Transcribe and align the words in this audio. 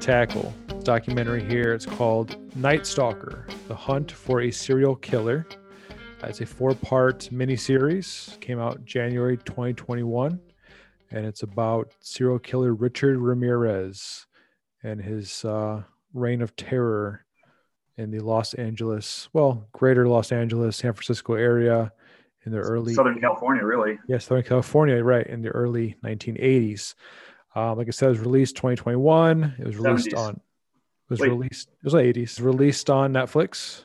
tackle 0.00 0.54
documentary 0.84 1.44
here. 1.44 1.74
It's 1.74 1.86
called 1.86 2.36
Night 2.56 2.86
Stalker: 2.86 3.46
The 3.66 3.74
Hunt 3.74 4.10
for 4.10 4.42
a 4.42 4.50
Serial 4.50 4.96
Killer. 4.96 5.46
It's 6.22 6.40
a 6.40 6.46
four-part 6.46 7.28
miniseries. 7.32 8.40
Came 8.40 8.58
out 8.58 8.84
January 8.84 9.36
2021, 9.36 10.40
and 11.10 11.26
it's 11.26 11.42
about 11.42 11.92
serial 12.00 12.38
killer 12.38 12.74
Richard 12.74 13.18
Ramirez 13.18 14.26
and 14.82 15.00
his 15.00 15.44
uh, 15.44 15.82
reign 16.14 16.42
of 16.42 16.56
terror 16.56 17.24
in 17.96 18.10
the 18.12 18.20
Los 18.20 18.54
Angeles, 18.54 19.28
well, 19.32 19.66
greater 19.72 20.08
Los 20.08 20.30
Angeles, 20.30 20.76
San 20.76 20.92
Francisco 20.92 21.34
area 21.34 21.92
in 22.46 22.52
the 22.52 22.58
early 22.58 22.94
Southern 22.94 23.20
California, 23.20 23.64
really. 23.64 23.98
Yes, 24.08 24.26
Southern 24.26 24.44
California, 24.44 25.02
right, 25.02 25.26
in 25.26 25.42
the 25.42 25.48
early 25.48 25.96
1980s. 26.04 26.94
Um, 27.58 27.76
like 27.76 27.88
I 27.88 27.90
said, 27.90 28.06
it 28.06 28.10
was 28.10 28.20
released 28.20 28.54
2021. 28.56 29.56
It 29.58 29.66
was 29.66 29.76
released 29.76 30.08
70s. 30.08 30.18
on. 30.18 30.34
It 30.34 31.10
was 31.10 31.20
Wait. 31.20 31.30
released. 31.30 31.68
It 31.68 31.84
was 31.84 31.94
like 31.94 32.04
80s. 32.04 32.16
It 32.16 32.22
was 32.22 32.40
released 32.40 32.90
on 32.90 33.12
Netflix. 33.12 33.84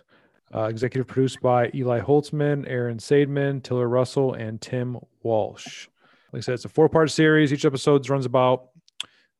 Uh, 0.53 0.65
executive 0.65 1.07
produced 1.07 1.41
by 1.41 1.71
Eli 1.73 1.99
Holzman, 1.99 2.65
Aaron 2.67 2.99
Saidman, 2.99 3.63
Tiller 3.63 3.89
Russell, 3.89 4.35
and 4.35 4.61
Tim 4.61 4.99
Walsh. 5.23 5.87
Like 6.31 6.41
I 6.41 6.41
said, 6.41 6.53
it's 6.53 6.65
a 6.65 6.69
four-part 6.69 7.09
series. 7.09 7.51
Each 7.51 7.65
episode 7.65 8.07
runs 8.07 8.27
about 8.27 8.69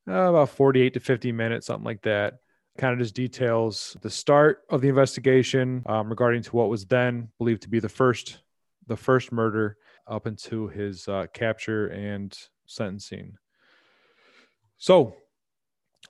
uh, 0.08 0.14
about 0.14 0.50
48 0.50 0.96
to 0.96 1.00
50 1.00 1.32
minutes, 1.32 1.68
something 1.68 1.86
like 1.86 2.02
that. 2.02 2.40
Kind 2.80 2.94
of 2.94 3.00
just 3.00 3.14
details 3.14 3.96
the 4.02 4.10
start 4.10 4.64
of 4.72 4.82
the 4.82 4.90
investigation 4.90 5.84
um, 5.86 6.10
regarding 6.10 6.42
to 6.42 6.56
what 6.56 6.70
was 6.70 6.88
then 6.88 7.30
believed 7.38 7.62
to 7.64 7.70
be 7.70 7.80
the 7.80 7.90
first 7.90 8.40
the 8.88 8.98
first 8.98 9.32
murder 9.32 9.78
up 10.08 10.26
into 10.26 10.68
his 10.70 11.08
uh, 11.08 11.28
capture 11.34 11.88
and 11.88 12.36
sentencing. 12.66 13.38
So 14.84 15.16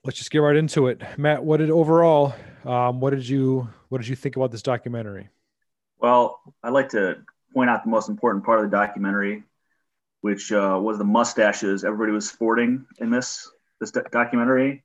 let's 0.03 0.17
just 0.17 0.31
get 0.31 0.39
right 0.39 0.55
into 0.55 0.88
it. 0.88 0.99
Matt, 1.16 1.43
what 1.43 1.57
did 1.57 1.69
overall, 1.69 2.33
um, 2.66 3.02
what 3.02 3.11
did 3.11 3.29
you, 3.29 3.69
what 3.89 3.99
did 3.99 4.07
you 4.07 4.16
think 4.16 4.35
about 4.35 4.49
this 4.49 4.63
documentary? 4.63 5.29
Well, 5.99 6.41
I'd 6.63 6.73
like 6.73 6.89
to 6.89 7.17
point 7.53 7.69
out 7.69 7.83
the 7.83 7.91
most 7.91 8.09
important 8.09 8.44
part 8.44 8.57
of 8.57 8.71
the 8.71 8.75
documentary, 8.75 9.44
which 10.21 10.51
uh, 10.51 10.79
was 10.81 10.97
the 10.97 11.03
mustaches 11.03 11.83
everybody 11.83 12.13
was 12.13 12.27
sporting 12.27 12.88
in 12.97 13.11
this 13.11 13.47
this 13.79 13.91
do- 13.91 14.05
documentary. 14.11 14.83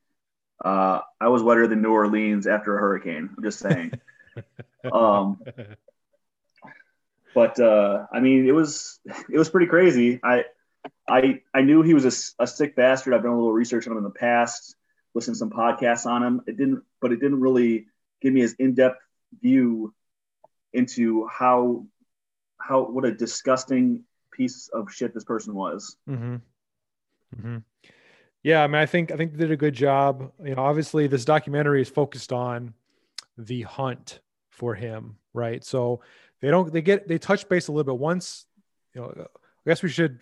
Uh, 0.63 1.01
I 1.19 1.29
was 1.29 1.43
wetter 1.43 1.67
than 1.67 1.81
New 1.81 1.93
Orleans 1.93 2.47
after 2.47 2.77
a 2.77 2.81
hurricane. 2.83 3.31
I'm 3.35 3.43
just 3.43 3.59
saying. 3.59 3.93
um, 4.93 5.41
but 7.35 7.59
uh, 7.59 8.05
I 8.13 8.21
mean, 8.21 8.47
it 8.47 8.53
was 8.53 9.01
it 9.33 9.39
was 9.39 9.49
pretty 9.49 9.67
crazy. 9.67 10.21
I 10.23 10.45
I 11.09 11.41
I 11.55 11.63
knew 11.63 11.83
he 11.83 11.95
was 11.95 12.05
a 12.39 12.47
sick 12.47 12.77
bastard. 12.77 13.15
I've 13.15 13.23
done 13.23 13.33
a 13.33 13.37
little 13.37 13.53
research 13.53 13.87
on 13.87 13.93
him 13.93 13.99
in 13.99 14.05
the 14.05 14.11
past, 14.11 14.77
listened 15.15 15.35
to 15.37 15.39
some 15.39 15.51
podcasts 15.51 16.07
on 16.07 16.23
him. 16.23 16.43
It 16.47 16.57
didn't, 16.57 16.83
but 17.01 17.13
it 17.13 17.21
didn't 17.21 17.41
really 17.41 17.87
give 18.21 18.33
me 18.33 18.41
his 18.41 18.55
in 18.55 18.75
depth 18.75 19.01
view 19.41 19.95
into 20.73 21.27
how 21.27 21.87
how 22.59 22.83
what 22.83 23.05
a 23.05 23.13
disgusting 23.13 24.05
piece 24.33 24.69
of 24.69 24.93
shit 24.93 25.15
this 25.15 25.25
person 25.25 25.55
was. 25.55 25.97
Mm-hmm. 26.09 26.37
Mm-hmm. 27.37 27.57
Yeah, 28.43 28.63
I 28.63 28.67
mean, 28.67 28.77
I 28.77 28.87
think 28.87 29.11
I 29.11 29.17
think 29.17 29.33
they 29.33 29.39
did 29.39 29.51
a 29.51 29.57
good 29.57 29.75
job. 29.75 30.33
You 30.45 30.55
know, 30.55 30.63
obviously, 30.63 31.07
this 31.07 31.25
documentary 31.25 31.83
is 31.83 31.89
focused 31.89 32.33
on 32.33 32.75
the 33.37 33.63
hunt 33.63 34.21
for 34.51 34.75
him, 34.75 35.17
right? 35.33 35.65
So 35.65 36.01
they 36.41 36.51
don't 36.51 36.73
they 36.73 36.83
get 36.83 37.09
they 37.09 37.19
touch 37.19 37.49
base 37.49 37.69
a 37.69 37.73
little 37.73 37.93
bit 37.93 38.01
once. 38.01 38.47
You 38.95 39.03
know, 39.03 39.13
I 39.17 39.69
guess 39.69 39.83
we 39.83 39.89
should 39.89 40.21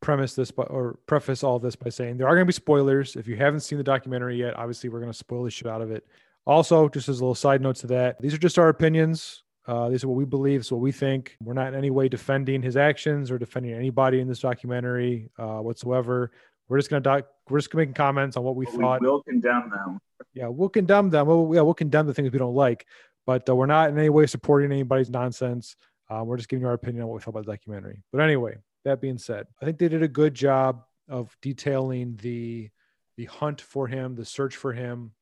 premise 0.00 0.34
this 0.34 0.50
by, 0.50 0.64
or 0.64 0.98
preface 1.06 1.42
all 1.42 1.58
this 1.58 1.76
by 1.76 1.90
saying 1.90 2.16
there 2.16 2.26
are 2.26 2.34
going 2.34 2.44
to 2.44 2.48
be 2.48 2.52
spoilers. 2.52 3.16
If 3.16 3.26
you 3.26 3.36
haven't 3.36 3.60
seen 3.60 3.78
the 3.78 3.84
documentary 3.84 4.36
yet, 4.36 4.56
obviously 4.56 4.88
we're 4.88 5.00
going 5.00 5.12
to 5.12 5.18
spoil 5.18 5.44
the 5.44 5.50
shit 5.50 5.66
out 5.66 5.82
of 5.82 5.90
it. 5.90 6.06
Also, 6.46 6.88
just 6.88 7.08
as 7.08 7.20
a 7.20 7.22
little 7.22 7.34
side 7.34 7.60
note 7.60 7.76
to 7.76 7.86
that, 7.88 8.20
these 8.20 8.32
are 8.32 8.38
just 8.38 8.58
our 8.58 8.68
opinions. 8.68 9.42
Uh, 9.66 9.90
these 9.90 10.02
are 10.02 10.08
what 10.08 10.16
we 10.16 10.24
believe. 10.24 10.60
It's 10.60 10.72
what 10.72 10.80
we 10.80 10.92
think. 10.92 11.36
We're 11.42 11.52
not 11.52 11.68
in 11.68 11.74
any 11.74 11.90
way 11.90 12.08
defending 12.08 12.62
his 12.62 12.76
actions 12.76 13.30
or 13.30 13.38
defending 13.38 13.74
anybody 13.74 14.20
in 14.20 14.26
this 14.26 14.40
documentary 14.40 15.28
uh, 15.38 15.58
whatsoever. 15.58 16.30
We're 16.68 16.78
just 16.78 16.88
gonna 16.88 17.00
doc- 17.00 17.28
we're 17.50 17.58
just 17.58 17.74
making 17.74 17.94
comments 17.94 18.36
on 18.38 18.44
what 18.44 18.56
we 18.56 18.64
But 18.64 19.02
We 19.02 19.08
will 19.08 19.22
condemn 19.22 19.70
them. 19.70 20.00
Yeah, 20.32 20.48
we'll 20.48 20.70
condemn 20.70 21.10
them. 21.10 21.26
We'll, 21.26 21.50
yeah, 21.54 21.60
we'll 21.60 21.74
condemn 21.74 22.06
the 22.06 22.14
things 22.14 22.32
we 22.32 22.38
don't 22.38 22.54
like, 22.54 22.86
but 23.26 23.48
uh, 23.48 23.54
we're 23.54 23.66
not 23.66 23.90
in 23.90 23.98
any 23.98 24.08
way 24.08 24.26
supporting 24.26 24.72
anybody's 24.72 25.10
nonsense. 25.10 25.76
Uh, 26.08 26.22
we're 26.24 26.38
just 26.38 26.48
giving 26.48 26.62
you 26.62 26.68
our 26.68 26.74
opinion 26.74 27.02
on 27.02 27.08
what 27.08 27.16
we 27.16 27.20
thought 27.20 27.30
about 27.30 27.44
the 27.44 27.52
documentary. 27.52 28.02
But 28.10 28.22
anyway, 28.22 28.56
that 28.84 29.00
being 29.00 29.18
said, 29.18 29.46
I 29.60 29.64
think 29.64 29.78
they 29.78 29.88
did 29.88 30.02
a 30.02 30.08
good 30.08 30.34
job 30.34 30.84
of 31.08 31.36
detailing 31.42 32.16
the 32.20 32.70
the 33.16 33.24
hunt 33.24 33.60
for 33.60 33.88
him, 33.88 34.14
the 34.14 34.24
search 34.24 34.56
for 34.56 34.72
him. 34.72 35.12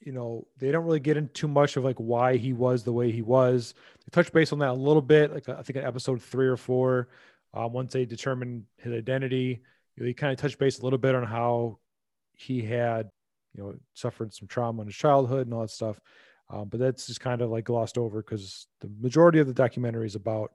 You 0.00 0.12
know, 0.12 0.46
they 0.58 0.70
don't 0.70 0.84
really 0.84 1.00
get 1.00 1.16
into 1.16 1.48
much 1.48 1.76
of 1.76 1.84
like 1.84 1.96
why 1.96 2.36
he 2.36 2.52
was 2.52 2.84
the 2.84 2.92
way 2.92 3.10
he 3.10 3.22
was. 3.22 3.74
They 4.00 4.10
touch 4.10 4.30
base 4.32 4.52
on 4.52 4.58
that 4.58 4.70
a 4.70 4.74
little 4.74 5.00
bit, 5.02 5.32
like 5.32 5.48
I 5.48 5.62
think 5.62 5.76
in 5.76 5.84
episode 5.84 6.20
three 6.20 6.46
or 6.46 6.58
four. 6.58 7.08
Uh, 7.54 7.68
once 7.68 7.92
they 7.92 8.04
determine 8.04 8.66
his 8.76 8.92
identity, 8.92 9.62
they 9.96 10.12
kind 10.12 10.32
of 10.32 10.38
touch 10.38 10.58
base 10.58 10.80
a 10.80 10.82
little 10.82 10.98
bit 10.98 11.14
on 11.14 11.24
how 11.24 11.78
he 12.32 12.60
had, 12.62 13.10
you 13.54 13.62
know, 13.62 13.74
suffered 13.94 14.34
some 14.34 14.48
trauma 14.48 14.82
in 14.82 14.88
his 14.88 14.96
childhood 14.96 15.46
and 15.46 15.54
all 15.54 15.62
that 15.62 15.70
stuff. 15.70 16.00
Um, 16.50 16.68
but 16.68 16.80
that's 16.80 17.06
just 17.06 17.20
kind 17.20 17.40
of 17.40 17.50
like 17.50 17.64
glossed 17.64 17.96
over 17.96 18.20
because 18.20 18.66
the 18.80 18.90
majority 19.00 19.38
of 19.38 19.46
the 19.46 19.54
documentary 19.54 20.06
is 20.06 20.14
about 20.14 20.52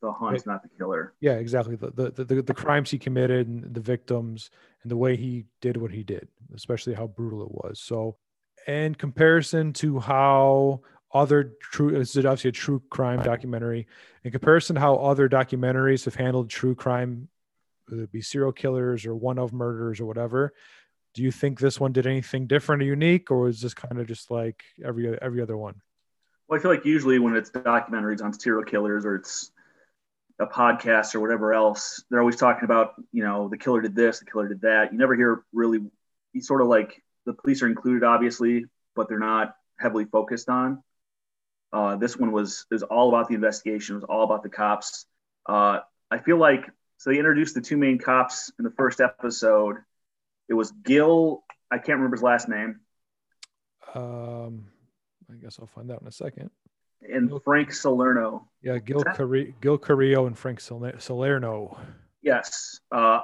The 0.00 0.12
hunt's 0.12 0.46
not 0.46 0.62
the 0.62 0.68
killer. 0.78 1.14
yeah, 1.20 1.34
exactly. 1.34 1.74
The, 1.74 1.90
the 1.90 2.24
the 2.24 2.42
the 2.42 2.54
crimes 2.54 2.90
he 2.90 2.98
committed 2.98 3.48
and 3.48 3.74
the 3.74 3.80
victims 3.80 4.50
and 4.82 4.90
the 4.90 4.96
way 4.96 5.16
he 5.16 5.46
did 5.60 5.76
what 5.76 5.90
he 5.90 6.04
did, 6.04 6.28
especially 6.54 6.94
how 6.94 7.08
brutal 7.08 7.42
it 7.42 7.50
was. 7.50 7.80
So, 7.80 8.16
in 8.66 8.94
comparison 8.94 9.72
to 9.74 9.98
how 9.98 10.82
other 11.12 11.54
true, 11.60 11.90
this 11.90 12.14
is 12.14 12.24
obviously 12.24 12.50
a 12.50 12.52
true 12.52 12.82
crime 12.90 13.22
documentary. 13.22 13.88
In 14.22 14.30
comparison 14.30 14.74
to 14.74 14.80
how 14.80 14.96
other 14.96 15.28
documentaries 15.28 16.04
have 16.04 16.14
handled 16.14 16.48
true 16.48 16.74
crime, 16.74 17.28
whether 17.88 18.02
it 18.04 18.12
be 18.12 18.22
serial 18.22 18.52
killers 18.52 19.04
or 19.04 19.16
one 19.16 19.38
of 19.38 19.52
murders 19.52 20.00
or 20.00 20.06
whatever, 20.06 20.52
do 21.14 21.22
you 21.22 21.32
think 21.32 21.58
this 21.58 21.80
one 21.80 21.92
did 21.92 22.06
anything 22.06 22.46
different 22.46 22.82
or 22.82 22.86
unique, 22.86 23.30
or 23.30 23.40
was 23.40 23.60
this 23.60 23.74
kind 23.74 23.98
of 23.98 24.06
just 24.06 24.30
like 24.30 24.62
every 24.84 25.18
every 25.20 25.42
other 25.42 25.56
one? 25.56 25.80
Well, 26.46 26.58
I 26.58 26.62
feel 26.62 26.70
like 26.70 26.84
usually 26.84 27.18
when 27.18 27.34
it's 27.34 27.50
documentaries 27.50 28.22
on 28.22 28.32
serial 28.32 28.62
killers 28.62 29.04
or 29.04 29.16
it's 29.16 29.50
a 30.38 30.46
podcast 30.46 31.14
or 31.14 31.20
whatever 31.20 31.52
else, 31.52 32.04
they're 32.10 32.20
always 32.20 32.36
talking 32.36 32.64
about, 32.64 32.94
you 33.12 33.24
know, 33.24 33.48
the 33.48 33.58
killer 33.58 33.80
did 33.80 33.94
this, 33.94 34.20
the 34.20 34.24
killer 34.24 34.48
did 34.48 34.60
that. 34.62 34.92
You 34.92 34.98
never 34.98 35.14
hear 35.16 35.42
really, 35.52 35.80
you 36.32 36.40
sort 36.40 36.60
of 36.60 36.68
like 36.68 37.02
the 37.26 37.32
police 37.32 37.62
are 37.62 37.66
included, 37.66 38.04
obviously, 38.04 38.66
but 38.94 39.08
they're 39.08 39.18
not 39.18 39.54
heavily 39.78 40.04
focused 40.04 40.48
on. 40.48 40.82
Uh, 41.72 41.96
this 41.96 42.16
one 42.16 42.32
was 42.32 42.66
is 42.70 42.82
all 42.82 43.08
about 43.08 43.28
the 43.28 43.34
investigation. 43.34 43.94
It 43.94 44.00
was 44.00 44.04
all 44.08 44.24
about 44.24 44.42
the 44.42 44.48
cops. 44.48 45.06
Uh, 45.46 45.80
I 46.10 46.18
feel 46.18 46.38
like 46.38 46.70
so 46.96 47.10
they 47.10 47.18
introduced 47.18 47.54
the 47.54 47.60
two 47.60 47.76
main 47.76 47.98
cops 47.98 48.50
in 48.58 48.64
the 48.64 48.70
first 48.70 49.00
episode. 49.00 49.76
It 50.48 50.54
was 50.54 50.70
Gil. 50.70 51.44
I 51.70 51.76
can't 51.76 51.98
remember 51.98 52.16
his 52.16 52.22
last 52.22 52.48
name, 52.48 52.80
Um, 53.94 54.66
I 55.30 55.34
guess 55.34 55.58
I'll 55.60 55.66
find 55.66 55.90
out 55.90 56.00
in 56.00 56.08
a 56.08 56.12
second. 56.12 56.50
And 57.02 57.30
Frank 57.44 57.72
Salerno. 57.72 58.48
Yeah, 58.62 58.78
Gil? 58.78 59.02
Carri- 59.04 59.54
Gil 59.60 59.78
Carrillo 59.78 60.26
and 60.26 60.36
Frank 60.36 60.60
Saler- 60.60 60.98
Salerno. 60.98 61.78
Yes. 62.22 62.80
Uh, 62.90 63.20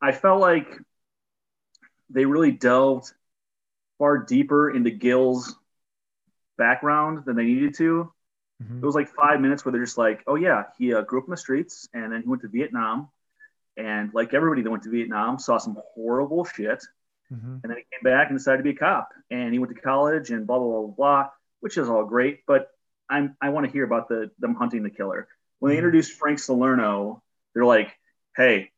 I 0.00 0.12
felt 0.12 0.40
like 0.40 0.66
they 2.10 2.24
really 2.24 2.52
delved 2.52 3.12
far 3.98 4.18
deeper 4.18 4.70
into 4.70 4.90
Gil's 4.90 5.56
background 6.56 7.24
than 7.24 7.36
they 7.36 7.44
needed 7.44 7.74
to. 7.76 8.12
Mhm. 8.62 8.82
It 8.82 8.86
was 8.86 8.94
like 8.94 9.08
five 9.08 9.40
minutes 9.40 9.64
where 9.64 9.72
they're 9.72 9.84
just 9.84 9.98
like, 9.98 10.22
oh, 10.26 10.34
yeah, 10.34 10.64
he 10.78 10.94
uh, 10.94 11.02
grew 11.02 11.20
up 11.20 11.26
in 11.26 11.30
the 11.30 11.36
streets 11.36 11.88
and 11.92 12.12
then 12.12 12.22
he 12.22 12.28
went 12.28 12.42
to 12.42 12.48
Vietnam. 12.48 13.08
And 13.76 14.12
like 14.12 14.34
everybody 14.34 14.62
that 14.62 14.70
went 14.70 14.82
to 14.82 14.90
Vietnam, 14.90 15.38
saw 15.38 15.58
some 15.58 15.78
horrible 15.94 16.44
shit. 16.44 16.84
Mhm. 17.32 17.60
And 17.62 17.70
then 17.70 17.76
he 17.76 17.84
came 17.90 18.02
back 18.02 18.28
and 18.28 18.38
decided 18.38 18.58
to 18.58 18.62
be 18.64 18.70
a 18.70 18.74
cop. 18.76 19.10
And 19.30 19.52
he 19.52 19.58
went 19.58 19.74
to 19.74 19.80
college 19.80 20.30
and 20.30 20.46
blah, 20.46 20.58
blah, 20.58 20.68
blah, 20.68 20.80
blah, 20.82 20.94
blah, 20.94 21.30
which 21.60 21.78
is 21.78 21.88
all 21.88 22.04
great. 22.04 22.44
But 22.46 22.70
I'm, 23.12 23.36
I 23.40 23.50
want 23.50 23.66
to 23.66 23.72
hear 23.72 23.84
about 23.84 24.08
the 24.08 24.30
them 24.38 24.54
hunting 24.54 24.82
the 24.82 24.90
killer. 24.90 25.28
When 25.58 25.68
they 25.70 25.76
Mhm. 25.76 25.78
introduced 25.80 26.12
Frank 26.18 26.38
Salerno, 26.38 27.22
they're 27.54 27.64
like, 27.64 27.94
hey, 28.36 28.72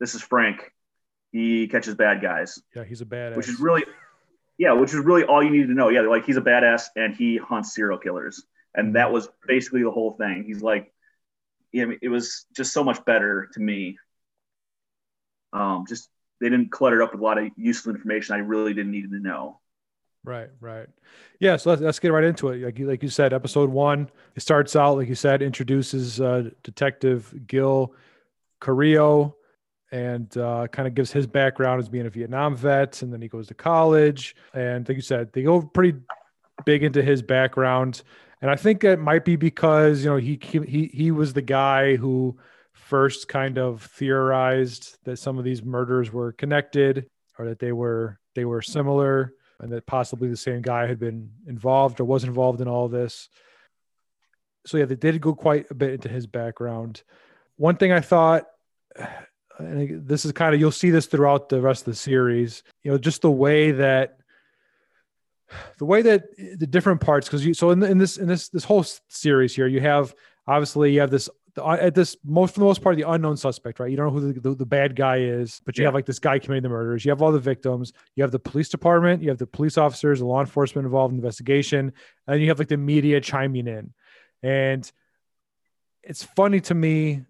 this 0.00 0.14
is 0.14 0.22
Frank. 0.22 0.72
He 1.30 1.68
catches 1.68 1.94
bad 1.94 2.20
guys, 2.20 2.60
Yeah, 2.74 2.84
he's 2.84 3.00
a 3.00 3.04
badass. 3.06 3.36
which 3.36 3.48
is 3.48 3.60
really, 3.60 3.84
yeah, 4.58 4.72
which 4.72 4.92
is 4.92 5.00
really 5.00 5.24
all 5.24 5.42
you 5.42 5.50
need 5.50 5.68
to 5.68 5.74
know. 5.74 5.88
Yeah, 5.88 6.00
like, 6.02 6.24
he's 6.24 6.36
a 6.36 6.42
badass 6.42 6.88
and 6.96 7.14
he 7.14 7.36
hunts 7.36 7.74
serial 7.74 7.98
killers. 7.98 8.44
And 8.74 8.96
that 8.96 9.12
was 9.12 9.28
basically 9.46 9.82
the 9.82 9.90
whole 9.90 10.12
thing. 10.12 10.44
He's 10.44 10.62
like, 10.62 10.92
yeah, 11.72 11.86
it 12.02 12.08
was 12.08 12.46
just 12.54 12.72
so 12.72 12.82
much 12.84 13.04
better 13.04 13.48
to 13.52 13.60
me. 13.60 13.98
Um, 15.52 15.84
just 15.88 16.10
they 16.40 16.48
didn't 16.48 16.70
clutter 16.70 17.00
it 17.00 17.04
up 17.04 17.12
with 17.12 17.20
a 17.20 17.24
lot 17.24 17.38
of 17.38 17.50
useful 17.56 17.94
information 17.94 18.34
I 18.34 18.38
really 18.38 18.74
didn't 18.74 18.92
need 18.92 19.10
to 19.10 19.18
know. 19.20 19.60
Right, 20.26 20.50
right. 20.60 20.88
Yeah, 21.40 21.56
so 21.56 21.70
let's, 21.70 21.80
let's 21.80 21.98
get 21.98 22.12
right 22.12 22.24
into 22.24 22.48
it. 22.50 22.62
Like 22.62 22.78
you, 22.78 22.86
like 22.86 23.02
you 23.02 23.08
said, 23.08 23.32
episode 23.32 23.70
one, 23.70 24.10
it 24.34 24.40
starts 24.40 24.76
out 24.76 24.98
like 24.98 25.08
you 25.08 25.14
said, 25.14 25.40
introduces 25.40 26.20
uh, 26.20 26.50
Detective 26.62 27.32
Gil 27.46 27.94
Carrillo. 28.60 29.36
and 29.92 30.36
uh, 30.36 30.66
kind 30.68 30.88
of 30.88 30.94
gives 30.94 31.12
his 31.12 31.26
background 31.26 31.80
as 31.80 31.88
being 31.88 32.06
a 32.06 32.10
Vietnam 32.10 32.56
vet, 32.56 33.02
and 33.02 33.12
then 33.12 33.22
he 33.22 33.28
goes 33.28 33.46
to 33.48 33.54
college. 33.54 34.34
And 34.52 34.86
like 34.88 34.96
you 34.96 35.02
said, 35.02 35.32
they 35.32 35.42
go 35.42 35.62
pretty 35.62 35.98
big 36.64 36.82
into 36.82 37.02
his 37.02 37.22
background, 37.22 38.02
and 38.42 38.50
I 38.50 38.56
think 38.56 38.84
it 38.84 38.98
might 38.98 39.24
be 39.24 39.36
because 39.36 40.04
you 40.04 40.10
know 40.10 40.16
he 40.16 40.38
he 40.42 40.90
he 40.92 41.10
was 41.12 41.32
the 41.32 41.42
guy 41.42 41.96
who 41.96 42.36
first 42.72 43.28
kind 43.28 43.58
of 43.58 43.82
theorized 43.82 44.98
that 45.04 45.18
some 45.18 45.38
of 45.38 45.44
these 45.44 45.62
murders 45.64 46.12
were 46.12 46.32
connected 46.32 47.06
or 47.38 47.46
that 47.46 47.58
they 47.60 47.72
were 47.72 48.18
they 48.34 48.44
were 48.44 48.62
similar 48.62 49.32
and 49.60 49.72
that 49.72 49.86
possibly 49.86 50.28
the 50.28 50.36
same 50.36 50.62
guy 50.62 50.86
had 50.86 50.98
been 50.98 51.30
involved 51.46 52.00
or 52.00 52.04
was 52.04 52.24
involved 52.24 52.60
in 52.60 52.68
all 52.68 52.88
this. 52.88 53.28
So 54.66 54.76
yeah, 54.78 54.84
they 54.84 54.96
did 54.96 55.20
go 55.20 55.34
quite 55.34 55.70
a 55.70 55.74
bit 55.74 55.92
into 55.92 56.08
his 56.08 56.26
background. 56.26 57.02
One 57.56 57.76
thing 57.76 57.92
I 57.92 58.00
thought 58.00 58.46
and 59.58 60.06
this 60.06 60.24
is 60.24 60.32
kind 60.32 60.54
of 60.54 60.60
you'll 60.60 60.70
see 60.70 60.90
this 60.90 61.06
throughout 61.06 61.48
the 61.48 61.60
rest 61.60 61.82
of 61.82 61.92
the 61.92 61.98
series 61.98 62.62
you 62.82 62.90
know 62.90 62.98
just 62.98 63.22
the 63.22 63.30
way 63.30 63.72
that 63.72 64.18
the 65.78 65.84
way 65.84 66.02
that 66.02 66.24
the 66.36 66.66
different 66.66 67.00
parts 67.00 67.26
because 67.26 67.44
you 67.44 67.54
so 67.54 67.70
in, 67.70 67.82
in 67.82 67.98
this 67.98 68.16
in 68.16 68.26
this 68.26 68.48
this 68.48 68.64
whole 68.64 68.84
series 69.08 69.54
here 69.54 69.66
you 69.66 69.80
have 69.80 70.14
obviously 70.46 70.92
you 70.92 71.00
have 71.00 71.10
this 71.10 71.28
the, 71.56 71.64
at 71.64 71.94
this 71.94 72.16
most 72.24 72.54
for 72.54 72.60
the 72.60 72.66
most 72.66 72.82
part 72.82 72.96
the 72.96 73.10
unknown 73.10 73.36
suspect 73.36 73.80
right? 73.80 73.90
You 73.90 73.96
don't 73.96 74.06
know 74.06 74.20
who 74.20 74.32
the, 74.32 74.40
the, 74.40 74.54
the 74.54 74.66
bad 74.66 74.94
guy 74.94 75.18
is 75.18 75.60
but 75.64 75.76
you 75.76 75.82
yeah. 75.82 75.88
have 75.88 75.94
like 75.94 76.06
this 76.06 76.18
guy 76.18 76.38
committing 76.38 76.62
the 76.62 76.68
murders. 76.68 77.04
You 77.04 77.10
have 77.10 77.22
all 77.22 77.32
the 77.32 77.40
victims. 77.40 77.92
You 78.14 78.22
have 78.22 78.30
the 78.30 78.38
police 78.38 78.68
department. 78.68 79.22
You 79.22 79.30
have 79.30 79.38
the 79.38 79.46
police 79.46 79.76
officers 79.76 80.20
the 80.20 80.26
law 80.26 80.40
enforcement 80.40 80.84
involved 80.84 81.12
in 81.12 81.18
the 81.18 81.22
investigation. 81.22 81.92
And 82.26 82.40
you 82.40 82.48
have 82.48 82.58
like 82.58 82.68
the 82.68 82.76
media 82.76 83.20
chiming 83.20 83.66
in. 83.66 83.92
And 84.42 84.90
it's 86.02 86.22
funny 86.22 86.60
to 86.60 86.74
me. 86.74 87.24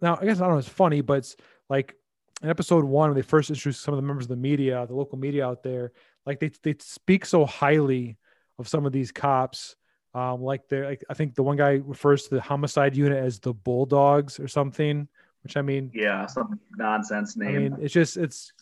Now 0.00 0.18
I 0.20 0.24
guess 0.24 0.40
I 0.40 0.44
don't 0.44 0.54
know 0.54 0.58
it's 0.58 0.68
funny, 0.68 1.00
but 1.00 1.18
it's 1.18 1.36
like 1.68 1.94
in 2.42 2.50
episode 2.50 2.84
one 2.84 3.10
when 3.10 3.16
they 3.16 3.22
first 3.22 3.50
introduced 3.50 3.82
some 3.82 3.94
of 3.94 3.98
the 3.98 4.06
members 4.06 4.24
of 4.24 4.30
the 4.30 4.36
media, 4.36 4.84
the 4.86 4.94
local 4.94 5.18
media 5.18 5.46
out 5.46 5.62
there, 5.62 5.92
like 6.26 6.40
they 6.40 6.50
they 6.62 6.74
speak 6.80 7.24
so 7.26 7.44
highly 7.44 8.16
of 8.58 8.68
some 8.68 8.86
of 8.86 8.92
these 8.92 9.12
cops. 9.12 9.76
Um, 10.14 10.42
like 10.42 10.68
they're 10.68 10.86
like 10.86 11.04
I 11.10 11.14
think 11.14 11.34
the 11.34 11.42
one 11.42 11.56
guy 11.56 11.80
refers 11.84 12.24
to 12.24 12.36
the 12.36 12.40
homicide 12.40 12.96
unit 12.96 13.22
as 13.22 13.40
the 13.40 13.52
bulldogs 13.52 14.38
or 14.38 14.46
something, 14.46 15.08
which 15.42 15.56
I 15.56 15.62
mean 15.62 15.90
Yeah, 15.92 16.26
some 16.26 16.60
nonsense 16.76 17.36
name. 17.36 17.48
I 17.48 17.58
mean 17.58 17.76
it's 17.80 17.92
just 17.92 18.16
it's 18.16 18.52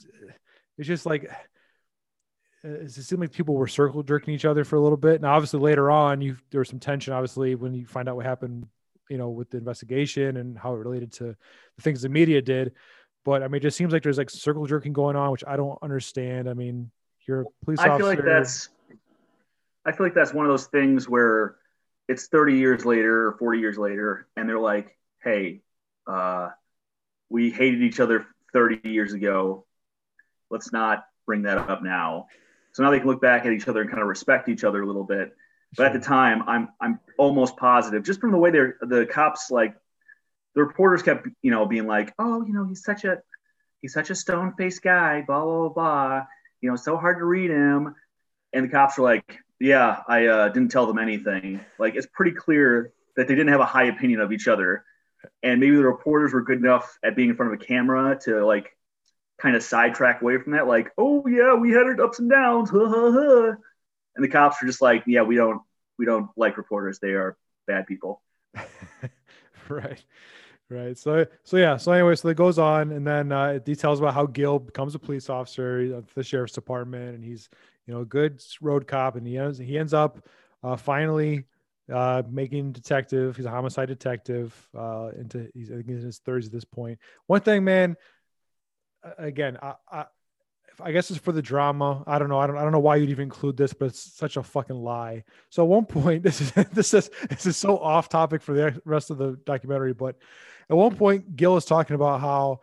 it's 0.79 0.89
just 0.89 1.05
like 1.05 1.31
it 2.65 2.91
seemed 2.91 3.21
like 3.21 3.33
people 3.33 3.57
were 3.57 3.67
circle 3.67 4.03
jerking 4.03 4.35
each 4.35 4.45
other 4.45 4.65
for 4.65 4.77
a 4.77 4.81
little 4.81 4.97
bit. 4.97 5.21
Now, 5.21 5.35
obviously, 5.35 5.59
later 5.59 5.91
on, 5.91 6.21
you 6.21 6.37
there 6.51 6.61
was 6.61 6.69
some 6.69 6.79
tension. 6.79 7.13
Obviously, 7.13 7.57
when 7.57 7.75
you 7.75 7.87
find 7.87 8.09
out 8.09 8.15
what 8.15 8.25
happened 8.25 8.67
you 9.13 9.19
know, 9.19 9.29
with 9.29 9.51
the 9.51 9.59
investigation 9.59 10.39
and 10.39 10.59
how 10.59 10.73
it 10.73 10.79
related 10.79 11.13
to 11.13 11.37
the 11.77 11.83
things 11.83 12.01
the 12.01 12.09
media 12.09 12.41
did. 12.41 12.73
But 13.27 13.43
I 13.43 13.49
mean, 13.49 13.57
it 13.57 13.63
just 13.63 13.77
seems 13.77 13.93
like 13.93 14.03
there's 14.03 14.17
like 14.17 14.31
circle 14.31 14.65
jerking 14.67 14.95
going 14.95 15.17
on, 15.17 15.31
which 15.31 15.45
I 15.47 15.57
don't 15.57 15.79
understand. 15.83 16.49
I 16.49 16.55
mean, 16.55 16.91
you're 17.29 17.43
a 17.43 17.45
police 17.63 17.79
I 17.81 17.91
officer. 17.91 17.93
I 17.93 17.99
feel 17.99 18.07
like 18.07 18.25
that's, 18.25 18.71
I 19.85 19.93
feel 19.93 20.07
like 20.07 20.15
that's 20.15 20.33
one 20.33 20.47
of 20.47 20.53
those 20.53 20.67
things 20.67 21.09
where 21.09 21.57
it's 22.09 22.29
30 22.29 22.57
years 22.57 22.85
later 22.85 23.29
or 23.29 23.37
40 23.39 23.59
years 23.59 23.79
later, 23.79 24.29
and 24.37 24.49
they're 24.49 24.59
like, 24.59 24.97
hey, 25.23 25.63
uh, 26.07 26.51
we 27.29 27.51
hated 27.51 27.83
each 27.83 28.01
other 28.01 28.27
30 28.53 28.89
years 28.89 29.13
ago. 29.13 29.67
Let's 30.51 30.73
not 30.73 31.05
bring 31.27 31.43
that 31.43 31.59
up 31.59 31.83
now. 31.83 32.27
So 32.73 32.83
now 32.83 32.91
they 32.91 32.99
can 32.99 33.09
look 33.09 33.21
back 33.21 33.47
at 33.47 33.53
each 33.53 33.69
other 33.69 33.81
and 33.81 33.91
kind 33.91 34.03
of 34.03 34.09
respect 34.09 34.49
each 34.49 34.65
other 34.65 34.83
a 34.83 34.87
little 34.87 35.05
bit. 35.05 35.35
But 35.77 35.87
at 35.87 35.93
the 35.95 36.01
time, 36.01 36.43
I'm 36.47 36.69
I'm 36.81 37.01
almost 37.19 37.57
positive, 37.57 38.03
just 38.03 38.21
from 38.21 38.31
the 38.31 38.39
way 38.39 38.51
they're 38.51 38.77
the 38.83 39.07
cops 39.07 39.51
like 39.51 39.75
the 40.55 40.63
reporters 40.63 41.03
kept 41.03 41.27
you 41.41 41.51
know 41.51 41.65
being 41.67 41.87
like, 41.87 42.13
oh, 42.19 42.45
you 42.45 42.53
know, 42.53 42.65
he's 42.67 42.85
such 42.85 43.05
a 43.05 43.19
he's 43.81 43.95
such 43.95 44.11
a 44.11 44.15
stone 44.15 44.53
faced 44.59 44.83
guy, 44.83 45.23
blah 45.27 45.45
blah 45.45 45.69
blah, 45.71 46.23
you 46.61 46.69
know, 46.69 46.77
so 46.77 46.97
hard 46.99 47.19
to 47.19 47.25
read 47.25 47.51
him, 47.51 47.95
and 48.53 48.65
the 48.67 48.69
cops 48.69 48.99
were 48.99 49.05
like, 49.05 49.39
yeah, 49.63 50.03
I 50.09 50.27
uh, 50.27 50.49
didn't 50.49 50.71
tell 50.71 50.87
them 50.87 50.99
anything. 50.99 51.61
Like 51.79 51.95
it's 51.95 52.07
pretty 52.13 52.33
clear 52.33 52.93
that 53.17 53.29
they 53.29 53.35
didn't 53.35 53.53
have 53.53 53.61
a 53.61 53.67
high 53.67 53.85
opinion 53.85 54.21
of 54.21 54.33
each 54.33 54.49
other, 54.49 54.85
and 55.43 55.61
maybe 55.61 55.77
the 55.77 55.85
reporters 55.85 56.33
were 56.33 56.43
good 56.43 56.59
enough 56.59 56.99
at 57.05 57.15
being 57.15 57.31
in 57.31 57.37
front 57.37 57.55
of 57.55 57.61
a 57.61 57.65
camera 57.65 58.19
to 58.25 58.45
like 58.45 58.77
kind 59.41 59.55
of 59.55 59.63
sidetrack 59.63 60.21
away 60.21 60.39
from 60.39 60.53
that, 60.53 60.67
like, 60.67 60.91
oh 60.99 61.27
yeah, 61.27 61.55
we 61.55 61.71
had 61.71 61.85
our 61.85 62.01
ups 62.03 62.19
and 62.19 62.31
downs, 62.31 62.71
and 62.71 63.57
the 64.17 64.29
cops 64.29 64.61
were 64.61 64.67
just 64.67 64.83
like, 64.83 65.05
yeah, 65.07 65.23
we 65.23 65.37
don't 65.37 65.63
we 65.97 66.07
don't 66.07 66.29
like 66.37 66.57
reporters. 66.57 66.99
They 66.99 67.11
are 67.11 67.37
bad 67.69 67.87
people. 67.87 68.21
right. 69.69 70.05
Right. 70.69 70.97
So, 70.97 71.27
so 71.45 71.59
yeah. 71.59 71.77
So 71.77 71.93
anyway, 71.93 72.15
so 72.15 72.29
it 72.29 72.37
goes 72.37 72.59
on, 72.59 72.93
and 72.93 73.07
then 73.07 73.31
uh, 73.31 73.49
it 73.49 73.65
details 73.65 74.01
about 74.01 74.15
how 74.15 74.25
Gil 74.27 74.59
becomes 74.59 74.95
a 74.95 74.99
police 74.99 75.29
officer 75.29 75.95
of 75.95 76.13
the 76.15 76.25
sheriff's 76.25 76.55
department, 76.55 77.15
and 77.15 77.23
he's, 77.23 77.51
you 77.87 77.95
know, 77.95 78.01
a 78.01 78.05
good 78.05 78.43
road 78.61 78.87
cop, 78.87 79.17
and 79.17 79.27
he 79.27 79.39
ends 79.39 79.59
he 79.59 79.79
ends 79.79 79.95
up 79.95 80.27
uh, 80.63 80.77
finally 80.77 81.45
uh, 81.93 82.23
making 82.31 82.73
detective. 82.73 83.37
He's 83.37 83.47
a 83.47 83.51
homicide 83.51 83.89
detective. 83.89 84.55
Uh, 84.77 85.11
into 85.17 85.49
he's 85.55 85.71
in 85.71 85.87
his 85.87 86.19
thirties 86.19 86.47
at 86.47 86.53
this 86.53 86.65
point. 86.65 86.99
One 87.27 87.41
thing, 87.41 87.65
man. 87.65 87.97
Again, 89.19 89.59
I, 89.61 89.75
I 89.91 90.05
I 90.81 90.93
guess 90.93 91.11
it's 91.11 91.21
for 91.21 91.33
the 91.33 91.43
drama. 91.43 92.03
I 92.07 92.19
don't 92.19 92.29
know. 92.29 92.39
I 92.39 92.47
don't. 92.47 92.57
I 92.57 92.63
don't 92.63 92.73
know 92.73 92.79
why 92.79 92.97
you'd 92.97 93.11
even 93.11 93.25
include 93.25 93.57
this, 93.57 93.73
but 93.73 93.87
it's 93.87 94.01
such 94.01 94.37
a 94.37 94.43
fucking 94.43 94.77
lie. 94.77 95.25
So 95.51 95.63
at 95.63 95.69
one 95.69 95.85
point, 95.87 96.23
this 96.23 96.41
is 96.41 96.53
this 96.73 96.95
is 96.95 97.11
this 97.29 97.47
is 97.47 97.57
so 97.57 97.79
off 97.79 98.09
topic 98.09 98.43
for 98.43 98.55
the 98.55 98.81
rest 98.85 99.11
of 99.11 99.19
the 99.19 99.39
documentary. 99.45 99.93
But 99.93 100.17
at 100.71 100.77
one 100.77 100.97
point, 100.97 101.37
Gil 101.37 101.57
is 101.57 101.65
talking 101.65 101.95
about 101.95 102.21
how 102.21 102.61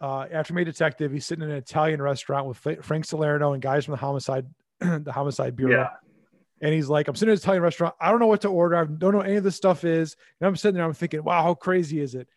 uh, 0.00 0.26
after 0.30 0.54
made 0.54 0.64
detective, 0.64 1.12
he's 1.12 1.26
sitting 1.26 1.44
in 1.44 1.50
an 1.50 1.56
Italian 1.56 2.00
restaurant 2.00 2.46
with 2.46 2.84
Frank 2.84 3.04
Salerno 3.04 3.52
and 3.52 3.62
guys 3.62 3.84
from 3.84 3.92
the 3.92 3.98
homicide 3.98 4.46
the 4.80 5.12
homicide 5.12 5.56
bureau. 5.56 5.80
Yeah. 5.80 5.90
And 6.60 6.74
he's 6.74 6.88
like, 6.88 7.08
I'm 7.08 7.14
sitting 7.14 7.30
in 7.30 7.36
an 7.36 7.38
Italian 7.38 7.62
restaurant. 7.62 7.94
I 8.00 8.10
don't 8.10 8.20
know 8.20 8.26
what 8.26 8.42
to 8.42 8.48
order. 8.48 8.76
I 8.76 8.84
don't 8.84 9.12
know 9.12 9.20
any 9.20 9.36
of 9.36 9.44
this 9.44 9.56
stuff 9.56 9.84
is. 9.84 10.16
And 10.40 10.48
I'm 10.48 10.56
sitting 10.56 10.76
there. 10.76 10.84
I'm 10.84 10.92
thinking, 10.92 11.22
wow, 11.22 11.42
how 11.42 11.54
crazy 11.54 12.00
is 12.00 12.14
it? 12.14 12.28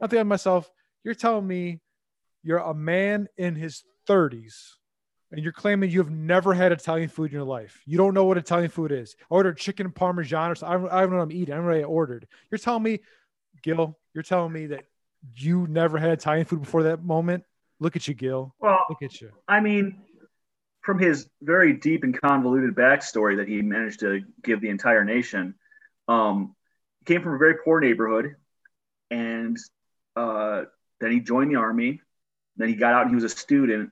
I 0.00 0.06
think 0.06 0.20
to 0.20 0.24
myself, 0.24 0.70
you're 1.02 1.14
telling 1.14 1.46
me 1.46 1.80
you're 2.42 2.58
a 2.58 2.74
man 2.74 3.28
in 3.36 3.54
his 3.54 3.84
30s 4.08 4.72
and 5.32 5.42
you're 5.42 5.52
claiming 5.52 5.90
you've 5.90 6.10
never 6.10 6.52
had 6.52 6.72
Italian 6.72 7.08
food 7.08 7.30
in 7.30 7.36
your 7.36 7.44
life. 7.44 7.82
You 7.86 7.96
don't 7.96 8.14
know 8.14 8.24
what 8.24 8.38
Italian 8.38 8.70
food 8.70 8.92
is. 8.92 9.14
I 9.30 9.34
ordered 9.34 9.56
chicken 9.56 9.90
parmesan 9.92 10.50
or 10.50 10.54
something. 10.54 10.76
I 10.76 10.80
don't, 10.80 10.92
I 10.92 11.00
don't 11.00 11.10
know 11.10 11.16
what 11.18 11.22
I'm 11.24 11.32
eating. 11.32 11.54
I 11.54 11.56
don't 11.56 11.66
know 11.66 11.72
what 11.72 11.80
I 11.80 11.84
ordered. 11.84 12.26
You're 12.50 12.58
telling 12.58 12.82
me, 12.82 13.00
Gil, 13.62 13.96
you're 14.14 14.22
telling 14.22 14.52
me 14.52 14.66
that 14.66 14.84
you 15.36 15.66
never 15.66 15.98
had 15.98 16.10
Italian 16.10 16.44
food 16.44 16.60
before 16.60 16.84
that 16.84 17.02
moment. 17.02 17.44
Look 17.78 17.96
at 17.96 18.06
you, 18.08 18.14
Gil. 18.14 18.54
Well, 18.60 18.86
look 18.88 19.02
at 19.02 19.20
you. 19.20 19.30
I 19.48 19.60
mean, 19.60 20.02
from 20.82 20.98
his 20.98 21.28
very 21.42 21.74
deep 21.74 22.04
and 22.04 22.18
convoluted 22.18 22.74
backstory 22.74 23.38
that 23.38 23.48
he 23.48 23.62
managed 23.62 24.00
to 24.00 24.22
give 24.42 24.60
the 24.60 24.68
entire 24.68 25.04
nation, 25.04 25.54
um, 26.08 26.54
he 27.00 27.04
came 27.06 27.22
from 27.22 27.34
a 27.34 27.38
very 27.38 27.56
poor 27.64 27.80
neighborhood, 27.80 28.36
and 29.10 29.56
uh, 30.16 30.64
then 31.00 31.12
he 31.12 31.20
joined 31.20 31.50
the 31.50 31.56
army. 31.56 32.00
Then 32.56 32.68
he 32.68 32.74
got 32.74 32.92
out 32.92 33.02
and 33.02 33.10
he 33.10 33.14
was 33.14 33.24
a 33.24 33.28
student, 33.28 33.90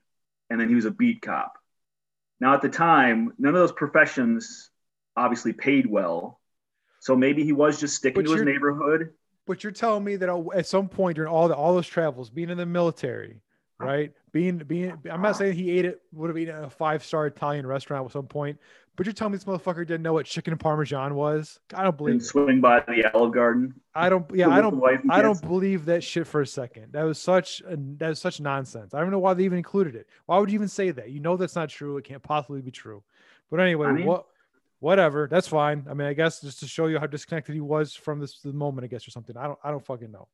and 0.49 0.59
then 0.61 0.69
he 0.69 0.75
was 0.75 0.85
a 0.85 0.91
beat 0.91 1.21
cop. 1.21 1.53
Now, 2.39 2.53
at 2.53 2.61
the 2.61 2.69
time, 2.69 3.33
none 3.37 3.53
of 3.53 3.59
those 3.59 3.71
professions 3.71 4.69
obviously 5.15 5.53
paid 5.53 5.85
well. 5.85 6.39
So 7.01 7.15
maybe 7.15 7.43
he 7.43 7.53
was 7.53 7.79
just 7.79 7.95
sticking 7.95 8.23
but 8.23 8.29
to 8.29 8.35
his 8.35 8.45
neighborhood. 8.45 9.13
But 9.49 9.63
you're 9.63 9.71
telling 9.71 10.03
me 10.03 10.15
that 10.17 10.29
at 10.53 10.67
some 10.67 10.87
point 10.87 11.15
during 11.15 11.31
all 11.31 11.47
the, 11.47 11.55
all 11.55 11.73
those 11.73 11.87
travels, 11.87 12.29
being 12.29 12.51
in 12.51 12.57
the 12.59 12.67
military, 12.67 13.41
right? 13.79 14.13
Being 14.31 14.59
being 14.59 14.93
I'm 15.11 15.23
not 15.23 15.37
saying 15.37 15.55
he 15.55 15.71
ate 15.71 15.85
it 15.85 16.03
would 16.13 16.29
have 16.29 16.37
eaten 16.37 16.55
at 16.55 16.65
a 16.65 16.69
five 16.69 17.03
star 17.03 17.25
Italian 17.25 17.65
restaurant 17.65 18.05
at 18.05 18.11
some 18.11 18.27
point, 18.27 18.59
but 18.95 19.07
you're 19.07 19.13
telling 19.13 19.31
me 19.31 19.39
this 19.39 19.45
motherfucker 19.45 19.87
didn't 19.87 20.03
know 20.03 20.13
what 20.13 20.27
chicken 20.27 20.55
parmesan 20.55 21.15
was? 21.15 21.59
I 21.73 21.81
don't 21.81 21.97
believe. 21.97 22.21
swing 22.21 22.61
by 22.61 22.81
the 22.81 23.11
Olive 23.15 23.33
Garden. 23.33 23.73
I 23.95 24.07
don't. 24.07 24.29
Yeah, 24.35 24.49
I 24.49 24.61
don't. 24.61 24.83
I 25.09 25.23
don't 25.23 25.41
believe 25.41 25.85
that 25.85 26.03
shit 26.03 26.27
for 26.27 26.41
a 26.41 26.45
second. 26.45 26.93
That 26.93 27.01
was 27.01 27.17
such. 27.17 27.63
A, 27.67 27.75
that 27.97 28.09
was 28.09 28.19
such 28.19 28.39
nonsense. 28.39 28.93
I 28.93 28.99
don't 28.99 29.09
know 29.09 29.17
why 29.17 29.33
they 29.33 29.45
even 29.45 29.57
included 29.57 29.95
it. 29.95 30.05
Why 30.27 30.37
would 30.37 30.51
you 30.51 30.59
even 30.59 30.67
say 30.67 30.91
that? 30.91 31.09
You 31.09 31.21
know 31.21 31.37
that's 31.37 31.55
not 31.55 31.69
true. 31.69 31.97
It 31.97 32.03
can't 32.03 32.21
possibly 32.21 32.61
be 32.61 32.69
true. 32.69 33.01
But 33.49 33.61
anyway, 33.61 33.87
I 33.87 33.93
mean, 33.93 34.05
what? 34.05 34.27
Whatever. 34.79 35.27
That's 35.29 35.47
fine. 35.47 35.85
I 35.89 35.93
mean, 35.93 36.07
I 36.07 36.13
guess 36.13 36.41
just 36.41 36.59
to 36.61 36.67
show 36.67 36.87
you 36.87 36.99
how 36.99 37.05
disconnected 37.05 37.53
he 37.53 37.61
was 37.61 37.93
from 37.93 38.19
this 38.19 38.39
the 38.39 38.53
moment, 38.53 38.85
I 38.85 38.87
guess, 38.87 39.07
or 39.07 39.11
something. 39.11 39.35
I 39.35 39.47
don't. 39.47 39.59
I 39.63 39.71
don't 39.71 39.85
fucking 39.85 40.11
know. 40.11 40.27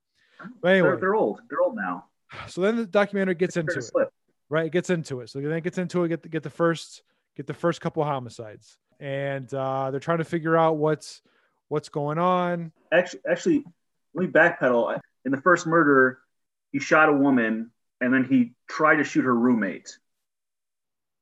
But 0.62 0.74
anyway, 0.74 0.90
they're, 0.90 0.98
they're 0.98 1.16
old. 1.16 1.42
They're 1.50 1.62
old 1.62 1.75
now. 1.75 2.06
So 2.48 2.62
then 2.62 2.75
the 2.75 2.86
documentary 2.86 3.36
gets 3.36 3.56
into 3.56 3.80
it. 3.80 4.10
Right, 4.50 4.66
it 4.66 4.72
gets 4.72 4.90
into 4.90 5.22
it. 5.22 5.30
So 5.30 5.40
then 5.40 5.52
it 5.54 5.64
gets 5.64 5.78
into 5.78 6.04
it. 6.04 6.10
Get 6.10 6.24
the, 6.24 6.30
get 6.30 6.44
the 6.44 6.50
first 6.50 7.02
get 7.36 7.48
the 7.48 7.54
first 7.54 7.82
couple 7.82 8.04
homicides, 8.04 8.78
and 9.00 9.52
uh, 9.54 9.92
they're 9.92 10.00
trying 10.00 10.20
to 10.20 10.25
figure 10.25 10.58
out 10.58 10.78
what's 10.78 11.22
what's 11.68 11.90
going 11.90 12.18
on. 12.18 12.72
Actually, 12.92 13.22
actually, 13.30 13.64
let 14.14 14.25
me 14.25 14.32
backpedal. 14.32 15.00
In 15.25 15.32
the 15.32 15.42
first 15.42 15.66
murder, 15.66 16.20
he 16.72 16.80
shot 16.80 17.10
a 17.10 17.14
woman, 17.14 17.72
and 18.02 18.14
then 18.14 18.24
he 18.24 18.54
tried 18.68 18.98
to 18.98 19.04
shoot 19.04 19.24
her 19.24 19.36
roommate. 19.36 19.98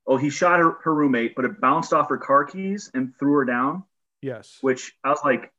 Oh, 0.05 0.17
he 0.17 0.29
shot 0.29 0.60
her, 0.60 0.77
her 0.83 0.93
roommate, 0.93 1.36
but 1.36 1.45
it 1.45 1.62
bounced 1.62 1.93
off 1.93 2.10
her 2.10 2.17
car 2.17 2.43
keys 2.43 2.91
and 2.93 3.13
threw 3.17 3.33
her 3.33 3.45
down. 3.45 3.83
Yes. 4.22 4.57
Which 4.62 4.93
I 5.03 5.10
was 5.10 5.22
like, 5.24 5.51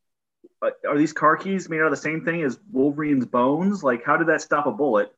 uh, 0.62 0.70
are 0.88 0.98
these 0.98 1.12
car 1.12 1.36
keys 1.36 1.68
made 1.68 1.80
out 1.80 1.86
of 1.86 1.90
the 1.92 1.96
same 1.96 2.24
thing 2.24 2.42
as 2.42 2.58
Wolverine's 2.70 3.26
bones? 3.26 3.82
Like, 3.82 4.04
how 4.04 4.16
did 4.16 4.28
that 4.28 4.42
stop 4.42 4.66
a 4.66 4.72
bullet? 4.72 5.12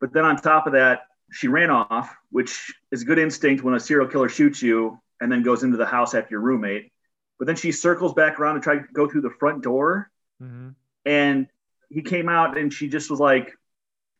But 0.00 0.12
then 0.12 0.24
on 0.24 0.36
top 0.36 0.66
of 0.66 0.74
that, 0.74 1.02
she 1.30 1.48
ran 1.48 1.70
off, 1.70 2.14
which 2.30 2.72
is 2.90 3.04
good 3.04 3.18
instinct 3.18 3.62
when 3.62 3.74
a 3.74 3.80
serial 3.80 4.08
killer 4.08 4.28
shoots 4.28 4.62
you 4.62 5.00
and 5.20 5.30
then 5.30 5.42
goes 5.42 5.62
into 5.62 5.76
the 5.76 5.86
house 5.86 6.14
after 6.14 6.32
your 6.32 6.40
roommate. 6.40 6.92
But 7.38 7.46
then 7.46 7.56
she 7.56 7.72
circles 7.72 8.14
back 8.14 8.38
around 8.38 8.56
to 8.56 8.60
try 8.60 8.76
to 8.76 8.84
go 8.92 9.08
through 9.08 9.22
the 9.22 9.30
front 9.30 9.62
door. 9.62 10.10
Mm-hmm. 10.42 10.70
And 11.04 11.48
he 11.90 12.02
came 12.02 12.28
out 12.28 12.56
and 12.56 12.72
she 12.72 12.88
just 12.88 13.10
was 13.10 13.20
like, 13.20 13.52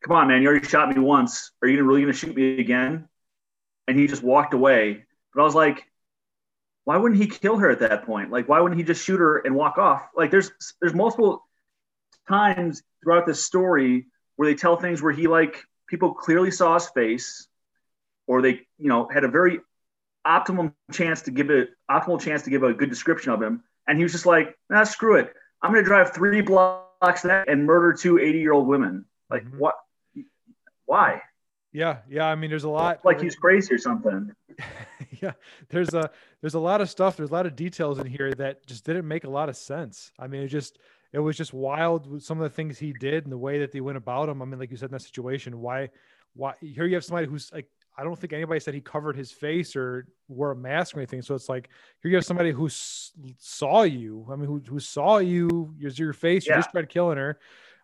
Come 0.04 0.14
on, 0.14 0.28
man, 0.28 0.42
you 0.42 0.48
already 0.48 0.66
shot 0.66 0.94
me 0.94 1.00
once. 1.00 1.50
Are 1.60 1.66
you 1.66 1.82
really 1.82 2.02
going 2.02 2.12
to 2.12 2.18
shoot 2.18 2.36
me 2.36 2.60
again? 2.60 3.08
And 3.88 3.98
he 3.98 4.06
just 4.06 4.22
walked 4.22 4.54
away. 4.54 5.04
But 5.34 5.40
I 5.40 5.44
was 5.44 5.54
like, 5.54 5.84
why 6.84 6.96
wouldn't 6.96 7.20
he 7.20 7.26
kill 7.26 7.56
her 7.56 7.68
at 7.70 7.80
that 7.80 8.06
point? 8.06 8.30
Like, 8.30 8.48
why 8.48 8.60
wouldn't 8.60 8.78
he 8.78 8.84
just 8.84 9.04
shoot 9.04 9.18
her 9.18 9.38
and 9.38 9.54
walk 9.54 9.78
off? 9.78 10.08
Like, 10.16 10.30
there's 10.30 10.50
there's 10.80 10.94
multiple 10.94 11.44
times 12.28 12.82
throughout 13.02 13.26
this 13.26 13.44
story 13.44 14.06
where 14.36 14.48
they 14.48 14.54
tell 14.54 14.76
things 14.76 15.02
where 15.02 15.12
he 15.12 15.26
like 15.26 15.62
people 15.88 16.14
clearly 16.14 16.50
saw 16.50 16.74
his 16.74 16.88
face, 16.88 17.46
or 18.26 18.40
they 18.40 18.60
you 18.78 18.88
know 18.88 19.08
had 19.12 19.24
a 19.24 19.28
very 19.28 19.60
optimum 20.24 20.74
chance 20.92 21.22
to 21.22 21.30
give 21.30 21.50
it 21.50 21.70
optimal 21.90 22.20
chance 22.20 22.42
to 22.42 22.50
give 22.50 22.62
a 22.62 22.72
good 22.72 22.90
description 22.90 23.32
of 23.32 23.42
him, 23.42 23.62
and 23.86 23.98
he 23.98 24.04
was 24.04 24.12
just 24.12 24.26
like, 24.26 24.56
nah, 24.70 24.84
screw 24.84 25.16
it, 25.16 25.32
I'm 25.62 25.72
gonna 25.72 25.84
drive 25.84 26.14
three 26.14 26.40
blocks 26.40 27.24
and 27.24 27.66
murder 27.66 27.92
two 27.92 28.18
80 28.18 28.38
year 28.38 28.52
old 28.52 28.66
women. 28.66 29.04
Like 29.30 29.44
mm-hmm. 29.44 29.58
what? 29.58 29.74
Why? 30.86 31.22
Yeah, 31.72 31.98
yeah. 32.08 32.26
I 32.26 32.34
mean, 32.34 32.50
there's 32.50 32.64
a 32.64 32.68
lot. 32.68 33.04
Like 33.04 33.20
he's 33.20 33.36
crazy 33.36 33.74
or 33.74 33.78
something. 33.78 34.32
yeah, 35.22 35.32
there's 35.68 35.92
a 35.94 36.10
there's 36.40 36.54
a 36.54 36.58
lot 36.58 36.80
of 36.80 36.88
stuff. 36.88 37.16
There's 37.16 37.30
a 37.30 37.32
lot 37.32 37.46
of 37.46 37.56
details 37.56 37.98
in 37.98 38.06
here 38.06 38.32
that 38.34 38.66
just 38.66 38.84
didn't 38.84 39.06
make 39.06 39.24
a 39.24 39.30
lot 39.30 39.48
of 39.48 39.56
sense. 39.56 40.12
I 40.18 40.26
mean, 40.26 40.42
it 40.42 40.48
just 40.48 40.78
it 41.12 41.18
was 41.18 41.36
just 41.36 41.52
wild 41.52 42.10
with 42.10 42.22
some 42.22 42.38
of 42.38 42.44
the 42.44 42.54
things 42.54 42.78
he 42.78 42.92
did 42.92 43.24
and 43.24 43.32
the 43.32 43.38
way 43.38 43.58
that 43.58 43.72
they 43.72 43.80
went 43.80 43.98
about 43.98 44.28
him. 44.28 44.40
I 44.42 44.44
mean, 44.44 44.58
like 44.58 44.70
you 44.70 44.76
said 44.76 44.90
in 44.90 44.92
that 44.92 45.02
situation, 45.02 45.60
why 45.60 45.90
why 46.34 46.54
here 46.60 46.86
you 46.86 46.94
have 46.94 47.04
somebody 47.04 47.26
who's 47.26 47.52
like 47.52 47.68
I 47.98 48.04
don't 48.04 48.18
think 48.18 48.32
anybody 48.32 48.60
said 48.60 48.74
he 48.74 48.80
covered 48.80 49.16
his 49.16 49.32
face 49.32 49.74
or 49.74 50.06
wore 50.28 50.52
a 50.52 50.56
mask 50.56 50.96
or 50.96 51.00
anything. 51.00 51.20
So 51.20 51.34
it's 51.34 51.48
like 51.48 51.68
here 52.00 52.10
you 52.10 52.16
have 52.16 52.24
somebody 52.24 52.52
who 52.52 52.68
saw 52.70 53.82
you. 53.82 54.24
I 54.30 54.36
mean, 54.36 54.46
who, 54.46 54.62
who 54.66 54.78
saw 54.78 55.18
you, 55.18 55.74
your, 55.76 55.90
your 55.90 56.12
face. 56.12 56.46
You 56.46 56.54
just 56.54 56.70
tried 56.70 56.88
killing 56.88 57.18
her. 57.18 57.40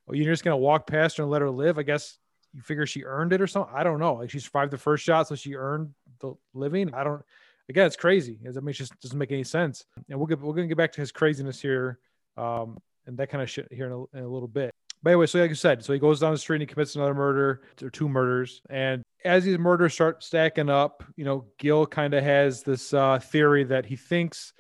Oh, 0.09 0.15
you're 0.15 0.33
just 0.33 0.45
gonna 0.45 0.57
walk 0.57 0.87
past 0.87 1.17
her 1.17 1.25
and 1.25 1.33
let 1.33 1.43
her 1.43 1.51
live. 1.51 1.79
I 1.79 1.83
guess 1.83 2.19
you 2.55 2.63
figure 2.63 2.87
she 2.87 3.05
earned 3.05 3.33
it 3.33 3.41
or 3.41 3.47
something. 3.47 3.75
I 3.75 3.83
don't 3.83 3.99
know. 3.99 4.15
Like 4.15 4.31
she 4.31 4.39
survived 4.39 4.73
the 4.73 4.79
first 4.79 5.05
shot, 5.05 5.29
so 5.29 5.35
she 5.35 5.55
earned 5.55 5.93
the 6.21 6.35
living. 6.55 6.95
I 6.95 7.05
don't. 7.05 7.23
Again, 7.69 7.87
it's 7.87 7.97
crazy. 7.97 8.39
I 8.47 8.51
mean, 8.61 8.69
it 8.69 8.75
just 8.75 8.99
doesn't 9.01 9.19
make 9.19 9.33
any 9.33 9.45
sense. 9.45 9.87
And 10.09 10.19
we'll 10.19 10.27
get 10.27 10.41
we're 10.41 10.55
gonna 10.55 10.69
get 10.69 10.77
back 10.77 10.93
to 10.93 11.01
his 11.01 11.13
craziness 11.13 11.61
here, 11.61 11.99
um, 12.37 12.79
and 13.07 13.17
that 13.19 13.31
kind 13.31 13.43
of 13.43 13.51
shit 13.51 13.69
here 13.73 13.87
in 13.87 13.93
a, 13.93 14.19
in 14.19 14.25
a 14.25 14.29
little 14.29 14.49
bit. 14.49 14.71
But 15.03 15.11
anyway, 15.11 15.27
so 15.27 15.39
like 15.39 15.51
you 15.51 15.55
said, 15.55 15.85
so 15.85 15.93
he 15.93 15.99
goes 15.99 16.21
down 16.21 16.33
the 16.33 16.39
street 16.39 16.57
and 16.57 16.63
he 16.63 16.67
commits 16.67 16.95
another 16.97 17.13
murder 17.13 17.61
or 17.83 17.91
two 17.91 18.09
murders. 18.09 18.63
And 18.71 19.03
as 19.23 19.45
these 19.45 19.59
murders 19.59 19.93
start 19.93 20.25
stacking 20.25 20.71
up, 20.71 21.05
you 21.17 21.27
know, 21.27 21.45
Gil 21.59 21.87
kind 21.87 22.15
of 22.15 22.25
has 22.25 22.63
this 22.63 22.95
uh, 22.95 23.19
theory 23.19 23.65
that 23.65 23.85
he 23.85 23.97
thinks 23.97 24.55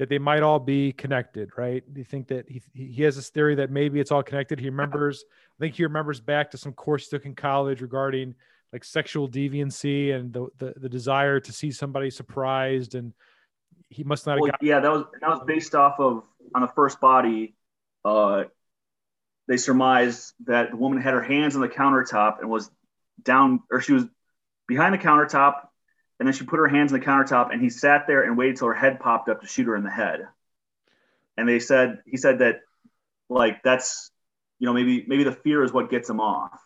that 0.00 0.08
they 0.08 0.18
might 0.18 0.42
all 0.42 0.58
be 0.58 0.92
connected, 0.92 1.50
right? 1.58 1.84
You 1.94 2.04
think 2.04 2.28
that 2.28 2.48
he, 2.48 2.62
he 2.72 3.02
has 3.02 3.16
this 3.16 3.28
theory 3.28 3.56
that 3.56 3.70
maybe 3.70 4.00
it's 4.00 4.10
all 4.10 4.22
connected. 4.22 4.58
He 4.58 4.70
remembers, 4.70 5.26
I 5.28 5.60
think 5.60 5.74
he 5.74 5.82
remembers 5.82 6.22
back 6.22 6.50
to 6.52 6.56
some 6.56 6.72
course 6.72 7.04
he 7.04 7.10
took 7.10 7.26
in 7.26 7.34
college 7.34 7.82
regarding 7.82 8.34
like 8.72 8.82
sexual 8.82 9.28
deviancy 9.28 10.14
and 10.14 10.32
the, 10.32 10.48
the, 10.56 10.72
the 10.74 10.88
desire 10.88 11.38
to 11.40 11.52
see 11.52 11.70
somebody 11.70 12.08
surprised. 12.08 12.94
And 12.94 13.12
he 13.90 14.02
must 14.02 14.26
not 14.26 14.40
well, 14.40 14.52
yeah, 14.62 14.80
that 14.80 14.90
was, 14.90 15.04
that 15.20 15.28
was 15.28 15.42
based 15.46 15.74
off 15.74 16.00
of 16.00 16.24
on 16.54 16.62
the 16.62 16.68
first 16.68 16.98
body. 16.98 17.54
Uh, 18.02 18.44
they 19.48 19.58
surmised 19.58 20.32
that 20.46 20.70
the 20.70 20.78
woman 20.78 21.02
had 21.02 21.12
her 21.12 21.22
hands 21.22 21.56
on 21.56 21.60
the 21.60 21.68
countertop 21.68 22.40
and 22.40 22.48
was 22.48 22.70
down, 23.22 23.60
or 23.70 23.82
she 23.82 23.92
was 23.92 24.06
behind 24.66 24.94
the 24.94 24.98
countertop, 24.98 25.66
and 26.20 26.26
then 26.26 26.34
she 26.34 26.44
put 26.44 26.58
her 26.58 26.68
hands 26.68 26.92
on 26.92 27.00
the 27.00 27.06
countertop, 27.06 27.50
and 27.50 27.62
he 27.62 27.70
sat 27.70 28.06
there 28.06 28.22
and 28.22 28.36
waited 28.36 28.58
till 28.58 28.68
her 28.68 28.74
head 28.74 29.00
popped 29.00 29.30
up 29.30 29.40
to 29.40 29.46
shoot 29.46 29.66
her 29.66 29.74
in 29.74 29.82
the 29.82 29.90
head. 29.90 30.28
And 31.38 31.48
they 31.48 31.58
said 31.58 32.02
he 32.06 32.18
said 32.18 32.40
that, 32.40 32.60
like 33.30 33.62
that's, 33.64 34.10
you 34.58 34.66
know, 34.66 34.74
maybe 34.74 35.02
maybe 35.08 35.24
the 35.24 35.32
fear 35.32 35.64
is 35.64 35.72
what 35.72 35.90
gets 35.90 36.10
him 36.10 36.20
off. 36.20 36.60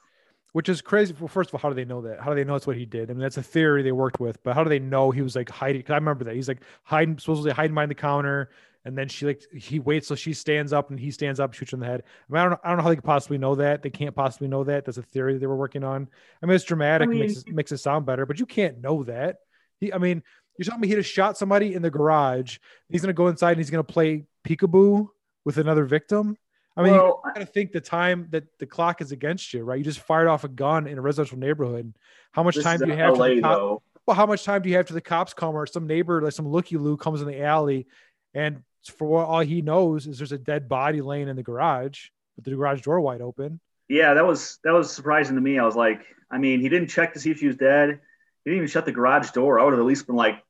Which 0.52 0.68
is 0.68 0.82
crazy. 0.82 1.14
Well, 1.18 1.28
first 1.28 1.50
of 1.50 1.54
all, 1.54 1.60
how 1.60 1.68
do 1.68 1.76
they 1.76 1.84
know 1.84 2.02
that? 2.02 2.20
How 2.20 2.30
do 2.30 2.36
they 2.36 2.44
know 2.44 2.54
that's 2.54 2.66
what 2.66 2.76
he 2.76 2.84
did? 2.84 3.10
I 3.10 3.14
mean, 3.14 3.22
that's 3.22 3.36
a 3.36 3.42
theory 3.42 3.84
they 3.84 3.92
worked 3.92 4.18
with, 4.18 4.42
but 4.42 4.54
how 4.54 4.64
do 4.64 4.70
they 4.70 4.80
know 4.80 5.12
he 5.12 5.22
was 5.22 5.36
like 5.36 5.50
hiding? 5.50 5.80
Because 5.80 5.92
I 5.92 5.96
remember 5.96 6.24
that 6.24 6.34
he's 6.34 6.48
like 6.48 6.62
hiding, 6.82 7.18
supposedly 7.18 7.52
hiding 7.52 7.74
behind 7.74 7.92
the 7.92 7.96
counter, 7.96 8.50
and 8.84 8.96
then 8.96 9.08
she 9.08 9.26
like 9.26 9.42
he 9.52 9.78
waits 9.78 10.08
till 10.08 10.16
she 10.16 10.34
stands 10.34 10.72
up 10.72 10.90
and 10.90 11.00
he 11.00 11.10
stands 11.10 11.40
up, 11.40 11.54
shoots 11.54 11.70
her 11.70 11.76
in 11.76 11.80
the 11.80 11.86
head. 11.86 12.02
I 12.04 12.32
mean, 12.32 12.40
I 12.40 12.42
don't 12.44 12.50
know, 12.50 12.58
I 12.62 12.68
don't 12.68 12.76
know 12.78 12.82
how 12.82 12.88
they 12.90 12.96
could 12.96 13.04
possibly 13.04 13.38
know 13.38 13.54
that. 13.54 13.82
They 13.82 13.90
can't 13.90 14.14
possibly 14.14 14.48
know 14.48 14.64
that. 14.64 14.84
That's 14.84 14.98
a 14.98 15.02
theory 15.02 15.38
they 15.38 15.46
were 15.46 15.56
working 15.56 15.84
on. 15.84 16.08
I 16.42 16.46
mean, 16.46 16.54
it's 16.54 16.64
dramatic, 16.64 17.08
I 17.08 17.10
mean, 17.10 17.20
makes 17.20 17.38
it, 17.38 17.48
makes 17.48 17.72
it 17.72 17.78
sound 17.78 18.04
better, 18.04 18.26
but 18.26 18.38
you 18.38 18.46
can't 18.46 18.80
know 18.80 19.04
that. 19.04 19.36
He, 19.80 19.92
I 19.92 19.98
mean, 19.98 20.22
you're 20.58 20.64
telling 20.64 20.80
me 20.80 20.88
he 20.88 20.94
just 20.94 21.10
shot 21.10 21.38
somebody 21.38 21.74
in 21.74 21.82
the 21.82 21.90
garage. 21.90 22.58
He's 22.90 23.00
gonna 23.00 23.14
go 23.14 23.28
inside 23.28 23.52
and 23.52 23.58
he's 23.58 23.70
gonna 23.70 23.84
play 23.84 24.24
peekaboo 24.46 25.08
with 25.44 25.56
another 25.56 25.84
victim. 25.84 26.36
I 26.76 26.82
mean, 26.82 26.92
well, 26.92 27.22
you 27.24 27.32
gotta 27.32 27.46
think 27.46 27.72
the 27.72 27.80
time 27.80 28.28
that 28.30 28.44
the 28.58 28.66
clock 28.66 29.00
is 29.00 29.12
against 29.12 29.54
you, 29.54 29.62
right? 29.64 29.78
You 29.78 29.84
just 29.84 30.00
fired 30.00 30.28
off 30.28 30.44
a 30.44 30.48
gun 30.48 30.86
in 30.86 30.98
a 30.98 31.00
residential 31.00 31.38
neighborhood. 31.38 31.94
How 32.32 32.42
much 32.42 32.60
time 32.60 32.80
do 32.80 32.88
you 32.88 32.96
have? 32.96 33.16
LA, 33.16 33.40
cop- 33.40 33.82
well, 34.06 34.16
how 34.16 34.26
much 34.26 34.44
time 34.44 34.60
do 34.60 34.68
you 34.68 34.76
have 34.76 34.86
to 34.86 34.92
the 34.92 35.00
cops 35.00 35.32
come 35.32 35.54
or 35.54 35.66
some 35.66 35.86
neighbor, 35.86 36.20
like 36.20 36.32
some 36.32 36.48
looky 36.48 36.76
loo, 36.76 36.96
comes 36.96 37.22
in 37.22 37.26
the 37.26 37.42
alley 37.42 37.86
and 38.34 38.62
for 38.88 39.24
all 39.24 39.40
he 39.40 39.62
knows 39.62 40.06
is 40.06 40.18
there's 40.18 40.32
a 40.32 40.38
dead 40.38 40.68
body 40.68 41.00
laying 41.00 41.28
in 41.28 41.36
the 41.36 41.42
garage 41.42 42.08
with 42.36 42.44
the 42.44 42.50
garage 42.50 42.82
door 42.82 43.00
wide 43.00 43.20
open. 43.20 43.60
Yeah, 43.88 44.14
that 44.14 44.26
was 44.26 44.58
that 44.64 44.72
was 44.72 44.92
surprising 44.92 45.34
to 45.36 45.40
me. 45.40 45.58
I 45.58 45.64
was 45.64 45.76
like, 45.76 46.00
I 46.30 46.38
mean, 46.38 46.60
he 46.60 46.68
didn't 46.68 46.88
check 46.88 47.12
to 47.14 47.20
see 47.20 47.30
if 47.30 47.38
she 47.38 47.46
was 47.46 47.56
dead. 47.56 48.00
He 48.44 48.50
didn't 48.50 48.58
even 48.58 48.68
shut 48.68 48.86
the 48.86 48.92
garage 48.92 49.30
door. 49.30 49.60
I 49.60 49.64
would 49.64 49.72
have 49.72 49.80
at 49.80 49.86
least 49.86 50.06
been 50.06 50.16
like, 50.16 50.42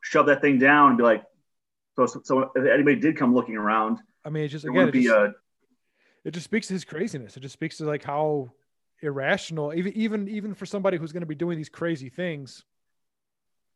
shove 0.00 0.26
that 0.26 0.40
thing 0.40 0.58
down 0.58 0.90
and 0.90 0.98
be 0.98 1.04
like, 1.04 1.24
so 1.96 2.06
so 2.06 2.50
if 2.54 2.66
anybody 2.66 2.96
did 2.96 3.16
come 3.16 3.34
looking 3.34 3.56
around, 3.56 3.98
I 4.24 4.30
mean, 4.30 4.44
it's 4.44 4.52
just 4.52 4.64
again, 4.64 4.88
it 4.88 4.92
just, 4.92 5.08
a, 5.08 5.34
it 6.24 6.30
just 6.32 6.44
speaks 6.44 6.66
to 6.68 6.74
his 6.74 6.84
craziness. 6.84 7.36
It 7.36 7.40
just 7.40 7.52
speaks 7.52 7.78
to 7.78 7.84
like 7.84 8.02
how 8.02 8.50
irrational, 9.00 9.72
even 9.74 9.92
even 9.94 10.28
even 10.28 10.54
for 10.54 10.66
somebody 10.66 10.96
who's 10.96 11.12
going 11.12 11.22
to 11.22 11.26
be 11.26 11.34
doing 11.34 11.56
these 11.56 11.68
crazy 11.68 12.08
things, 12.08 12.64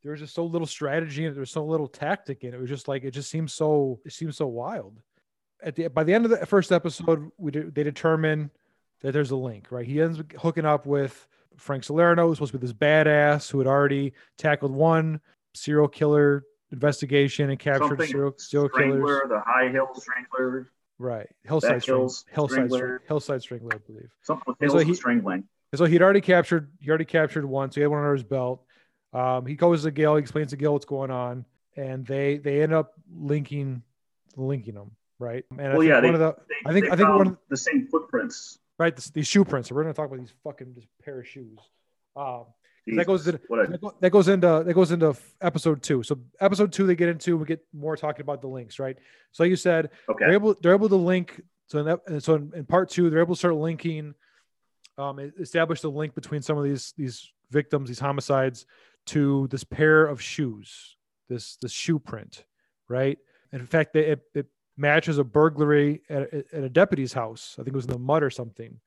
there 0.02 0.12
was 0.12 0.20
just 0.20 0.34
so 0.34 0.44
little 0.44 0.66
strategy 0.66 1.26
and 1.26 1.34
there 1.34 1.40
was 1.40 1.50
so 1.50 1.64
little 1.64 1.88
tactic 1.88 2.44
in 2.44 2.54
it. 2.54 2.54
It 2.54 2.60
was 2.60 2.70
just 2.70 2.88
like 2.88 3.04
it 3.04 3.10
just 3.10 3.30
seems 3.30 3.52
so 3.52 4.00
it 4.04 4.12
seems 4.12 4.36
so 4.36 4.46
wild. 4.46 5.00
At 5.62 5.74
the 5.74 5.88
by 5.88 6.04
the 6.04 6.14
end 6.14 6.24
of 6.24 6.30
the 6.30 6.46
first 6.46 6.70
episode, 6.70 7.30
we 7.36 7.50
did, 7.50 7.74
they 7.74 7.82
determine 7.82 8.50
that 9.00 9.12
there's 9.12 9.30
a 9.30 9.36
link, 9.36 9.68
right? 9.70 9.86
He 9.86 10.00
ends 10.00 10.20
up 10.20 10.32
hooking 10.32 10.64
up 10.64 10.86
with 10.86 11.26
Frank 11.56 11.84
Salerno, 11.84 12.28
who's 12.28 12.38
supposed 12.38 12.52
to 12.52 12.58
be 12.58 12.66
this 12.66 12.74
badass 12.74 13.50
who 13.50 13.58
had 13.58 13.66
already 13.66 14.12
tackled 14.36 14.72
one 14.72 15.20
serial 15.54 15.88
killer 15.88 16.44
investigation 16.70 17.50
and 17.50 17.58
captured 17.58 17.88
Something 17.88 18.06
serial, 18.06 18.34
serial 18.36 18.68
killers. 18.68 19.22
The 19.28 19.40
High 19.44 19.68
Hill 19.68 19.88
Strangler. 19.94 20.70
Right, 21.00 21.28
Hillside 21.44 21.84
Hills 21.84 22.24
Hillside 22.30 22.70
Strangler. 22.70 23.02
Hillside 23.06 23.42
Strangler, 23.42 23.70
I 23.74 23.78
believe. 23.78 24.10
Something 24.22 24.44
with 24.46 24.58
Hills 24.58 24.72
so 24.72 24.78
he, 24.78 24.94
Strangling. 24.94 25.44
So 25.74 25.84
he'd 25.84 26.02
already 26.02 26.20
captured. 26.20 26.70
He 26.80 26.88
already 26.88 27.04
captured 27.04 27.44
one. 27.44 27.70
So 27.70 27.76
he 27.76 27.82
had 27.82 27.90
one 27.90 28.00
under 28.00 28.14
his 28.14 28.24
belt. 28.24 28.64
Um, 29.12 29.46
he 29.46 29.54
goes 29.54 29.82
to 29.84 29.90
Gil, 29.90 30.16
he 30.16 30.20
explains 30.20 30.50
to 30.50 30.56
Gil 30.56 30.72
what's 30.72 30.84
going 30.84 31.10
on, 31.10 31.44
and 31.76 32.06
they 32.06 32.38
they 32.38 32.62
end 32.62 32.72
up 32.72 32.92
linking 33.10 33.82
linking 34.36 34.74
them, 34.74 34.90
right? 35.18 35.44
And 35.50 35.72
well, 35.72 35.82
yeah, 35.82 36.00
they, 36.00 36.10
the, 36.10 36.36
they, 36.48 36.70
I 36.70 36.72
think 36.72 36.92
I 36.92 36.96
think 36.96 37.08
one 37.08 37.26
of 37.28 37.36
the 37.48 37.56
same 37.56 37.88
footprints, 37.90 38.58
right? 38.78 38.94
The, 38.94 39.10
these 39.14 39.26
shoe 39.26 39.44
prints. 39.44 39.68
So 39.68 39.74
we're 39.74 39.82
going 39.82 39.94
to 39.94 39.96
talk 39.96 40.06
about 40.06 40.20
these 40.20 40.34
fucking 40.44 40.74
just 40.74 40.88
pair 41.02 41.20
of 41.20 41.26
shoes. 41.26 41.58
Um, 42.16 42.44
that 42.96 43.06
goes 43.06 43.26
into 43.26 43.40
that 44.00 44.10
goes 44.10 44.28
into 44.28 44.62
that 44.64 44.74
goes 44.74 44.92
into 44.92 45.14
episode 45.40 45.82
two. 45.82 46.02
So 46.02 46.18
episode 46.40 46.72
two, 46.72 46.86
they 46.86 46.94
get 46.94 47.08
into 47.08 47.36
we 47.36 47.44
get 47.44 47.60
more 47.72 47.96
talking 47.96 48.22
about 48.22 48.40
the 48.40 48.48
links, 48.48 48.78
right? 48.78 48.96
So 49.32 49.42
like 49.42 49.50
you 49.50 49.56
said, 49.56 49.90
okay. 50.08 50.24
they're 50.24 50.32
able 50.32 50.54
they're 50.60 50.74
able 50.74 50.88
to 50.88 50.96
link. 50.96 51.40
So 51.66 51.80
in 51.80 51.86
that, 51.86 52.22
so 52.22 52.36
in, 52.36 52.52
in 52.54 52.64
part 52.64 52.88
two, 52.88 53.10
they're 53.10 53.20
able 53.20 53.34
to 53.34 53.38
start 53.38 53.54
linking, 53.54 54.14
um, 54.96 55.18
establish 55.38 55.82
the 55.82 55.90
link 55.90 56.14
between 56.14 56.40
some 56.40 56.56
of 56.56 56.64
these 56.64 56.94
these 56.96 57.30
victims, 57.50 57.88
these 57.88 57.98
homicides, 57.98 58.64
to 59.08 59.48
this 59.48 59.64
pair 59.64 60.06
of 60.06 60.20
shoes, 60.20 60.96
this 61.28 61.56
this 61.56 61.72
shoe 61.72 61.98
print, 61.98 62.44
right? 62.88 63.18
And 63.52 63.60
in 63.60 63.66
fact, 63.66 63.96
it, 63.96 64.20
it 64.34 64.46
matches 64.76 65.18
a 65.18 65.24
burglary 65.24 66.02
at, 66.08 66.32
at 66.32 66.64
a 66.64 66.68
deputy's 66.68 67.12
house. 67.12 67.56
I 67.58 67.62
think 67.62 67.68
it 67.68 67.76
was 67.76 67.86
in 67.86 67.92
the 67.92 67.98
mud 67.98 68.22
or 68.22 68.30
something, 68.30 68.78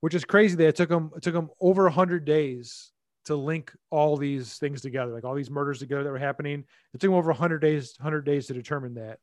which 0.00 0.14
is 0.14 0.24
crazy 0.24 0.56
that 0.56 0.68
it 0.68 0.76
took 0.76 0.88
them 0.88 1.10
it 1.16 1.22
took 1.22 1.34
them 1.34 1.50
over 1.60 1.88
hundred 1.88 2.24
days 2.24 2.92
to 3.26 3.36
link 3.36 3.72
all 3.90 4.16
these 4.16 4.58
things 4.58 4.82
together, 4.82 5.12
like 5.12 5.24
all 5.24 5.34
these 5.34 5.50
murders 5.50 5.78
together 5.78 6.04
that 6.04 6.10
were 6.10 6.18
happening. 6.18 6.64
It 6.92 7.00
took 7.00 7.08
them 7.08 7.14
over 7.14 7.32
hundred 7.32 7.60
days, 7.60 7.96
hundred 8.00 8.24
days 8.26 8.46
to 8.46 8.54
determine 8.54 8.94
that. 8.94 9.18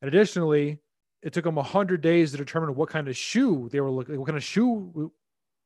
And 0.00 0.08
additionally, 0.08 0.80
it 1.22 1.32
took 1.32 1.44
them 1.44 1.56
hundred 1.56 2.00
days 2.00 2.32
to 2.32 2.36
determine 2.36 2.74
what 2.74 2.88
kind 2.88 3.08
of 3.08 3.16
shoe 3.16 3.68
they 3.70 3.80
were 3.80 3.90
looking, 3.90 4.18
what 4.18 4.26
kind 4.26 4.36
of 4.36 4.44
shoe 4.44 5.12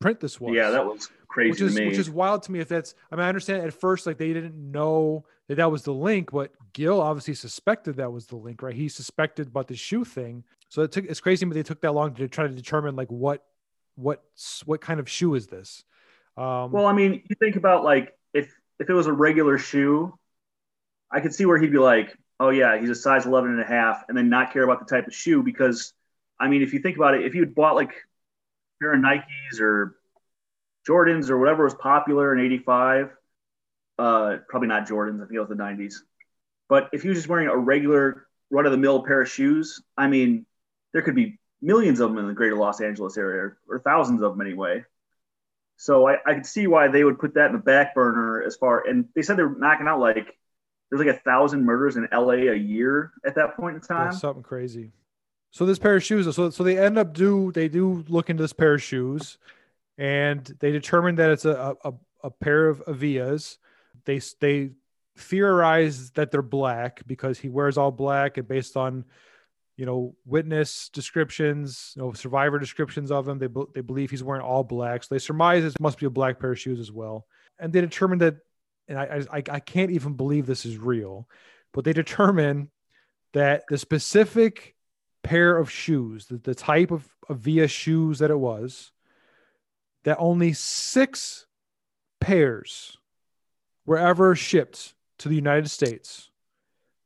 print 0.01 0.21
this 0.21 0.41
was. 0.41 0.55
Yeah, 0.55 0.71
that 0.71 0.85
was 0.85 1.11
crazy 1.29 1.51
which 1.51 1.61
is, 1.61 1.75
to 1.75 1.81
me. 1.81 1.89
Which 1.89 1.99
is 1.99 2.11
wild 2.11 2.43
to 2.45 2.53
me. 2.53 2.61
If 2.61 2.69
that's, 2.69 2.95
I 3.11 3.17
mean, 3.17 3.25
I 3.25 3.29
understand 3.29 3.63
at 3.63 3.73
first 3.73 4.07
like 4.07 4.19
they 4.19 4.33
didn't 4.33 4.55
know 4.55 5.25
that 5.49 5.57
that 5.57 5.71
was 5.71 5.83
the 5.83 5.93
link, 5.93 6.31
but 6.33 6.53
Gil 6.73 7.01
obviously 7.01 7.35
suspected 7.35 7.97
that 7.97 8.13
was 8.13 8.27
the 8.27 8.37
link, 8.37 8.63
right? 8.63 8.75
He 8.75 8.89
suspected 8.89 9.49
about 9.49 9.69
the 9.69 9.77
shoe 9.77 10.05
thing. 10.05 10.45
So 10.69 10.83
it 10.83 10.93
took 10.93 11.07
it's 11.07 11.21
crazy, 11.21 11.45
but 11.47 11.55
they 11.55 11.63
took 11.63 11.81
that 11.83 11.93
long 11.93 12.15
to 12.15 12.29
try 12.29 12.47
to 12.47 12.53
determine 12.53 12.97
like 12.97 13.11
what 13.11 13.45
what 13.97 14.23
what 14.65 14.81
kind 14.81 15.01
of 15.01 15.09
shoe 15.09 15.35
is 15.35 15.47
this. 15.47 15.85
Um, 16.37 16.71
Well, 16.71 16.87
I 16.87 16.93
mean, 16.93 17.23
you 17.29 17.37
think 17.37 17.57
about 17.57 17.85
like 17.85 18.17
if 18.33 18.53
if 18.79 18.89
it 18.89 18.95
was 18.95 19.07
a 19.07 19.13
regular 19.13 19.59
shoe, 19.59 20.17
I 21.11 21.21
could 21.21 21.35
see 21.35 21.47
where 21.47 21.59
he'd 21.59 21.73
be 21.73 21.79
like, 21.79 22.17
"Oh 22.39 22.51
yeah, 22.51 22.79
he's 22.79 22.91
a 22.91 22.95
size 22.95 23.27
11 23.27 23.51
and 23.51 23.61
a 23.61 23.65
half," 23.65 24.05
and 24.09 24.17
then 24.17 24.29
not 24.29 24.53
care 24.53 24.63
about 24.63 24.79
the 24.79 24.95
type 24.95 25.07
of 25.07 25.15
shoe 25.15 25.43
because, 25.43 25.95
I 26.39 26.49
mean, 26.49 26.63
if 26.63 26.73
you 26.73 26.81
think 26.81 26.97
about 26.97 27.15
it, 27.15 27.25
if 27.25 27.35
you 27.35 27.41
had 27.41 27.55
bought 27.55 27.75
like 27.75 27.95
pair 28.81 28.95
of 28.95 29.01
Nikes 29.01 29.61
or 29.61 29.97
Jordans 30.89 31.31
or 31.31 31.39
whatever 31.39 31.65
was 31.65 31.75
popular 31.75 32.35
in 32.35 32.45
'85, 32.45 33.11
uh, 33.99 34.37
probably 34.49 34.69
not 34.69 34.89
Jordans. 34.89 35.17
I 35.17 35.27
think 35.27 35.35
it 35.35 35.41
was 35.41 35.49
the 35.49 35.55
'90s. 35.55 35.95
But 36.69 36.91
if 36.93 37.03
he 37.03 37.09
was 37.09 37.19
just 37.19 37.29
wearing 37.29 37.49
a 37.49 37.57
regular 37.57 38.27
run 38.51 38.67
of 38.67 38.73
the 38.73 38.79
mill 38.79 39.03
pair 39.05 39.23
of 39.23 39.29
shoes, 39.29 39.83
I 39.97 40.07
mean, 40.07 40.47
there 40.93 41.03
could 41.03 41.15
be 41.15 41.39
millions 41.61 42.01
of 42.01 42.11
them 42.11 42.19
in 42.19 42.27
the 42.27 42.35
greater 42.35 42.57
Los 42.57 42.81
Angeles 42.81 43.17
area, 43.17 43.53
or 43.69 43.81
thousands 43.81 44.23
of 44.23 44.33
them 44.33 44.41
anyway. 44.41 44.85
So 45.77 46.09
I, 46.09 46.17
I 46.27 46.35
could 46.35 46.47
see 46.47 46.67
why 46.67 46.89
they 46.89 47.05
would 47.05 47.19
put 47.19 47.35
that 47.35 47.47
in 47.47 47.53
the 47.53 47.59
back 47.59 47.95
burner 47.95 48.43
as 48.43 48.57
far. 48.57 48.87
And 48.87 49.07
they 49.15 49.23
said 49.23 49.37
they're 49.37 49.49
knocking 49.49 49.87
out 49.87 50.01
like 50.01 50.37
there's 50.91 51.05
like 51.05 51.15
a 51.15 51.21
thousand 51.21 51.65
murders 51.65 51.97
in 51.97 52.09
LA 52.13 52.51
a 52.51 52.57
year 52.57 53.13
at 53.25 53.37
that 53.37 53.57
point 53.57 53.77
in 53.77 53.83
yeah, 53.83 54.05
time. 54.05 54.13
something 54.13 54.43
crazy. 54.43 54.91
So 55.51 55.65
this 55.65 55.79
pair 55.79 55.97
of 55.97 56.05
shoes, 56.05 56.35
so 56.35 56.51
so 56.51 56.63
they 56.63 56.79
end 56.79 56.99
up 56.99 57.15
do 57.15 57.53
they 57.53 57.69
do 57.69 58.05
look 58.09 58.31
into 58.31 58.43
this 58.43 58.53
pair 58.53 58.75
of 58.75 58.83
shoes, 58.83 59.39
and 59.97 60.45
they 60.61 60.73
determine 60.73 61.17
that 61.17 61.31
it's 61.31 61.45
a 61.45 61.77
a, 61.85 61.93
a 62.25 62.31
pair 62.31 62.69
of 62.69 62.85
Avias. 62.87 63.57
They 64.05 64.21
they 64.41 64.73
theorize 65.17 66.11
that 66.13 66.31
they're 66.31 66.43
black 66.43 67.03
because 67.07 67.39
he 67.39 67.49
wears 67.49 67.79
all 67.79 67.91
black, 67.91 68.37
and 68.37 68.47
based 68.47 68.77
on 68.77 69.05
you 69.77 69.87
know 69.87 70.15
witness 70.27 70.91
descriptions, 70.91 71.95
you 71.97 72.03
know 72.03 72.13
survivor 72.13 72.59
descriptions 72.59 73.11
of 73.11 73.27
him, 73.27 73.39
they 73.39 73.49
they 73.75 73.81
believe 73.81 74.11
he's 74.11 74.23
wearing 74.23 74.43
all 74.43 74.65
black. 74.65 75.03
So 75.03 75.15
they 75.15 75.19
surmise 75.19 75.65
it 75.65 75.81
must 75.81 75.99
be 75.99 76.07
a 76.07 76.11
black 76.11 76.39
pair 76.39 76.53
of 76.53 76.59
shoes 76.59 76.79
as 76.79 76.93
well, 76.93 77.27
and 77.59 77.73
they 77.73 77.81
determine 77.81 78.19
that, 78.19 78.37
and 78.87 78.99
I 78.99 79.23
I, 79.33 79.43
I 79.51 79.61
can't 79.61 79.93
even 79.93 80.13
believe 80.13 80.45
this 80.45 80.67
is 80.67 80.77
real, 80.77 81.27
but 81.73 81.85
they 81.85 81.95
determine 81.95 82.71
that 83.33 83.65
the 83.69 83.79
specific 83.79 84.75
pair 85.29 85.59
of 85.59 85.71
shoes, 85.71 86.25
the, 86.27 86.39
the 86.39 86.55
type 86.55 86.91
of, 86.91 87.07
of 87.29 87.41
Via 87.41 87.69
shoes 87.69 88.19
that 88.21 88.31
it 88.31 88.39
was, 88.39 88.93
that 90.05 90.17
only 90.19 90.55
six 90.55 91.47
pairs 92.19 92.97
were 93.85 93.99
ever 93.99 94.35
shipped 94.35 94.95
to 95.19 95.29
the 95.29 95.35
United 95.35 95.69
States. 95.69 96.31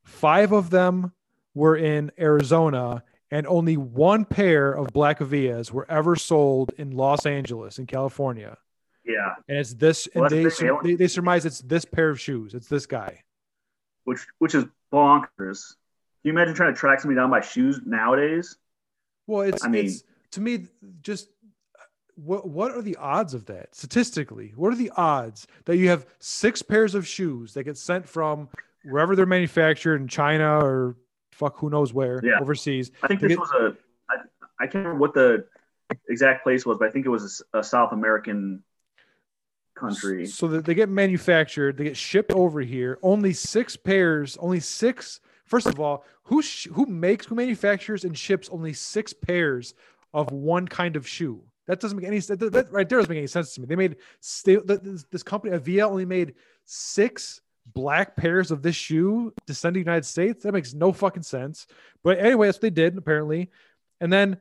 Five 0.04 0.52
of 0.52 0.70
them 0.70 1.12
were 1.52 1.76
in 1.76 2.12
Arizona, 2.16 3.02
and 3.32 3.44
only 3.48 3.76
one 3.76 4.24
pair 4.24 4.72
of 4.72 4.92
Black 4.92 5.18
Avias 5.18 5.72
were 5.72 5.90
ever 5.90 6.14
sold 6.14 6.72
in 6.78 6.92
Los 6.92 7.26
Angeles, 7.26 7.80
in 7.80 7.86
California. 7.86 8.56
Yeah, 9.04 9.34
And 9.48 9.58
it's 9.58 9.74
this, 9.74 10.06
Well, 10.14 10.26
and 10.26 10.32
they, 10.32 10.44
the 10.44 10.78
they, 10.84 10.94
they 10.94 11.08
surmise 11.08 11.44
it's 11.44 11.60
this 11.62 11.84
pair 11.84 12.08
of 12.08 12.20
shoes. 12.20 12.54
It's 12.54 12.68
this 12.68 12.86
guy. 12.86 13.24
which 14.04 14.24
which 14.38 14.54
is 14.54 14.66
bonkers. 14.92 15.74
You 16.22 16.30
imagine 16.30 16.54
trying 16.54 16.72
to 16.72 16.78
track 16.78 17.00
somebody 17.00 17.16
down 17.16 17.30
by 17.30 17.40
shoes 17.40 17.80
nowadays? 17.84 18.56
Well, 19.26 19.42
it's 19.42 19.64
I 19.64 19.68
mean- 19.68 19.86
it's 19.86 20.04
to 20.32 20.40
me 20.40 20.66
just 21.02 21.28
what 22.14 22.48
what 22.48 22.70
are 22.72 22.82
the 22.82 22.96
odds 22.96 23.34
of 23.34 23.46
that 23.46 23.74
statistically? 23.74 24.52
What 24.54 24.72
are 24.72 24.76
the 24.76 24.90
odds 24.96 25.46
that 25.64 25.76
you 25.76 25.88
have 25.88 26.06
six 26.20 26.62
pairs 26.62 26.94
of 26.94 27.06
shoes 27.06 27.54
that 27.54 27.64
get 27.64 27.76
sent 27.76 28.08
from 28.08 28.48
wherever 28.84 29.16
they're 29.16 29.26
manufactured 29.26 29.96
in 30.00 30.08
China 30.08 30.58
or 30.64 30.96
fuck 31.32 31.56
who 31.58 31.70
knows 31.70 31.92
where 31.92 32.20
Yeah. 32.24 32.38
overseas? 32.40 32.90
I 33.02 33.08
think 33.08 33.20
this 33.20 33.30
get- 33.30 33.38
was 33.38 33.50
a. 33.52 33.76
I, 34.10 34.16
I 34.60 34.66
can't 34.66 34.84
remember 34.86 35.00
what 35.00 35.14
the 35.14 35.46
exact 36.08 36.42
place 36.44 36.64
was, 36.64 36.78
but 36.78 36.88
I 36.88 36.90
think 36.92 37.06
it 37.06 37.08
was 37.08 37.42
a 37.52 37.62
South 37.64 37.92
American 37.92 38.62
country. 39.74 40.26
So 40.26 40.46
that 40.48 40.64
they 40.64 40.74
get 40.74 40.88
manufactured, 40.88 41.76
they 41.78 41.84
get 41.84 41.96
shipped 41.96 42.32
over 42.32 42.60
here. 42.60 42.98
Only 43.02 43.32
six 43.32 43.74
pairs, 43.76 44.36
only 44.38 44.60
six. 44.60 45.20
First 45.52 45.66
of 45.66 45.78
all, 45.78 46.06
who 46.22 46.40
sh- 46.40 46.68
who 46.72 46.86
makes, 46.86 47.26
who 47.26 47.34
manufactures 47.34 48.04
and 48.04 48.16
ships 48.16 48.48
only 48.50 48.72
six 48.72 49.12
pairs 49.12 49.74
of 50.14 50.32
one 50.32 50.66
kind 50.66 50.96
of 50.96 51.06
shoe? 51.06 51.42
That 51.66 51.78
doesn't 51.78 51.98
make 51.98 52.06
any 52.06 52.20
sense. 52.20 52.40
That, 52.40 52.54
that 52.54 52.72
right 52.72 52.88
there 52.88 53.00
doesn't 53.00 53.10
make 53.10 53.18
any 53.18 53.26
sense 53.26 53.52
to 53.54 53.60
me. 53.60 53.66
They 53.66 53.76
made 53.76 53.96
st- 54.20 54.66
this, 54.66 55.04
this 55.10 55.22
company, 55.22 55.54
Avia, 55.54 55.86
only 55.86 56.06
made 56.06 56.36
six 56.64 57.42
black 57.74 58.16
pairs 58.16 58.50
of 58.50 58.62
this 58.62 58.76
shoe 58.76 59.34
to 59.46 59.52
send 59.52 59.74
to 59.74 59.78
the 59.78 59.84
United 59.84 60.06
States. 60.06 60.42
That 60.42 60.52
makes 60.52 60.72
no 60.72 60.90
fucking 60.90 61.24
sense. 61.24 61.66
But 62.02 62.18
anyway, 62.18 62.46
that's 62.46 62.56
what 62.56 62.62
they 62.62 62.70
did 62.70 62.96
apparently. 62.96 63.50
And 64.00 64.10
then 64.10 64.40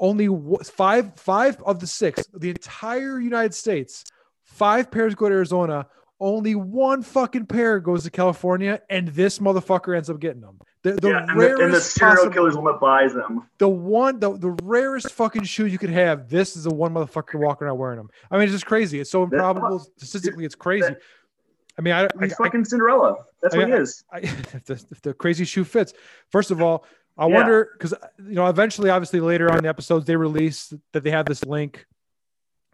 only 0.00 0.26
w- 0.26 0.58
five 0.64 1.12
five 1.14 1.62
of 1.62 1.78
the 1.78 1.86
six, 1.86 2.24
the 2.34 2.50
entire 2.50 3.20
United 3.20 3.54
States, 3.54 4.04
five 4.42 4.90
pairs 4.90 5.14
go 5.14 5.28
to 5.28 5.34
Arizona. 5.36 5.86
Only 6.20 6.54
one 6.54 7.02
fucking 7.02 7.46
pair 7.46 7.80
goes 7.80 8.04
to 8.04 8.10
California, 8.10 8.82
and 8.90 9.08
this 9.08 9.38
motherfucker 9.38 9.96
ends 9.96 10.10
up 10.10 10.20
getting 10.20 10.42
them. 10.42 10.58
The, 10.82 10.92
the 10.92 11.08
yeah, 11.08 11.26
and 11.28 11.40
the, 11.40 11.56
and 11.64 11.72
the 11.74 11.80
serial 11.80 12.16
possible- 12.16 12.32
killer's 12.34 12.56
one 12.56 12.64
that 12.66 12.78
buys 12.80 13.14
them. 13.14 13.46
the 13.58 13.68
one 13.68 14.18
the, 14.20 14.36
the 14.38 14.50
rarest 14.62 15.12
fucking 15.12 15.44
shoe 15.44 15.66
you 15.66 15.76
could 15.78 15.90
have 15.90 16.28
this 16.30 16.56
is 16.56 16.64
the 16.64 16.72
one 16.74 16.94
motherfucker 16.94 17.34
walking 17.38 17.66
around 17.66 17.76
wearing 17.76 17.98
them 17.98 18.08
i 18.30 18.36
mean 18.36 18.44
it's 18.44 18.52
just 18.52 18.64
crazy 18.64 18.98
it's 18.98 19.10
so 19.10 19.22
improbable 19.24 19.78
statistically 19.98 20.46
it's 20.46 20.54
crazy 20.54 20.94
i 21.78 21.82
mean 21.82 21.92
i, 21.92 22.04
I, 22.04 22.08
He's 22.22 22.32
I, 22.32 22.44
fucking 22.44 22.64
Cinderella. 22.64 23.16
That's 23.42 23.54
I- 23.54 23.58
what 23.58 23.66
he 23.68 23.74
is. 23.74 24.04
I 24.10 24.18
if, 24.20 24.64
the, 24.64 24.82
if 24.90 25.02
the 25.02 25.12
crazy 25.12 25.44
shoe 25.44 25.64
fits 25.64 25.92
first 26.30 26.50
of 26.50 26.62
all 26.62 26.86
i 27.18 27.26
Yeah. 27.28 27.34
wonder 27.34 27.68
because 27.74 27.92
you 28.18 28.36
know 28.36 28.46
eventually 28.46 28.88
obviously 28.88 29.20
later 29.20 29.50
on 29.50 29.58
in 29.58 29.64
the 29.64 29.68
episodes 29.68 30.06
they 30.06 30.16
release 30.16 30.72
that 30.92 31.04
they 31.04 31.10
have 31.10 31.26
this 31.26 31.44
link 31.44 31.84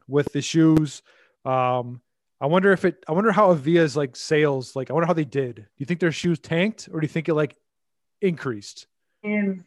with 0.07 0.33
the 0.33 0.43
shoes 0.43 1.03
um 1.45 2.01
i 2.41 2.47
wonder 2.47 2.73
if 2.73 2.85
it 2.85 3.05
i 3.09 3.13
wonder 3.13 3.33
how 3.33 3.53
avia's 3.53 3.97
like 3.97 4.17
sales 4.17 4.77
like 4.77 4.91
i 4.91 4.93
wonder 4.93 5.07
how 5.07 5.13
they 5.13 5.25
did 5.25 5.57
do 5.57 5.65
you 5.79 5.87
think 5.87 6.01
their 6.01 6.13
shoes 6.13 6.39
tanked 6.39 6.89
or 6.93 7.01
do 7.01 7.05
you 7.05 7.09
think 7.09 7.29
it 7.29 7.35
like 7.35 7.57
increased 8.21 8.87
And 9.23 9.65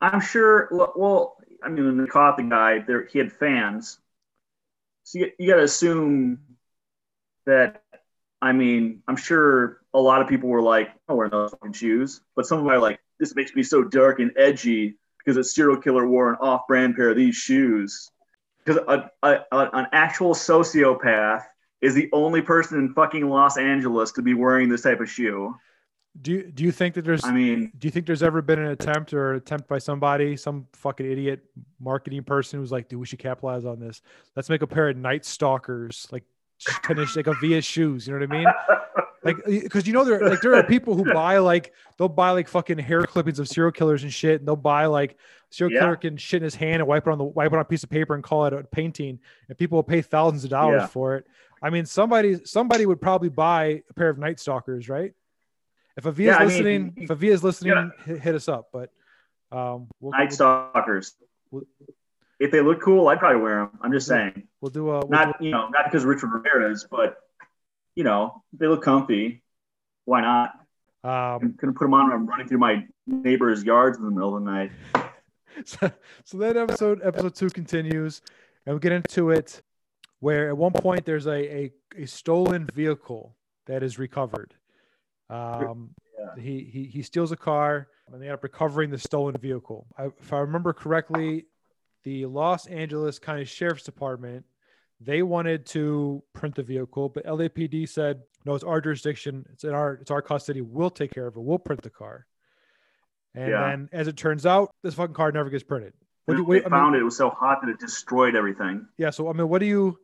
I'm 0.00 0.20
sure. 0.20 0.68
Well, 0.70 1.36
I 1.62 1.68
mean, 1.68 1.86
when 1.86 1.96
they 1.96 2.06
caught 2.06 2.36
the 2.36 2.42
guy, 2.42 2.80
there 2.80 3.06
he 3.06 3.18
had 3.18 3.32
fans. 3.32 3.98
So 5.04 5.20
you, 5.20 5.32
you 5.38 5.48
got 5.48 5.56
to 5.56 5.62
assume 5.64 6.40
that. 7.46 7.82
I 8.42 8.52
mean, 8.52 9.02
I'm 9.08 9.16
sure 9.16 9.80
a 9.94 9.98
lot 9.98 10.20
of 10.20 10.28
people 10.28 10.50
were 10.50 10.62
like, 10.62 10.90
"I'm 11.08 11.16
wearing 11.16 11.30
those 11.30 11.50
fucking 11.52 11.72
shoes," 11.72 12.20
but 12.34 12.46
some 12.46 12.58
of 12.58 12.66
are 12.66 12.78
like, 12.78 13.00
"This 13.18 13.34
makes 13.34 13.54
me 13.54 13.62
so 13.62 13.82
dark 13.82 14.18
and 14.18 14.30
edgy 14.36 14.96
because 15.18 15.38
a 15.38 15.44
serial 15.44 15.80
killer 15.80 16.06
wore 16.06 16.30
an 16.30 16.36
off-brand 16.40 16.96
pair 16.96 17.10
of 17.10 17.16
these 17.16 17.34
shoes." 17.34 18.10
Because 18.62 18.82
an 19.22 19.86
actual 19.92 20.34
sociopath 20.34 21.44
is 21.86 21.94
the 21.94 22.08
only 22.12 22.42
person 22.42 22.78
in 22.78 22.92
fucking 22.94 23.28
Los 23.28 23.56
Angeles 23.56 24.12
to 24.12 24.22
be 24.22 24.34
wearing 24.34 24.68
this 24.68 24.82
type 24.82 25.00
of 25.00 25.08
shoe. 25.08 25.54
do 26.20 26.32
you 26.32 26.42
do 26.50 26.64
you 26.64 26.72
think 26.72 26.94
that 26.94 27.04
there's 27.04 27.24
I 27.24 27.32
mean, 27.32 27.70
do 27.78 27.86
you 27.86 27.90
think 27.92 28.06
there's 28.06 28.22
ever 28.22 28.42
been 28.42 28.58
an 28.58 28.68
attempt 28.70 29.12
or 29.14 29.32
an 29.32 29.36
attempt 29.36 29.68
by 29.68 29.78
somebody, 29.78 30.36
some 30.36 30.66
fucking 30.72 31.10
idiot 31.10 31.44
marketing 31.78 32.24
person 32.24 32.58
who's 32.58 32.72
like, 32.72 32.88
dude, 32.88 33.00
we 33.00 33.06
should 33.06 33.18
capitalize 33.18 33.64
on 33.64 33.78
this. 33.80 34.02
Let's 34.34 34.48
make 34.48 34.62
a 34.62 34.66
pair 34.66 34.88
of 34.88 34.96
night 34.96 35.24
stalkers, 35.24 36.06
like 36.10 36.24
tennis, 36.84 37.16
like 37.16 37.28
Avia 37.28 37.60
shoes. 37.62 38.06
You 38.06 38.14
know 38.14 38.20
what 38.26 38.34
I 38.34 38.38
mean? 38.38 38.46
Like, 39.24 39.44
because 39.44 39.88
you 39.88 39.92
know 39.92 40.04
there, 40.04 40.20
like 40.28 40.40
there 40.40 40.54
are 40.54 40.62
people 40.62 40.94
who 40.94 41.12
buy 41.12 41.38
like 41.38 41.72
they'll 41.98 42.08
buy 42.08 42.30
like 42.30 42.46
fucking 42.46 42.78
hair 42.78 43.02
clippings 43.02 43.40
of 43.40 43.48
serial 43.48 43.72
killers 43.72 44.04
and 44.04 44.12
shit, 44.12 44.38
and 44.40 44.46
they'll 44.46 44.54
buy 44.54 44.86
like 44.86 45.16
serial 45.50 45.72
Yeah. 45.74 45.80
killer 45.80 45.96
can 45.96 46.16
shit 46.16 46.42
in 46.42 46.44
his 46.44 46.54
hand 46.54 46.74
and 46.80 46.86
wipe 46.86 47.08
it 47.08 47.10
on 47.10 47.18
the 47.18 47.24
wipe 47.24 47.50
it 47.52 47.56
on 47.56 47.60
a 47.60 47.64
piece 47.64 47.82
of 47.82 47.90
paper 47.90 48.14
and 48.14 48.22
call 48.22 48.46
it 48.46 48.52
a 48.52 48.62
painting, 48.62 49.18
and 49.48 49.58
people 49.58 49.78
will 49.78 49.82
pay 49.82 50.00
thousands 50.00 50.44
of 50.44 50.50
dollars 50.50 50.82
Yeah. 50.82 50.86
for 50.86 51.16
it. 51.16 51.26
I 51.62 51.70
mean, 51.70 51.86
somebody 51.86 52.44
somebody 52.44 52.86
would 52.86 53.00
probably 53.00 53.28
buy 53.30 53.82
a 53.88 53.94
pair 53.94 54.08
of 54.08 54.18
night 54.18 54.38
stalkers, 54.40 54.88
right? 54.88 55.12
If 55.96 56.06
Avia's 56.06 56.26
Yeah, 56.26 56.36
I 56.36 56.38
mean, 56.40 56.48
listening, 56.48 56.92
you- 56.96 57.02
if 57.04 57.10
Avia's 57.10 57.42
listening, 57.42 57.72
yeah. 57.72 58.04
hit, 58.04 58.20
hit 58.20 58.34
us 58.34 58.48
up. 58.48 58.68
But 58.72 58.90
um, 59.50 59.88
we'll, 60.00 60.12
Night 60.12 60.32
Stalkers. 60.32 61.14
we'll- 61.50 61.64
If 62.38 62.50
they 62.50 62.60
look 62.60 62.82
cool, 62.82 63.08
I'd 63.08 63.18
probably 63.18 63.40
wear 63.40 63.60
them. 63.60 63.78
I'm 63.80 63.92
just 63.92 64.06
saying. 64.06 64.46
we'll 64.60 64.70
do 64.70 64.90
a 64.90 64.98
we'll 65.00 65.08
Not 65.08 65.40
you 65.40 65.50
know, 65.50 65.68
not 65.68 65.84
because 65.86 66.04
Richard 66.04 66.28
Ramirez, 66.32 66.86
but 66.90 67.16
you 67.94 68.04
know, 68.04 68.42
they 68.52 68.66
look 68.66 68.82
comfy. 68.82 69.42
Why 70.04 70.20
not? 70.20 70.50
um, 71.04 71.10
I'm 71.42 71.52
gonna 71.56 71.72
put 71.72 71.84
them 71.84 71.94
on 71.94 72.08
when 72.08 72.12
I'm 72.16 72.26
running 72.26 72.46
through 72.48 72.58
my 72.58 72.86
neighbor's 73.06 73.64
yards 73.64 73.96
in 73.96 74.04
the 74.04 74.10
middle 74.10 74.36
of 74.36 74.44
the 74.44 74.50
night. 74.50 74.72
so, 75.64 75.90
so 76.24 76.38
that 76.38 76.56
episode 76.58 77.00
episode 77.02 77.34
two 77.34 77.48
continues 77.48 78.20
and 78.66 78.74
we 78.74 78.80
get 78.80 78.92
into 78.92 79.30
it 79.30 79.62
where 80.20 80.48
at 80.48 80.56
one 80.56 80.72
point 80.72 81.04
there's 81.04 81.26
a 81.26 81.64
a, 81.64 81.72
a 81.98 82.06
stolen 82.06 82.68
vehicle 82.74 83.36
that 83.66 83.82
is 83.82 83.98
recovered 83.98 84.54
um 85.30 85.90
Yeah. 86.18 86.42
he, 86.42 86.64
he 86.72 86.84
he 86.84 87.02
steals 87.02 87.32
a 87.32 87.36
car 87.36 87.88
and 88.12 88.20
they 88.22 88.26
end 88.26 88.34
up 88.34 88.42
recovering 88.42 88.90
the 88.90 88.98
stolen 88.98 89.36
vehicle 89.40 89.86
I, 89.98 90.06
if 90.06 90.32
i 90.32 90.38
remember 90.38 90.72
correctly 90.72 91.46
the 92.04 92.26
los 92.26 92.66
angeles 92.66 93.18
county 93.18 93.44
sheriff's 93.44 93.82
department 93.82 94.44
they 95.00 95.22
wanted 95.22 95.66
to 95.66 96.22
print 96.32 96.54
the 96.54 96.62
vehicle 96.62 97.08
but 97.08 97.26
lapd 97.26 97.88
said 97.88 98.22
no 98.44 98.54
it's 98.54 98.64
our 98.64 98.80
jurisdiction 98.80 99.44
it's 99.52 99.64
in 99.64 99.70
our 99.74 99.94
it's 99.94 100.10
our 100.10 100.22
custody 100.22 100.60
we'll 100.62 100.90
take 100.90 101.12
care 101.12 101.26
of 101.26 101.36
it 101.36 101.40
we'll 101.40 101.58
print 101.58 101.82
the 101.82 101.90
car 101.90 102.26
and 103.34 103.50
Yeah. 103.50 103.60
then 103.70 103.88
as 103.92 104.08
it 104.08 104.16
turns 104.16 104.46
out 104.46 104.70
this 104.82 104.94
fucking 104.94 105.14
car 105.14 105.32
never 105.32 105.50
gets 105.50 105.64
printed 105.64 105.92
what 106.26 106.36
do 106.36 106.42
you, 106.42 106.48
they 106.54 106.58
I 106.60 106.62
mean, 106.62 106.70
found 106.70 106.96
it. 106.96 107.00
It 107.00 107.04
was 107.04 107.16
so 107.16 107.30
hot 107.30 107.60
that 107.62 107.68
it 107.70 107.78
destroyed 107.78 108.34
everything. 108.34 108.86
yeah 108.96 109.10
so 109.10 109.28
i 109.28 109.32
mean 109.32 109.48
what 109.48 109.58
do 109.60 109.66
you 109.66 109.98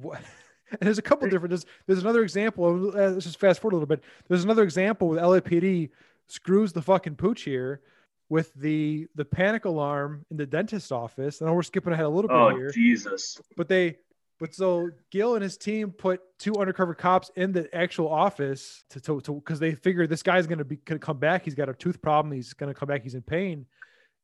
what, 0.00 0.20
and 0.70 0.80
there's 0.80 0.98
a 0.98 1.02
couple 1.02 1.28
different. 1.28 1.50
There's, 1.50 1.66
there's 1.86 2.00
another 2.00 2.22
example. 2.22 2.92
Uh, 2.94 3.10
let's 3.10 3.24
just 3.24 3.40
fast 3.40 3.60
forward 3.60 3.74
a 3.74 3.76
little 3.76 3.86
bit. 3.86 4.02
There's 4.28 4.44
another 4.44 4.62
example 4.62 5.08
with 5.08 5.18
LAPD 5.20 5.90
screws 6.26 6.72
the 6.72 6.82
fucking 6.82 7.16
pooch 7.16 7.42
here 7.42 7.80
with 8.28 8.52
the 8.54 9.06
the 9.14 9.24
panic 9.24 9.64
alarm 9.64 10.24
in 10.30 10.36
the 10.36 10.46
dentist 10.46 10.92
office. 10.92 11.40
Know 11.40 11.52
we're 11.54 11.62
skipping 11.62 11.92
ahead 11.92 12.04
a 12.04 12.08
little 12.08 12.28
bit 12.28 12.36
Oh 12.36 12.50
here, 12.50 12.70
Jesus! 12.70 13.40
but 13.56 13.68
they 13.68 13.96
but 14.38 14.54
so 14.54 14.90
Gil 15.10 15.34
and 15.34 15.42
his 15.42 15.56
team 15.56 15.90
put 15.90 16.20
two 16.38 16.54
undercover 16.56 16.94
cops 16.94 17.30
in 17.36 17.52
the 17.52 17.74
actual 17.74 18.08
office 18.08 18.84
to 18.90 19.00
to 19.00 19.34
because 19.34 19.58
they 19.58 19.74
figured 19.74 20.10
this 20.10 20.22
guy's 20.22 20.46
gonna 20.46 20.64
be 20.64 20.76
gonna 20.76 20.98
come 20.98 21.18
back. 21.18 21.44
He's 21.44 21.54
got 21.54 21.68
a 21.68 21.74
tooth 21.74 22.00
problem. 22.00 22.32
He's 22.32 22.52
gonna 22.52 22.74
come 22.74 22.88
back. 22.88 23.02
He's 23.02 23.14
in 23.14 23.22
pain, 23.22 23.66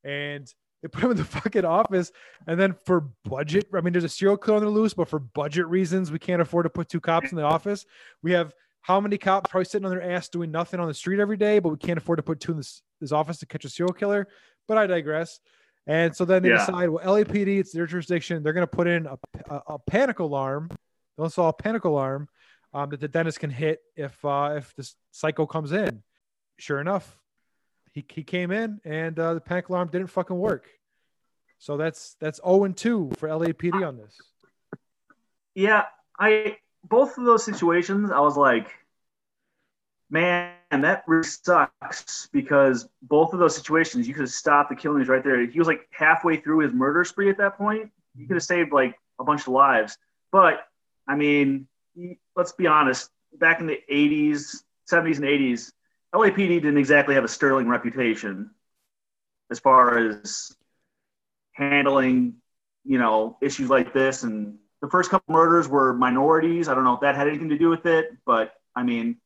and 0.03 0.51
they 0.85 0.89
put 0.89 1.03
him 1.03 1.11
in 1.11 1.17
the 1.17 1.23
fucking 1.41 1.65
office. 1.65 2.11
And 2.45 2.59
then 2.59 2.75
for 2.85 3.09
budget, 3.23 3.65
I 3.73 3.81
mean, 3.81 3.91
there's 3.91 4.03
a 4.03 4.09
serial 4.09 4.37
killer 4.37 4.57
on 4.57 4.63
the 4.63 4.69
loose, 4.69 4.93
but 4.93 5.07
for 5.09 5.17
budget 5.17 5.65
reasons, 5.65 6.11
we 6.11 6.19
can't 6.19 6.41
afford 6.43 6.65
to 6.65 6.69
put 6.69 6.89
two 6.89 6.99
cops 7.01 7.31
in 7.31 7.37
the 7.37 7.43
office. 7.43 7.85
We 8.21 8.33
have 8.33 8.53
how 8.81 8.99
many 9.01 9.17
cops 9.17 9.49
probably 9.49 9.65
sitting 9.65 9.85
on 9.85 9.89
their 9.91 10.11
ass 10.11 10.29
doing 10.29 10.51
nothing 10.51 10.79
on 10.79 10.87
the 10.87 10.93
street 10.93 11.19
every 11.19 11.37
day, 11.37 11.57
but 11.57 11.69
we 11.69 11.77
can't 11.77 11.97
afford 11.97 12.17
to 12.17 12.23
put 12.23 12.39
two 12.39 12.51
in 12.51 12.57
this, 12.57 12.83
this 13.01 13.11
office 13.11 13.39
to 13.39 13.47
catch 13.47 13.65
a 13.65 13.69
serial 13.69 13.93
killer. 13.93 14.27
But 14.67 14.77
I 14.77 14.85
digress. 14.85 15.39
And 15.87 16.15
so 16.15 16.23
then 16.23 16.43
they 16.43 16.49
Yeah. 16.49 16.57
decide, 16.57 16.89
well, 16.89 17.03
LAPD, 17.03 17.59
it's 17.59 17.71
their 17.71 17.87
jurisdiction. 17.87 18.43
They're 18.43 18.53
going 18.53 18.61
to 18.67 18.67
put 18.67 18.85
in 18.87 19.07
a, 19.07 19.17
a, 19.49 19.61
a 19.69 19.79
panic 19.79 20.19
alarm. 20.19 20.69
They'll 21.17 21.25
install 21.25 21.49
a 21.49 21.53
panic 21.53 21.85
alarm 21.85 22.27
um, 22.75 22.91
that 22.91 22.99
the 22.99 23.07
dentist 23.07 23.39
can 23.39 23.49
hit 23.49 23.79
if 23.95 24.23
uh, 24.23 24.53
if 24.57 24.75
this 24.75 24.95
psycho 25.11 25.47
comes 25.47 25.71
in. 25.71 26.03
Sure 26.59 26.79
enough, 26.79 27.17
he, 27.95 28.05
he 28.09 28.23
came 28.23 28.51
in 28.51 28.81
and 28.83 29.17
uh, 29.17 29.33
the 29.33 29.41
panic 29.41 29.69
alarm 29.69 29.89
didn't 29.91 30.07
fucking 30.07 30.37
work. 30.37 30.67
So 31.57 31.77
that's 31.77 32.17
that's 32.19 32.41
0 32.45 32.65
and 32.65 32.77
2 32.77 33.13
for 33.17 33.29
LAPD 33.29 33.87
on 33.87 33.97
this. 33.97 34.19
Yeah, 35.55 35.85
I 36.19 36.57
both 36.83 37.17
of 37.17 37.23
those 37.23 37.45
situations, 37.45 38.11
I 38.11 38.19
was 38.19 38.35
like, 38.35 38.69
man, 40.09 40.53
that 40.69 41.05
really 41.07 41.23
sucks 41.23 42.27
because 42.33 42.87
both 43.01 43.33
of 43.33 43.39
those 43.39 43.55
situations, 43.55 44.07
you 44.07 44.13
could 44.13 44.23
have 44.23 44.31
stopped 44.31 44.69
the 44.69 44.75
killings 44.75 45.07
right 45.07 45.23
there. 45.23 45.43
He 45.45 45.57
was 45.57 45.67
like 45.67 45.87
halfway 45.91 46.35
through 46.35 46.59
his 46.59 46.73
murder 46.73 47.05
spree 47.05 47.29
at 47.29 47.37
that 47.37 47.57
point. 47.57 47.89
You 48.15 48.27
could 48.27 48.35
have 48.35 48.43
saved 48.43 48.73
like 48.73 48.99
a 49.19 49.23
bunch 49.23 49.41
of 49.41 49.47
lives. 49.47 49.97
But 50.33 50.67
I 51.07 51.15
mean, 51.15 51.67
let's 52.35 52.51
be 52.51 52.67
honest. 52.67 53.09
Back 53.39 53.61
in 53.61 53.67
the 53.67 53.79
'80s, 53.89 54.63
'70s, 54.91 55.17
and 55.17 55.25
'80s, 55.25 55.71
LAPD 56.13 56.47
didn't 56.61 56.77
exactly 56.77 57.15
have 57.15 57.23
a 57.23 57.27
sterling 57.27 57.67
reputation 57.67 58.51
as 59.51 59.59
far 59.59 59.97
as 59.97 60.55
handling, 61.53 62.35
you 62.83 62.97
know, 62.97 63.37
issues 63.41 63.69
like 63.69 63.93
this. 63.93 64.23
And 64.23 64.57
the 64.81 64.89
first 64.89 65.09
couple 65.09 65.33
murders 65.33 65.67
were 65.67 65.93
minorities. 65.93 66.67
I 66.67 66.75
don't 66.75 66.83
know 66.83 66.93
if 66.93 67.01
that 67.01 67.15
had 67.15 67.27
anything 67.27 67.49
to 67.49 67.57
do 67.57 67.69
with 67.69 67.85
it, 67.85 68.15
but 68.25 68.53
I 68.75 68.83
mean, 68.83 69.17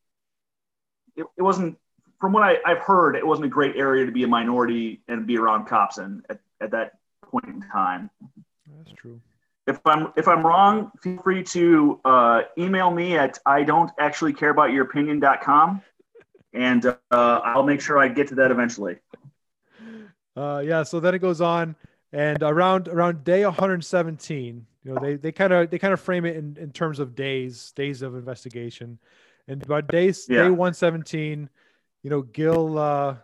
it, 1.15 1.25
it 1.37 1.41
wasn't. 1.41 1.77
From 2.19 2.33
what 2.33 2.43
I, 2.43 2.57
I've 2.65 2.79
heard, 2.79 3.15
it 3.15 3.25
wasn't 3.25 3.45
a 3.45 3.49
great 3.49 3.77
area 3.77 4.05
to 4.05 4.11
be 4.11 4.23
a 4.23 4.27
minority 4.27 5.01
and 5.07 5.25
be 5.25 5.37
around 5.37 5.67
cops 5.67 5.99
in 5.99 6.21
at, 6.29 6.39
at 6.59 6.71
that 6.71 6.97
point 7.23 7.45
in 7.45 7.61
time. 7.71 8.09
That's 8.77 8.91
true. 8.91 9.21
If 9.65 9.79
I'm 9.85 10.11
if 10.17 10.27
I'm 10.27 10.45
wrong, 10.45 10.91
feel 11.01 11.21
free 11.21 11.43
to 11.43 12.01
uh, 12.03 12.41
email 12.57 12.91
me 12.91 13.17
at 13.17 13.39
I 13.45 13.63
don't 13.63 13.89
actually 13.99 14.33
care 14.33 14.49
about 14.49 14.73
your 14.73 14.83
opinion.com 14.83 15.81
and 16.53 16.85
uh, 16.85 16.95
I'll 17.11 17.63
make 17.63 17.81
sure 17.81 17.97
I 17.97 18.07
get 18.07 18.27
to 18.29 18.35
that 18.35 18.51
eventually. 18.51 18.97
Uh, 20.35 20.61
yeah. 20.65 20.83
So 20.83 20.99
then 20.99 21.13
it 21.15 21.19
goes 21.19 21.41
on, 21.41 21.75
and 22.13 22.41
around 22.41 22.87
around 22.87 23.23
day 23.23 23.43
117, 23.45 24.65
you 24.83 24.93
know, 24.93 24.99
they 24.99 25.15
they 25.15 25.31
kind 25.31 25.51
of 25.53 25.69
they 25.69 25.79
kind 25.79 25.93
of 25.93 25.99
frame 25.99 26.25
it 26.25 26.35
in, 26.35 26.57
in 26.59 26.71
terms 26.71 26.99
of 26.99 27.15
days 27.15 27.71
days 27.75 28.01
of 28.01 28.15
investigation, 28.15 28.99
and 29.47 29.65
by 29.67 29.81
days 29.81 30.25
Yeah. 30.27 30.43
day 30.43 30.49
117, 30.49 31.49
you 32.03 32.09
know, 32.09 32.21
Gil 32.21 32.77
uh, 32.77 33.15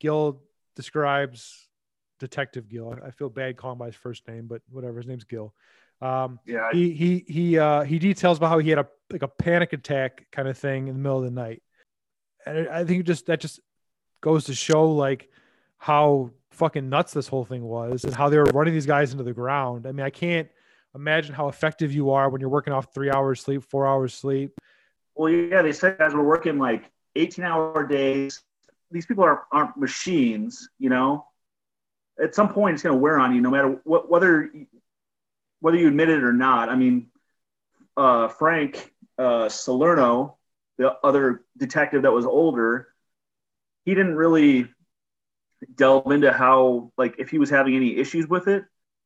Gil 0.00 0.40
describes 0.74 1.68
Detective 2.18 2.68
Gil. 2.68 2.98
I 3.04 3.10
feel 3.10 3.28
bad 3.28 3.56
calling 3.56 3.78
by 3.78 3.86
his 3.86 3.96
first 3.96 4.26
name, 4.26 4.46
but 4.46 4.62
whatever. 4.70 4.96
His 4.98 5.06
name's 5.06 5.24
Gil. 5.24 5.54
Um, 6.00 6.40
Yeah, 6.44 6.68
he 6.72 6.92
he 6.92 7.24
he 7.28 7.58
uh 7.58 7.82
he 7.82 7.98
details 8.00 8.38
about 8.38 8.48
how 8.48 8.58
he 8.58 8.70
had 8.70 8.80
a 8.80 8.88
like 9.10 9.22
a 9.22 9.28
panic 9.28 9.72
attack 9.72 10.26
kind 10.32 10.48
of 10.48 10.58
thing 10.58 10.88
in 10.88 10.94
the 10.94 11.00
middle 11.00 11.18
of 11.18 11.24
the 11.24 11.30
night 11.30 11.62
and 12.46 12.68
I 12.68 12.84
think 12.84 13.04
just 13.04 13.26
that 13.26 13.40
just 13.40 13.60
goes 14.20 14.44
to 14.44 14.54
show 14.54 14.90
like 14.90 15.28
how 15.78 16.30
fucking 16.50 16.88
nuts 16.88 17.12
this 17.12 17.28
whole 17.28 17.44
thing 17.44 17.62
was 17.62 18.04
and 18.04 18.14
how 18.14 18.28
they 18.28 18.38
were 18.38 18.44
running 18.44 18.74
these 18.74 18.86
guys 18.86 19.12
into 19.12 19.24
the 19.24 19.32
ground. 19.32 19.86
I 19.86 19.92
mean, 19.92 20.04
I 20.04 20.10
can't 20.10 20.48
imagine 20.94 21.34
how 21.34 21.48
effective 21.48 21.92
you 21.92 22.10
are 22.10 22.28
when 22.28 22.40
you're 22.40 22.50
working 22.50 22.72
off 22.72 22.92
three 22.94 23.10
hours 23.10 23.40
sleep, 23.40 23.62
four 23.64 23.86
hours 23.86 24.14
sleep. 24.14 24.52
Well, 25.14 25.30
yeah, 25.32 25.62
they 25.62 25.72
said 25.72 25.98
guys 25.98 26.14
were 26.14 26.24
working 26.24 26.58
like 26.58 26.90
18 27.16 27.44
hour 27.44 27.86
days. 27.86 28.42
These 28.90 29.06
people 29.06 29.24
are, 29.24 29.44
aren't 29.50 29.76
machines, 29.76 30.68
you 30.78 30.90
know. 30.90 31.26
At 32.22 32.34
some 32.34 32.52
point, 32.52 32.74
it's 32.74 32.82
going 32.82 32.94
to 32.94 33.00
wear 33.00 33.18
on 33.18 33.34
you, 33.34 33.40
no 33.40 33.50
matter 33.50 33.80
what, 33.84 34.10
whether 34.10 34.50
whether 35.60 35.78
you 35.78 35.88
admit 35.88 36.08
it 36.08 36.22
or 36.22 36.32
not. 36.32 36.68
I 36.68 36.74
mean, 36.74 37.06
uh, 37.96 38.28
Frank 38.28 38.92
uh, 39.16 39.48
Salerno, 39.48 40.36
the 40.82 40.96
other 41.04 41.44
detective 41.56 42.02
that 42.02 42.12
was 42.12 42.26
older, 42.26 42.88
he 43.84 43.94
didn't 43.94 44.16
really 44.16 44.68
delve 45.76 46.10
into 46.10 46.32
how, 46.32 46.92
like, 46.98 47.14
if 47.18 47.30
he 47.30 47.38
was 47.38 47.50
having 47.50 47.76
any 47.76 47.96
issues 47.96 48.26
with 48.26 48.48
it. 48.48 48.64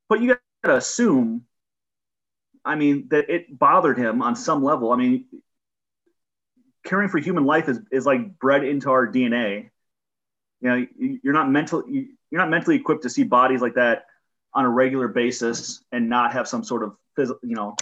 But 0.09 0.21
you 0.21 0.29
got 0.29 0.41
to 0.65 0.77
assume, 0.77 1.45
I 2.65 2.77
mean, 2.77 3.09
that 3.11 3.29
it 3.29 3.57
bothered 3.57 3.99
him 3.99 4.23
on 4.23 4.37
some 4.37 4.63
level. 4.65 4.91
I 4.93 4.97
mean, 4.97 5.27
caring 6.85 7.09
for 7.09 7.19
human 7.19 7.45
life 7.45 7.69
is, 7.69 7.81
is 7.91 8.07
like 8.07 8.39
bred 8.39 8.65
into 8.65 8.91
our 8.91 9.07
DNA. 9.07 9.71
You 10.61 10.69
know, 10.69 10.75
you- 10.77 11.21
you're 11.23 11.35
not 11.35 11.51
mentally 11.51 12.11
you're 12.31 12.41
not 12.41 12.51
mentally 12.51 12.77
equipped 12.77 13.03
to 13.03 13.11
see 13.11 13.23
bodies 13.23 13.61
like 13.61 13.75
that 13.75 14.07
on 14.53 14.65
a 14.65 14.69
regular 14.69 15.07
basis 15.07 15.85
and 15.93 16.09
not 16.09 16.33
have 16.33 16.49
some 16.49 16.65
sort 16.65 16.83
of 16.83 16.97
physical, 17.15 17.39
you 17.49 17.55
know, 17.55 17.77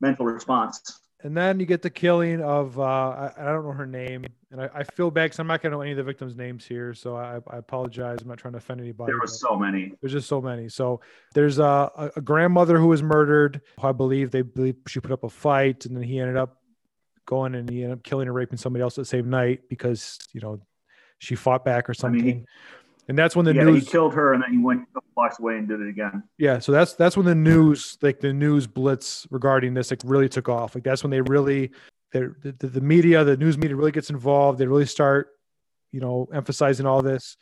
mental 0.00 0.24
response. 0.24 1.01
And 1.24 1.36
then 1.36 1.60
you 1.60 1.66
get 1.66 1.82
the 1.82 1.90
killing 1.90 2.42
of 2.42 2.78
uh, 2.78 2.82
I, 2.82 3.32
I 3.36 3.44
don't 3.44 3.64
know 3.64 3.72
her 3.72 3.86
name, 3.86 4.24
and 4.50 4.60
I, 4.60 4.68
I 4.74 4.82
feel 4.82 5.10
bad 5.10 5.26
because 5.26 5.38
I'm 5.38 5.46
not 5.46 5.62
going 5.62 5.70
to 5.70 5.76
know 5.76 5.82
any 5.82 5.92
of 5.92 5.96
the 5.96 6.02
victims' 6.02 6.34
names 6.34 6.66
here, 6.66 6.94
so 6.94 7.16
I, 7.16 7.38
I 7.48 7.58
apologize. 7.58 8.18
I'm 8.22 8.28
not 8.28 8.38
trying 8.38 8.52
to 8.52 8.58
offend 8.58 8.80
anybody. 8.80 9.12
There 9.12 9.20
was 9.20 9.38
so 9.38 9.56
many. 9.56 9.92
There's 10.00 10.12
just 10.12 10.28
so 10.28 10.40
many. 10.40 10.68
So 10.68 11.00
there's 11.32 11.60
a, 11.60 12.10
a, 12.16 12.20
grandmother 12.20 12.76
who 12.76 12.88
was 12.88 13.04
murdered. 13.04 13.60
I 13.80 13.92
believe 13.92 14.32
they 14.32 14.42
believe 14.42 14.76
she 14.88 14.98
put 14.98 15.12
up 15.12 15.22
a 15.22 15.28
fight, 15.28 15.86
and 15.86 15.96
then 15.96 16.02
he 16.02 16.18
ended 16.18 16.36
up 16.36 16.58
going 17.24 17.54
and 17.54 17.70
he 17.70 17.82
ended 17.82 17.98
up 17.98 18.02
killing 18.02 18.26
and 18.26 18.34
raping 18.34 18.58
somebody 18.58 18.82
else 18.82 18.96
the 18.96 19.04
same 19.04 19.30
night 19.30 19.60
because 19.68 20.18
you 20.32 20.40
know 20.40 20.60
she 21.18 21.36
fought 21.36 21.64
back 21.64 21.88
or 21.88 21.94
I 22.02 22.08
mean, 22.08 22.20
something. 22.20 22.46
And 23.08 23.18
that's 23.18 23.34
when 23.34 23.44
the 23.44 23.54
yeah, 23.54 23.64
news. 23.64 23.84
he 23.84 23.90
killed 23.90 24.14
her 24.14 24.32
and 24.32 24.42
then 24.42 24.52
he 24.52 24.58
went 24.58 24.82
a 24.82 24.86
couple 24.86 25.10
blocks 25.14 25.38
away 25.38 25.58
and 25.58 25.68
did 25.68 25.80
it 25.80 25.88
again. 25.88 26.22
yeah, 26.38 26.58
so 26.58 26.72
that's 26.72 26.94
that's 26.94 27.16
when 27.16 27.26
the 27.26 27.34
news, 27.34 27.98
like 28.00 28.20
the 28.20 28.32
news 28.32 28.66
blitz 28.66 29.26
regarding 29.30 29.74
this, 29.74 29.90
like 29.90 30.00
really 30.04 30.28
took 30.28 30.48
off. 30.48 30.74
Like 30.74 30.84
that's 30.84 31.02
when 31.02 31.10
they 31.10 31.20
really, 31.20 31.72
the, 32.12 32.34
the, 32.42 32.66
the 32.66 32.80
media, 32.80 33.24
the 33.24 33.36
news 33.36 33.58
media 33.58 33.76
really 33.76 33.92
gets 33.92 34.10
involved. 34.10 34.58
They 34.58 34.66
really 34.66 34.86
start, 34.86 35.30
you 35.90 36.00
know, 36.00 36.28
emphasizing 36.32 36.86
all 36.86 37.02
this. 37.02 37.36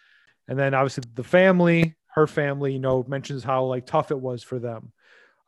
And 0.48 0.58
then 0.58 0.74
obviously 0.74 1.04
the 1.14 1.24
family, 1.24 1.96
her 2.14 2.26
family, 2.26 2.72
you 2.72 2.78
know, 2.78 3.04
mentions 3.06 3.44
how 3.44 3.64
like 3.64 3.86
tough 3.86 4.10
it 4.10 4.18
was 4.18 4.42
for 4.42 4.58
them. 4.58 4.92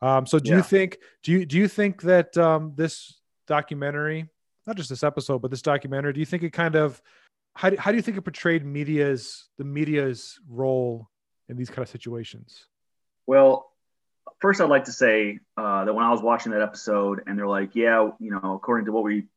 Um, 0.01 0.25
so 0.25 0.37
do 0.37 0.51
you 0.51 0.61
think 0.61 0.97
do 1.23 1.31
you 1.31 1.45
do 1.45 1.57
you 1.57 1.67
think 1.67 2.01
that 2.03 2.37
um, 2.37 2.73
this 2.75 3.19
documentary, 3.47 4.29
not 4.67 4.75
just 4.75 4.89
this 4.89 5.03
episode, 5.03 5.41
but 5.41 5.49
this 5.49 5.61
documentary, 5.61 6.13
do 6.13 6.19
you 6.19 6.25
think 6.25 6.43
it 6.43 6.51
kind 6.51 6.75
of 6.75 7.01
how 7.55 7.69
do, 7.69 7.77
how 7.77 7.91
do 7.91 7.97
you 7.97 8.01
think 8.01 8.17
it 8.17 8.21
portrayed 8.21 8.65
media's 8.65 9.49
the 9.57 9.63
media's 9.63 10.39
role 10.49 11.09
in 11.49 11.57
these 11.57 11.69
kind 11.69 11.79
of 11.79 11.89
situations? 11.89 12.67
Well, 13.27 13.71
first, 14.39 14.59
I'd 14.59 14.69
like 14.69 14.85
to 14.85 14.91
say 14.91 15.39
uh, 15.57 15.85
that 15.85 15.93
when 15.93 16.03
I 16.03 16.11
was 16.11 16.21
watching 16.21 16.51
that 16.51 16.61
episode, 16.61 17.23
and 17.27 17.37
they're 17.37 17.47
like, 17.47 17.75
"Yeah, 17.75 18.09
you 18.19 18.31
know, 18.31 18.55
according 18.55 18.85
to 18.85 18.91
what 18.91 19.03
we, 19.03 19.27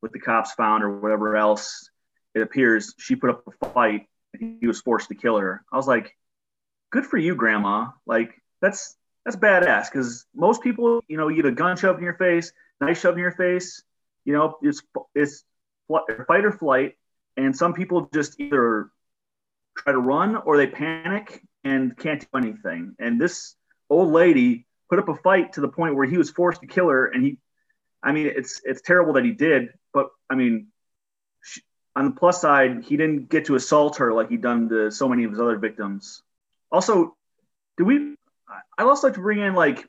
what 0.00 0.12
the 0.12 0.20
cops 0.20 0.52
found 0.52 0.84
or 0.84 1.00
whatever 1.00 1.36
else, 1.36 1.90
it 2.34 2.42
appears 2.42 2.94
she 2.98 3.16
put 3.16 3.30
up 3.30 3.44
a 3.62 3.66
fight 3.70 4.06
and 4.34 4.58
he 4.60 4.66
was 4.66 4.80
forced 4.80 5.08
to 5.08 5.14
kill 5.14 5.38
her." 5.38 5.64
I 5.72 5.76
was 5.76 5.86
like, 5.86 6.16
"Good 6.90 7.06
for 7.06 7.16
you, 7.16 7.34
Grandma! 7.34 7.88
Like 8.06 8.34
that's 8.60 8.96
that's 9.24 9.36
badass." 9.36 9.90
Because 9.90 10.26
most 10.34 10.62
people, 10.62 11.00
you 11.08 11.16
know, 11.16 11.28
you 11.28 11.36
get 11.36 11.46
a 11.46 11.52
gun 11.52 11.76
shoved 11.76 11.98
in 11.98 12.04
your 12.04 12.14
face, 12.14 12.52
knife 12.80 13.00
shoved 13.00 13.16
in 13.16 13.22
your 13.22 13.32
face, 13.32 13.82
you 14.26 14.32
know, 14.32 14.58
it's 14.60 14.82
it's 15.14 15.44
fight 15.88 16.44
or 16.44 16.52
flight, 16.52 16.96
and 17.36 17.56
some 17.56 17.74
people 17.74 18.08
just 18.12 18.40
either 18.40 18.90
try 19.76 19.92
to 19.92 19.98
run 19.98 20.36
or 20.36 20.56
they 20.56 20.66
panic 20.66 21.42
and 21.64 21.96
can't 21.96 22.20
do 22.20 22.38
anything. 22.38 22.94
And 22.98 23.20
this 23.20 23.54
old 23.90 24.10
lady 24.10 24.66
put 24.88 24.98
up 24.98 25.08
a 25.08 25.14
fight 25.14 25.54
to 25.54 25.60
the 25.60 25.68
point 25.68 25.96
where 25.96 26.06
he 26.06 26.16
was 26.16 26.30
forced 26.30 26.60
to 26.60 26.66
kill 26.66 26.88
her. 26.88 27.06
And 27.06 27.22
he, 27.24 27.38
I 28.02 28.12
mean, 28.12 28.26
it's 28.26 28.60
it's 28.64 28.80
terrible 28.80 29.14
that 29.14 29.24
he 29.24 29.32
did, 29.32 29.70
but 29.92 30.08
I 30.30 30.34
mean, 30.34 30.68
she, 31.42 31.60
on 31.94 32.06
the 32.06 32.10
plus 32.12 32.40
side, 32.40 32.84
he 32.84 32.96
didn't 32.96 33.28
get 33.28 33.46
to 33.46 33.54
assault 33.54 33.96
her 33.96 34.12
like 34.12 34.30
he'd 34.30 34.42
done 34.42 34.68
to 34.68 34.90
so 34.90 35.08
many 35.08 35.24
of 35.24 35.30
his 35.30 35.40
other 35.40 35.58
victims. 35.58 36.22
Also, 36.70 37.16
do 37.76 37.84
we? 37.84 38.16
I'd 38.78 38.84
also 38.84 39.08
like 39.08 39.14
to 39.14 39.20
bring 39.20 39.40
in 39.40 39.54
like, 39.54 39.88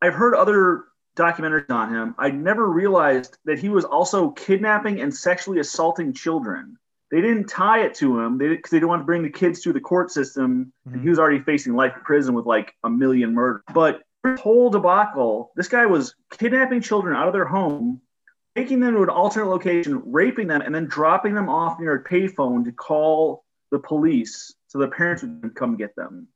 I've 0.00 0.14
heard 0.14 0.34
other 0.34 0.84
documentaries 1.16 1.70
on 1.70 1.92
him, 1.92 2.14
I 2.18 2.30
never 2.30 2.68
realized 2.68 3.38
that 3.44 3.58
he 3.58 3.68
was 3.68 3.84
also 3.84 4.30
kidnapping 4.30 5.00
and 5.00 5.14
sexually 5.14 5.60
assaulting 5.60 6.12
children. 6.12 6.76
They 7.10 7.20
didn't 7.20 7.46
tie 7.46 7.82
it 7.84 7.94
to 7.96 8.18
him 8.18 8.38
because 8.38 8.70
they, 8.70 8.76
they, 8.76 8.80
didn't 8.80 8.88
want 8.88 9.02
to 9.02 9.06
bring 9.06 9.22
the 9.22 9.30
kids 9.30 9.62
through 9.62 9.74
the 9.74 9.80
court 9.80 10.10
system, 10.10 10.72
mm-hmm. 10.86 10.94
and 10.94 11.02
he 11.02 11.08
was 11.08 11.18
already 11.18 11.40
facing 11.40 11.74
life 11.74 11.92
in 11.96 12.02
prison 12.02 12.34
with 12.34 12.46
like 12.46 12.74
a 12.82 12.90
million 12.90 13.34
murders. 13.34 13.62
But 13.72 14.02
this 14.24 14.40
whole 14.40 14.70
debacle, 14.70 15.52
this 15.54 15.68
guy 15.68 15.86
was 15.86 16.14
kidnapping 16.38 16.80
children 16.80 17.16
out 17.16 17.28
of 17.28 17.32
their 17.32 17.44
home, 17.44 18.00
taking 18.56 18.80
them 18.80 18.94
to 18.94 19.02
an 19.02 19.10
alternate 19.10 19.48
location, 19.48 20.02
raping 20.06 20.48
them, 20.48 20.62
and 20.62 20.74
then 20.74 20.86
dropping 20.86 21.34
them 21.34 21.48
off 21.48 21.78
near 21.78 21.94
a 21.94 22.04
payphone 22.04 22.64
to 22.64 22.72
call 22.72 23.44
the 23.70 23.78
police 23.78 24.54
so 24.68 24.78
the 24.78 24.88
parents 24.88 25.22
would 25.22 25.54
come 25.54 25.76
get 25.76 25.94
them. 25.94 26.26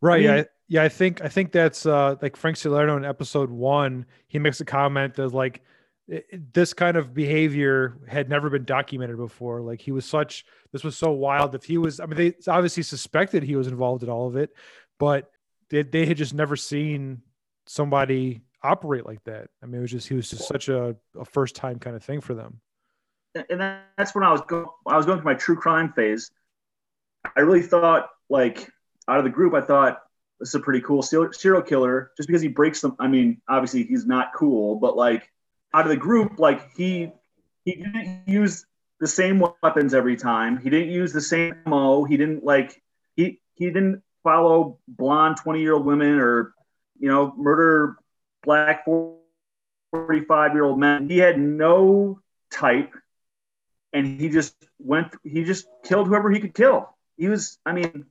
Right. 0.00 0.24
I 0.24 0.26
mean, 0.26 0.36
yeah. 0.36 0.44
Yeah. 0.68 0.82
I 0.84 0.88
think 0.88 1.22
I 1.22 1.28
think 1.28 1.52
that's 1.52 1.86
uh, 1.86 2.16
like 2.22 2.36
Frank 2.36 2.56
Salerno 2.56 2.96
in 2.96 3.04
episode 3.04 3.50
one. 3.50 4.06
He 4.28 4.38
makes 4.38 4.60
a 4.60 4.64
comment 4.64 5.14
that 5.14 5.28
like 5.28 5.62
it, 6.08 6.52
this 6.52 6.74
kind 6.74 6.96
of 6.96 7.14
behavior 7.14 7.98
had 8.08 8.28
never 8.28 8.50
been 8.50 8.64
documented 8.64 9.16
before. 9.16 9.60
Like 9.60 9.80
he 9.80 9.92
was 9.92 10.04
such. 10.04 10.44
This 10.72 10.84
was 10.84 10.96
so 10.96 11.10
wild. 11.10 11.54
If 11.54 11.64
he 11.64 11.78
was, 11.78 12.00
I 12.00 12.06
mean, 12.06 12.16
they 12.16 12.34
obviously 12.50 12.82
suspected 12.82 13.42
he 13.42 13.56
was 13.56 13.66
involved 13.66 14.02
in 14.02 14.08
all 14.08 14.26
of 14.28 14.36
it, 14.36 14.50
but 14.98 15.30
they, 15.70 15.82
they 15.82 16.06
had 16.06 16.16
just 16.16 16.34
never 16.34 16.56
seen 16.56 17.22
somebody 17.66 18.42
operate 18.62 19.06
like 19.06 19.22
that. 19.24 19.48
I 19.62 19.66
mean, 19.66 19.76
it 19.76 19.82
was 19.82 19.90
just 19.90 20.08
he 20.08 20.14
was 20.14 20.30
just 20.30 20.46
such 20.46 20.68
a, 20.68 20.96
a 21.18 21.24
first 21.24 21.56
time 21.56 21.78
kind 21.78 21.96
of 21.96 22.04
thing 22.04 22.20
for 22.20 22.34
them. 22.34 22.60
And 23.48 23.60
that's 23.96 24.14
when 24.14 24.24
I 24.24 24.32
was 24.32 24.40
going. 24.42 24.66
I 24.86 24.96
was 24.96 25.06
going 25.06 25.18
through 25.18 25.32
my 25.32 25.38
true 25.38 25.56
crime 25.56 25.92
phase. 25.92 26.30
I 27.36 27.40
really 27.40 27.62
thought 27.62 28.08
like 28.28 28.68
out 29.08 29.18
of 29.18 29.24
the 29.24 29.30
group, 29.30 29.54
I 29.54 29.60
thought 29.60 30.02
this 30.38 30.50
is 30.50 30.54
a 30.54 30.60
pretty 30.60 30.80
cool 30.80 31.02
serial 31.02 31.62
killer 31.62 32.12
just 32.16 32.28
because 32.28 32.42
he 32.42 32.48
breaks 32.48 32.80
them. 32.80 32.96
I 32.98 33.08
mean, 33.08 33.40
obviously 33.48 33.84
he's 33.84 34.06
not 34.06 34.32
cool, 34.34 34.76
but 34.76 34.96
like 34.96 35.30
out 35.74 35.84
of 35.84 35.90
the 35.90 35.96
group, 35.96 36.38
like 36.38 36.74
he 36.76 37.12
he 37.64 37.74
didn't 37.76 38.22
use 38.26 38.66
the 39.00 39.06
same 39.06 39.42
weapons 39.62 39.94
every 39.94 40.16
time. 40.16 40.58
He 40.58 40.70
didn't 40.70 40.90
use 40.90 41.12
the 41.12 41.20
same 41.20 41.56
mo. 41.66 42.04
He 42.04 42.16
didn't 42.16 42.44
like 42.44 42.82
he 43.16 43.40
he 43.54 43.66
didn't 43.66 44.02
follow 44.22 44.78
blonde 44.88 45.36
20 45.38 45.60
year 45.60 45.74
old 45.74 45.84
women 45.84 46.18
or 46.18 46.54
you 46.98 47.08
know 47.08 47.34
murder 47.36 47.96
black 48.42 48.84
45 49.92 50.52
year 50.52 50.64
old 50.64 50.78
men 50.78 51.08
he 51.08 51.18
had 51.18 51.38
no 51.38 52.20
type 52.50 52.92
and 53.92 54.20
he 54.20 54.28
just 54.28 54.54
went 54.78 55.14
he 55.24 55.44
just 55.44 55.66
killed 55.84 56.06
whoever 56.06 56.30
he 56.30 56.40
could 56.40 56.54
kill 56.54 56.94
he 57.16 57.28
was 57.28 57.58
i 57.64 57.72
mean 57.72 58.06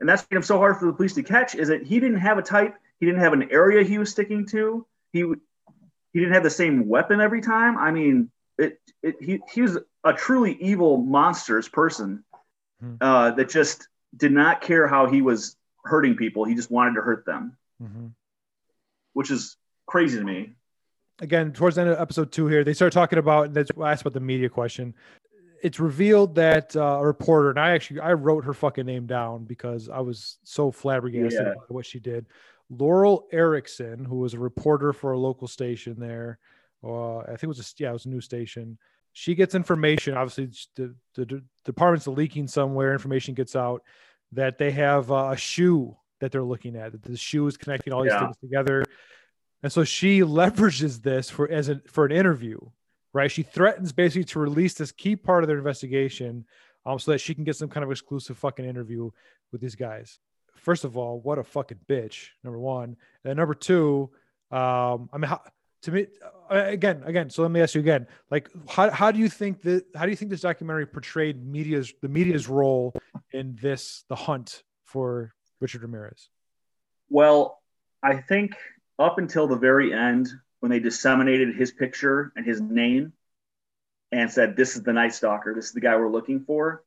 and 0.00 0.08
that's 0.08 0.26
made 0.30 0.36
him 0.36 0.42
so 0.42 0.58
hard 0.58 0.76
for 0.76 0.86
the 0.86 0.92
police 0.92 1.14
to 1.14 1.22
catch 1.22 1.54
is 1.54 1.68
that 1.68 1.82
he 1.82 2.00
didn't 2.00 2.18
have 2.18 2.38
a 2.38 2.42
type 2.42 2.74
he 3.00 3.06
didn't 3.06 3.20
have 3.20 3.32
an 3.32 3.48
area 3.50 3.84
he 3.84 3.98
was 3.98 4.10
sticking 4.10 4.46
to 4.46 4.86
he 5.12 5.20
he 6.12 6.20
didn't 6.20 6.34
have 6.34 6.42
the 6.42 6.50
same 6.50 6.88
weapon 6.88 7.20
every 7.20 7.40
time 7.40 7.76
i 7.78 7.90
mean 7.90 8.30
it, 8.58 8.80
it 9.02 9.16
he, 9.20 9.40
he 9.52 9.62
was 9.62 9.78
a 10.04 10.12
truly 10.12 10.56
evil 10.60 10.96
monstrous 10.96 11.68
person 11.68 12.24
hmm. 12.80 12.94
uh, 13.00 13.32
that 13.32 13.50
just 13.50 13.88
did 14.16 14.32
not 14.32 14.60
care 14.60 14.86
how 14.86 15.06
he 15.10 15.22
was 15.22 15.56
hurting 15.84 16.16
people. 16.16 16.44
He 16.44 16.54
just 16.54 16.70
wanted 16.70 16.94
to 16.94 17.02
hurt 17.02 17.24
them, 17.24 17.56
mm-hmm. 17.82 18.06
which 19.12 19.30
is 19.30 19.56
crazy 19.86 20.18
to 20.18 20.24
me. 20.24 20.52
Again, 21.18 21.52
towards 21.52 21.76
the 21.76 21.82
end 21.82 21.90
of 21.90 21.98
episode 21.98 22.30
two 22.30 22.46
here, 22.46 22.62
they 22.62 22.74
start 22.74 22.92
talking 22.92 23.18
about, 23.18 23.54
that's 23.54 23.70
I 23.80 23.92
asked 23.92 24.02
about 24.02 24.12
the 24.12 24.20
media 24.20 24.50
question. 24.50 24.94
It's 25.62 25.80
revealed 25.80 26.34
that 26.36 26.74
uh, 26.76 26.98
a 27.00 27.06
reporter, 27.06 27.50
and 27.50 27.58
I 27.58 27.70
actually, 27.70 28.00
I 28.00 28.12
wrote 28.12 28.44
her 28.44 28.54
fucking 28.54 28.86
name 28.86 29.06
down 29.06 29.44
because 29.44 29.88
I 29.88 30.00
was 30.00 30.38
so 30.44 30.70
flabbergasted 30.70 31.40
yeah. 31.40 31.52
about 31.52 31.70
what 31.70 31.86
she 31.86 31.98
did. 31.98 32.26
Laurel 32.68 33.26
Erickson, 33.32 34.04
who 34.04 34.16
was 34.16 34.34
a 34.34 34.38
reporter 34.38 34.92
for 34.92 35.12
a 35.12 35.18
local 35.18 35.48
station 35.48 35.96
there, 35.98 36.38
uh, 36.84 37.18
I 37.18 37.26
think 37.28 37.44
it 37.44 37.48
was 37.48 37.60
a, 37.60 37.82
yeah, 37.82 37.90
it 37.90 37.94
was 37.94 38.06
a 38.06 38.10
new 38.10 38.20
station. 38.20 38.78
She 39.12 39.34
gets 39.34 39.54
information. 39.54 40.14
Obviously, 40.14 40.50
the, 40.74 40.94
the, 41.14 41.24
the 41.24 41.44
department's 41.64 42.06
leaking 42.06 42.48
somewhere. 42.48 42.92
Information 42.92 43.34
gets 43.34 43.56
out 43.56 43.82
that 44.32 44.58
they 44.58 44.70
have 44.72 45.10
uh, 45.10 45.30
a 45.32 45.36
shoe 45.36 45.96
that 46.20 46.32
they're 46.32 46.42
looking 46.42 46.76
at. 46.76 46.92
That 46.92 47.02
the 47.02 47.16
shoe 47.16 47.46
is 47.46 47.56
connecting 47.56 47.92
all 47.92 48.02
these 48.02 48.12
yeah. 48.12 48.20
things 48.20 48.36
together, 48.38 48.84
and 49.62 49.72
so 49.72 49.84
she 49.84 50.20
leverages 50.22 51.02
this 51.02 51.30
for 51.30 51.50
as 51.50 51.68
a 51.68 51.80
for 51.86 52.04
an 52.04 52.12
interview, 52.12 52.58
right? 53.16 53.30
She 53.30 53.42
threatens 53.42 53.92
basically 53.92 54.24
to 54.24 54.38
release 54.38 54.74
this 54.74 54.92
key 54.92 55.16
part 55.16 55.42
of 55.42 55.48
their 55.48 55.56
investigation, 55.56 56.44
um, 56.84 56.98
so 56.98 57.10
that 57.10 57.18
she 57.18 57.34
can 57.34 57.44
get 57.44 57.56
some 57.56 57.68
kind 57.68 57.82
of 57.82 57.90
exclusive 57.90 58.38
fucking 58.38 58.64
interview 58.64 59.10
with 59.50 59.60
these 59.60 59.74
guys. 59.74 60.18
First 60.54 60.84
of 60.84 60.96
all, 60.96 61.18
what 61.20 61.38
a 61.38 61.44
fucking 61.44 61.80
bitch. 61.88 62.28
Number 62.44 62.58
one, 62.58 62.96
and 63.24 63.36
number 63.36 63.54
two, 63.54 64.10
um, 64.50 65.08
I 65.12 65.18
mean, 65.18 65.28
how, 65.28 65.40
to 65.82 65.92
me 65.92 66.06
uh, 66.50 66.64
again 66.66 67.02
again 67.04 67.30
so 67.30 67.42
let 67.42 67.50
me 67.50 67.60
ask 67.60 67.74
you 67.74 67.80
again 67.80 68.06
like 68.30 68.50
how, 68.68 68.90
how 68.90 69.12
do 69.12 69.18
you 69.18 69.28
think 69.28 69.62
that 69.62 69.84
how 69.94 70.04
do 70.04 70.10
you 70.10 70.16
think 70.16 70.30
this 70.30 70.40
documentary 70.40 70.86
portrayed 70.86 71.44
media's 71.46 71.92
the 72.02 72.08
media's 72.08 72.48
role 72.48 72.92
in 73.32 73.56
this 73.60 74.04
the 74.08 74.16
hunt 74.16 74.64
for 74.84 75.32
richard 75.60 75.82
ramirez 75.82 76.28
well 77.08 77.62
i 78.02 78.16
think 78.16 78.56
up 78.98 79.18
until 79.18 79.46
the 79.46 79.54
very 79.54 79.92
end 79.92 80.28
when 80.66 80.70
they 80.70 80.80
disseminated 80.80 81.54
his 81.54 81.70
picture 81.70 82.32
and 82.36 82.44
his 82.44 82.60
name 82.60 83.12
and 84.12 84.30
said 84.30 84.56
this 84.56 84.76
is 84.76 84.82
the 84.82 84.92
night 84.92 85.14
stalker 85.14 85.54
this 85.54 85.66
is 85.66 85.72
the 85.72 85.80
guy 85.80 85.96
we're 85.96 86.10
looking 86.10 86.40
for 86.40 86.82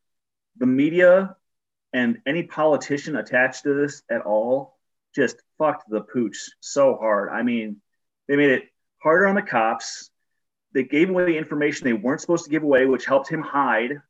the 0.58 0.66
media 0.66 1.36
and 1.94 2.20
any 2.26 2.44
politician 2.44 3.16
attached 3.16 3.64
to 3.64 3.74
this 3.74 4.04
at 4.10 4.22
all 4.22 4.78
just 5.16 5.38
fucked 5.58 5.90
the 5.90 6.02
pooch 6.02 6.50
so 6.60 6.96
hard 6.96 7.30
i 7.30 7.42
mean 7.42 7.78
they 8.28 8.36
made 8.36 8.52
it 8.52 8.70
harder 9.00 9.28
on 9.28 9.36
the 9.36 9.42
cops. 9.42 10.10
They 10.74 10.84
gave 10.84 11.10
away 11.10 11.38
information 11.38 11.86
they 11.86 11.94
weren't 11.94 12.22
supposed 12.22 12.46
to 12.46 12.52
give 12.52 12.64
away, 12.64 12.86
which 12.86 13.06
helped 13.06 13.30
him 13.30 13.42
hide. 13.42 14.02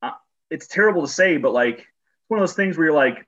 Uh, 0.00 0.12
it's 0.50 0.68
terrible 0.68 1.02
to 1.02 1.08
say, 1.08 1.36
but 1.38 1.52
like 1.52 1.78
it's 1.78 2.28
one 2.28 2.38
of 2.38 2.42
those 2.42 2.54
things 2.54 2.76
where 2.76 2.86
you're 2.86 2.94
like, 2.94 3.26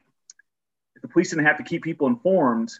if 0.94 1.02
the 1.02 1.09
police 1.09 1.30
didn't 1.30 1.46
have 1.46 1.59
to 1.59 1.64
keep 1.64 1.82
people 1.82 2.06
informed, 2.06 2.72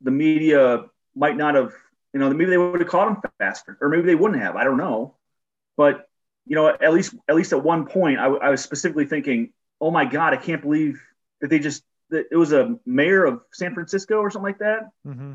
the 0.00 0.10
media 0.10 0.84
might 1.16 1.36
not 1.36 1.54
have, 1.56 1.72
you 2.14 2.20
know, 2.20 2.30
maybe 2.30 2.48
they 2.48 2.56
would 2.56 2.80
have 2.80 2.88
caught 2.88 3.08
him 3.08 3.16
faster, 3.38 3.76
or 3.80 3.88
maybe 3.88 4.04
they 4.04 4.14
wouldn't 4.14 4.40
have. 4.40 4.54
I 4.54 4.62
don't 4.62 4.76
know, 4.76 5.16
but 5.76 6.08
you 6.46 6.54
know, 6.54 6.68
at 6.68 6.94
least 6.94 7.14
at 7.28 7.34
least 7.34 7.52
at 7.52 7.62
one 7.62 7.86
point, 7.86 8.20
I, 8.20 8.26
I 8.26 8.50
was 8.50 8.62
specifically 8.62 9.04
thinking, 9.04 9.52
oh 9.80 9.90
my 9.90 10.04
god, 10.04 10.32
I 10.32 10.36
can't 10.36 10.62
believe 10.62 11.02
that 11.40 11.50
they 11.50 11.58
just 11.58 11.82
that 12.10 12.26
it 12.30 12.36
was 12.36 12.52
a 12.52 12.78
mayor 12.86 13.24
of 13.24 13.40
San 13.52 13.74
Francisco 13.74 14.18
or 14.18 14.30
something 14.30 14.44
like 14.44 14.58
that, 14.60 14.90
mm-hmm. 15.04 15.32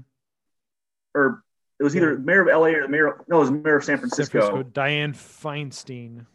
or 1.14 1.44
it 1.80 1.84
was 1.84 1.98
either 1.98 2.18
mayor 2.18 2.44
of 2.44 2.48
LA 2.48 2.78
or 2.78 2.84
the 2.84 2.88
mayor. 2.88 3.08
Of, 3.08 3.28
no, 3.28 3.38
it 3.38 3.40
was 3.42 3.52
mayor 3.52 3.76
of 3.76 3.84
San 3.84 3.98
Francisco. 3.98 4.40
San 4.40 4.50
Francisco 4.50 4.72
Dianne 4.72 5.16
Feinstein. 5.16 6.26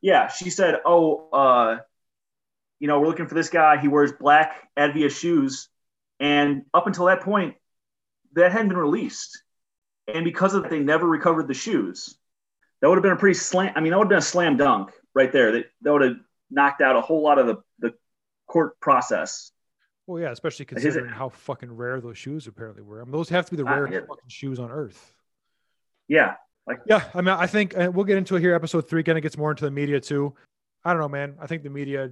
Yeah, 0.00 0.28
she 0.28 0.50
said, 0.50 0.76
"Oh, 0.84 1.28
uh, 1.32 1.78
you 2.78 2.86
know, 2.86 3.00
we're 3.00 3.08
looking 3.08 3.26
for 3.26 3.34
this 3.34 3.48
guy. 3.48 3.78
He 3.78 3.88
wears 3.88 4.12
black 4.12 4.68
Avia 4.76 5.10
shoes." 5.10 5.68
And 6.20 6.66
up 6.72 6.86
until 6.86 7.06
that 7.06 7.22
point, 7.22 7.56
that 8.34 8.52
hadn't 8.52 8.68
been 8.68 8.78
released, 8.78 9.42
and 10.14 10.24
because 10.24 10.54
of 10.54 10.62
that, 10.62 10.70
they 10.70 10.80
never 10.80 11.06
recovered 11.06 11.48
the 11.48 11.54
shoes. 11.54 12.16
That 12.80 12.88
would 12.88 12.96
have 12.96 13.02
been 13.02 13.12
a 13.12 13.16
pretty 13.16 13.38
slam. 13.38 13.72
I 13.76 13.80
mean, 13.80 13.90
that 13.90 13.98
would 13.98 14.06
have 14.06 14.10
been 14.10 14.18
a 14.18 14.22
slam 14.22 14.56
dunk 14.56 14.90
right 15.14 15.32
there. 15.32 15.52
That 15.52 15.66
that 15.82 15.92
would 15.92 16.02
have 16.02 16.16
knocked 16.50 16.80
out 16.80 16.96
a 16.96 17.00
whole 17.00 17.22
lot 17.22 17.38
of 17.38 17.46
the 17.46 17.56
the 17.78 17.94
court 18.46 18.78
process. 18.80 19.52
Well, 20.06 20.20
yeah, 20.20 20.30
especially 20.30 20.64
considering 20.64 21.08
how 21.08 21.28
fucking 21.28 21.72
rare 21.72 22.00
those 22.00 22.18
shoes 22.18 22.46
apparently 22.46 22.82
were. 22.82 23.00
I 23.00 23.04
mean, 23.04 23.12
those 23.12 23.28
have 23.28 23.46
to 23.46 23.50
be 23.52 23.62
the 23.62 23.68
uh, 23.68 23.74
rarest 23.74 24.08
fucking 24.08 24.28
shoes 24.28 24.58
on 24.58 24.70
earth. 24.70 25.14
Yeah, 26.08 26.34
like 26.66 26.80
yeah. 26.86 27.04
I 27.14 27.20
mean, 27.20 27.28
I 27.28 27.46
think 27.46 27.76
uh, 27.76 27.90
we'll 27.92 28.04
get 28.04 28.18
into 28.18 28.36
it 28.36 28.40
here. 28.40 28.54
Episode 28.54 28.88
three 28.88 29.04
kind 29.04 29.16
of 29.16 29.22
gets 29.22 29.38
more 29.38 29.50
into 29.50 29.64
the 29.64 29.70
media 29.70 30.00
too. 30.00 30.34
I 30.84 30.92
don't 30.92 31.00
know, 31.00 31.08
man. 31.08 31.36
I 31.40 31.46
think 31.46 31.62
the 31.62 31.70
media, 31.70 32.10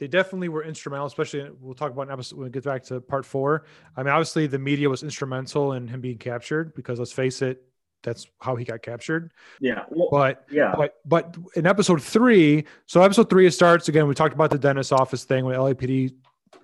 they 0.00 0.08
definitely 0.08 0.48
were 0.48 0.64
instrumental. 0.64 1.06
Especially 1.06 1.48
we'll 1.60 1.74
talk 1.74 1.92
about 1.92 2.08
an 2.08 2.12
episode 2.12 2.36
when 2.36 2.46
we 2.46 2.50
get 2.50 2.64
back 2.64 2.82
to 2.84 3.00
part 3.00 3.24
four. 3.24 3.66
I 3.96 4.02
mean, 4.02 4.10
obviously 4.12 4.46
the 4.48 4.58
media 4.58 4.88
was 4.88 5.02
instrumental 5.02 5.74
in 5.74 5.86
him 5.86 6.00
being 6.00 6.18
captured 6.18 6.74
because 6.74 6.98
let's 6.98 7.12
face 7.12 7.42
it, 7.42 7.62
that's 8.02 8.26
how 8.40 8.56
he 8.56 8.64
got 8.64 8.82
captured. 8.82 9.32
Yeah. 9.60 9.84
Well, 9.90 10.08
but 10.10 10.46
yeah. 10.50 10.74
But 10.74 10.94
but 11.04 11.36
in 11.54 11.66
episode 11.66 12.02
three, 12.02 12.64
so 12.86 13.02
episode 13.02 13.28
three 13.28 13.46
it 13.46 13.52
starts 13.52 13.88
again. 13.88 14.08
We 14.08 14.14
talked 14.14 14.34
about 14.34 14.50
the 14.50 14.58
dentist 14.58 14.92
office 14.92 15.24
thing 15.24 15.44
when 15.44 15.54
LAPD 15.54 16.14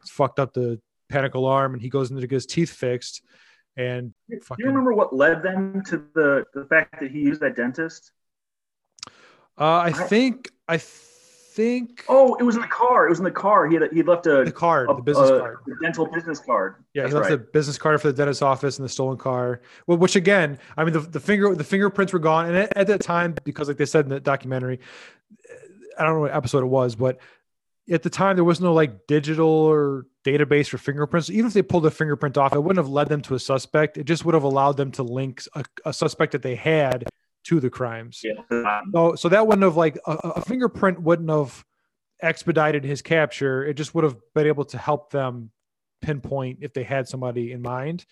fucked 0.07 0.41
up 0.41 0.55
the 0.55 0.81
panic 1.11 1.35
alarm 1.35 1.75
and 1.75 1.83
he 1.83 1.91
goes 1.91 2.11
in 2.11 2.17
to 2.17 2.27
get 2.27 2.35
his 2.35 2.47
teeth 2.47 2.71
fixed. 2.71 3.23
And 3.77 4.15
do 4.31 4.41
fucking, 4.41 4.65
you 4.65 4.71
remember 4.71 4.95
what 4.95 5.15
led 5.15 5.43
them 5.43 5.83
to 5.89 6.03
the 6.15 6.47
the 6.55 6.65
fact 6.65 6.99
that 7.01 7.11
he 7.11 7.21
used 7.21 7.43
that 7.43 7.55
dentist? 7.55 8.13
Uh, 9.59 9.65
I, 9.65 9.87
I 9.87 9.93
think 9.93 10.51
I 10.67 10.79
think. 11.57 12.05
Oh, 12.09 12.35
it 12.35 12.43
was 12.43 12.55
in 12.55 12.61
the 12.61 12.69
car. 12.69 13.07
It 13.07 13.11
was 13.11 13.19
in 13.19 13.25
the 13.25 13.31
car. 13.31 13.67
He 13.67 13.75
had 13.75 13.91
he 13.93 14.03
left 14.03 14.27
a 14.27 14.45
the 14.45 14.53
card, 14.53 14.91
a, 14.91 14.95
the 14.95 15.03
business 15.03 15.31
a, 15.31 15.41
card, 15.41 15.59
the 15.67 15.77
dental 15.83 16.07
business 16.07 16.39
card. 16.39 16.77
Yeah, 16.93 17.03
That's 17.03 17.13
he 17.13 17.19
left 17.19 17.31
right. 17.31 17.39
the 17.39 17.45
business 17.53 17.79
card 17.79 18.01
for 18.01 18.09
the 18.09 18.13
dentist's 18.13 18.43
office 18.43 18.79
and 18.79 18.85
the 18.85 18.89
stolen 18.89 19.17
car. 19.17 19.63
Well, 19.87 19.99
which 19.99 20.15
again, 20.15 20.59
I 20.77 20.85
mean, 20.85 20.93
the, 20.93 21.01
the 21.01 21.19
finger 21.19 21.55
the 21.55 21.65
fingerprints 21.65 22.13
were 22.13 22.19
gone, 22.19 22.47
and 22.47 22.57
at, 22.57 22.77
at 22.77 22.87
that 22.89 23.01
time, 23.01 23.35
because 23.45 23.69
like 23.69 23.79
they 23.79 23.87
said 23.87 24.05
in 24.05 24.11
the 24.11 24.21
documentary, 24.21 24.79
I 25.99 26.05
don't 26.05 26.15
know 26.15 26.21
what 26.21 26.35
episode 26.35 26.63
it 26.63 26.67
was, 26.67 26.95
but 26.95 27.19
at 27.91 28.03
the 28.03 28.11
time 28.11 28.37
there 28.37 28.45
was 28.45 28.61
no 28.61 28.75
like 28.75 29.07
digital 29.07 29.49
or 29.49 30.07
database 30.25 30.69
for 30.69 30.79
fingerprints. 30.79 31.31
Even 31.31 31.47
if 31.47 31.55
they 31.55 31.63
pulled 31.63 31.87
a 31.87 31.91
fingerprint 31.91 32.37
off, 32.37 32.53
it 32.53 32.63
wouldn't 32.63 32.85
have 32.85 32.93
led 32.93 33.09
them 33.09 33.23
to 33.23 33.35
a 33.35 33.39
suspect. 33.39 33.97
It 33.97 34.05
just 34.05 34.25
would 34.25 34.35
have 34.35 34.43
allowed 34.43 34.77
them 34.77 34.91
to 34.93 35.03
link 35.03 35.43
a, 35.55 35.65
a 35.87 35.93
suspect 35.93 36.33
that 36.33 36.43
they 36.43 36.57
had 36.57 37.09
to 37.47 37.61
the 37.61 37.71
crimes. 37.71 38.23
Yeah. 38.25 38.81
So, 38.93 39.15
so 39.15 39.29
that 39.29 39.47
wouldn't 39.47 39.65
have 39.65 39.77
like 39.77 39.99
a, 40.07 40.13
a 40.13 40.41
fingerprint 40.43 41.01
wouldn't 41.01 41.31
have 41.31 41.65
expedited 42.23 42.85
his 42.85 43.03
capture. 43.03 43.65
It 43.65 43.75
just 43.75 43.95
would 43.95 44.05
have 44.05 44.17
been 44.35 44.47
able 44.47 44.65
to 44.67 44.79
help 44.79 45.11
them 45.11 45.51
pinpoint 46.03 46.59
if 46.63 46.73
they 46.73 46.83
had 46.83 47.09
somebody 47.09 47.53
in 47.53 47.63
mind. 47.63 48.07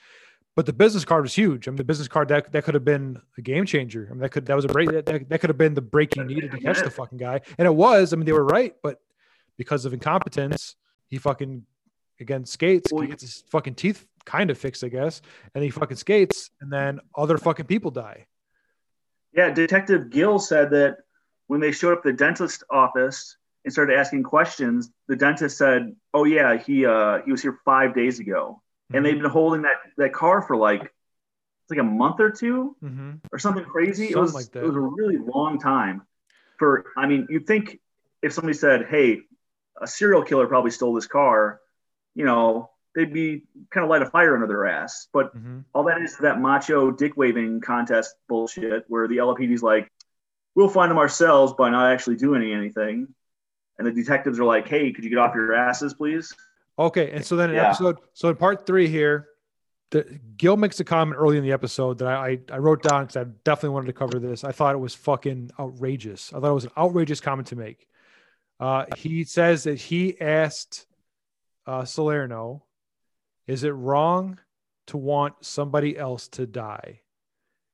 But 0.57 0.67
the 0.67 0.73
business 0.73 1.05
card 1.05 1.23
was 1.23 1.35
huge. 1.35 1.67
I 1.67 1.73
mean, 1.73 1.77
the 1.77 1.85
business 1.85 2.07
card 2.07 2.29
that 2.29 2.53
that 2.53 2.63
could 2.63 2.75
have 2.75 2.85
been 2.85 3.21
a 3.37 3.43
game 3.43 3.67
changer. 3.67 4.07
I 4.09 4.13
mean, 4.13 4.21
that 4.21 4.29
could 4.31 4.47
that 4.47 4.55
was 4.55 4.65
a 4.65 4.69
break 4.69 4.89
that, 4.91 5.07
that 5.07 5.41
could 5.41 5.51
have 5.51 5.59
been 5.59 5.75
the 5.75 5.83
break 5.83 6.15
you 6.15 6.23
needed 6.25 6.53
to 6.53 6.59
catch 6.59 6.81
the 6.81 6.91
fucking 6.91 7.19
guy, 7.19 7.41
and 7.59 7.67
it 7.67 7.75
was. 7.75 8.13
I 8.13 8.17
mean, 8.17 8.25
they 8.25 8.33
were 8.33 8.45
right, 8.45 8.73
but 8.81 9.01
because 9.57 9.85
of 9.85 9.93
incompetence, 9.93 10.77
he 11.09 11.19
fucking 11.19 11.65
again 12.21 12.45
skates, 12.45 12.93
he 12.93 13.07
gets 13.09 13.23
his 13.23 13.45
fucking 13.51 13.75
teeth 13.75 14.07
kind 14.25 14.49
of 14.49 14.57
fixed, 14.57 14.85
I 14.85 14.89
guess, 14.89 15.23
and 15.57 15.65
he 15.65 15.71
fucking 15.71 15.97
skates, 15.97 16.51
and 16.61 16.73
then 16.73 17.01
other 17.17 17.37
fucking 17.37 17.67
people 17.67 17.91
die. 17.91 18.27
Yeah, 19.35 19.51
Detective 19.51 20.11
Gil 20.11 20.39
said 20.39 20.71
that 20.71 20.99
when 21.49 21.61
they 21.61 21.73
showed 21.73 21.93
up 21.93 21.99
at 21.99 22.05
the 22.05 22.13
dentist 22.13 22.65
office 22.71 23.37
and 23.65 23.73
started 23.73 23.99
asking 23.99 24.23
questions, 24.23 24.91
the 25.09 25.17
dentist 25.17 25.59
said, 25.59 25.95
"Oh 26.13 26.25
yeah, 26.25 26.57
he 26.57 26.87
uh, 26.87 27.21
he 27.25 27.31
was 27.33 27.43
here 27.43 27.59
five 27.65 27.95
days 27.95 28.21
ago." 28.21 28.61
Mm-hmm. 28.85 28.97
and 28.97 29.07
they've 29.07 29.21
been 29.21 29.31
holding 29.31 29.63
that 29.63 29.77
that 29.97 30.13
car 30.13 30.43
for 30.43 30.57
like 30.57 30.83
it's 30.83 31.71
like 31.71 31.79
a 31.81 31.83
month 31.83 32.21
or 32.21 32.31
2 32.31 32.77
Mm-hmm. 32.85 33.11
or 33.33 33.39
something 33.39 33.65
crazy. 33.65 34.11
it 34.11 34.17
was 34.17 34.35
like 34.35 34.55
it 34.55 34.63
was 34.63 34.77
a 34.77 34.81
really 34.81 35.17
long 35.17 35.59
time. 35.59 36.03
For 36.59 36.87
I 36.97 37.07
mean, 37.07 37.27
you'd 37.31 37.47
think 37.47 37.81
if 38.23 38.33
somebody 38.33 38.55
said, 38.55 38.87
"Hey, 38.89 39.23
a 39.81 39.87
serial 39.87 40.23
killer 40.23 40.47
probably 40.47 40.71
stole 40.71 40.95
this 40.95 41.07
car," 41.07 41.61
you 42.15 42.25
know, 42.25 42.71
they'd 42.95 43.13
be 43.13 43.45
kind 43.71 43.85
of 43.85 43.91
light 43.91 44.03
a 44.03 44.07
fire 44.07 44.35
under 44.35 44.47
their 44.47 44.67
ass. 44.67 45.09
But 45.13 45.35
Mm-hmm. 45.37 45.61
all 45.75 45.85
that 45.85 46.01
is 46.01 46.17
that 46.19 46.41
macho 46.41 46.91
dick 46.91 47.17
waving 47.17 47.61
contest 47.61 48.15
bullshit 48.29 48.85
where 48.89 49.09
the 49.09 49.17
LAPD's 49.19 49.63
like, 49.63 49.91
"We'll 50.55 50.69
find 50.69 50.91
them 50.91 50.99
ourselves 50.99 51.53
by 51.55 51.71
not 51.71 51.91
actually 51.93 52.17
doing 52.17 52.43
anything," 52.53 53.09
and 53.79 53.87
the 53.87 53.93
detectives 53.93 54.39
are 54.39 54.45
like, 54.45 54.69
"Hey, 54.69 54.93
could 54.93 55.05
you 55.05 55.11
get 55.11 55.19
off 55.19 55.35
your 55.35 55.55
asses, 55.55 55.95
please?" 55.95 56.33
Okay, 56.79 57.13
and 57.13 57.25
so 57.25 57.37
then 57.37 57.51
in 57.51 57.57
Yeah. 57.57 57.67
episode, 57.67 57.99
so 58.15 58.29
in 58.31 58.37
part 58.37 58.67
three 58.67 58.89
here, 58.89 59.29
the, 59.91 60.03
Gil 60.37 60.57
makes 60.57 60.81
a 60.81 60.85
comment 60.85 61.17
early 61.21 61.37
in 61.39 61.45
the 61.45 61.53
episode 61.53 61.99
that 61.99 62.09
I 62.09 62.27
I, 62.31 62.39
I 62.53 62.59
wrote 62.59 62.83
down 62.83 63.05
because 63.05 63.17
I 63.17 63.25
definitely 63.45 63.71
wanted 63.75 63.87
to 63.87 63.93
cover 63.93 64.19
this. 64.19 64.43
I 64.43 64.51
thought 64.51 64.75
it 64.75 64.79
was 64.79 64.95
fucking 64.95 65.53
outrageous. 65.61 66.33
I 66.33 66.41
thought 66.41 66.51
it 66.51 66.55
was 66.55 66.65
an 66.65 66.73
outrageous 66.77 67.21
comment 67.21 67.49
to 67.49 67.57
make. 67.57 67.87
Uh, 68.59 68.87
he 68.97 69.23
says 69.25 69.65
that 69.65 69.79
he 69.79 70.21
asked 70.21 70.87
uh, 71.67 71.85
Salerno, 71.85 72.64
"Is 73.47 73.65
it 73.65 73.71
wrong 73.71 74.39
to 74.89 74.97
want 74.97 75.45
somebody 75.45 75.97
else 75.97 76.29
to 76.29 76.47
die?" 76.47 77.01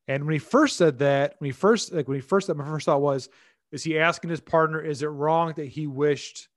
And 0.09 0.25
when 0.25 0.33
he 0.33 0.39
first 0.39 0.77
said 0.77 0.99
that, 0.99 1.37
when 1.39 1.47
he 1.47 1.53
first 1.53 1.93
like 1.93 2.09
when 2.09 2.17
he 2.17 2.21
first 2.21 2.53
my 2.55 2.65
first 2.65 2.87
thought 2.87 3.01
was, 3.01 3.29
is 3.73 3.85
he 3.85 3.99
asking 3.99 4.31
his 4.31 4.41
partner, 4.41 4.81
is 4.81 5.03
it 5.03 5.07
wrong 5.07 5.53
that 5.57 5.67
he 5.67 5.87
wished 5.87 6.49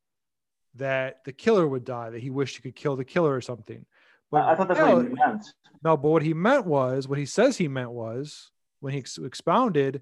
that 0.76 1.24
the 1.24 1.34
killer 1.34 1.68
would 1.68 1.86
die, 1.86 2.10
that 2.10 2.22
he 2.22 2.32
wished 2.32 2.56
he 2.56 2.62
could 2.64 2.76
kill 2.76 2.96
the 2.96 3.06
killer 3.06 3.34
or 3.34 3.42
something? 3.42 3.86
But 4.32 4.42
I, 4.42 4.52
I 4.54 4.56
thought 4.56 4.68
that's 4.68 4.80
no, 4.80 4.96
what 4.96 5.08
he 5.08 5.14
meant. 5.14 5.46
no, 5.84 5.98
but 5.98 6.10
what 6.10 6.24
he 6.24 6.34
meant 6.34 6.66
was, 6.66 7.08
what 7.08 7.20
he 7.20 7.28
says 7.28 7.58
he 7.58 7.68
meant 7.68 7.92
was, 7.92 8.50
when 8.80 8.94
he 8.94 9.00
ex- 9.00 9.20
expounded, 9.20 10.02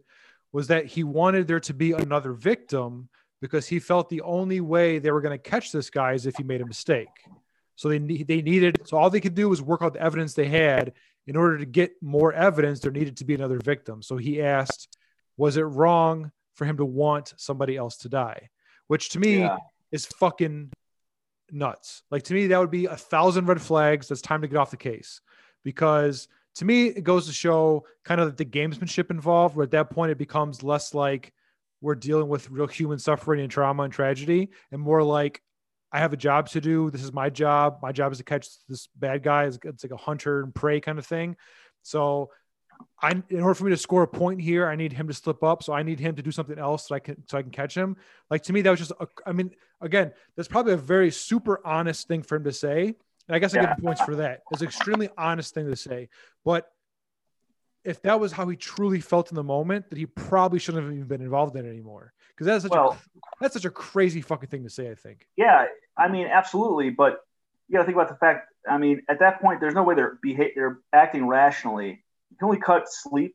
was 0.54 0.68
that 0.68 0.86
he 0.86 1.04
wanted 1.04 1.48
there 1.48 1.60
to 1.62 1.74
be 1.74 1.92
another 1.92 2.32
victim 2.32 3.10
because 3.42 3.68
he 3.68 3.80
felt 3.80 4.10
the 4.10 4.22
only 4.22 4.62
way 4.62 5.00
they 5.00 5.12
were 5.12 5.22
going 5.22 5.38
to 5.38 5.50
catch 5.50 5.72
this 5.72 5.90
guy 5.90 6.14
is 6.14 6.26
if 6.26 6.36
he 6.38 6.44
made 6.44 6.62
a 6.62 6.66
mistake. 6.66 7.10
So 7.82 7.90
they 7.90 7.98
they 7.98 8.44
needed 8.44 8.82
so 8.86 8.96
all 8.96 9.10
they 9.10 9.20
could 9.20 9.34
do 9.34 9.50
was 9.50 9.60
work 9.60 9.82
out 9.82 9.94
the 9.94 10.02
evidence 10.04 10.36
they 10.36 10.48
had. 10.48 10.94
In 11.26 11.36
order 11.36 11.58
to 11.58 11.66
get 11.66 11.94
more 12.00 12.32
evidence, 12.32 12.80
there 12.80 12.92
needed 12.92 13.18
to 13.18 13.26
be 13.26 13.34
another 13.34 13.58
victim. 13.58 14.04
So 14.04 14.18
he 14.18 14.40
asked, 14.40 14.96
was 15.36 15.58
it 15.58 15.64
wrong 15.64 16.32
for 16.54 16.66
him 16.66 16.78
to 16.78 16.86
want 16.86 17.34
somebody 17.38 17.76
else 17.76 17.98
to 17.98 18.10
die? 18.10 18.50
Which 18.86 19.10
to 19.10 19.20
me 19.20 19.40
Yeah. 19.40 19.58
is 19.92 20.06
fucking 20.06 20.72
nuts. 21.52 22.04
Like 22.12 22.22
to 22.26 22.36
me, 22.36 22.46
that 22.48 22.60
would 22.60 22.70
be 22.70 22.86
a 22.86 22.96
thousand 22.96 23.48
red 23.48 23.60
flags. 23.60 24.10
That's 24.10 24.22
time 24.22 24.44
to 24.44 24.48
get 24.48 24.58
off 24.58 24.70
the 24.70 24.78
case. 24.78 25.20
Because 25.64 26.28
to 26.56 26.66
me, 26.66 26.86
it 26.86 27.04
goes 27.04 27.26
to 27.26 27.34
show 27.34 27.86
kind 28.04 28.22
of 28.22 28.38
the 28.38 28.46
gamesmanship 28.46 29.10
involved, 29.10 29.56
where 29.56 29.64
at 29.64 29.72
that 29.72 29.90
point 29.90 30.12
it 30.12 30.20
becomes 30.20 30.62
less 30.62 30.94
like 30.94 31.34
we're 31.82 31.96
dealing 31.96 32.28
with 32.28 32.52
real 32.52 32.68
human 32.68 33.00
suffering 33.00 33.42
and 33.42 33.50
trauma 33.50 33.82
and 33.84 33.94
tragedy, 33.94 34.52
and 34.72 34.80
more 34.80 35.02
like 35.02 35.42
I 35.92 36.00
have 36.00 36.14
a 36.14 36.18
job 36.18 36.50
to 36.50 36.62
do. 36.62 36.90
This 36.90 37.04
is 37.04 37.12
my 37.12 37.30
job. 37.30 37.80
My 37.82 37.92
job 37.92 38.12
is 38.12 38.20
to 38.20 38.24
catch 38.24 38.48
this 38.70 38.88
bad 38.96 39.24
guy. 39.24 39.46
It's, 39.46 39.60
it's 39.64 39.84
like 39.84 39.92
a 39.92 39.98
hunter 39.98 40.42
and 40.42 40.56
prey 40.56 40.80
kind 40.80 40.98
of 40.98 41.06
thing. 41.06 41.36
So 41.84 42.32
I, 43.02 43.12
in 43.30 43.42
order 43.42 43.54
for 43.54 43.66
me 43.66 43.72
to 43.72 43.78
score 43.78 44.04
a 44.04 44.08
point 44.08 44.42
here, 44.42 44.68
I 44.68 44.76
need 44.76 44.94
him 44.94 45.08
to 45.08 45.14
slip 45.14 45.44
up. 45.44 45.64
So 45.64 45.74
I 45.74 45.84
need 45.84 46.00
him 46.00 46.16
to 46.16 46.22
do 46.22 46.32
something 46.32 46.58
else 46.58 46.88
so 46.88 46.96
I 46.96 47.00
can 47.00 47.28
so 47.28 47.38
I 47.38 47.42
can 47.42 47.52
catch 47.52 47.76
him. 47.76 47.98
Like 48.30 48.44
to 48.44 48.54
me, 48.54 48.62
that 48.62 48.70
was 48.70 48.80
just. 48.80 48.92
A, 49.00 49.08
I 49.26 49.34
mean, 49.34 49.52
again, 49.82 50.14
that's 50.36 50.48
probably 50.48 50.74
a 50.74 50.78
very 50.78 51.12
super 51.12 51.66
honest 51.66 52.08
thing 52.08 52.24
for 52.24 52.36
him 52.36 52.44
to 52.46 52.54
say, 52.54 52.86
and 53.28 53.36
I 53.36 53.40
guess 53.40 53.54
I 53.54 53.58
Yeah. 53.58 53.62
give 53.64 53.70
him 53.72 53.84
points 53.84 54.02
for 54.02 54.16
that. 54.18 54.42
It's 54.50 54.62
an 54.62 54.68
extremely 54.68 55.10
honest 55.18 55.54
thing 55.54 55.68
to 55.70 55.76
say, 55.76 56.10
but 56.46 56.68
if 57.84 58.02
that 58.04 58.20
was 58.20 58.32
how 58.32 58.48
he 58.48 58.56
truly 58.56 59.00
felt 59.00 59.32
in 59.32 59.36
the 59.36 59.44
moment, 59.44 59.90
that 59.90 59.98
he 59.98 60.06
probably 60.06 60.60
shouldn't 60.60 60.84
have 60.84 60.94
even 60.94 61.08
been 61.08 61.22
involved 61.22 61.56
in 61.56 61.66
it 61.66 61.70
anymore. 61.70 62.14
Because 62.30 62.46
that's 62.48 62.64
such 62.64 62.72
Well- 62.72 62.98
a 63.16 63.20
that's 63.40 63.54
such 63.54 63.66
a 63.66 63.70
crazy 63.72 64.22
fucking 64.22 64.50
thing 64.50 64.64
to 64.64 64.70
say. 64.70 64.90
I 64.92 64.96
think. 64.96 65.28
Yeah, 65.36 65.66
I 65.98 66.08
mean, 66.08 66.28
absolutely, 66.28 66.90
but 66.92 67.22
you 67.68 67.74
got 67.74 67.80
to 67.80 67.86
think 67.86 67.96
about 67.96 68.10
the 68.10 68.16
fact. 68.16 68.48
I 68.70 68.78
mean, 68.78 69.02
at 69.10 69.20
that 69.20 69.42
point, 69.42 69.60
there's 69.60 69.74
no 69.74 69.84
way 69.84 69.96
they're 69.96 70.20
beha- 70.22 70.52
they're 70.56 70.80
acting 70.94 71.28
rationally. 71.28 72.04
You 72.30 72.38
can 72.38 72.46
only 72.46 72.60
cut 72.60 72.92
sleep 72.92 73.34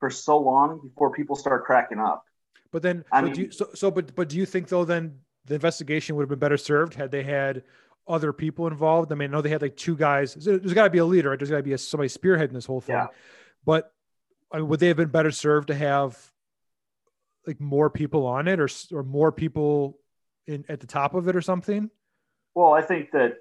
for 0.00 0.10
so 0.10 0.36
long 0.38 0.80
before 0.82 1.10
people 1.10 1.36
start 1.36 1.64
cracking 1.64 1.98
up. 1.98 2.24
But 2.70 2.82
then, 2.82 3.04
I 3.10 3.20
so, 3.20 3.24
mean- 3.24 3.34
do 3.34 3.40
you, 3.42 3.50
so, 3.50 3.68
so, 3.74 3.90
but, 3.90 4.14
but 4.14 4.28
do 4.28 4.36
you 4.36 4.44
think 4.44 4.68
though, 4.68 4.84
then 4.84 5.20
the 5.46 5.54
investigation 5.54 6.16
would 6.16 6.22
have 6.22 6.28
been 6.28 6.38
better 6.38 6.58
served 6.58 6.94
had 6.94 7.10
they 7.10 7.22
had 7.22 7.62
other 8.06 8.32
people 8.34 8.66
involved? 8.66 9.10
I 9.10 9.14
mean, 9.14 9.30
I 9.30 9.32
know 9.32 9.40
they 9.40 9.48
had 9.48 9.62
like 9.62 9.76
two 9.76 9.96
guys. 9.96 10.34
There- 10.34 10.58
There's 10.58 10.74
got 10.74 10.84
to 10.84 10.90
be 10.90 10.98
a 10.98 11.04
leader, 11.06 11.30
right? 11.30 11.38
There's 11.38 11.50
got 11.50 11.56
to 11.56 11.62
be 11.62 11.72
a, 11.72 11.78
somebody 11.78 12.10
spearheading 12.10 12.52
this 12.52 12.66
whole 12.66 12.82
thing. 12.82 12.96
Yeah. 12.96 13.06
But 13.66 13.92
I 14.50 14.58
mean, 14.58 14.68
would 14.68 14.80
they 14.80 14.88
have 14.88 14.96
been 14.96 15.10
better 15.10 15.30
served 15.30 15.68
to 15.68 15.74
have 15.74 16.18
like 17.46 17.60
more 17.60 17.90
people 17.90 18.26
on 18.26 18.48
it, 18.48 18.58
or 18.58 18.68
or 18.92 19.02
more 19.02 19.32
people 19.32 19.98
in 20.46 20.64
at 20.68 20.80
the 20.80 20.86
top 20.86 21.14
of 21.14 21.28
it, 21.28 21.36
or 21.36 21.42
something? 21.42 21.90
Well, 22.54 22.72
I 22.72 22.80
think 22.80 23.10
that 23.10 23.34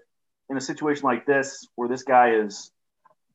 in 0.50 0.58
a 0.58 0.62
situation 0.62 1.06
like 1.06 1.26
this, 1.26 1.68
where 1.76 1.88
this 1.88 2.04
guy 2.04 2.32
is 2.32 2.72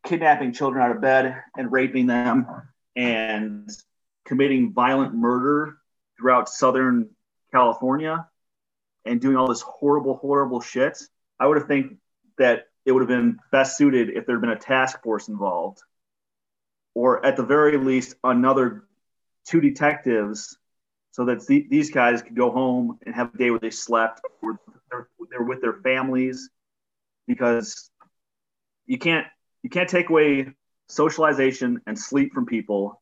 kidnapping 0.05 0.53
children 0.53 0.83
out 0.83 0.95
of 0.95 1.01
bed 1.01 1.43
and 1.57 1.73
raping 1.73 2.07
them 2.07 2.47
and 2.97 3.71
committing 4.25 4.73
violent 4.73 5.15
murder 5.15 5.77
throughout 6.19 6.49
Southern 6.49 7.11
California 7.53 8.27
and 9.05 9.21
doing 9.21 9.37
all 9.37 9.49
this 9.49 9.63
horrible, 9.63 10.17
horrible 10.17 10.61
shit, 10.61 10.99
I 11.39 11.47
would 11.47 11.57
have 11.57 11.67
think 11.67 11.97
that 12.39 12.67
it 12.85 12.93
would 12.93 13.01
have 13.01 13.09
been 13.09 13.39
best 13.51 13.77
suited 13.77 14.11
if 14.11 14.27
there 14.27 14.37
had 14.37 14.41
been 14.41 14.51
a 14.51 14.59
task 14.59 15.03
force 15.03 15.29
involved, 15.29 15.81
or 17.01 17.25
at 17.25 17.35
the 17.35 17.43
very 17.43 17.79
least, 17.79 18.15
another 18.25 18.85
two 19.47 19.59
detectives, 19.59 20.59
so 21.13 21.25
that 21.25 21.47
the, 21.47 21.67
these 21.71 21.91
guys 21.91 22.21
could 22.21 22.37
go 22.37 22.51
home 22.51 22.99
and 23.07 23.15
have 23.15 23.35
a 23.35 23.39
day 23.39 23.51
where 23.51 23.59
they 23.59 23.71
slept, 23.71 24.21
or 24.43 24.61
they're, 24.91 25.09
they're 25.31 25.43
with 25.43 25.63
their 25.63 25.81
families, 25.83 26.51
because 27.27 27.91
you 28.85 28.99
can't 28.99 29.27
you 29.63 29.71
can't 29.71 29.89
take 29.89 30.11
away 30.11 30.53
socialization 30.91 31.81
and 31.87 31.99
sleep 31.99 32.35
from 32.35 32.45
people. 32.45 33.01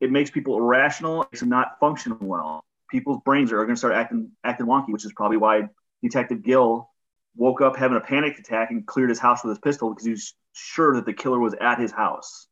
It 0.00 0.10
makes 0.10 0.28
people 0.32 0.56
irrational. 0.56 1.22
It 1.22 1.28
makes 1.30 1.40
them 1.40 1.48
not 1.48 1.78
function 1.78 2.16
well. 2.18 2.64
People's 2.90 3.20
brains 3.24 3.52
are 3.52 3.58
going 3.58 3.76
to 3.76 3.76
start 3.76 3.94
acting 3.94 4.32
acting 4.42 4.66
wonky, 4.66 4.88
which 4.88 5.04
is 5.04 5.12
probably 5.14 5.36
why 5.36 5.68
Detective 6.02 6.42
Gil 6.42 6.90
woke 7.36 7.60
up 7.60 7.76
having 7.76 7.96
a 7.96 8.00
panic 8.00 8.40
attack 8.40 8.72
and 8.72 8.84
cleared 8.84 9.10
his 9.10 9.20
house 9.20 9.44
with 9.44 9.50
his 9.50 9.60
pistol 9.60 9.90
because 9.90 10.04
he 10.04 10.10
was 10.10 10.34
sure 10.52 10.96
that 10.96 11.06
the 11.06 11.12
killer 11.12 11.38
was 11.38 11.54
at 11.60 11.78
his 11.78 11.92
house. 11.92 12.48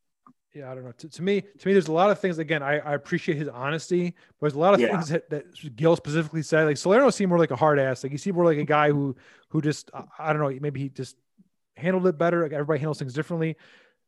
Yeah, 0.54 0.70
I 0.70 0.74
don't 0.74 0.84
know. 0.84 0.92
To, 0.92 1.08
to 1.08 1.22
me, 1.22 1.40
to 1.40 1.66
me, 1.68 1.72
there's 1.72 1.88
a 1.88 1.92
lot 1.92 2.10
of 2.10 2.20
things. 2.20 2.38
Again, 2.38 2.62
I, 2.62 2.78
I 2.78 2.94
appreciate 2.94 3.36
his 3.38 3.48
honesty, 3.48 4.14
but 4.40 4.46
there's 4.46 4.54
a 4.54 4.58
lot 4.58 4.74
of 4.74 4.80
Yeah. 4.80 4.88
things 4.92 5.08
that, 5.08 5.28
that 5.30 5.74
Gil 5.76 5.96
specifically 5.96 6.42
said. 6.42 6.64
Like 6.64 6.76
Salerno 6.76 7.10
seemed 7.10 7.30
more 7.30 7.38
like 7.38 7.50
a 7.50 7.56
hard 7.56 7.80
ass. 7.80 8.04
Like 8.04 8.12
he 8.12 8.18
seemed 8.18 8.36
more 8.36 8.44
like 8.44 8.58
a 8.58 8.64
guy 8.64 8.90
who 8.90 9.16
who 9.48 9.60
just 9.60 9.90
I, 9.92 10.04
I 10.18 10.32
don't 10.32 10.40
know. 10.42 10.56
Maybe 10.60 10.80
he 10.80 10.88
just 10.88 11.16
handled 11.76 12.06
it 12.06 12.16
better. 12.16 12.42
Like 12.42 12.52
everybody 12.52 12.78
handles 12.78 12.98
things 13.00 13.14
differently. 13.14 13.56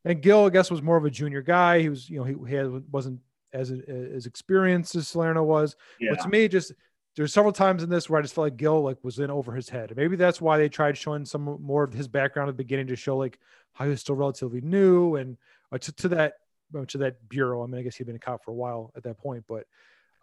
And 0.05 0.23
Gil, 0.23 0.45
I 0.47 0.51
guess, 0.51 0.71
was 0.71 0.83
more 0.83 0.97
of 0.97 1.05
a 1.05 1.11
junior 1.11 1.43
guy. 1.43 1.81
He 1.81 1.89
was, 1.89 2.09
you 2.09 2.19
know, 2.19 2.25
he, 2.25 2.37
he 2.49 2.55
had, 2.55 2.93
wasn't 2.93 3.19
as 3.53 3.73
as 3.73 4.27
experienced 4.27 4.95
as 4.95 5.09
Salerno 5.09 5.43
was. 5.43 5.75
Yeah. 5.99 6.11
But 6.15 6.23
to 6.23 6.29
me, 6.29 6.47
just 6.47 6.73
there's 7.17 7.33
several 7.33 7.53
times 7.53 7.83
in 7.83 7.91
this 7.91 8.09
where 8.09 8.21
I 8.21 8.23
just 8.23 8.35
felt 8.35 8.45
like 8.45 8.57
Gil 8.57 8.83
like 8.83 8.99
was 9.03 9.19
in 9.19 9.31
over 9.33 9.53
his 9.53 9.69
head. 9.69 9.93
Maybe 9.97 10.15
that's 10.15 10.41
why 10.41 10.59
they 10.59 10.69
tried 10.69 10.97
showing 10.97 11.25
some 11.25 11.59
more 11.61 11.83
of 11.83 11.93
his 11.93 12.07
background 12.07 12.49
at 12.49 12.53
the 12.57 12.63
beginning 12.63 12.87
to 12.89 12.95
show 12.97 13.17
like 13.17 13.41
how 13.73 13.85
he 13.85 13.91
was 13.91 14.01
still 14.01 14.15
relatively 14.15 14.61
new 14.61 15.17
and 15.17 15.37
uh, 15.73 15.79
to, 15.79 15.93
to 15.93 16.09
that 16.09 16.35
uh, 16.77 16.85
to 16.87 16.99
that 16.99 17.29
bureau. 17.29 17.63
I 17.63 17.67
mean, 17.67 17.81
I 17.81 17.83
guess 17.83 17.97
he'd 17.97 18.07
been 18.07 18.17
a 18.17 18.21
cop 18.21 18.45
for 18.45 18.51
a 18.51 18.55
while 18.55 18.93
at 18.97 19.03
that 19.05 19.19
point, 19.19 19.45
but 19.49 19.67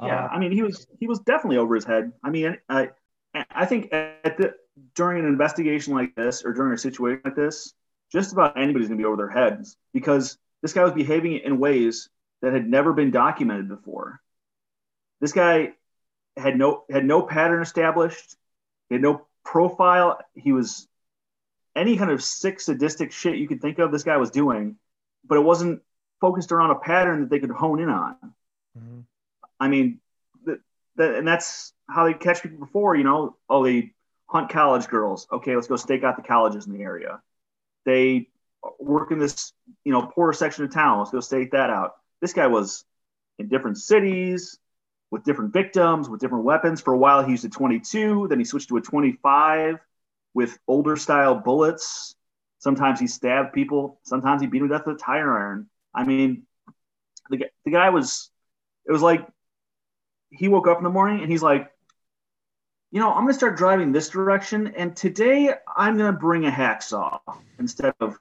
Yeah, 0.01 0.25
uh, 0.25 0.27
I 0.29 0.39
mean, 0.39 0.51
he 0.51 0.61
was 0.61 0.87
he 0.99 1.07
was 1.07 1.19
definitely 1.19 1.57
over 1.57 1.75
his 1.75 1.85
head. 1.85 2.11
I 2.23 2.29
mean, 2.29 2.57
I 2.69 2.89
I 3.49 3.65
think 3.65 3.93
at 3.93 4.37
the 4.37 4.53
during 4.95 5.19
an 5.19 5.25
investigation 5.25 5.93
like 5.93 6.15
this 6.15 6.43
or 6.43 6.53
during 6.53 6.73
a 6.73 6.77
situation 6.77 7.21
like 7.25 7.35
this, 7.35 7.73
just 8.11 8.33
about 8.33 8.57
anybody's 8.57 8.87
gonna 8.87 8.97
be 8.97 9.05
over 9.05 9.17
their 9.17 9.29
heads 9.29 9.77
because 9.93 10.37
this 10.61 10.73
guy 10.73 10.83
was 10.83 10.93
behaving 10.93 11.37
in 11.37 11.59
ways 11.59 12.09
that 12.41 12.53
had 12.53 12.67
never 12.67 12.93
been 12.93 13.11
documented 13.11 13.69
before. 13.69 14.19
This 15.21 15.31
guy 15.31 15.73
had 16.35 16.57
no 16.57 16.83
had 16.89 17.05
no 17.05 17.21
pattern 17.21 17.61
established. 17.61 18.35
He 18.89 18.95
had 18.95 19.01
no 19.01 19.27
profile. 19.45 20.19
He 20.35 20.51
was 20.51 20.87
any 21.75 21.97
kind 21.97 22.11
of 22.11 22.23
sick, 22.23 22.59
sadistic 22.59 23.11
shit 23.11 23.37
you 23.37 23.47
could 23.47 23.61
think 23.61 23.79
of. 23.79 23.91
This 23.91 24.03
guy 24.03 24.17
was 24.17 24.31
doing, 24.31 24.77
but 25.25 25.37
it 25.37 25.41
wasn't 25.41 25.81
focused 26.21 26.51
around 26.51 26.71
a 26.71 26.75
pattern 26.75 27.21
that 27.21 27.29
they 27.29 27.39
could 27.39 27.51
hone 27.51 27.79
in 27.79 27.89
on. 27.89 28.15
Mm-hmm. 28.77 28.99
I 29.59 29.67
mean, 29.67 29.99
that, 30.45 30.59
that, 30.95 31.15
and 31.15 31.27
that's 31.27 31.73
how 31.89 32.05
they 32.05 32.13
catch 32.13 32.41
people 32.41 32.59
before. 32.59 32.95
You 32.95 33.03
know, 33.03 33.37
oh, 33.49 33.63
they 33.63 33.93
hunt 34.27 34.49
college 34.49 34.87
girls. 34.87 35.27
Okay, 35.31 35.55
let's 35.55 35.67
go 35.67 35.75
stake 35.75 36.03
out 36.03 36.15
the 36.15 36.23
colleges 36.23 36.67
in 36.67 36.73
the 36.73 36.81
area. 36.81 37.21
They 37.85 38.29
work 38.79 39.11
in 39.11 39.19
this, 39.19 39.53
you 39.83 39.91
know, 39.91 40.03
poorer 40.03 40.33
section 40.33 40.63
of 40.63 40.73
town. 40.73 40.99
Let's 40.99 41.11
go 41.11 41.19
stake 41.19 41.51
that 41.51 41.69
out. 41.69 41.95
This 42.21 42.33
guy 42.33 42.47
was 42.47 42.85
in 43.39 43.47
different 43.49 43.77
cities 43.77 44.57
with 45.11 45.23
different 45.23 45.53
victims, 45.53 46.09
with 46.09 46.19
different 46.19 46.43
weapons. 46.43 46.81
For 46.81 46.93
a 46.93 46.97
while, 46.97 47.23
he 47.23 47.31
used 47.31 47.45
a 47.45 47.49
22. 47.49 48.27
Then 48.29 48.39
he 48.39 48.45
switched 48.45 48.69
to 48.69 48.77
a 48.77 48.81
25 48.81 49.77
with 50.33 50.57
older 50.67 50.95
style 50.95 51.35
bullets. 51.35 52.15
Sometimes 52.63 52.97
he 52.97 53.07
stabbed 53.07 53.51
people. 53.51 53.99
Sometimes 54.03 54.41
he 54.41 54.47
beat 54.47 54.59
them 54.59 54.69
to 54.69 54.77
death 54.77 54.87
with 54.87 54.95
a 54.95 54.99
tire 54.99 55.37
iron. 55.37 55.67
I 55.93 56.05
mean, 56.05 56.43
the, 57.29 57.47
the 57.65 57.71
guy 57.71 57.89
was, 57.89 58.31
it 58.87 58.91
was 58.93 59.01
like 59.01 59.27
he 60.29 60.47
woke 60.47 60.65
up 60.69 60.77
in 60.77 60.85
the 60.85 60.89
morning 60.89 61.21
and 61.21 61.29
he's 61.29 61.43
like, 61.43 61.69
you 62.89 63.01
know, 63.01 63.09
I'm 63.09 63.23
going 63.23 63.33
to 63.33 63.33
start 63.33 63.57
driving 63.57 63.91
this 63.91 64.07
direction. 64.07 64.75
And 64.77 64.95
today 64.95 65.53
I'm 65.75 65.97
going 65.97 66.13
to 66.13 66.17
bring 66.17 66.45
a 66.45 66.49
hacksaw 66.51 67.19
instead 67.59 67.95
of, 67.99 68.17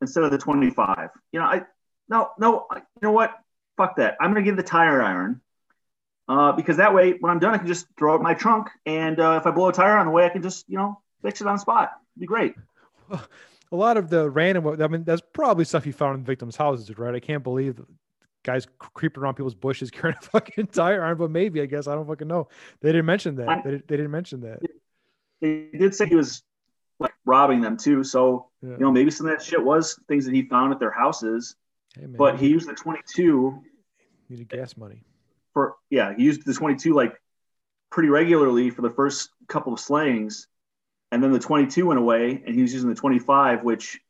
instead 0.00 0.24
of 0.24 0.32
the 0.32 0.38
25. 0.38 1.10
You 1.30 1.38
know, 1.38 1.46
I, 1.46 1.62
no, 2.08 2.30
no, 2.40 2.66
you 2.74 2.82
know 3.00 3.12
what? 3.12 3.32
Fuck 3.76 3.94
that. 3.98 4.16
I'm 4.20 4.32
going 4.32 4.44
to 4.44 4.50
give 4.50 4.56
the 4.56 4.64
tire 4.64 5.00
iron 5.00 5.40
uh, 6.26 6.50
because 6.50 6.78
that 6.78 6.94
way, 6.94 7.12
when 7.12 7.30
I'm 7.30 7.38
done, 7.38 7.54
I 7.54 7.58
can 7.58 7.68
just 7.68 7.86
throw 7.96 8.16
in 8.16 8.22
my 8.24 8.34
trunk. 8.34 8.70
And 8.86 9.20
uh, 9.20 9.38
if 9.40 9.46
I 9.46 9.52
blow 9.52 9.68
a 9.68 9.72
tire 9.72 9.96
on 9.98 10.06
the 10.06 10.12
way, 10.12 10.24
I 10.24 10.30
can 10.30 10.42
just, 10.42 10.68
you 10.68 10.78
know, 10.78 11.00
fix 11.22 11.40
it 11.40 11.46
on 11.46 11.60
spot. 11.60 11.92
It'd 12.16 12.22
be 12.22 12.26
great. 12.26 12.56
A 13.72 13.76
lot 13.76 13.96
of 13.96 14.10
the 14.10 14.28
random, 14.28 14.80
I 14.80 14.86
mean, 14.86 15.04
that's 15.04 15.22
probably 15.32 15.64
stuff 15.64 15.86
you 15.86 15.92
found 15.92 16.18
in 16.18 16.24
victims' 16.24 16.56
houses, 16.56 16.96
right? 16.98 17.14
I 17.14 17.20
can't 17.20 17.42
believe 17.42 17.80
guys 18.42 18.66
creeping 18.78 19.22
around 19.22 19.34
people's 19.34 19.54
bushes 19.54 19.90
carrying 19.92 20.16
a 20.18 20.24
fucking 20.24 20.68
tire 20.68 21.02
iron, 21.02 21.18
but 21.18 21.30
maybe, 21.30 21.60
I 21.60 21.66
guess, 21.66 21.86
I 21.86 21.94
don't 21.94 22.06
fucking 22.06 22.28
know. 22.28 22.48
They 22.80 22.90
didn't 22.90 23.06
mention 23.06 23.36
that. 23.36 23.48
I, 23.48 23.62
they, 23.62 23.70
they, 23.70 23.96
didn't 23.96 24.10
mention 24.10 24.40
that. 24.42 24.60
They 25.40 25.68
did 25.76 25.94
say 25.94 26.06
he 26.06 26.14
was 26.14 26.42
like 26.98 27.12
robbing 27.24 27.60
them 27.60 27.76
too. 27.76 28.04
So, 28.04 28.50
yeah. 28.62 28.70
you 28.70 28.78
know, 28.78 28.92
maybe 28.92 29.10
some 29.10 29.26
of 29.26 29.36
that 29.36 29.44
shit 29.44 29.62
was 29.62 29.98
things 30.08 30.24
that 30.26 30.34
he 30.34 30.42
found 30.42 30.72
at 30.72 30.78
their 30.78 30.92
houses. 30.92 31.56
Hey, 31.94 32.06
but 32.06 32.38
he 32.38 32.48
used 32.48 32.68
the 32.68 32.74
22. 32.74 33.62
Needed 34.28 34.48
gas 34.48 34.76
money. 34.76 35.02
For, 35.52 35.74
yeah, 35.90 36.14
he 36.16 36.24
used 36.24 36.46
the 36.46 36.54
22 36.54 36.94
like 36.94 37.20
pretty 37.90 38.08
regularly 38.08 38.70
for 38.70 38.82
the 38.82 38.90
first 38.90 39.30
couple 39.48 39.72
of 39.72 39.80
slayings 39.80 40.48
and 41.12 41.22
then 41.22 41.30
the 41.30 41.38
22 41.38 41.86
went 41.86 42.00
away 42.00 42.42
and 42.44 42.54
he 42.54 42.62
was 42.62 42.72
using 42.72 42.88
the 42.88 42.96
25 42.96 43.62
which 43.62 44.00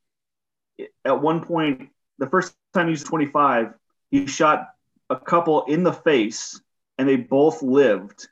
at 1.05 1.21
one 1.21 1.45
point 1.45 1.91
the 2.19 2.29
first 2.29 2.55
time 2.73 2.87
he 2.87 2.93
used 2.93 3.07
25 3.07 3.75
he 4.11 4.27
shot 4.27 4.69
a 5.11 5.17
couple 5.17 5.65
in 5.65 5.83
the 5.83 5.93
face 5.93 6.61
and 6.97 7.09
they 7.09 7.17
both 7.17 7.63
lived. 7.63 8.29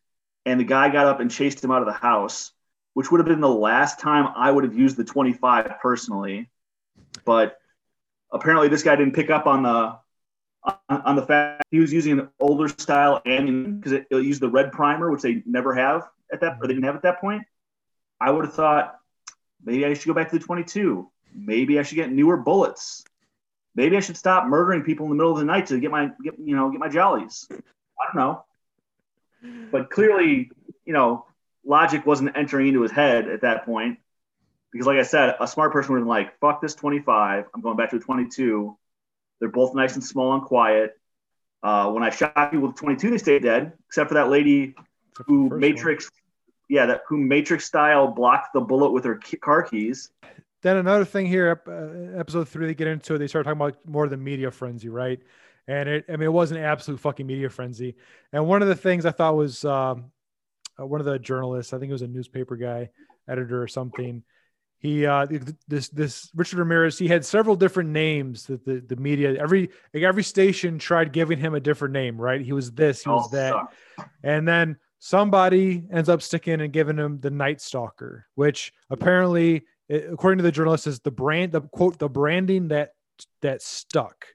And 0.47 0.61
the 0.61 0.65
guy 0.65 0.89
got 0.89 1.07
up 1.07 1.21
and 1.21 1.31
chased 1.31 1.63
him 1.63 1.71
out 1.71 1.83
of 1.83 1.87
the 1.87 1.93
house 1.93 2.53
which 2.95 3.11
would 3.11 3.19
have 3.19 3.27
been 3.27 3.41
the 3.41 3.49
last 3.49 4.01
time 4.01 4.33
i 4.37 4.51
would 4.51 4.65
have 4.65 4.75
used 4.75 4.97
the 4.97 5.05
25 5.05 5.73
personally. 5.83 6.49
But 7.25 7.59
apparently 8.31 8.69
this 8.69 8.85
guy 8.85 8.95
didn't 8.95 9.15
pick 9.15 9.31
up 9.31 9.47
on 9.47 9.65
the 9.65 9.99
on, 10.91 11.17
the 11.17 11.25
fact 11.25 11.65
he 11.71 11.81
was 11.81 11.93
using 11.93 12.21
an 12.21 12.29
older 12.39 12.69
style 12.69 13.23
ammunition 13.25 13.79
because 13.79 13.93
it, 13.93 14.07
it 14.11 14.23
used 14.23 14.43
the 14.43 14.49
red 14.49 14.71
primer 14.71 15.11
which 15.11 15.23
they 15.23 15.43
never 15.47 15.75
have 15.75 16.07
at 16.31 16.41
that 16.41 16.59
or 16.61 16.67
they 16.67 16.75
didn't 16.75 16.85
have 16.85 16.95
at 16.95 17.03
that 17.03 17.21
point 17.21 17.43
I 18.21 18.31
would 18.31 18.45
have 18.45 18.55
thought 18.55 18.99
maybe 19.65 19.87
I 19.87 19.95
should 19.95 20.07
go 20.07 20.15
back 20.15 20.31
to 20.31 20.39
the 20.39 20.45
22. 20.45 21.11
Maybe 21.35 21.79
I 21.79 21.83
should 21.83 21.97
get 21.97 22.11
newer 22.11 22.37
bullets. 22.37 23.05
Maybe 23.75 23.97
I 23.97 24.01
should 24.01 24.17
stop 24.17 24.47
murdering 24.47 24.83
people 24.83 25.07
in 25.07 25.11
the 25.11 25.17
middle 25.17 25.33
of 25.33 25.39
the 25.39 25.45
night 25.45 25.67
to 25.67 25.79
get 25.79 25.91
my 25.91 26.11
get 26.23 26.35
you 26.39 26.57
know 26.57 26.71
get 26.71 26.81
my 26.81 26.89
jollies. 26.89 27.47
I 27.51 28.13
don't 28.13 28.17
know. 28.17 28.45
But 29.71 29.91
clearly, 29.91 30.51
you 30.85 30.93
know, 30.93 31.27
logic 31.65 32.05
wasn't 32.05 32.37
entering 32.37 32.69
into 32.69 32.83
his 32.83 32.93
head 32.93 33.29
at 33.29 33.43
that 33.43 33.65
point. 33.65 33.99
Because 34.73 34.87
like 34.87 34.99
I 34.99 35.03
said, 35.03 35.35
a 35.41 35.47
smart 35.47 35.73
person 35.73 35.93
would 35.93 36.01
have 36.01 36.05
been 36.05 36.09
like, 36.09 36.39
fuck 36.41 36.61
this 36.61 36.75
25. 36.75 37.47
I'm 37.55 37.61
going 37.61 37.77
back 37.77 37.91
to 37.91 37.99
the 37.99 38.05
22. 38.05 38.77
They're 39.41 39.49
both 39.49 39.75
nice 39.75 39.95
and 39.95 40.05
small 40.05 40.35
and 40.35 40.43
quiet. 40.43 40.97
Uh, 41.63 41.91
when 41.91 42.03
I 42.03 42.11
shot 42.11 42.51
people 42.51 42.69
with 42.69 42.77
22, 42.77 43.11
they 43.11 43.19
stayed 43.19 43.43
dead, 43.43 43.73
except 43.89 44.09
for 44.09 44.15
that 44.15 44.29
lady 44.29 44.75
who 45.27 45.49
Matrix 45.51 46.05
one 46.05 46.30
yeah, 46.71 46.87
that 46.87 47.03
who 47.09 47.19
Matrix 47.19 47.65
style 47.65 48.07
blocked 48.07 48.53
the 48.55 48.61
bullet 48.61 48.93
with 48.93 49.05
her 49.05 49.21
car 49.43 49.65
keys. 49.65 50.11
Then 50.63 50.77
another 50.77 51.05
thing 51.05 51.27
here, 51.27 51.61
uh, 51.67 52.19
episode 52.19 52.49
three, 52.49 52.67
they 52.67 52.75
get 52.75 52.87
into 52.87 53.15
it. 53.15 53.19
They 53.19 53.27
start 53.27 53.45
talking 53.45 53.61
about 53.61 53.77
more 53.85 54.09
the 54.09 54.17
media 54.17 54.53
frenzy, 54.53 54.89
right? 54.89 55.21
And 55.67 55.89
it, 55.89 56.05
I 56.09 56.13
mean, 56.13 56.23
it 56.23 56.33
was 56.33 56.53
an 56.53 56.59
absolute 56.59 57.01
fucking 57.01 57.27
media 57.27 57.51
frenzy. 57.51 57.97
And 58.33 58.47
one 58.47 58.63
of 58.63 58.69
the 58.69 58.77
things 58.77 59.05
I 59.05 59.11
thought 59.11 59.37
was 59.37 59.65
um, 59.65 60.13
uh, 60.81 60.87
one 60.87 61.01
of 61.01 61.07
the 61.07 61.19
journalists, 61.19 61.73
I 61.73 61.79
think 61.79 61.91
it 61.91 61.95
was 61.95 62.03
a 62.03 62.07
newspaper 62.09 62.55
guy, 62.55 62.91
editor 63.29 63.61
or 63.61 63.69
something. 63.69 64.23
He, 64.79 65.07
uh, 65.07 65.27
this, 65.67 65.89
this 65.89 66.31
Richard 66.37 66.61
Ramirez, 66.61 66.99
he 66.99 67.09
had 67.09 67.25
several 67.25 67.57
different 67.57 67.91
names 67.91 68.47
that 68.47 68.65
the, 68.65 68.81
the 68.81 68.97
media, 68.97 69.35
every, 69.35 69.71
like 69.93 70.05
every 70.05 70.23
station 70.23 70.79
tried 70.79 71.13
giving 71.13 71.39
him 71.39 71.55
a 71.55 71.61
different 71.61 71.95
name, 71.95 72.17
right? 72.17 72.41
He 72.41 72.53
was 72.53 72.71
this, 72.71 73.03
he 73.03 73.11
was 73.11 73.29
oh, 73.33 73.37
that. 73.37 73.53
Suck. 73.53 74.11
And 74.23 74.47
then 74.47 74.77
somebody 75.01 75.83
ends 75.93 76.09
up 76.09 76.23
sticking 76.23 76.61
and 76.61 76.73
giving 76.73 76.97
him 76.97 77.19
the 77.19 77.31
Night 77.31 77.61
Stalker, 77.61 78.27
which 78.37 78.73
apparently, 78.91 79.65
according 79.89 80.39
to 80.39 80.45
the 80.45 80.53
journalist, 80.53 80.87
is 80.87 81.01
the 81.01 81.11
brand, 81.11 81.51
the 81.53 81.63
quote, 81.63 81.99
the 81.99 82.09
branding 82.09 82.69
that 82.69 82.93
that 83.43 83.63
stuck. 83.63 84.27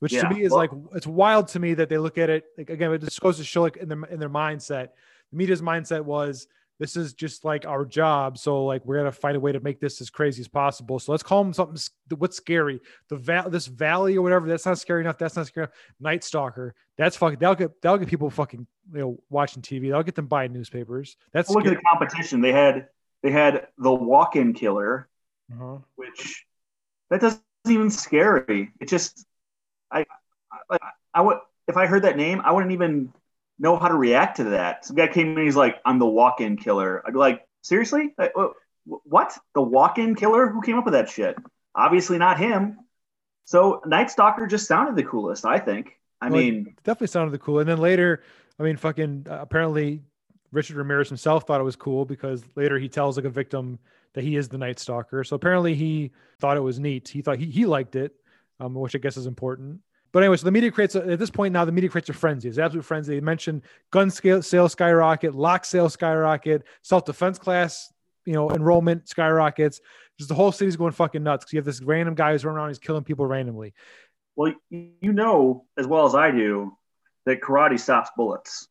Which 0.00 0.12
yeah. 0.12 0.28
to 0.28 0.34
me 0.34 0.42
is 0.42 0.50
well, 0.50 0.58
like 0.58 0.70
it's 0.94 1.06
wild 1.06 1.48
to 1.48 1.58
me 1.58 1.74
that 1.74 1.88
they 1.88 1.98
look 1.98 2.18
at 2.18 2.28
it 2.28 2.44
like 2.58 2.68
again. 2.68 2.92
It 2.92 3.02
just 3.02 3.20
goes 3.20 3.38
to 3.38 3.44
show 3.44 3.62
like 3.62 3.78
in 3.78 3.88
their 3.88 4.04
in 4.04 4.20
their 4.20 4.28
mindset. 4.28 4.90
The 5.30 5.36
media's 5.36 5.62
mindset 5.62 6.02
was 6.02 6.46
this 6.78 6.96
is 6.96 7.12
just 7.12 7.44
like 7.44 7.66
our 7.66 7.84
job. 7.84 8.38
So 8.38 8.64
like 8.64 8.84
we're 8.84 8.98
gonna 8.98 9.12
find 9.12 9.36
a 9.36 9.40
way 9.40 9.52
to 9.52 9.60
make 9.60 9.80
this 9.80 10.00
as 10.00 10.10
crazy 10.10 10.40
as 10.40 10.48
possible. 10.48 10.98
So 10.98 11.12
let's 11.12 11.22
call 11.22 11.42
them 11.42 11.52
something. 11.52 11.78
What's 12.16 12.36
scary? 12.36 12.80
The 13.08 13.16
val, 13.16 13.50
this 13.50 13.66
valley 13.66 14.16
or 14.16 14.22
whatever. 14.22 14.46
That's 14.46 14.66
not 14.66 14.78
scary 14.78 15.02
enough. 15.02 15.18
That's 15.18 15.36
not 15.36 15.46
scary. 15.46 15.64
Enough. 15.64 15.76
Night 16.00 16.24
Stalker. 16.24 16.74
That's 16.96 17.16
fucking. 17.16 17.38
That'll 17.40 17.56
get 17.56 17.80
that'll 17.82 17.98
get 17.98 18.08
people 18.08 18.30
fucking 18.30 18.66
you 18.92 19.00
know 19.00 19.18
watching 19.28 19.62
TV. 19.62 19.88
That'll 19.88 20.02
get 20.02 20.14
them 20.14 20.26
buying 20.26 20.52
newspapers. 20.52 21.16
That's 21.32 21.50
look 21.50 21.66
at 21.66 21.76
the 21.76 21.82
competition. 21.82 22.40
They 22.40 22.52
had 22.52 22.88
they 23.22 23.30
had 23.30 23.66
the 23.76 23.92
walk-in 23.92 24.52
killer, 24.52 25.08
uh-huh. 25.52 25.78
which 25.96 26.44
that 27.10 27.20
doesn't 27.20 27.42
even 27.68 27.90
scary. 27.90 28.70
It 28.80 28.88
just 28.88 29.26
I 29.90 30.06
I, 30.70 30.78
I 31.12 31.20
would 31.22 31.38
if 31.66 31.76
I 31.76 31.86
heard 31.86 32.04
that 32.04 32.16
name, 32.16 32.40
I 32.44 32.52
wouldn't 32.52 32.72
even 32.72 33.12
know 33.58 33.76
how 33.76 33.88
to 33.88 33.94
react 33.94 34.36
to 34.36 34.44
that. 34.44 34.84
Some 34.84 34.96
guy 34.96 35.08
came 35.08 35.36
in, 35.36 35.44
he's 35.44 35.56
like, 35.56 35.76
"I'm 35.84 35.98
the 35.98 36.06
walk-in 36.06 36.56
killer." 36.56 37.02
I'd 37.06 37.12
be 37.12 37.18
like, 37.18 37.42
"Seriously? 37.62 38.14
What? 38.84 39.36
The 39.54 39.62
walk-in 39.62 40.14
killer? 40.14 40.48
Who 40.48 40.62
came 40.62 40.76
up 40.76 40.84
with 40.84 40.94
that 40.94 41.08
shit? 41.08 41.36
Obviously 41.74 42.18
not 42.18 42.38
him." 42.38 42.78
So 43.44 43.80
Night 43.86 44.10
Stalker 44.10 44.46
just 44.46 44.66
sounded 44.66 44.94
the 44.94 45.08
coolest, 45.08 45.46
I 45.46 45.58
think. 45.58 45.94
I 46.20 46.28
well, 46.28 46.40
mean, 46.40 46.74
definitely 46.84 47.06
sounded 47.06 47.32
the 47.32 47.38
cool. 47.38 47.60
And 47.60 47.68
then 47.68 47.78
later, 47.78 48.22
I 48.58 48.62
mean, 48.62 48.76
fucking 48.76 49.26
uh, 49.28 49.38
apparently 49.40 50.02
Richard 50.52 50.76
Ramirez 50.76 51.08
himself 51.08 51.46
thought 51.46 51.60
it 51.60 51.64
was 51.64 51.76
cool 51.76 52.04
because 52.04 52.42
later 52.56 52.78
he 52.78 52.88
tells 52.88 53.16
like 53.16 53.24
a 53.24 53.30
victim 53.30 53.78
that 54.14 54.24
he 54.24 54.36
is 54.36 54.48
the 54.48 54.58
Night 54.58 54.78
Stalker. 54.78 55.22
So 55.24 55.36
apparently 55.36 55.74
he 55.74 56.10
thought 56.40 56.56
it 56.56 56.60
was 56.60 56.78
neat. 56.78 57.08
He 57.08 57.22
thought 57.22 57.38
he, 57.38 57.46
he 57.46 57.66
liked 57.66 57.96
it, 57.96 58.14
um, 58.60 58.74
which 58.74 58.94
I 58.94 58.98
guess 58.98 59.16
is 59.16 59.26
important. 59.26 59.80
But 60.12 60.22
anyway, 60.22 60.36
so 60.36 60.44
the 60.44 60.50
media 60.50 60.70
creates 60.70 60.94
a, 60.94 61.06
at 61.06 61.18
this 61.18 61.30
point 61.30 61.52
now 61.52 61.64
the 61.64 61.72
media 61.72 61.90
creates 61.90 62.08
a 62.08 62.12
frenzy. 62.12 62.48
It's 62.48 62.58
absolute 62.58 62.84
frenzy. 62.84 63.14
They 63.14 63.20
mentioned 63.20 63.62
gun 63.90 64.10
scale, 64.10 64.42
sales 64.42 64.72
skyrocket, 64.72 65.34
lock 65.34 65.64
sales 65.64 65.92
skyrocket, 65.92 66.64
self 66.82 67.04
defense 67.04 67.38
class, 67.38 67.92
you 68.24 68.32
know, 68.32 68.50
enrollment 68.50 69.08
skyrockets. 69.08 69.80
Just 70.18 70.28
the 70.28 70.34
whole 70.34 70.50
city's 70.50 70.76
going 70.76 70.92
fucking 70.92 71.22
nuts 71.22 71.44
because 71.44 71.52
you 71.52 71.58
have 71.58 71.66
this 71.66 71.82
random 71.82 72.14
guy 72.14 72.32
who's 72.32 72.44
running 72.44 72.58
around, 72.58 72.70
he's 72.70 72.78
killing 72.78 73.04
people 73.04 73.26
randomly. 73.26 73.74
Well, 74.34 74.54
you 74.70 75.12
know 75.12 75.66
as 75.76 75.86
well 75.86 76.06
as 76.06 76.14
I 76.14 76.30
do 76.30 76.72
that 77.26 77.40
karate 77.40 77.78
stops 77.78 78.10
bullets. 78.16 78.68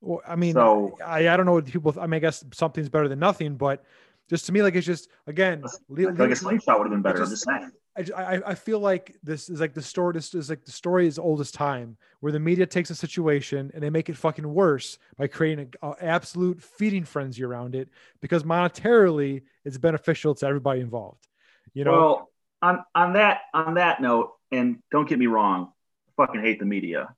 Well, 0.00 0.20
I 0.26 0.36
mean, 0.36 0.54
so, 0.54 0.96
I, 1.04 1.28
I 1.28 1.36
don't 1.36 1.46
know 1.46 1.54
what 1.54 1.66
people. 1.66 1.94
I 1.98 2.06
mean, 2.06 2.14
I 2.14 2.18
guess 2.18 2.44
something's 2.52 2.88
better 2.88 3.08
than 3.08 3.18
nothing, 3.18 3.56
but 3.56 3.84
just 4.28 4.46
to 4.46 4.52
me, 4.52 4.62
like 4.62 4.74
it's 4.74 4.86
just 4.86 5.08
again, 5.26 5.62
like, 5.88 6.18
like 6.18 6.30
a 6.30 6.36
slingshot 6.36 6.78
would 6.78 6.84
have 6.84 6.92
been 6.92 7.02
better. 7.02 7.18
Just, 7.18 7.30
just 7.30 7.44
saying. 7.44 7.72
I, 7.96 8.42
I 8.46 8.54
feel 8.54 8.78
like 8.78 9.16
this 9.22 9.48
is 9.48 9.60
like 9.60 9.72
the 9.72 9.82
story. 9.82 10.12
This 10.12 10.34
is 10.34 10.50
like 10.50 10.64
the 10.64 10.72
story 10.72 11.06
is 11.06 11.18
oldest 11.18 11.54
time, 11.54 11.96
where 12.20 12.32
the 12.32 12.40
media 12.40 12.66
takes 12.66 12.90
a 12.90 12.94
situation 12.94 13.70
and 13.72 13.82
they 13.82 13.90
make 13.90 14.08
it 14.08 14.16
fucking 14.16 14.46
worse 14.46 14.98
by 15.16 15.28
creating 15.28 15.72
an 15.82 15.94
absolute 16.00 16.62
feeding 16.62 17.04
frenzy 17.04 17.42
around 17.42 17.74
it 17.74 17.88
because 18.20 18.44
monetarily 18.44 19.42
it's 19.64 19.78
beneficial 19.78 20.34
to 20.34 20.46
everybody 20.46 20.80
involved. 20.80 21.26
You 21.72 21.84
know. 21.84 21.92
Well, 21.92 22.30
on 22.60 22.84
on 22.94 23.12
that 23.14 23.40
on 23.54 23.74
that 23.74 24.02
note, 24.02 24.32
and 24.52 24.82
don't 24.90 25.08
get 25.08 25.18
me 25.18 25.26
wrong, 25.26 25.72
I 26.08 26.26
fucking 26.26 26.42
hate 26.42 26.58
the 26.58 26.66
media. 26.66 27.14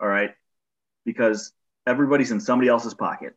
All 0.00 0.08
right, 0.08 0.34
because 1.04 1.52
everybody's 1.86 2.30
in 2.30 2.40
somebody 2.40 2.68
else's 2.68 2.94
pocket. 2.94 3.34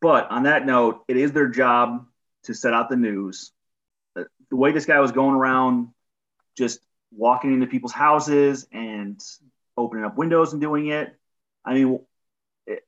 But 0.00 0.30
on 0.30 0.44
that 0.44 0.66
note, 0.66 1.04
it 1.06 1.16
is 1.16 1.32
their 1.32 1.48
job 1.48 2.06
to 2.44 2.54
set 2.54 2.74
out 2.74 2.88
the 2.88 2.96
news 2.96 3.52
the 4.50 4.56
way 4.56 4.72
this 4.72 4.86
guy 4.86 5.00
was 5.00 5.12
going 5.12 5.34
around 5.34 5.88
just 6.56 6.80
walking 7.12 7.52
into 7.52 7.66
people's 7.66 7.92
houses 7.92 8.66
and 8.72 9.20
opening 9.76 10.04
up 10.04 10.16
windows 10.16 10.52
and 10.52 10.60
doing 10.60 10.88
it 10.88 11.14
i 11.64 11.74
mean 11.74 12.00
it, 12.66 12.84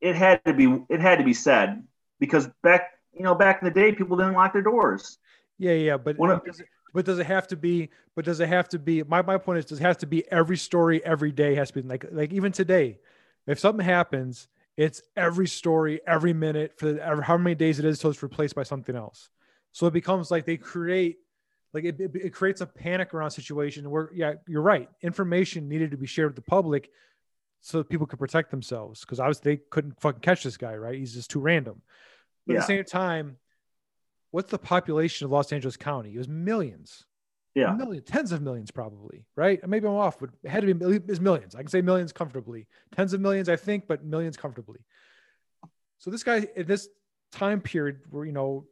it 0.00 0.16
had 0.16 0.44
to 0.44 0.52
be 0.52 0.82
it 0.88 1.00
had 1.00 1.18
to 1.18 1.24
be 1.24 1.34
said 1.34 1.84
because 2.18 2.48
back 2.62 2.90
you 3.12 3.22
know 3.22 3.34
back 3.34 3.60
in 3.62 3.66
the 3.66 3.74
day 3.74 3.92
people 3.92 4.16
didn't 4.16 4.34
lock 4.34 4.52
their 4.52 4.62
doors. 4.62 5.18
Yeah 5.58 5.72
yeah 5.72 5.96
but 5.96 6.16
does 6.16 6.60
it, 6.60 6.66
but 6.94 7.04
does 7.04 7.18
it 7.18 7.26
have 7.26 7.46
to 7.48 7.56
be 7.56 7.90
but 8.14 8.24
does 8.24 8.40
it 8.40 8.48
have 8.48 8.68
to 8.70 8.78
be 8.78 9.02
my, 9.02 9.22
my 9.22 9.38
point 9.38 9.58
is 9.58 9.64
does 9.64 9.80
it 9.80 9.82
have 9.82 9.98
to 9.98 10.06
be 10.06 10.30
every 10.30 10.56
story 10.56 11.04
every 11.04 11.32
day 11.32 11.54
has 11.54 11.70
to 11.70 11.82
be 11.82 11.88
like 11.88 12.06
like 12.10 12.32
even 12.32 12.52
today 12.52 12.98
if 13.46 13.58
something 13.58 13.84
happens 13.84 14.48
it's 14.76 15.02
every 15.16 15.46
story 15.46 16.00
every 16.06 16.32
minute 16.32 16.72
for 16.76 16.92
the, 16.92 17.22
how 17.22 17.36
many 17.36 17.54
days 17.54 17.78
it 17.78 17.84
is 17.84 17.98
until 17.98 18.10
it's 18.10 18.22
replaced 18.22 18.54
by 18.54 18.62
something 18.62 18.96
else 18.96 19.30
so 19.72 19.86
it 19.86 19.92
becomes 19.92 20.30
like 20.30 20.46
they 20.46 20.56
create, 20.56 21.18
like 21.72 21.84
it, 21.84 22.00
it, 22.00 22.10
it 22.14 22.34
creates 22.34 22.60
a 22.60 22.66
panic 22.66 23.14
around 23.14 23.30
situation 23.30 23.90
where, 23.90 24.10
yeah, 24.14 24.34
you're 24.46 24.62
right. 24.62 24.88
Information 25.00 25.68
needed 25.68 25.90
to 25.90 25.96
be 25.96 26.06
shared 26.06 26.28
with 26.28 26.36
the 26.36 26.50
public 26.50 26.90
so 27.60 27.78
that 27.78 27.88
people 27.88 28.06
could 28.06 28.18
protect 28.18 28.50
themselves 28.50 29.00
because 29.00 29.20
obviously 29.20 29.54
they 29.56 29.62
couldn't 29.70 30.00
fucking 30.00 30.20
catch 30.20 30.42
this 30.42 30.56
guy, 30.56 30.74
right? 30.74 30.98
He's 30.98 31.14
just 31.14 31.30
too 31.30 31.40
random. 31.40 31.80
But 32.46 32.54
yeah. 32.54 32.58
at 32.58 32.62
the 32.62 32.66
same 32.66 32.84
time, 32.84 33.36
what's 34.30 34.50
the 34.50 34.58
population 34.58 35.24
of 35.24 35.30
Los 35.30 35.52
Angeles 35.52 35.76
County? 35.76 36.14
It 36.14 36.18
was 36.18 36.28
millions. 36.28 37.04
Yeah. 37.54 37.72
Millions, 37.74 38.06
tens 38.06 38.32
of 38.32 38.40
millions, 38.40 38.70
probably, 38.70 39.26
right? 39.36 39.60
Maybe 39.68 39.86
I'm 39.86 39.94
off, 39.94 40.18
but 40.18 40.30
it 40.42 40.48
had 40.48 40.66
to 40.66 40.74
be 40.74 41.12
is 41.12 41.20
millions. 41.20 41.54
I 41.54 41.58
can 41.58 41.68
say 41.68 41.82
millions 41.82 42.10
comfortably. 42.10 42.66
Tens 42.96 43.12
of 43.12 43.20
millions, 43.20 43.48
I 43.48 43.56
think, 43.56 43.86
but 43.86 44.02
millions 44.04 44.38
comfortably. 44.38 44.80
So 45.98 46.10
this 46.10 46.24
guy 46.24 46.48
in 46.56 46.66
this 46.66 46.88
time 47.30 47.60
period 47.60 48.00
where, 48.08 48.24
you 48.24 48.32
know, 48.32 48.66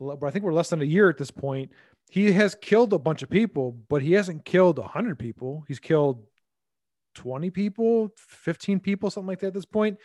I 0.00 0.30
think 0.30 0.44
we're 0.44 0.52
less 0.52 0.70
than 0.70 0.82
a 0.82 0.86
year 0.86 1.08
at 1.08 1.18
this 1.18 1.30
point. 1.30 1.70
He 2.10 2.32
has 2.32 2.54
killed 2.54 2.92
a 2.92 2.98
bunch 2.98 3.22
of 3.22 3.30
people, 3.30 3.76
but 3.88 4.02
he 4.02 4.12
hasn't 4.12 4.44
killed 4.44 4.78
100 4.78 5.18
people. 5.18 5.64
He's 5.66 5.80
killed 5.80 6.24
20 7.14 7.50
people, 7.50 8.12
15 8.16 8.80
people, 8.80 9.10
something 9.10 9.26
like 9.26 9.40
that 9.40 9.48
at 9.48 9.54
this 9.54 9.64
point. 9.64 9.98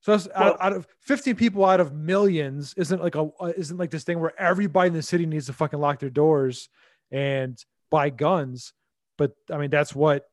So 0.00 0.12
well, 0.12 0.28
out, 0.34 0.56
out, 0.60 0.72
of 0.74 0.86
15 1.00 1.36
people 1.36 1.64
out 1.64 1.80
of 1.80 1.94
millions 1.94 2.74
isn't 2.76 3.02
like 3.02 3.14
a 3.14 3.30
uh, 3.40 3.52
isn't 3.56 3.78
like 3.78 3.90
this 3.90 4.04
thing 4.04 4.20
where 4.20 4.38
everybody 4.38 4.88
in 4.88 4.92
the 4.92 5.02
city 5.02 5.24
needs 5.24 5.46
to 5.46 5.54
fucking 5.54 5.80
lock 5.80 5.98
their 5.98 6.10
doors 6.10 6.68
and 7.10 7.56
buy 7.90 8.10
guns. 8.10 8.74
But 9.16 9.32
I 9.50 9.56
mean, 9.56 9.70
that's 9.70 9.94
what 9.94 10.26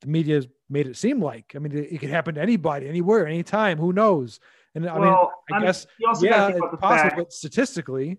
the 0.00 0.08
media 0.08 0.36
has 0.36 0.48
made 0.68 0.88
it 0.88 0.96
seem 0.96 1.22
like. 1.22 1.52
I 1.54 1.60
mean, 1.60 1.70
it, 1.70 1.92
it 1.92 1.98
could 1.98 2.10
happen 2.10 2.34
to 2.34 2.40
anybody, 2.40 2.88
anywhere, 2.88 3.28
anytime. 3.28 3.78
Who 3.78 3.92
knows? 3.92 4.40
And 4.74 4.88
I 4.88 4.98
mean, 4.98 5.08
I, 5.08 5.26
I 5.52 5.60
guess 5.60 5.86
yeah, 6.00 6.48
it's 6.48 6.58
possible, 6.58 6.78
fact. 6.80 7.16
but 7.16 7.32
statistically, 7.32 8.18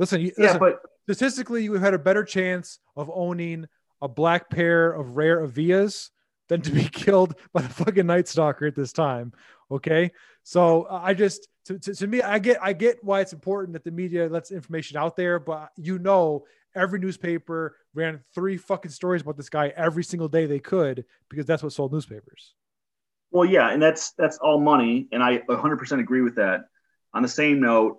Listen, 0.00 0.22
you, 0.22 0.32
yeah, 0.38 0.56
but 0.56 0.80
statistically, 1.02 1.62
you 1.62 1.74
have 1.74 1.82
had 1.82 1.92
a 1.92 1.98
better 1.98 2.24
chance 2.24 2.78
of 2.96 3.10
owning 3.14 3.66
a 4.00 4.08
black 4.08 4.48
pair 4.48 4.90
of 4.92 5.18
rare 5.18 5.46
Avias 5.46 6.08
than 6.48 6.62
to 6.62 6.70
be 6.70 6.84
killed 6.92 7.34
by 7.52 7.60
the 7.60 7.68
fucking 7.68 8.06
Night 8.06 8.26
Stalker 8.26 8.66
at 8.66 8.74
this 8.74 8.94
time. 8.94 9.32
Okay, 9.70 10.10
so 10.42 10.84
uh, 10.84 11.02
I 11.04 11.12
just 11.12 11.48
to, 11.66 11.78
to, 11.78 11.94
to, 11.94 12.06
me, 12.06 12.22
I 12.22 12.38
get 12.38 12.56
I 12.62 12.72
get 12.72 13.04
why 13.04 13.20
it's 13.20 13.34
important 13.34 13.74
that 13.74 13.84
the 13.84 13.90
media 13.90 14.26
lets 14.26 14.50
information 14.50 14.96
out 14.96 15.16
there, 15.16 15.38
but 15.38 15.68
you 15.76 15.98
know, 15.98 16.46
every 16.74 16.98
newspaper 16.98 17.76
ran 17.92 18.20
three 18.34 18.56
fucking 18.56 18.90
stories 18.90 19.20
about 19.20 19.36
this 19.36 19.50
guy 19.50 19.68
every 19.76 20.02
single 20.02 20.28
day 20.28 20.46
they 20.46 20.60
could 20.60 21.04
because 21.28 21.44
that's 21.44 21.62
what 21.62 21.74
sold 21.74 21.92
newspapers. 21.92 22.54
Well, 23.32 23.44
yeah, 23.44 23.70
and 23.70 23.82
that's 23.82 24.12
that's 24.12 24.38
all 24.38 24.58
money, 24.58 25.08
and 25.12 25.22
I 25.22 25.40
100% 25.40 26.00
agree 26.00 26.22
with 26.22 26.36
that. 26.36 26.62
On 27.12 27.20
the 27.20 27.28
same 27.28 27.60
note, 27.60 27.98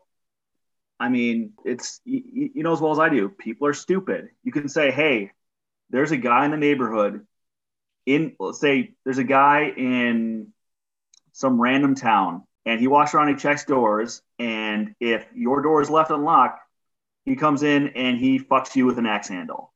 I 1.02 1.10
mean, 1.10 1.54
it's 1.66 2.00
you, 2.06 2.52
you 2.54 2.62
know 2.62 2.74
as 2.74 2.80
well 2.80 2.92
as 2.92 3.00
I 3.00 3.10
do. 3.10 3.28
People 3.28 3.66
are 3.66 3.74
stupid. 3.74 4.30
You 4.44 4.52
can 4.52 4.70
say, 4.70 4.92
"Hey, 4.92 5.32
there's 5.90 6.12
a 6.12 6.18
guy 6.18 6.46
in 6.46 6.52
the 6.52 6.58
neighborhood. 6.58 7.26
In 8.06 8.36
let's 8.40 8.60
say 8.60 8.94
there's 9.04 9.18
a 9.18 9.24
guy 9.24 9.74
in 9.76 10.54
some 11.32 11.60
random 11.60 11.96
town, 11.96 12.44
and 12.68 12.80
he 12.80 12.86
walks 12.86 13.16
around 13.16 13.30
and 13.30 13.40
checks 13.40 13.66
doors. 13.66 14.22
And 14.38 14.94
if 15.00 15.26
your 15.34 15.64
door 15.64 15.82
is 15.82 15.90
left 15.90 16.12
unlocked, 16.12 16.60
he 17.26 17.36
comes 17.36 17.64
in 17.64 17.90
and 17.90 18.20
he 18.20 18.38
fucks 18.38 18.76
you 18.76 18.86
with 18.86 19.00
an 19.00 19.08
axe 19.08 19.28
handle. 19.28 19.74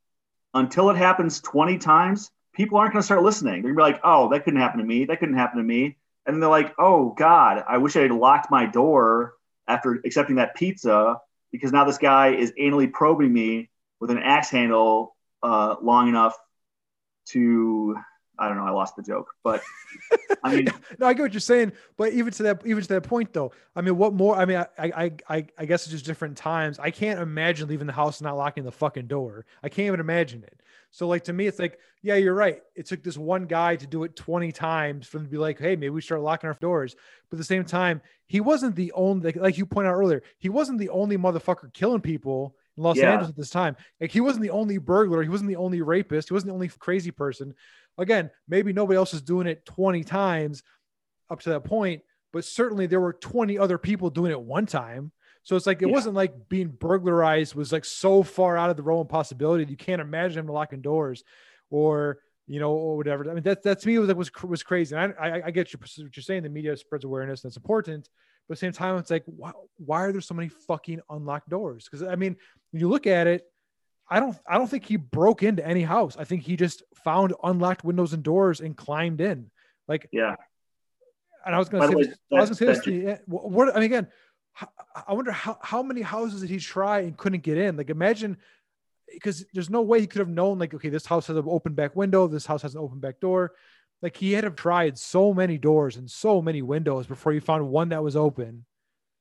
Until 0.53 0.91
it 0.91 0.95
happens 0.95 1.41
20 1.41 1.79
times, 1.79 2.29
people 2.53 2.77
aren't 2.77 2.93
going 2.93 3.01
to 3.01 3.05
start 3.05 3.23
listening. 3.23 3.63
They're 3.63 3.73
going 3.73 3.93
to 3.93 3.93
be 3.93 3.93
like, 3.93 4.01
"Oh, 4.03 4.29
that 4.29 4.43
couldn't 4.43 4.61
happen 4.61 4.79
to 4.79 4.85
me. 4.85 5.05
That 5.05 5.19
couldn't 5.19 5.37
happen 5.37 5.57
to 5.57 5.63
me." 5.63 5.97
And 6.27 6.39
they're 6.39 6.49
like, 6.49 6.75
"Oh 6.77 7.15
God, 7.17 7.63
I 7.67 7.79
wish 7.79 7.95
I 7.95 8.01
had 8.01 8.11
locked 8.11 8.51
my 8.51 8.67
door." 8.67 9.33
After 9.67 10.01
accepting 10.05 10.37
that 10.37 10.55
pizza 10.55 11.17
because 11.51 11.71
now 11.71 11.85
this 11.85 11.97
guy 11.97 12.35
is 12.35 12.51
anally 12.59 12.91
probing 12.91 13.31
me 13.31 13.69
with 13.99 14.11
an 14.11 14.19
axe 14.19 14.49
handle 14.49 15.15
uh, 15.41 15.75
long 15.81 16.09
enough 16.09 16.35
to 17.27 17.95
I 18.37 18.47
don't 18.49 18.57
know. 18.57 18.65
I 18.65 18.71
lost 18.71 18.95
the 18.95 19.03
joke, 19.03 19.33
but 19.43 19.61
I 20.43 20.55
mean, 20.55 20.67
no, 20.99 21.07
I 21.07 21.13
get 21.13 21.21
what 21.21 21.33
you're 21.33 21.39
saying. 21.39 21.71
But 21.97 22.13
even 22.13 22.33
to 22.33 22.43
that, 22.43 22.61
even 22.65 22.81
to 22.81 22.89
that 22.89 23.03
point, 23.03 23.31
though, 23.33 23.51
I 23.75 23.81
mean, 23.81 23.97
what 23.97 24.13
more? 24.13 24.35
I 24.35 24.45
mean, 24.45 24.57
I, 24.57 24.67
I, 24.77 25.11
I, 25.29 25.47
I 25.57 25.65
guess 25.65 25.83
it's 25.83 25.91
just 25.91 26.05
different 26.05 26.37
times. 26.37 26.77
I 26.79 26.91
can't 26.91 27.19
imagine 27.19 27.69
leaving 27.69 27.87
the 27.87 27.93
house 27.93 28.19
and 28.19 28.25
not 28.25 28.35
locking 28.35 28.63
the 28.63 28.71
fucking 28.71 29.07
door. 29.07 29.45
I 29.63 29.69
can't 29.69 29.87
even 29.87 29.99
imagine 29.99 30.43
it. 30.43 30.59
So, 30.95 31.09
like 31.09 31.25
to 31.25 31.33
me, 31.33 31.45
it's 31.45 31.59
like, 31.59 31.77
yeah, 32.01 32.15
you're 32.15 32.33
right. 32.33 32.61
It 32.73 32.85
took 32.85 33.03
this 33.03 33.17
one 33.17 33.47
guy 33.47 33.75
to 33.75 33.85
do 33.85 34.05
it 34.05 34.15
20 34.15 34.53
times 34.53 35.05
for 35.05 35.17
them 35.17 35.27
to 35.27 35.31
be 35.31 35.37
like, 35.37 35.59
hey, 35.59 35.75
maybe 35.75 35.89
we 35.89 35.99
start 35.99 36.21
locking 36.21 36.47
our 36.47 36.53
doors. 36.53 36.95
But 37.29 37.35
at 37.35 37.39
the 37.39 37.43
same 37.43 37.65
time, 37.65 37.99
he 38.27 38.39
wasn't 38.39 38.77
the 38.77 38.93
only, 38.93 39.33
like, 39.33 39.57
you 39.57 39.65
pointed 39.65 39.89
out 39.89 39.95
earlier, 39.95 40.23
he 40.37 40.47
wasn't 40.47 40.79
the 40.79 40.87
only 40.87 41.17
motherfucker 41.17 41.73
killing 41.73 41.99
people 41.99 42.55
in 42.77 42.83
Los 42.83 42.95
yeah. 42.95 43.11
Angeles 43.11 43.31
at 43.31 43.35
this 43.35 43.49
time. 43.49 43.75
Like 43.99 44.11
he 44.11 44.21
wasn't 44.21 44.43
the 44.43 44.51
only 44.51 44.77
burglar. 44.77 45.21
He 45.21 45.27
wasn't 45.27 45.49
the 45.49 45.57
only 45.57 45.81
rapist. 45.81 46.29
He 46.29 46.33
wasn't 46.33 46.51
the 46.51 46.53
only 46.53 46.69
crazy 46.69 47.11
person. 47.11 47.55
Again, 47.97 48.29
maybe 48.47 48.71
nobody 48.71 48.95
else 48.95 49.13
is 49.13 49.21
doing 49.21 49.47
it 49.47 49.65
20 49.65 50.01
times 50.05 50.63
up 51.29 51.41
to 51.41 51.49
that 51.49 51.65
point, 51.65 52.03
but 52.31 52.45
certainly 52.45 52.85
there 52.85 53.01
were 53.01 53.13
20 53.13 53.59
other 53.59 53.77
people 53.77 54.09
doing 54.09 54.31
it 54.31 54.39
one 54.39 54.65
time. 54.65 55.11
So 55.45 55.55
it's 55.55 55.67
like 55.67 55.83
it 55.83 55.87
yeah. 55.87 55.93
wasn't 55.93 56.15
like 56.15 56.49
being 56.49 56.69
burglarized 56.69 57.53
was 57.53 57.71
like 57.71 57.85
so 57.85 58.23
far 58.23 58.57
out 58.57 58.71
of 58.71 58.77
the 58.77 58.83
realm 58.83 59.01
of 59.01 59.09
possibility 59.09 59.63
that 59.63 59.69
you 59.69 59.77
can't 59.77 60.01
imagine 60.01 60.39
him 60.39 60.47
locking 60.47 60.81
doors 60.81 61.23
or 61.69 62.17
you 62.47 62.59
know 62.59 62.71
or 62.71 62.97
whatever. 62.97 63.29
I 63.29 63.35
mean 63.35 63.43
that 63.43 63.61
that 63.61 63.79
to 63.81 63.87
me 63.87 63.99
was 63.99 64.07
like 64.07 64.17
was 64.17 64.31
was 64.43 64.63
crazy. 64.63 64.95
And 64.95 65.13
I, 65.19 65.27
I, 65.27 65.41
I 65.45 65.51
get 65.51 65.71
you 65.71 65.79
what 65.79 66.15
you're 66.17 66.23
saying. 66.23 66.43
The 66.43 66.49
media 66.49 66.75
spreads 66.75 67.05
awareness. 67.05 67.41
That's 67.41 67.57
important. 67.57 68.09
But 68.47 68.53
at 68.53 68.59
the 68.59 68.65
same 68.65 68.71
time, 68.71 68.97
it's 68.97 69.11
like 69.11 69.21
why, 69.27 69.51
why 69.77 70.01
are 70.05 70.11
there 70.11 70.19
so 70.19 70.33
many 70.33 70.49
fucking 70.49 71.01
unlocked 71.11 71.47
doors? 71.47 71.85
Because 71.85 72.01
I 72.01 72.15
mean, 72.15 72.35
when 72.71 72.79
you 72.79 72.89
look 72.89 73.05
at 73.05 73.27
it, 73.27 73.45
I 74.09 74.19
don't 74.19 74.35
I 74.47 74.57
don't 74.57 74.67
think 74.67 74.85
he 74.85 74.97
broke 74.97 75.43
into 75.43 75.63
any 75.63 75.83
house. 75.83 76.17
I 76.17 76.23
think 76.23 76.41
he 76.41 76.55
just 76.55 76.81
found 77.03 77.35
unlocked 77.43 77.83
windows 77.83 78.13
and 78.13 78.23
doors 78.23 78.61
and 78.61 78.75
climbed 78.75 79.21
in. 79.21 79.51
Like 79.87 80.09
yeah. 80.11 80.37
And 81.45 81.53
I 81.53 81.59
was 81.59 81.69
gonna 81.69 81.87
say, 81.87 81.93
way, 81.93 82.13
I 82.33 82.39
was 82.39 82.49
gonna 82.49 82.75
say 82.75 82.89
this. 82.95 83.19
what 83.27 83.69
I 83.69 83.75
mean, 83.75 83.83
again, 83.83 84.07
I 85.07 85.13
wonder 85.13 85.31
how 85.31 85.57
how 85.61 85.83
many 85.83 86.01
houses 86.01 86.41
did 86.41 86.49
he 86.49 86.59
try 86.59 86.99
and 86.99 87.17
couldn't 87.17 87.43
get 87.43 87.57
in? 87.57 87.77
Like 87.77 87.89
imagine 87.89 88.37
because 89.11 89.45
there's 89.53 89.69
no 89.69 89.81
way 89.81 89.99
he 89.99 90.07
could 90.07 90.19
have 90.19 90.29
known 90.29 90.59
like 90.59 90.73
okay 90.73 90.89
this 90.89 91.05
house 91.05 91.27
has 91.27 91.37
an 91.37 91.45
open 91.47 91.73
back 91.73 91.95
window 91.95 92.27
this 92.27 92.45
house 92.45 92.63
has 92.63 92.73
an 92.73 92.81
open 92.81 92.99
back 92.99 93.19
door 93.19 93.53
like 94.01 94.17
he 94.17 94.33
had 94.33 94.43
to 94.43 94.49
tried 94.49 94.97
so 94.97 95.31
many 95.31 95.59
doors 95.59 95.97
and 95.97 96.09
so 96.09 96.41
many 96.41 96.63
windows 96.63 97.05
before 97.05 97.31
he 97.31 97.39
found 97.39 97.69
one 97.69 97.89
that 97.89 98.03
was 98.03 98.15
open 98.15 98.65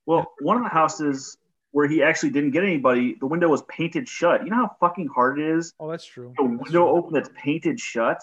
well 0.07 0.33
one 0.41 0.57
of 0.57 0.63
the 0.63 0.71
houses 0.71 1.37
where 1.75 1.89
he 1.89 2.05
actually 2.05 2.31
didn't 2.31 2.53
get 2.53 2.63
anybody, 2.63 3.17
the 3.19 3.27
window 3.27 3.49
was 3.49 3.61
painted 3.63 4.09
shut. 4.09 4.45
You 4.45 4.51
know 4.51 4.59
how 4.59 4.77
fucking 4.79 5.09
hard 5.09 5.41
it 5.41 5.59
is? 5.59 5.75
Oh, 5.81 5.91
that's 5.91 6.07
true. 6.07 6.33
A 6.39 6.45
window 6.45 6.63
true. 6.71 6.89
open 6.89 7.13
that's 7.15 7.31
painted 7.35 7.81
shut. 7.81 8.23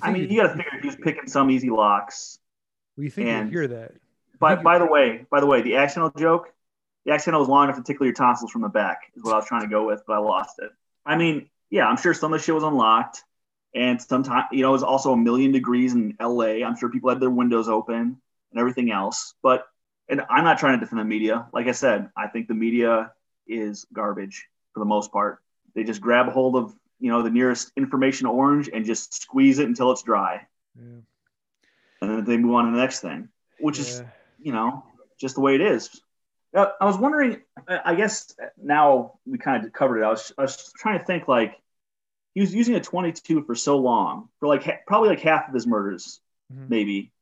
I 0.00 0.10
mean, 0.10 0.30
you 0.30 0.40
got 0.40 0.48
to 0.48 0.56
figure 0.56 0.80
he 0.80 0.86
was 0.86 0.96
picking 0.96 1.26
some 1.26 1.50
easy 1.50 1.68
locks. 1.68 2.38
We 2.96 3.10
think 3.10 3.28
you 3.28 3.50
hear 3.50 3.68
that. 3.68 3.92
By, 4.40 4.56
by 4.56 4.78
the 4.78 4.86
way, 4.86 5.26
by 5.30 5.40
the 5.40 5.46
way, 5.46 5.62
the 5.62 5.76
accidental 5.76 6.10
joke, 6.18 6.52
the 7.04 7.12
accidental 7.12 7.40
was 7.40 7.48
long 7.48 7.64
enough 7.64 7.76
to 7.76 7.82
tickle 7.82 8.06
your 8.06 8.14
tonsils 8.14 8.50
from 8.50 8.62
the 8.62 8.68
back, 8.68 9.12
is 9.14 9.22
what 9.22 9.34
I 9.34 9.36
was 9.36 9.46
trying 9.46 9.62
to 9.62 9.68
go 9.68 9.86
with, 9.86 10.02
but 10.06 10.14
I 10.14 10.18
lost 10.18 10.58
it. 10.58 10.70
I 11.04 11.16
mean, 11.16 11.48
yeah, 11.70 11.86
I'm 11.86 11.96
sure 11.96 12.14
some 12.14 12.32
of 12.32 12.40
the 12.40 12.44
shit 12.44 12.54
was 12.54 12.64
unlocked, 12.64 13.22
and 13.74 14.00
sometimes 14.00 14.46
you 14.52 14.62
know 14.62 14.70
it 14.70 14.72
was 14.72 14.82
also 14.82 15.12
a 15.12 15.16
million 15.16 15.52
degrees 15.52 15.94
in 15.94 16.16
LA. 16.20 16.64
I'm 16.66 16.76
sure 16.76 16.88
people 16.88 17.10
had 17.10 17.20
their 17.20 17.30
windows 17.30 17.68
open 17.68 18.20
and 18.50 18.60
everything 18.60 18.90
else, 18.90 19.34
but 19.42 19.66
and 20.08 20.22
I'm 20.28 20.44
not 20.44 20.58
trying 20.58 20.78
to 20.78 20.80
defend 20.84 21.00
the 21.00 21.04
media. 21.04 21.46
Like 21.52 21.68
I 21.68 21.72
said, 21.72 22.10
I 22.16 22.26
think 22.26 22.48
the 22.48 22.54
media 22.54 23.12
is 23.46 23.86
garbage 23.92 24.46
for 24.72 24.80
the 24.80 24.86
most 24.86 25.12
part. 25.12 25.38
They 25.74 25.84
just 25.84 26.00
grab 26.00 26.28
a 26.28 26.30
hold 26.32 26.56
of 26.56 26.74
you 26.98 27.10
know 27.10 27.22
the 27.22 27.30
nearest 27.30 27.72
information 27.76 28.26
orange 28.26 28.68
and 28.72 28.84
just 28.84 29.14
squeeze 29.22 29.58
it 29.58 29.68
until 29.68 29.92
it's 29.92 30.02
dry, 30.02 30.46
Yeah. 30.76 30.82
and 32.02 32.10
then 32.10 32.24
they 32.24 32.36
move 32.36 32.54
on 32.54 32.66
to 32.66 32.70
the 32.72 32.78
next 32.78 33.00
thing, 33.00 33.28
which 33.58 33.78
is 33.78 34.00
Yeah. 34.00 34.10
You 34.42 34.52
know 34.52 34.84
just 35.20 35.34
the 35.34 35.40
way 35.40 35.54
it 35.54 35.60
is. 35.60 36.00
Uh, 36.54 36.66
I 36.80 36.84
was 36.86 36.98
wondering. 36.98 37.42
I 37.68 37.80
I 37.92 37.94
guess 37.94 38.34
now 38.60 39.18
we 39.26 39.38
kind 39.38 39.64
of 39.64 39.72
covered 39.72 39.98
it. 40.00 40.04
I 40.04 40.10
was 40.10 40.32
I 40.38 40.42
was 40.42 40.72
trying 40.76 40.98
to 40.98 41.04
think 41.04 41.28
like 41.28 41.60
he 42.34 42.40
was 42.40 42.54
using 42.54 42.74
a 42.74 42.80
22 42.80 43.42
for 43.42 43.54
so 43.54 43.78
long 43.78 44.28
for 44.38 44.48
like 44.48 44.86
probably 44.86 45.08
like 45.10 45.20
half 45.20 45.48
of 45.48 45.54
his 45.54 45.66
murders, 45.66 46.20
Mhm. 46.52 46.68
maybe. 46.68 47.12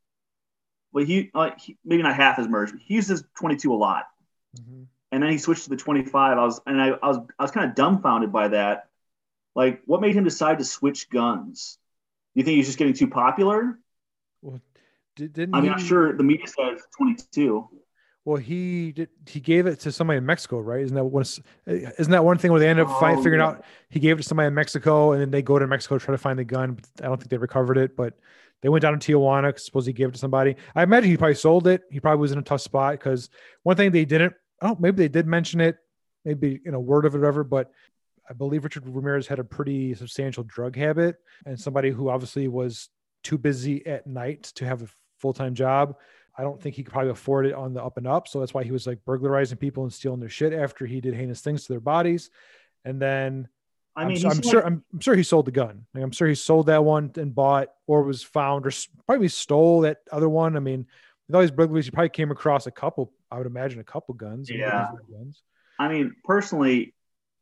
But 0.92 1.04
he, 1.04 1.30
uh, 1.34 1.50
he 1.58 1.76
maybe 1.84 2.02
not 2.02 2.16
half 2.16 2.38
his 2.38 2.48
murders. 2.48 2.72
But 2.72 2.80
he 2.82 2.94
uses 2.94 3.22
22 3.36 3.72
a 3.72 3.76
lot, 3.76 4.06
Mhm. 4.56 4.86
and 5.12 5.22
then 5.22 5.30
he 5.30 5.38
switched 5.38 5.64
to 5.64 5.70
the 5.70 5.76
25. 5.76 6.38
I 6.38 6.44
was 6.44 6.60
and 6.66 6.80
I, 6.80 6.88
I 6.88 7.08
was 7.08 7.18
I 7.38 7.42
was 7.42 7.50
kind 7.50 7.68
of 7.68 7.74
dumbfounded 7.76 8.32
by 8.32 8.48
that. 8.48 8.88
Like, 9.54 9.82
what 9.86 10.00
made 10.00 10.14
him 10.14 10.24
decide 10.24 10.58
to 10.58 10.64
switch 10.64 11.10
guns? 11.10 11.78
You 12.34 12.44
think 12.44 12.56
he's 12.56 12.66
just 12.66 12.78
getting 12.78 12.94
too 12.94 13.08
popular? 13.08 13.78
Well, 14.40 14.60
did, 15.18 15.32
didn't 15.32 15.54
I 15.54 15.58
mean, 15.58 15.64
he, 15.64 15.70
I'm 15.72 15.78
not 15.78 15.86
sure 15.86 16.16
the 16.16 16.22
media 16.22 16.46
says 16.46 16.80
22. 16.96 17.68
Well, 18.24 18.36
he 18.36 18.92
did. 18.92 19.08
He 19.26 19.40
gave 19.40 19.66
it 19.66 19.80
to 19.80 19.92
somebody 19.92 20.18
in 20.18 20.26
Mexico, 20.26 20.60
right? 20.60 20.82
Isn't 20.82 20.94
that 20.94 21.04
what? 21.04 21.38
Eh, 21.66 21.90
isn't 21.98 22.10
that 22.12 22.24
one 22.24 22.38
thing 22.38 22.50
where 22.50 22.60
they 22.60 22.68
end 22.68 22.78
up 22.78 22.88
Oh, 22.90 23.16
figuring 23.16 23.40
yeah. 23.40 23.46
out 23.46 23.64
he 23.88 24.00
gave 24.00 24.18
it 24.18 24.22
to 24.22 24.28
somebody 24.28 24.48
in 24.48 24.54
Mexico, 24.54 25.12
and 25.12 25.20
then 25.20 25.30
they 25.30 25.42
go 25.42 25.58
to 25.58 25.66
Mexico 25.66 25.98
to 25.98 26.04
try 26.04 26.12
to 26.12 26.18
find 26.18 26.38
the 26.38 26.44
gun. 26.44 26.74
But 26.74 27.04
I 27.04 27.08
don't 27.08 27.16
think 27.16 27.30
they 27.30 27.38
recovered 27.38 27.78
it. 27.78 27.96
But 27.96 28.14
they 28.62 28.68
went 28.68 28.82
down 28.82 28.98
to 28.98 29.12
Tijuana. 29.12 29.58
Suppose 29.58 29.86
he 29.86 29.92
gave 29.92 30.08
it 30.08 30.12
to 30.12 30.18
somebody. 30.18 30.56
I 30.74 30.82
imagine 30.82 31.10
he 31.10 31.16
probably 31.16 31.34
sold 31.36 31.66
it. 31.68 31.82
He 31.90 32.00
probably 32.00 32.20
was 32.20 32.32
in 32.32 32.38
a 32.38 32.42
tough 32.42 32.60
spot 32.60 32.92
because 32.92 33.30
one 33.62 33.76
thing 33.76 33.92
they 33.92 34.04
didn't. 34.04 34.34
Oh, 34.60 34.76
maybe 34.78 34.96
they 34.98 35.08
did 35.08 35.26
mention 35.26 35.60
it, 35.60 35.76
maybe 36.24 36.60
in 36.64 36.74
a 36.74 36.80
word 36.80 37.06
of 37.06 37.14
it, 37.14 37.18
or 37.18 37.20
whatever. 37.20 37.44
But 37.44 37.70
I 38.28 38.34
believe 38.34 38.62
Richard 38.64 38.86
Ramirez 38.86 39.26
had 39.26 39.38
a 39.38 39.44
pretty 39.44 39.94
substantial 39.94 40.42
drug 40.44 40.76
habit, 40.76 41.16
and 41.46 41.58
somebody 41.58 41.90
who 41.90 42.10
obviously 42.10 42.46
was 42.46 42.90
too 43.24 43.38
busy 43.38 43.86
at 43.86 44.06
night 44.06 44.42
to 44.56 44.66
have 44.66 44.82
a 44.82 44.86
full 45.18 45.32
time 45.32 45.54
job. 45.54 45.96
I 46.36 46.42
don't 46.42 46.60
think 46.62 46.76
he 46.76 46.84
could 46.84 46.92
probably 46.92 47.10
afford 47.10 47.46
it 47.46 47.54
on 47.54 47.74
the 47.74 47.82
up 47.82 47.96
and 47.96 48.06
up. 48.06 48.28
So 48.28 48.38
that's 48.38 48.54
why 48.54 48.62
he 48.62 48.70
was 48.70 48.86
like 48.86 49.04
burglarizing 49.04 49.58
people 49.58 49.82
and 49.82 49.92
stealing 49.92 50.20
their 50.20 50.28
shit 50.28 50.52
after 50.52 50.86
he 50.86 51.00
did 51.00 51.14
heinous 51.14 51.40
things 51.40 51.66
to 51.66 51.72
their 51.72 51.80
bodies. 51.80 52.30
And 52.84 53.02
then 53.02 53.48
I 53.96 54.04
mean, 54.04 54.24
am 54.24 54.30
I'm, 54.30 54.42
sure 54.42 54.64
I'm, 54.64 54.84
I'm 54.92 55.00
sure 55.00 55.16
he 55.16 55.24
sold 55.24 55.46
the 55.46 55.50
gun. 55.50 55.84
Like, 55.92 56.04
I'm 56.04 56.12
sure 56.12 56.28
he 56.28 56.36
sold 56.36 56.66
that 56.66 56.84
one 56.84 57.10
and 57.16 57.34
bought 57.34 57.68
or 57.88 58.04
was 58.04 58.22
found 58.22 58.66
or 58.66 58.70
probably 59.06 59.28
stole 59.28 59.80
that 59.80 59.98
other 60.12 60.28
one. 60.28 60.56
I 60.56 60.60
mean, 60.60 60.86
with 61.26 61.34
all 61.34 61.40
these 61.40 61.50
burglaries, 61.50 61.86
he 61.86 61.90
probably 61.90 62.10
came 62.10 62.30
across 62.30 62.68
a 62.68 62.70
couple. 62.70 63.12
I 63.32 63.38
would 63.38 63.48
imagine 63.48 63.80
a 63.80 63.84
couple 63.84 64.14
guns. 64.14 64.48
Yeah. 64.48 64.90
Guns. 65.10 65.42
I 65.80 65.88
mean, 65.88 66.14
personally, 66.22 66.94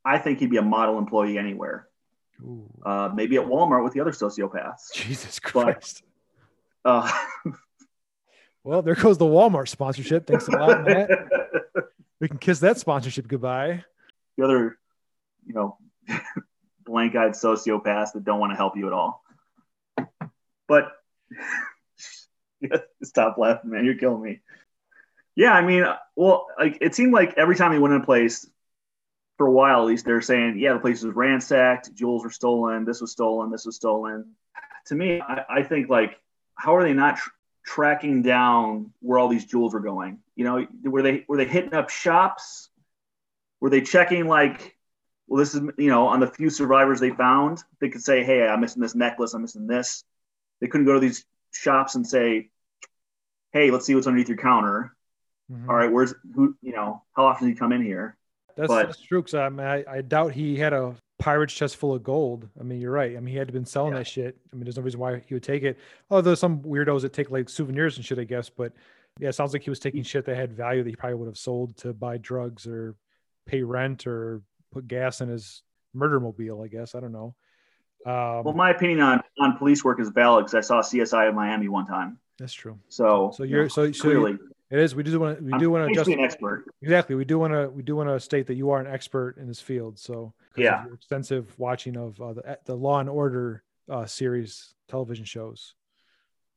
I 0.05 0.18
think 0.18 0.39
he'd 0.39 0.51
be 0.51 0.57
a 0.57 0.62
model 0.62 0.99
employee 0.99 1.37
anywhere. 1.37 1.87
Uh, 2.85 3.11
maybe 3.14 3.37
at 3.37 3.45
Walmart 3.45 3.85
with 3.85 3.93
the 3.93 4.01
other 4.01 4.12
sociopaths. 4.12 4.93
Jesus 4.95 5.39
but- 5.39 5.53
Christ. 5.53 6.03
Uh, 6.87 7.11
Well, 8.66 8.82
there 8.82 8.97
goes 8.97 9.16
the 9.16 9.24
Walmart 9.24 9.68
sponsorship. 9.68 10.26
Thanks 10.26 10.49
a 10.49 10.51
lot, 10.53 10.84
Matt. 10.84 11.09
We 12.18 12.28
can 12.28 12.39
kiss 12.39 12.61
that 12.61 12.78
sponsorship 12.78 13.28
goodbye. 13.28 13.84
the 14.39 14.45
other, 14.45 14.78
you 15.47 15.53
know, 15.53 15.76
blank-eyed 16.87 17.32
sociopaths 17.32 18.14
that 18.14 18.24
don't 18.24 18.41
want 18.41 18.53
to 18.53 18.57
help 18.57 18.74
you 18.74 18.87
at 18.87 18.95
all. 18.95 19.22
But 20.66 20.93
stop 23.05 23.37
laughing, 23.37 23.70
man. 23.70 23.84
You're 23.84 23.99
killing 23.99 24.22
me. 24.22 24.41
Yeah, 25.34 25.53
I 25.53 25.61
mean, 25.61 25.84
well, 26.16 26.47
like 26.59 26.78
it 26.80 26.95
seemed 26.95 27.12
like 27.12 27.34
every 27.37 27.55
time 27.55 27.72
he 27.72 27.78
went 27.78 27.95
in 27.95 28.01
a 28.01 28.05
place, 28.05 28.49
for 29.37 29.47
a 29.47 29.53
while 29.53 29.82
at 29.82 29.87
least, 29.87 30.07
they're 30.07 30.22
saying, 30.22 30.59
yeah, 30.59 30.72
the 30.72 30.80
place 30.80 31.03
was 31.03 31.14
ransacked, 31.14 31.95
jewels 31.95 32.24
were 32.24 32.30
stolen, 32.30 32.87
this 32.87 33.03
was 33.03 33.12
stolen, 33.12 33.51
this 33.51 33.66
was 33.66 33.76
stolen. 33.76 34.32
To 34.87 34.95
me, 34.95 35.20
I, 35.20 35.43
I 35.51 35.62
think 35.62 35.91
like, 35.91 36.18
how 36.57 36.74
are 36.76 36.82
they 36.82 36.92
not 36.92 37.16
tr- 37.18 37.30
tracking 37.64 38.22
down 38.22 38.92
where 39.00 39.18
all 39.18 39.28
these 39.28 39.44
jewels 39.44 39.74
are 39.74 39.80
going? 39.80 40.18
You 40.34 40.44
know, 40.44 40.66
were 40.84 41.02
they 41.02 41.24
were 41.28 41.36
they 41.36 41.46
hitting 41.46 41.74
up 41.74 41.90
shops? 41.90 42.68
Were 43.61 43.70
they 43.70 43.80
checking 43.80 44.26
like, 44.26 44.76
well, 45.26 45.38
this 45.38 45.54
is 45.54 45.62
you 45.78 45.88
know, 45.90 46.09
on 46.09 46.20
the 46.20 46.26
few 46.26 46.50
survivors 46.50 47.00
they 47.00 47.11
found, 47.11 47.62
they 47.80 47.88
could 47.88 48.02
say, 48.02 48.22
hey, 48.24 48.46
I'm 48.46 48.61
missing 48.61 48.82
this 48.82 48.94
necklace, 48.94 49.32
I'm 49.34 49.42
missing 49.42 49.66
this. 49.66 50.04
They 50.61 50.66
couldn't 50.66 50.86
go 50.86 50.94
to 50.94 51.00
these 51.00 51.24
shops 51.52 51.94
and 51.94 52.07
say, 52.07 52.50
hey, 53.52 53.70
let's 53.70 53.86
see 53.86 53.94
what's 53.94 54.07
underneath 54.07 54.28
your 54.28 54.38
counter. 54.38 54.94
Mhm. 55.50 55.68
All 55.68 55.76
right, 55.76 55.90
where's 55.90 56.14
who? 56.34 56.57
You 56.62 56.72
know, 56.72 57.02
how 57.14 57.26
often 57.26 57.46
do 57.46 57.52
you 57.52 57.57
come 57.57 57.72
in 57.72 57.82
here? 57.82 58.16
That's, 58.57 58.68
But- 58.68 58.86
that's 58.86 59.00
true. 59.00 59.22
Cause 59.22 59.34
I, 59.34 59.48
mean, 59.48 59.66
I, 59.66 59.84
I 59.88 60.00
doubt 60.02 60.32
he 60.32 60.57
had 60.57 60.72
a 60.72 60.96
pirate's 61.18 61.54
chest 61.54 61.76
full 61.76 61.94
of 61.94 62.02
gold. 62.02 62.48
I 62.60 62.62
mean, 62.62 62.80
you're 62.80 62.90
right. 62.92 63.16
I 63.16 63.20
mean, 63.20 63.32
he 63.32 63.38
had 63.38 63.46
to 63.48 63.52
been 63.52 63.64
selling 63.64 63.92
Yeah. 63.92 64.00
that 64.00 64.06
shit. 64.06 64.36
I 64.52 64.56
mean, 64.56 64.64
there's 64.64 64.76
no 64.76 64.82
reason 64.82 65.00
why 65.00 65.22
he 65.26 65.34
would 65.34 65.42
take 65.42 65.62
it. 65.62 65.78
Although 66.10 66.34
some 66.34 66.60
weirdos 66.60 67.02
that 67.02 67.12
take 67.12 67.30
like 67.30 67.48
souvenirs 67.48 67.96
and 67.96 68.04
shit, 68.04 68.18
I 68.18 68.24
guess. 68.24 68.50
But 68.50 68.72
yeah, 69.18 69.30
it 69.30 69.34
sounds 69.34 69.52
like 69.52 69.62
he 69.62 69.70
was 69.70 69.78
taking 69.80 70.02
shit 70.02 70.26
that 70.26 70.36
had 70.36 70.52
value 70.52 70.82
that 70.82 70.90
he 70.90 70.96
probably 70.96 71.14
would 71.16 71.26
have 71.28 71.38
sold 71.38 71.76
to 71.78 71.92
buy 71.94 72.18
drugs 72.18 72.66
or 72.66 72.94
pay 73.46 73.62
rent 73.62 74.06
or 74.06 74.42
put 74.72 74.86
gas 74.88 75.20
in 75.22 75.28
his 75.28 75.62
murder 75.94 76.20
mobile. 76.20 76.62
I 76.62 76.68
guess 76.68 76.94
I 76.94 77.00
don't 77.00 77.12
know. 77.12 77.34
Um, 78.04 78.44
Well, 78.44 78.54
my 78.54 78.70
opinion 78.70 79.00
on 79.00 79.22
on 79.40 79.56
police 79.56 79.82
work 79.84 80.00
is 80.00 80.10
valid 80.10 80.44
because 80.44 80.54
I 80.54 80.60
saw 80.60 80.80
CSI 80.82 81.28
in 81.30 81.34
Miami 81.34 81.68
one 81.68 81.86
time. 81.86 82.18
that's 82.38 82.52
true. 82.52 82.78
So, 82.88 83.32
So 83.34 83.42
you 83.44 83.56
you're 83.56 83.68
so 83.70 83.90
so 83.92 84.02
clearly, 84.02 84.38
it 84.70 84.78
is. 84.78 84.94
We 84.94 85.02
do 85.02 85.18
want 85.20 85.38
to 85.38 85.44
we 85.44 85.52
I'm 85.52 85.58
do 85.58 85.70
want 85.70 85.88
to 85.88 85.94
just 85.94 86.08
an 86.10 86.20
expert. 86.20 86.64
Exactly. 86.82 87.14
We 87.14 87.24
do 87.24 87.38
want 87.38 87.52
to 87.52 87.68
we 87.70 87.82
do 87.82 87.96
want 87.96 88.08
to 88.08 88.18
state 88.20 88.46
that 88.48 88.54
you 88.54 88.70
are 88.70 88.80
an 88.80 88.86
expert 88.86 89.36
in 89.38 89.46
this 89.46 89.60
field. 89.60 89.98
So 89.98 90.34
Yeah. 90.56 90.84
extensive 90.92 91.56
watching 91.58 91.96
of 91.96 92.20
uh, 92.20 92.32
the 92.34 92.58
the 92.64 92.74
Law 92.74 92.98
and 93.00 93.08
Order 93.08 93.62
uh, 93.88 94.06
series 94.06 94.74
television 94.88 95.24
shows. 95.24 95.74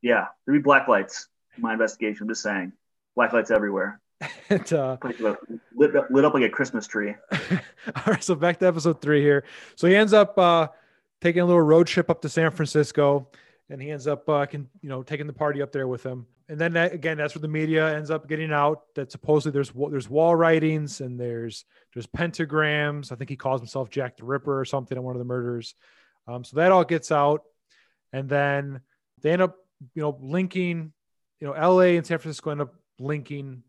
Yeah, 0.01 0.25
there 0.45 0.53
be 0.55 0.61
black 0.61 0.87
lights 0.87 1.27
in 1.55 1.61
my 1.61 1.73
investigation. 1.73 2.23
I'm 2.23 2.29
just 2.29 2.41
saying, 2.41 2.71
black 3.15 3.33
lights 3.33 3.51
everywhere. 3.51 3.99
and, 4.49 4.73
uh, 4.73 4.97
lit, 5.03 5.37
lit, 5.75 5.95
up- 5.95 6.09
lit 6.09 6.25
up 6.25 6.33
like 6.33 6.43
a 6.43 6.49
Christmas 6.49 6.87
tree. 6.87 7.15
all 7.31 8.03
right, 8.07 8.23
so 8.23 8.35
back 8.35 8.59
to 8.59 8.67
episode 8.67 9.01
three 9.01 9.21
here. 9.21 9.43
So 9.75 9.87
he 9.87 9.95
ends 9.95 10.13
up 10.13 10.37
uh, 10.37 10.67
taking 11.21 11.41
a 11.41 11.45
little 11.45 11.61
road 11.61 11.87
trip 11.87 12.09
up 12.09 12.21
to 12.23 12.29
San 12.29 12.51
Francisco, 12.51 13.27
and 13.69 13.81
he 13.81 13.91
ends 13.91 14.07
up 14.07 14.27
uh, 14.29 14.45
can, 14.45 14.67
you 14.81 14.89
know 14.89 15.03
taking 15.03 15.27
the 15.27 15.33
party 15.33 15.61
up 15.61 15.71
there 15.71 15.87
with 15.87 16.03
him. 16.03 16.25
And 16.47 16.59
then 16.59 16.73
that, 16.73 16.93
again, 16.93 17.17
that's 17.17 17.35
where 17.35 17.41
the 17.41 17.47
media 17.47 17.95
ends 17.95 18.09
up 18.09 18.27
getting 18.27 18.51
out 18.51 18.81
that 18.95 19.11
supposedly 19.11 19.51
there's 19.53 19.71
there's 19.91 20.09
wall 20.09 20.35
writings 20.35 20.99
and 21.01 21.19
there's 21.19 21.65
there's 21.93 22.07
pentagrams. 22.07 23.11
I 23.11 23.15
think 23.15 23.29
he 23.29 23.35
calls 23.35 23.61
himself 23.61 23.89
Jack 23.89 24.17
the 24.17 24.25
Ripper 24.25 24.59
or 24.59 24.65
something 24.65 24.97
on 24.97 25.03
one 25.03 25.15
of 25.15 25.19
the 25.19 25.25
murders. 25.25 25.75
Um, 26.27 26.43
so 26.43 26.57
that 26.57 26.71
all 26.71 26.83
gets 26.83 27.11
out, 27.11 27.43
and 28.13 28.27
then 28.27 28.81
they 29.21 29.31
end 29.31 29.41
up 29.41 29.57
you 29.93 30.01
know 30.01 30.17
linking, 30.21 30.91
you 31.39 31.47
know, 31.47 31.53
L.A. 31.53 31.97
and 31.97 32.05
San 32.05 32.17
Francisco 32.17 32.49
end 32.49 32.61
up 32.61 32.73
linking 32.99 33.63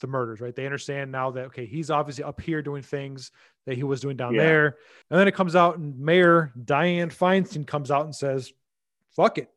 the 0.00 0.06
murders, 0.06 0.40
right? 0.40 0.54
They 0.54 0.64
understand 0.64 1.12
now 1.12 1.32
that 1.32 1.46
okay, 1.46 1.66
he's 1.66 1.90
obviously 1.90 2.24
up 2.24 2.40
here 2.40 2.62
doing 2.62 2.82
things 2.82 3.32
that 3.66 3.76
he 3.76 3.82
was 3.82 4.00
doing 4.00 4.16
down 4.16 4.34
Yeah. 4.34 4.44
there. 4.44 4.66
And 5.10 5.20
then 5.20 5.28
it 5.28 5.34
comes 5.34 5.54
out 5.56 5.76
and 5.76 5.98
Mayor 5.98 6.52
Diane 6.64 7.10
Feinstein 7.10 7.66
comes 7.66 7.90
out 7.90 8.04
and 8.06 8.14
says, 8.14 8.52
fuck 9.18 9.36
it. 9.36 9.50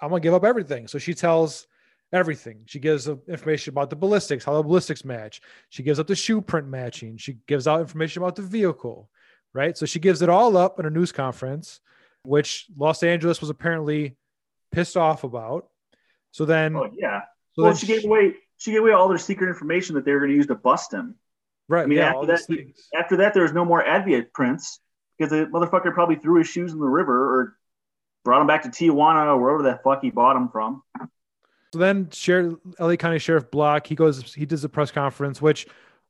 I'm 0.00 0.08
gonna 0.08 0.20
give 0.20 0.32
up 0.34 0.44
everything. 0.44 0.86
So 0.88 0.98
she 0.98 1.12
tells 1.12 1.66
everything. 2.12 2.62
She 2.66 2.78
gives 2.78 3.08
information 3.08 3.74
about 3.74 3.90
the 3.90 3.96
ballistics, 3.96 4.44
how 4.44 4.54
the 4.54 4.62
ballistics 4.62 5.04
match. 5.04 5.42
She 5.68 5.82
gives 5.82 5.98
up 5.98 6.06
the 6.06 6.16
shoe 6.16 6.40
print 6.40 6.68
matching. 6.68 7.16
She 7.18 7.38
gives 7.46 7.66
out 7.66 7.80
information 7.80 8.22
about 8.22 8.36
the 8.36 8.42
vehicle, 8.42 9.10
right? 9.52 9.76
So 9.76 9.84
she 9.84 9.98
gives 9.98 10.22
it 10.22 10.28
all 10.28 10.56
up 10.56 10.78
in 10.78 10.86
a 10.86 10.90
news 10.90 11.12
conference, 11.12 11.80
which 12.22 12.66
Los 12.78 13.02
Angeles 13.02 13.40
was 13.40 13.50
apparently 13.50 14.16
pissed 14.72 14.96
off 14.96 15.24
about. 15.24 15.68
So 16.30 16.44
then, 16.44 16.76
Oh 16.76 16.88
yeah. 16.94 17.22
so 17.52 17.64
well, 17.64 17.72
then 17.72 17.76
she 17.78 17.86
gave 17.86 18.04
away 18.04 18.34
she 18.58 18.70
gave 18.70 18.80
away 18.80 18.92
all 18.92 19.08
their 19.08 19.18
secret 19.18 19.48
information 19.48 19.96
that 19.96 20.04
they 20.04 20.12
were 20.12 20.20
going 20.20 20.30
to 20.30 20.36
use 20.36 20.46
to 20.46 20.54
bust 20.54 20.92
him. 20.92 21.16
right, 21.68 21.82
I 21.82 21.86
mean, 21.86 21.98
yeah, 21.98 22.14
after 22.14 22.26
that. 22.26 22.72
After 22.96 23.16
that, 23.18 23.34
there 23.34 23.42
was 23.42 23.52
no 23.52 23.64
more 23.64 23.84
Avia 23.86 24.22
prints 24.34 24.80
because 25.18 25.30
the 25.30 25.46
motherfucker 25.46 25.92
probably 25.92 26.16
threw 26.16 26.38
his 26.38 26.46
shoes 26.46 26.72
in 26.72 26.78
the 26.78 26.86
river 26.86 27.40
or 27.40 27.56
brought 28.24 28.40
him 28.40 28.46
back 28.46 28.62
to 28.62 28.68
Tijuana 28.68 29.38
wherever 29.40 29.62
the 29.62 29.80
fuck 29.82 30.02
he 30.02 30.10
bought 30.10 30.36
him 30.36 30.48
from. 30.48 30.82
So 31.72 31.78
then, 31.78 32.10
Sheriff, 32.10 32.56
LA 32.80 32.96
County 32.96 33.18
Sheriff 33.18 33.50
Block, 33.50 33.86
he 33.86 33.94
goes, 33.94 34.34
he 34.34 34.44
does 34.44 34.64
a 34.64 34.68
press 34.68 34.90
conference, 34.90 35.40
which 35.40 35.66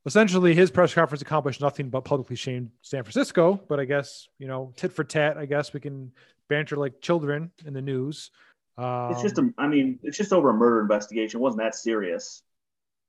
essentially 0.06 0.54
his 0.54 0.70
press 0.70 0.94
conference 0.94 1.20
accomplished 1.20 1.60
nothing 1.60 1.90
but 1.90 2.02
publicly 2.02 2.36
shamed 2.36 2.70
San 2.82 3.02
Francisco. 3.02 3.60
But 3.68 3.78
I 3.78 3.84
guess 3.84 4.28
you 4.38 4.48
know, 4.48 4.72
tit 4.76 4.92
for 4.92 5.04
tat. 5.04 5.36
I 5.36 5.46
guess 5.46 5.72
we 5.72 5.80
can 5.80 6.12
banter 6.48 6.76
like 6.76 7.00
children 7.00 7.50
in 7.64 7.74
the 7.74 7.82
news. 7.82 8.30
Um, 8.78 9.10
It's 9.10 9.22
just 9.22 9.38
a, 9.38 9.52
I 9.58 9.68
mean, 9.68 9.98
it's 10.02 10.16
just 10.16 10.32
over 10.32 10.50
a 10.50 10.54
murder 10.54 10.80
investigation. 10.80 11.40
It 11.40 11.42
wasn't 11.42 11.62
that 11.62 11.74
serious. 11.74 12.42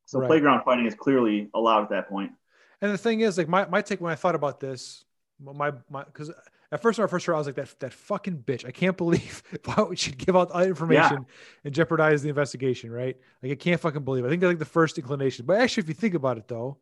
So 0.06 0.20
Right. 0.20 0.28
playground 0.28 0.64
fighting 0.66 0.86
is 0.86 0.96
clearly 0.96 1.50
allowed 1.54 1.84
at 1.84 1.90
that 1.92 2.10
point. 2.10 2.34
And 2.82 2.92
the 2.92 2.98
thing 2.98 3.22
is, 3.22 3.38
like 3.38 3.48
my, 3.48 3.66
my 3.68 3.82
take 3.82 4.02
when 4.02 4.12
I 4.12 4.16
thought 4.16 4.36
about 4.36 4.60
this, 4.60 5.06
my 5.42 5.72
my 5.90 6.04
because 6.04 6.32
at 6.72 6.82
first 6.82 7.00
I 7.00 7.08
first 7.08 7.26
heard, 7.26 7.36
I 7.36 7.38
was 7.38 7.48
like 7.48 7.56
that 7.56 7.80
that 7.80 7.94
fucking 7.94 8.44
bitch. 8.46 8.66
I 8.66 8.72
can't 8.72 8.96
believe 8.96 9.44
why 9.66 9.84
would 9.84 10.00
she 10.00 10.12
give 10.12 10.36
out 10.36 10.52
information 10.66 11.18
yeah. 11.18 11.64
and 11.66 11.74
jeopardize 11.74 12.22
the 12.22 12.30
investigation, 12.30 12.92
right? 12.92 13.18
Like 13.44 13.52
I 13.52 13.56
can't 13.56 13.80
fucking 13.80 14.04
believe. 14.04 14.24
It. 14.24 14.28
I 14.28 14.30
think 14.30 14.42
that's 14.42 14.52
like 14.52 14.60
the 14.60 14.66
first 14.66 14.98
inclination. 14.98 15.46
But 15.46 15.60
actually, 15.60 15.84
if 15.84 15.90
you 15.90 15.96
think 15.96 16.14
about 16.14 16.38
it, 16.38 16.48
though, 16.48 16.78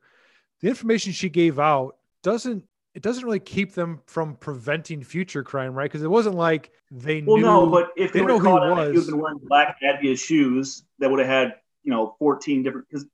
the 0.62 0.70
information 0.70 1.12
she 1.12 1.30
gave 1.30 1.60
out 1.60 1.98
doesn't 2.22 2.64
it 2.96 3.02
doesn't 3.02 3.24
really 3.24 3.40
keep 3.40 3.74
them 3.74 4.02
from 4.06 4.36
preventing 4.36 5.04
future 5.04 5.44
crime, 5.44 5.74
right? 5.74 5.90
Because 5.90 6.04
it 6.04 6.10
wasn't 6.10 6.36
like 6.36 6.72
they 6.92 7.22
well, 7.22 7.38
knew. 7.38 7.46
Well, 7.46 7.66
no, 7.66 7.72
but 7.72 7.92
if 7.96 8.14
they, 8.14 8.20
they 8.20 8.26
know 8.26 8.40
who 8.40 8.50
was, 8.50 8.94
was 8.94 9.06
been 9.08 9.20
wearing 9.20 9.40
black 9.44 9.78
Adidas 9.82 10.20
shoes 10.20 10.84
that 11.00 11.10
would 11.10 11.20
have 11.20 11.28
had 11.28 11.56
you 11.84 11.92
know 11.92 12.16
fourteen 12.20 12.62
different 12.64 12.88
because 12.90 13.06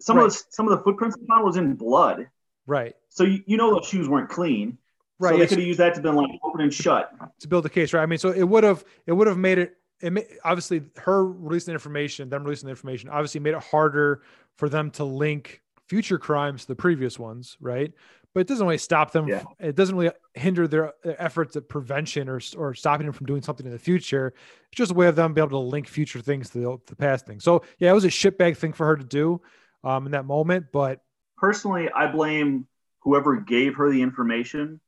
some 0.00 0.16
right. 0.16 0.26
of 0.26 0.32
the 0.32 0.44
some 0.50 0.66
of 0.66 0.76
the 0.76 0.84
footprints 0.84 1.16
they 1.16 1.26
found 1.26 1.44
was 1.44 1.56
in 1.56 1.74
blood. 1.74 2.28
Right. 2.66 2.94
So 3.08 3.24
you, 3.24 3.42
you 3.46 3.56
know 3.56 3.74
those 3.74 3.86
shoes 3.86 4.08
weren't 4.08 4.28
clean. 4.28 4.78
Right. 5.20 5.32
So 5.32 5.38
they 5.38 5.46
could 5.46 5.58
have 5.58 5.66
used 5.66 5.80
that 5.80 5.94
to 5.94 6.00
been 6.00 6.16
like 6.16 6.30
open 6.42 6.62
and 6.62 6.72
shut 6.72 7.12
to 7.40 7.48
build 7.48 7.66
a 7.66 7.68
case, 7.68 7.92
right? 7.92 8.02
I 8.02 8.06
mean, 8.06 8.18
so 8.18 8.30
it 8.30 8.42
would 8.42 8.64
have 8.64 8.84
it 9.06 9.12
would 9.12 9.26
have 9.26 9.36
made 9.36 9.58
it. 9.58 9.76
It 10.00 10.14
may, 10.14 10.24
obviously 10.42 10.82
her 10.96 11.26
releasing 11.26 11.72
the 11.72 11.74
information, 11.74 12.30
them 12.30 12.42
releasing 12.42 12.66
the 12.66 12.70
information, 12.70 13.10
obviously 13.10 13.38
made 13.40 13.52
it 13.52 13.62
harder 13.62 14.22
for 14.56 14.70
them 14.70 14.90
to 14.92 15.04
link 15.04 15.60
future 15.88 16.18
crimes 16.18 16.62
to 16.62 16.68
the 16.68 16.74
previous 16.74 17.18
ones, 17.18 17.58
right? 17.60 17.92
But 18.32 18.40
it 18.40 18.46
doesn't 18.46 18.66
really 18.66 18.78
stop 18.78 19.12
them. 19.12 19.28
Yeah. 19.28 19.42
It 19.58 19.76
doesn't 19.76 19.94
really 19.94 20.10
hinder 20.32 20.66
their, 20.66 20.94
their, 21.04 21.20
efforts 21.20 21.54
at 21.54 21.68
prevention 21.68 22.26
or 22.26 22.40
or 22.56 22.72
stopping 22.72 23.04
them 23.04 23.12
from 23.12 23.26
doing 23.26 23.42
something 23.42 23.66
in 23.66 23.72
the 23.72 23.78
future. 23.78 24.32
It's 24.72 24.78
just 24.78 24.92
a 24.92 24.94
way 24.94 25.06
of 25.06 25.16
them 25.16 25.34
being 25.34 25.46
able 25.46 25.60
to 25.60 25.68
link 25.68 25.86
future 25.86 26.20
things 26.20 26.48
to 26.50 26.60
the, 26.60 26.78
the 26.86 26.96
past 26.96 27.26
thing. 27.26 27.40
So 27.40 27.62
yeah, 27.78 27.90
it 27.90 27.94
was 27.94 28.06
a 28.06 28.08
shitbag 28.08 28.56
thing 28.56 28.72
for 28.72 28.86
her 28.86 28.96
to 28.96 29.04
do 29.04 29.42
um, 29.84 30.06
in 30.06 30.12
that 30.12 30.24
moment. 30.24 30.68
But 30.72 31.02
personally, 31.36 31.90
I 31.90 32.10
blame 32.10 32.66
whoever 33.00 33.36
gave 33.36 33.74
her 33.74 33.90
the 33.90 34.00
information 34.00 34.80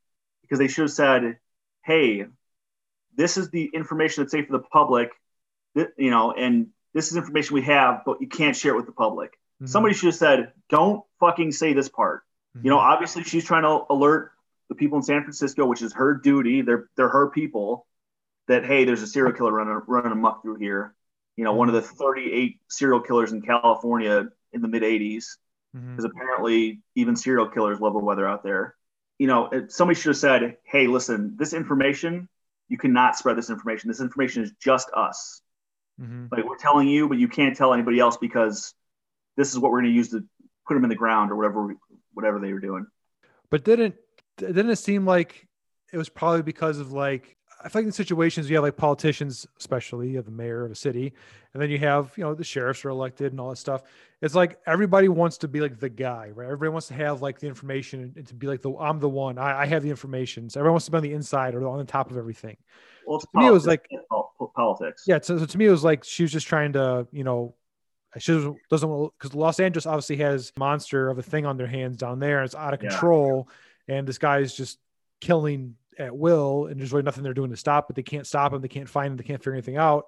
because 0.52 0.58
they 0.58 0.68
should 0.68 0.82
have 0.82 0.92
said, 0.92 1.38
"Hey, 1.82 2.26
this 3.16 3.38
is 3.38 3.48
the 3.48 3.70
information 3.72 4.22
that's 4.22 4.32
safe 4.32 4.48
for 4.48 4.52
the 4.52 4.58
public, 4.58 5.10
you 5.74 6.10
know, 6.10 6.32
and 6.32 6.66
this 6.92 7.10
is 7.10 7.16
information 7.16 7.54
we 7.54 7.62
have, 7.62 8.02
but 8.04 8.20
you 8.20 8.28
can't 8.28 8.54
share 8.54 8.74
it 8.74 8.76
with 8.76 8.84
the 8.84 8.92
public." 8.92 9.30
Mm-hmm. 9.32 9.66
Somebody 9.66 9.94
should 9.94 10.08
have 10.08 10.14
said, 10.14 10.52
"Don't 10.68 11.02
fucking 11.20 11.52
say 11.52 11.72
this 11.72 11.88
part." 11.88 12.24
Mm-hmm. 12.54 12.66
You 12.66 12.70
know, 12.70 12.76
mm-hmm. 12.76 12.92
obviously 12.92 13.24
she's 13.24 13.46
trying 13.46 13.62
to 13.62 13.86
alert 13.88 14.32
the 14.68 14.74
people 14.74 14.98
in 14.98 15.02
San 15.02 15.22
Francisco, 15.22 15.64
which 15.64 15.80
is 15.80 15.94
her 15.94 16.12
duty. 16.12 16.60
They're 16.60 16.90
they're 16.98 17.08
her 17.08 17.30
people. 17.30 17.86
That 18.48 18.66
hey, 18.66 18.84
there's 18.84 19.00
a 19.00 19.06
serial 19.06 19.32
killer 19.32 19.52
running 19.52 19.80
running 19.86 20.12
amok 20.12 20.42
through 20.42 20.56
here. 20.56 20.94
You 21.36 21.44
know, 21.44 21.54
one 21.54 21.68
of 21.68 21.74
the 21.74 21.80
38 21.80 22.60
serial 22.68 23.00
killers 23.00 23.32
in 23.32 23.40
California 23.40 24.28
in 24.52 24.60
the 24.60 24.68
mid 24.68 24.82
80s 24.82 25.38
mm-hmm. 25.74 25.92
because 25.92 26.04
apparently 26.04 26.82
even 26.94 27.16
serial 27.16 27.48
killers 27.48 27.80
love 27.80 27.94
the 27.94 28.00
weather 28.00 28.28
out 28.28 28.42
there. 28.42 28.74
You 29.18 29.26
know, 29.26 29.50
somebody 29.68 29.98
should 29.98 30.10
have 30.10 30.16
said, 30.16 30.56
"Hey, 30.64 30.86
listen, 30.86 31.36
this 31.36 31.52
information, 31.52 32.28
you 32.68 32.78
cannot 32.78 33.16
spread 33.16 33.36
this 33.36 33.50
information. 33.50 33.88
This 33.88 34.00
information 34.00 34.42
is 34.42 34.52
just 34.60 34.90
us. 34.94 35.42
Mm-hmm. 36.00 36.26
Like 36.32 36.44
we're 36.44 36.56
telling 36.56 36.88
you, 36.88 37.08
but 37.08 37.18
you 37.18 37.28
can't 37.28 37.56
tell 37.56 37.74
anybody 37.74 38.00
else 38.00 38.16
because 38.16 38.74
this 39.36 39.52
is 39.52 39.58
what 39.58 39.70
we're 39.70 39.80
going 39.82 39.92
to 39.92 39.96
use 39.96 40.10
to 40.10 40.24
put 40.66 40.74
them 40.74 40.84
in 40.84 40.90
the 40.90 40.96
ground 40.96 41.30
or 41.30 41.36
whatever, 41.36 41.74
whatever 42.14 42.40
they 42.40 42.52
were 42.52 42.60
doing." 42.60 42.86
But 43.50 43.64
didn't 43.64 43.94
didn't 44.38 44.70
it 44.70 44.76
seem 44.76 45.06
like 45.06 45.46
it 45.92 45.98
was 45.98 46.08
probably 46.08 46.42
because 46.42 46.78
of 46.78 46.92
like 46.92 47.36
I 47.64 47.68
feel 47.68 47.82
like 47.82 47.86
in 47.86 47.92
situations 47.92 48.48
you 48.48 48.56
have 48.56 48.64
like 48.64 48.76
politicians, 48.76 49.46
especially 49.58 50.10
you 50.10 50.16
have 50.16 50.24
the 50.24 50.30
mayor 50.30 50.64
of 50.64 50.72
a 50.72 50.74
city, 50.74 51.12
and 51.52 51.62
then 51.62 51.70
you 51.70 51.78
have 51.78 52.12
you 52.16 52.24
know 52.24 52.34
the 52.34 52.44
sheriffs 52.44 52.84
are 52.84 52.90
elected 52.90 53.32
and 53.32 53.40
all 53.40 53.50
that 53.50 53.56
stuff. 53.56 53.82
It's 54.20 54.34
like 54.34 54.58
everybody 54.66 55.08
wants 55.08 55.38
to 55.38 55.48
be 55.48 55.60
like 55.60 55.78
the 55.78 55.88
guy, 55.88 56.30
right? 56.34 56.46
Everybody 56.46 56.70
wants 56.70 56.88
to 56.88 56.94
have 56.94 57.22
like 57.22 57.38
the 57.38 57.46
information 57.46 58.12
and 58.16 58.26
to 58.26 58.34
be 58.34 58.46
like 58.46 58.62
the 58.62 58.72
I'm 58.76 59.00
the 59.00 59.08
one. 59.08 59.38
I, 59.38 59.62
I 59.62 59.66
have 59.66 59.82
the 59.82 59.90
information. 59.90 60.50
So 60.50 60.60
everyone 60.60 60.74
wants 60.74 60.86
to 60.86 60.90
be 60.90 60.96
on 60.98 61.02
the 61.02 61.12
inside 61.12 61.54
or 61.54 61.66
on 61.66 61.78
the 61.78 61.84
top 61.84 62.10
of 62.10 62.16
everything. 62.16 62.56
Well, 63.06 63.20
to 63.20 63.26
me, 63.34 63.46
it 63.46 63.50
was 63.50 63.66
like 63.66 63.88
politics. 64.54 65.04
Yeah. 65.06 65.18
So, 65.22 65.38
so, 65.38 65.46
to 65.46 65.58
me, 65.58 65.66
it 65.66 65.70
was 65.70 65.84
like 65.84 66.04
she 66.04 66.22
was 66.22 66.32
just 66.32 66.46
trying 66.46 66.72
to 66.74 67.06
you 67.12 67.24
know. 67.24 67.54
She 68.18 68.32
doesn't 68.68 69.12
because 69.18 69.34
Los 69.34 69.58
Angeles 69.58 69.86
obviously 69.86 70.16
has 70.16 70.52
monster 70.58 71.08
of 71.08 71.18
a 71.18 71.22
thing 71.22 71.46
on 71.46 71.56
their 71.56 71.66
hands 71.66 71.96
down 71.96 72.18
there. 72.18 72.42
It's 72.42 72.54
out 72.54 72.74
of 72.74 72.80
control, 72.80 73.48
yeah. 73.88 73.96
and 73.96 74.06
this 74.06 74.18
guy 74.18 74.40
is 74.40 74.54
just 74.54 74.78
killing 75.22 75.76
at 75.98 76.16
will, 76.16 76.66
and 76.66 76.78
there's 76.78 76.92
really 76.92 77.04
nothing 77.04 77.22
they're 77.22 77.34
doing 77.34 77.50
to 77.50 77.56
stop 77.56 77.90
it. 77.90 77.96
They 77.96 78.02
can't 78.02 78.26
stop 78.26 78.52
him. 78.52 78.60
They 78.60 78.68
can't 78.68 78.88
find 78.88 79.12
him. 79.12 79.16
They 79.16 79.24
can't 79.24 79.40
figure 79.40 79.52
anything 79.52 79.76
out. 79.76 80.06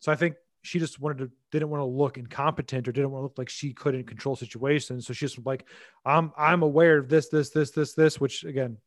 So 0.00 0.12
I 0.12 0.16
think 0.16 0.36
she 0.62 0.78
just 0.78 1.00
wanted 1.00 1.18
to 1.18 1.30
didn't 1.52 1.70
want 1.70 1.80
to 1.80 1.86
look 1.86 2.18
incompetent 2.18 2.88
or 2.88 2.92
didn't 2.92 3.10
want 3.10 3.20
to 3.20 3.24
look 3.24 3.38
like 3.38 3.48
she 3.48 3.72
couldn't 3.72 4.04
control 4.04 4.36
situations. 4.36 5.06
So 5.06 5.12
she's 5.12 5.38
like, 5.44 5.64
I'm 6.04 6.32
I'm 6.36 6.62
aware 6.62 6.98
of 6.98 7.08
this, 7.08 7.28
this, 7.28 7.50
this, 7.50 7.70
this, 7.70 7.94
this, 7.94 8.20
which 8.20 8.44
again, 8.44 8.78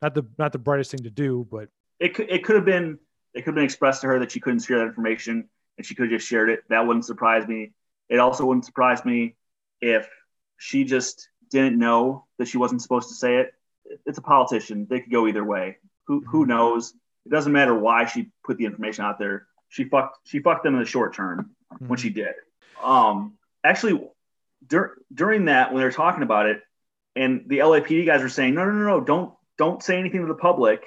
not 0.00 0.14
the 0.14 0.24
not 0.38 0.52
the 0.52 0.58
brightest 0.58 0.90
thing 0.90 1.04
to 1.04 1.10
do, 1.10 1.46
but 1.50 1.68
it 1.98 2.14
could 2.14 2.30
it 2.30 2.44
could 2.44 2.56
have 2.56 2.64
been 2.64 2.98
it 3.34 3.42
could 3.42 3.50
have 3.50 3.56
been 3.56 3.64
expressed 3.64 4.00
to 4.02 4.08
her 4.08 4.18
that 4.20 4.32
she 4.32 4.40
couldn't 4.40 4.60
share 4.60 4.78
that 4.78 4.86
information 4.86 5.48
and 5.76 5.86
she 5.86 5.94
could 5.94 6.10
have 6.10 6.18
just 6.18 6.28
shared 6.28 6.50
it. 6.50 6.60
That 6.68 6.86
wouldn't 6.86 7.04
surprise 7.04 7.46
me. 7.46 7.72
It 8.08 8.18
also 8.18 8.44
wouldn't 8.44 8.64
surprise 8.64 9.04
me 9.04 9.36
if 9.80 10.08
she 10.56 10.84
just 10.84 11.28
didn't 11.50 11.78
know 11.78 12.26
that 12.38 12.48
she 12.48 12.58
wasn't 12.58 12.82
supposed 12.82 13.08
to 13.08 13.14
say 13.14 13.36
it 13.36 13.52
it's 14.06 14.18
a 14.18 14.22
politician. 14.22 14.86
They 14.88 15.00
could 15.00 15.12
go 15.12 15.26
either 15.26 15.44
way. 15.44 15.78
Who 16.06 16.24
who 16.26 16.42
mm-hmm. 16.42 16.50
knows? 16.50 16.92
It 17.26 17.30
doesn't 17.30 17.52
matter 17.52 17.74
why 17.74 18.06
she 18.06 18.30
put 18.44 18.56
the 18.56 18.64
information 18.64 19.04
out 19.04 19.18
there. 19.18 19.46
She 19.68 19.84
fucked 19.84 20.18
she 20.24 20.40
fucked 20.40 20.64
them 20.64 20.74
in 20.74 20.80
the 20.80 20.86
short 20.86 21.14
term 21.14 21.50
mm-hmm. 21.72 21.88
when 21.88 21.98
she 21.98 22.10
did. 22.10 22.34
Um, 22.82 23.34
actually, 23.64 24.00
dur- 24.66 24.96
during 25.12 25.46
that 25.46 25.72
when 25.72 25.80
they 25.80 25.84
were 25.84 25.92
talking 25.92 26.22
about 26.22 26.46
it, 26.46 26.62
and 27.14 27.44
the 27.46 27.58
LAPD 27.58 28.06
guys 28.06 28.22
were 28.22 28.28
saying, 28.28 28.54
no, 28.54 28.64
no, 28.64 28.72
no, 28.72 28.98
no, 28.98 29.00
don't 29.00 29.34
don't 29.58 29.82
say 29.82 29.98
anything 29.98 30.22
to 30.22 30.26
the 30.26 30.34
public. 30.34 30.82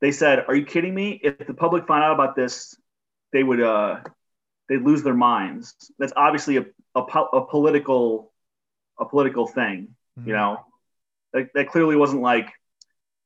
They 0.00 0.12
said, 0.12 0.44
"Are 0.48 0.54
you 0.54 0.66
kidding 0.66 0.94
me? 0.94 1.18
If 1.22 1.46
the 1.46 1.54
public 1.54 1.86
found 1.86 2.04
out 2.04 2.12
about 2.12 2.36
this, 2.36 2.76
they 3.32 3.42
would 3.42 3.62
uh, 3.62 4.00
they'd 4.68 4.82
lose 4.82 5.02
their 5.02 5.14
minds." 5.14 5.74
That's 5.98 6.12
obviously 6.14 6.58
a, 6.58 6.66
a, 6.94 7.00
a 7.00 7.46
political 7.46 8.32
a 8.98 9.06
political 9.06 9.46
thing, 9.46 9.96
mm-hmm. 10.18 10.28
you 10.28 10.34
know 10.34 10.64
that, 11.34 11.50
that 11.54 11.68
clearly 11.68 11.96
wasn't 11.96 12.22
like, 12.22 12.50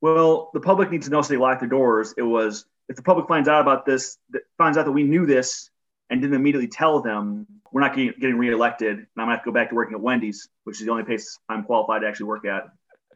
well, 0.01 0.51
the 0.53 0.61
public 0.61 0.91
needs 0.91 1.07
to 1.07 1.13
know 1.13 1.23
so 1.23 1.29
they 1.29 1.37
lock 1.37 1.61
their 1.61 1.69
doors. 1.69 2.15
It 2.17 2.23
was 2.23 2.65
if 2.89 2.97
the 2.97 3.03
public 3.03 3.29
finds 3.29 3.49
out 3.49 3.61
about 3.61 3.85
this, 3.87 4.17
finds 4.57 4.79
out 4.79 4.87
that 4.87 4.93
we 4.93 5.03
knew 5.05 5.27
this 5.27 5.71
and 6.11 6.21
didn't 6.21 6.35
immediately 6.35 6.69
tell 6.69 7.03
them, 7.03 7.47
we're 7.71 7.83
not 7.83 7.95
getting, 7.95 8.15
getting 8.19 8.39
reelected, 8.39 8.97
and 8.97 9.07
I'm 9.17 9.27
gonna 9.27 9.33
have 9.33 9.45
to 9.45 9.51
go 9.51 9.53
back 9.53 9.69
to 9.69 9.75
working 9.75 9.95
at 9.95 10.01
Wendy's, 10.01 10.49
which 10.65 10.81
is 10.81 10.87
the 10.87 10.91
only 10.91 11.05
place 11.05 11.39
I'm 11.49 11.65
qualified 11.65 12.01
to 12.01 12.09
actually 12.09 12.27
work 12.27 12.47
at 12.47 12.65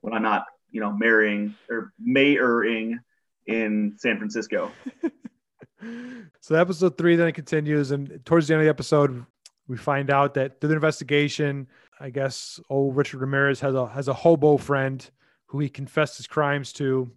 when 0.03 0.13
I'm 0.13 0.23
not, 0.23 0.45
you 0.71 0.81
know, 0.81 0.93
marrying 0.93 1.55
or 1.71 1.93
mayoring 2.07 2.99
in 3.47 3.95
San 3.97 4.19
Francisco. 4.19 4.71
so 6.41 6.55
episode 6.55 6.99
three 6.99 7.17
then 7.17 7.29
it 7.29 7.33
continues, 7.33 7.93
and 7.93 8.21
towards 8.27 8.47
the 8.47 8.55
end 8.55 8.61
of 8.61 8.67
the 8.67 8.71
episode, 8.71 9.25
we 9.69 9.79
find 9.79 10.11
out 10.11 10.35
that 10.35 10.61
through 10.61 10.69
the 10.69 10.75
investigation, 10.75 11.67
I 12.03 12.11
guess 12.11 12.59
old 12.69 12.97
Richard 12.97 13.21
Ramirez 13.21 13.61
has 13.61 13.75
a 13.75 13.87
has 13.87 14.09
a 14.09 14.15
hobo 14.15 14.57
friend 14.57 15.09
who 15.47 15.61
he 15.61 15.69
confessed 15.69 16.17
his 16.17 16.27
crimes 16.27 16.73
to, 16.75 17.11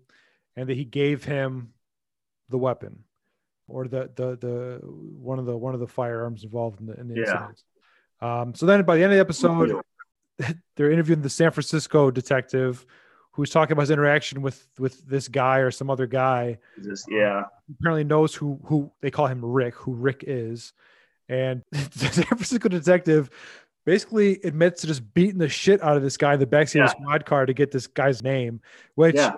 and 0.55 0.69
that 0.69 0.77
he 0.77 0.85
gave 0.85 1.23
him 1.23 1.73
the 2.49 2.57
weapon 2.57 3.03
or 3.67 3.87
the 3.87 4.11
the 4.15 4.37
the 4.37 4.79
one 4.83 5.39
of 5.39 5.45
the 5.45 5.57
one 5.57 5.73
of 5.73 5.79
the 5.79 5.87
firearms 5.87 6.43
involved 6.43 6.79
in 6.79 6.85
the, 6.85 6.99
in 6.99 7.07
the 7.07 7.15
yeah. 7.15 7.21
incident. 7.21 7.63
Um, 8.21 8.53
so 8.53 8.65
then 8.65 8.83
by 8.83 8.95
the 8.95 9.03
end 9.03 9.11
of 9.11 9.17
the 9.17 9.21
episode, 9.21 9.81
they're 10.75 10.91
interviewing 10.91 11.21
the 11.21 11.29
San 11.29 11.51
Francisco 11.51 12.11
detective 12.11 12.85
who's 13.31 13.49
talking 13.49 13.73
about 13.73 13.81
his 13.81 13.91
interaction 13.91 14.41
with 14.41 14.67
with 14.77 15.05
this 15.07 15.27
guy 15.27 15.59
or 15.59 15.71
some 15.71 15.89
other 15.89 16.07
guy. 16.07 16.57
Just, 16.81 17.07
yeah. 17.09 17.43
apparently 17.79 18.03
knows 18.03 18.35
who 18.35 18.59
who 18.65 18.91
they 19.01 19.11
call 19.11 19.27
him 19.27 19.43
Rick, 19.43 19.75
who 19.75 19.93
Rick 19.93 20.23
is. 20.27 20.73
And 21.27 21.63
the 21.71 22.09
San 22.11 22.25
Francisco 22.25 22.69
detective 22.69 23.31
basically 23.85 24.39
admits 24.43 24.81
to 24.81 24.87
just 24.87 25.13
beating 25.13 25.37
the 25.37 25.49
shit 25.49 25.81
out 25.83 25.95
of 25.95 26.03
this 26.03 26.17
guy 26.17 26.33
in 26.33 26.39
the 26.39 26.45
backseat 26.45 26.75
yeah. 26.75 26.85
of 26.85 26.89
a 26.89 26.91
squad 26.91 27.25
car 27.25 27.45
to 27.45 27.53
get 27.53 27.71
this 27.71 27.87
guy's 27.87 28.23
name, 28.23 28.61
which 28.95 29.15
yeah. 29.15 29.33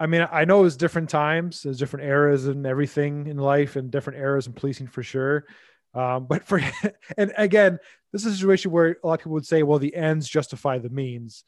I 0.00 0.06
mean, 0.06 0.26
I 0.32 0.44
know 0.44 0.60
it 0.60 0.64
was 0.64 0.76
different 0.76 1.10
times, 1.10 1.62
there's 1.62 1.78
different 1.78 2.06
eras 2.06 2.46
and 2.46 2.66
everything 2.66 3.28
in 3.28 3.36
life 3.36 3.76
and 3.76 3.90
different 3.90 4.18
eras 4.18 4.46
in 4.46 4.52
policing 4.52 4.88
for 4.88 5.02
sure. 5.02 5.44
Um, 5.94 6.26
but 6.28 6.44
for, 6.44 6.60
and 7.16 7.32
again, 7.36 7.78
this 8.12 8.26
is 8.26 8.32
a 8.32 8.36
situation 8.36 8.72
where 8.72 8.96
a 9.02 9.06
lot 9.06 9.14
of 9.14 9.20
people 9.20 9.32
would 9.32 9.46
say, 9.46 9.62
well, 9.62 9.78
the 9.78 9.94
ends 9.94 10.28
justify 10.28 10.78
the 10.78 10.90
means. 10.90 11.44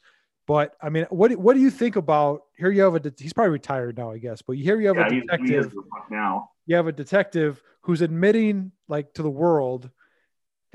But 0.47 0.75
I 0.81 0.89
mean, 0.89 1.05
what 1.09 1.35
what 1.37 1.55
do 1.55 1.59
you 1.59 1.71
think 1.71 1.95
about 1.95 2.43
here? 2.55 2.69
You 2.69 2.83
have 2.83 2.95
a 2.95 3.13
he's 3.17 3.33
probably 3.33 3.49
retired 3.49 3.97
now, 3.97 4.11
I 4.11 4.19
guess. 4.19 4.43
But 4.43 4.57
here 4.57 4.79
you 4.79 4.87
have 4.89 4.97
yeah, 4.97 5.07
a 5.07 5.21
detective 5.21 5.73
now. 6.11 6.51
You 6.67 6.75
have 6.75 6.85
a 6.85 6.91
detective 6.91 7.63
who's 7.81 8.01
admitting, 8.01 8.71
like, 8.87 9.13
to 9.15 9.23
the 9.23 9.29
world 9.29 9.89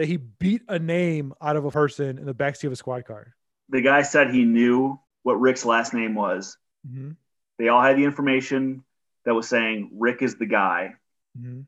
that 0.00 0.06
he 0.06 0.16
beat 0.16 0.62
a 0.66 0.78
name 0.78 1.34
out 1.42 1.56
of 1.56 1.66
a 1.66 1.70
person 1.70 2.16
in 2.16 2.24
the 2.24 2.34
backseat 2.34 2.64
of 2.64 2.72
a 2.72 2.76
squad 2.76 3.04
car. 3.04 3.34
The 3.68 3.82
guy 3.82 4.00
said 4.00 4.30
he 4.30 4.46
knew 4.46 4.98
what 5.24 5.34
Rick's 5.34 5.66
last 5.66 5.92
name 5.92 6.14
was. 6.14 6.56
Mm-hmm. 6.88 7.10
They 7.58 7.68
all 7.68 7.82
had 7.82 7.98
the 7.98 8.04
information 8.04 8.82
that 9.26 9.34
was 9.34 9.46
saying 9.46 9.90
Rick 9.92 10.22
is 10.22 10.36
the 10.36 10.46
guy. 10.46 10.94
Mm-hmm. 11.38 11.60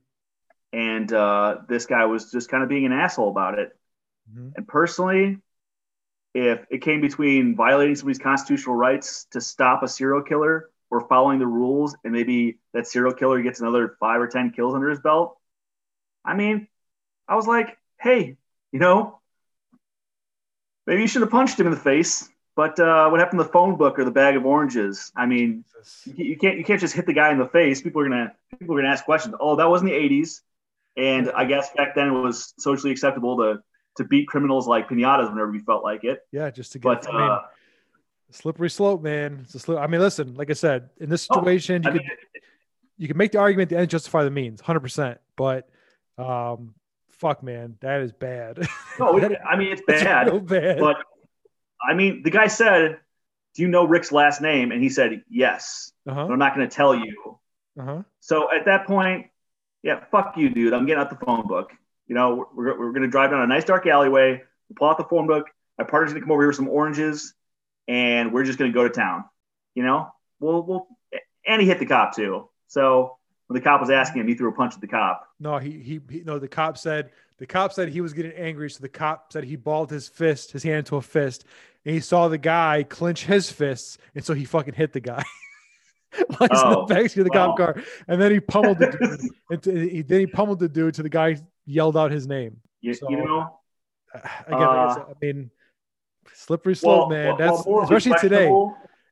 And 0.72 1.12
uh, 1.12 1.58
this 1.68 1.84
guy 1.84 2.06
was 2.06 2.30
just 2.30 2.48
kind 2.48 2.62
of 2.62 2.70
being 2.70 2.86
an 2.86 2.92
asshole 2.92 3.28
about 3.28 3.58
it. 3.58 3.76
Mm-hmm. 4.30 4.48
And 4.56 4.66
personally, 4.66 5.36
if 6.32 6.64
it 6.70 6.80
came 6.80 7.02
between 7.02 7.54
violating 7.54 7.96
somebody's 7.96 8.18
constitutional 8.18 8.76
rights 8.76 9.26
to 9.32 9.42
stop 9.42 9.82
a 9.82 9.88
serial 9.88 10.22
killer 10.22 10.70
or 10.90 11.06
following 11.06 11.38
the 11.38 11.46
rules, 11.46 11.94
and 12.02 12.14
maybe 12.14 12.60
that 12.72 12.86
serial 12.86 13.12
killer 13.12 13.42
gets 13.42 13.60
another 13.60 13.94
five 14.00 14.22
or 14.22 14.26
10 14.26 14.52
kills 14.52 14.74
under 14.74 14.88
his 14.88 15.00
belt, 15.00 15.36
I 16.24 16.32
mean, 16.32 16.66
I 17.28 17.36
was 17.36 17.46
like, 17.46 17.76
hey, 18.02 18.36
you 18.72 18.78
know, 18.80 19.20
maybe 20.86 21.02
you 21.02 21.08
should 21.08 21.22
have 21.22 21.30
punched 21.30 21.58
him 21.58 21.66
in 21.66 21.72
the 21.72 21.78
face. 21.78 22.28
But 22.54 22.78
uh, 22.78 23.08
what 23.08 23.18
happened 23.18 23.40
to 23.40 23.44
the 23.44 23.50
phone 23.52 23.76
book 23.76 23.98
or 23.98 24.04
the 24.04 24.10
bag 24.10 24.36
of 24.36 24.44
oranges? 24.44 25.10
I 25.16 25.24
mean, 25.24 25.64
you, 26.04 26.24
you 26.26 26.36
can't 26.36 26.58
you 26.58 26.64
can't 26.64 26.80
just 26.80 26.94
hit 26.94 27.06
the 27.06 27.14
guy 27.14 27.30
in 27.32 27.38
the 27.38 27.48
face. 27.48 27.80
People 27.80 28.02
are 28.02 28.08
gonna 28.08 28.32
people 28.58 28.74
are 28.76 28.82
gonna 28.82 28.92
ask 28.92 29.04
questions. 29.04 29.34
Oh, 29.40 29.56
that 29.56 29.68
was 29.70 29.80
in 29.80 29.86
the 29.86 29.94
'80s, 29.94 30.40
and 30.96 31.30
I 31.30 31.46
guess 31.46 31.70
back 31.74 31.94
then 31.94 32.08
it 32.08 32.10
was 32.10 32.52
socially 32.58 32.92
acceptable 32.92 33.38
to 33.38 33.62
to 33.96 34.04
beat 34.04 34.26
criminals 34.28 34.68
like 34.68 34.88
pinatas 34.88 35.30
whenever 35.30 35.54
you 35.54 35.60
felt 35.60 35.82
like 35.82 36.04
it. 36.04 36.20
Yeah, 36.30 36.50
just 36.50 36.72
to 36.72 36.78
get. 36.78 37.02
But 37.02 37.08
I 37.08 37.18
mean, 37.18 37.30
uh, 37.30 37.40
slippery 38.30 38.68
slope, 38.68 39.02
man. 39.02 39.40
It's 39.44 39.54
a 39.54 39.58
slip. 39.58 39.78
I 39.78 39.86
mean, 39.86 40.00
listen, 40.02 40.34
like 40.34 40.50
I 40.50 40.54
said, 40.54 40.90
in 40.98 41.08
this 41.08 41.26
Oh, 41.30 41.36
situation, 41.36 41.86
I 41.86 41.88
you 41.88 41.92
could 41.92 42.02
mean, 42.02 42.10
you 42.98 43.08
can 43.08 43.16
make 43.16 43.32
the 43.32 43.38
argument 43.38 43.70
the 43.70 43.78
end 43.78 43.88
justify 43.88 44.24
the 44.24 44.30
means, 44.30 44.60
hundred 44.60 44.80
percent. 44.80 45.20
But 45.36 45.70
um, 46.18 46.74
fuck, 47.22 47.42
man, 47.42 47.76
that 47.80 48.02
is 48.02 48.12
bad. 48.12 48.58
no, 48.98 49.16
it, 49.16 49.38
I 49.48 49.56
mean 49.56 49.72
it's 49.72 49.82
bad. 49.86 50.26
real 50.26 50.40
bad. 50.40 50.78
But 50.78 50.96
I 51.80 51.94
mean, 51.94 52.22
the 52.24 52.30
guy 52.30 52.48
said, 52.48 52.98
"Do 53.54 53.62
you 53.62 53.68
know 53.68 53.84
Rick's 53.84 54.10
last 54.12 54.42
name?" 54.42 54.72
And 54.72 54.82
he 54.82 54.88
said, 54.90 55.22
"Yes." 55.30 55.92
uh 56.06 56.14
But 56.14 56.26
huh. 56.26 56.32
I'm 56.32 56.38
not 56.38 56.54
going 56.56 56.68
to 56.68 56.74
tell 56.74 56.94
you. 56.94 57.38
Uh 57.78 57.84
huh. 57.84 58.02
So 58.20 58.52
at 58.52 58.64
that 58.66 58.86
point, 58.86 59.28
yeah, 59.82 60.04
fuck 60.10 60.36
you, 60.36 60.50
dude. 60.50 60.74
I'm 60.74 60.84
getting 60.84 61.00
out 61.00 61.10
the 61.10 61.24
phone 61.24 61.46
book. 61.46 61.70
You 62.08 62.16
know, 62.16 62.48
we're, 62.54 62.76
we're 62.78 62.90
going 62.90 63.02
to 63.02 63.08
drive 63.08 63.30
down 63.30 63.40
a 63.40 63.46
nice 63.46 63.64
dark 63.64 63.86
alleyway. 63.86 64.42
We'll 64.68 64.76
pull 64.76 64.88
out 64.88 64.98
the 64.98 65.04
phone 65.04 65.26
book. 65.26 65.46
My 65.78 65.84
partner's 65.84 66.12
going 66.12 66.22
to 66.22 66.26
come 66.26 66.32
over 66.32 66.42
here 66.42 66.48
with 66.48 66.56
some 66.56 66.68
oranges, 66.68 67.34
and 67.88 68.32
we're 68.32 68.44
just 68.44 68.58
going 68.58 68.70
to 68.70 68.74
go 68.74 68.82
to 68.82 68.90
town. 68.92 69.24
You 69.74 69.84
know, 69.84 70.08
we'll 70.40 70.62
we'll 70.62 70.88
and 71.46 71.62
he 71.62 71.68
hit 71.68 71.78
the 71.78 71.86
cop 71.86 72.14
too. 72.16 72.48
So 72.66 73.16
when 73.52 73.60
the 73.60 73.64
cop 73.64 73.80
was 73.80 73.90
asking 73.90 74.20
him, 74.22 74.28
he 74.28 74.34
threw 74.34 74.48
a 74.48 74.52
punch 74.52 74.74
at 74.74 74.80
the 74.80 74.86
cop. 74.88 75.28
No, 75.38 75.58
he, 75.58 75.70
he 75.72 76.00
he 76.10 76.22
no. 76.24 76.38
The 76.38 76.48
cop 76.48 76.78
said 76.78 77.10
the 77.38 77.46
cop 77.46 77.72
said 77.72 77.88
he 77.88 78.00
was 78.00 78.12
getting 78.12 78.32
angry, 78.32 78.70
so 78.70 78.80
the 78.80 78.88
cop 78.88 79.32
said 79.32 79.44
he 79.44 79.56
balled 79.56 79.90
his 79.90 80.08
fist, 80.08 80.52
his 80.52 80.62
hand 80.62 80.78
into 80.78 80.96
a 80.96 81.02
fist, 81.02 81.44
and 81.84 81.94
he 81.94 82.00
saw 82.00 82.28
the 82.28 82.38
guy 82.38 82.84
clench 82.88 83.24
his 83.24 83.50
fists, 83.50 83.98
and 84.14 84.24
so 84.24 84.32
he 84.34 84.44
fucking 84.44 84.74
hit 84.74 84.92
the 84.92 85.00
guy. 85.00 85.22
Like 86.40 86.50
in 86.50 86.58
Oh, 86.58 86.84
the 86.86 86.94
backseat 86.94 87.16
of 87.18 87.24
the 87.24 87.30
cop 87.30 87.56
car, 87.56 87.74
and 88.06 88.20
then 88.20 88.32
he 88.32 88.38
pummeled 88.38 88.78
the 88.78 88.88
dude. 88.90 89.30
and 89.50 89.62
t- 89.62 89.88
he, 89.88 90.02
then 90.02 90.20
he 90.20 90.26
pummeled 90.26 90.58
the 90.58 90.68
dude 90.68 90.94
till 90.94 91.04
the 91.04 91.08
guy 91.08 91.38
yelled 91.64 91.96
out 91.96 92.10
his 92.10 92.26
name. 92.26 92.58
You, 92.82 92.92
So- 92.92 93.08
you 93.08 93.16
know, 93.16 93.58
uh, 94.14 94.18
Again, 94.46 94.60
like 94.60 94.68
I, 94.68 94.84
uh, 94.92 95.04
I 95.08 95.12
mean, 95.22 95.50
slippery 96.34 96.76
slope, 96.76 97.08
well, 97.08 97.08
man. 97.08 97.26
well, 97.28 97.36
That's 97.38 97.66
well, 97.66 97.82
especially 97.84 98.12
today 98.20 98.50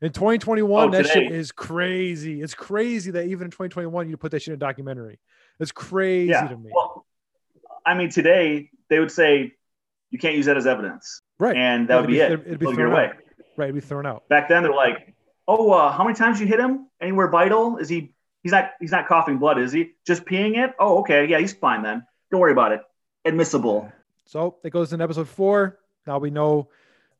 in 0.03 0.12
2021. 0.12 0.88
Oh, 0.88 0.90
that 0.92 1.07
shit 1.07 1.30
is 1.32 1.53
crazy. 1.53 2.40
It's 2.42 2.55
crazy 2.55 3.11
that 3.12 3.26
even 3.26 3.46
in 3.46 3.51
2021 3.51 4.09
you 4.09 4.16
put 4.16 4.30
that 4.32 4.40
shit 4.42 4.48
in 4.48 4.55
a 4.55 4.57
documentary. 4.59 5.18
It's 5.59 5.72
crazy 5.72 6.30
Yeah. 6.30 6.48
to 6.48 6.57
me. 6.57 6.70
Well, 6.74 7.07
I 7.84 7.94
mean, 7.94 8.09
today 8.11 8.70
they 8.88 8.98
would 8.98 9.11
say 9.11 9.55
you 10.11 10.18
can't 10.18 10.34
use 10.36 10.46
that 10.46 10.57
as 10.57 10.66
evidence, 10.66 11.22
right? 11.38 11.57
and 11.57 11.88
that 11.88 12.01
would 12.01 12.09
be, 12.09 12.18
it'd 12.20 12.40
it. 12.40 12.44
be- 12.44 12.46
it'd 12.48 12.61
be 12.61 12.66
thrown 12.74 12.92
away. 12.92 13.07
out. 13.07 13.16
Right, 13.57 13.66
it'd 13.66 13.74
be 13.74 13.80
thrown 13.80 14.07
out. 14.07 14.28
Back 14.28 14.48
then, 14.48 14.62
they're 14.62 14.72
like, 14.72 15.14
"Oh, 15.46 15.70
uh, 15.72 15.92
how 15.92 16.03
many 16.05 16.14
times 16.16 16.40
you 16.40 16.46
hit 16.46 16.59
him? 16.61 16.86
Anywhere 17.01 17.28
vital? 17.28 17.76
Is 17.76 17.88
he? 17.88 18.14
He's 18.42 18.53
not. 18.53 18.70
He's 18.80 18.90
not 18.90 19.07
coughing 19.07 19.38
blood, 19.38 19.59
is 19.59 19.70
he? 19.72 19.92
Just 20.07 20.24
peeing 20.24 20.57
it? 20.57 20.74
Oh, 20.78 21.01
okay. 21.01 21.26
Yeah, 21.26 21.38
he's 21.38 21.53
fine 21.53 21.82
then. 21.82 22.05
Don't 22.30 22.40
worry 22.40 22.53
about 22.53 22.72
it. 22.72 22.80
Admissible. 23.26 23.92
So 24.24 24.57
it 24.64 24.70
goes 24.70 24.92
in 24.92 25.01
episode 25.01 25.28
four. 25.28 25.78
Now 26.07 26.18
we 26.18 26.30
know 26.30 26.68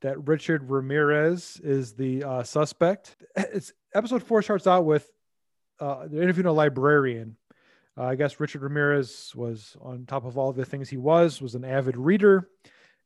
that 0.01 0.27
Richard 0.27 0.69
Ramirez 0.69 1.59
is 1.63 1.93
the 1.93 2.23
uh, 2.23 2.43
suspect. 2.43 3.15
It's 3.37 3.71
episode 3.93 4.23
four 4.23 4.41
starts 4.41 4.67
out 4.67 4.85
with 4.85 5.09
uh, 5.79 6.07
they're 6.07 6.21
interviewing 6.23 6.47
a 6.47 6.51
librarian. 6.53 7.37
Uh, 7.97 8.03
I 8.05 8.15
guess 8.15 8.39
Richard 8.39 8.61
Ramirez 8.61 9.33
was 9.35 9.75
on 9.81 10.05
top 10.05 10.25
of 10.25 10.37
all 10.37 10.53
the 10.53 10.65
things 10.65 10.89
he 10.89 10.97
was 10.97 11.41
was 11.41 11.55
an 11.55 11.65
avid 11.65 11.97
reader, 11.97 12.47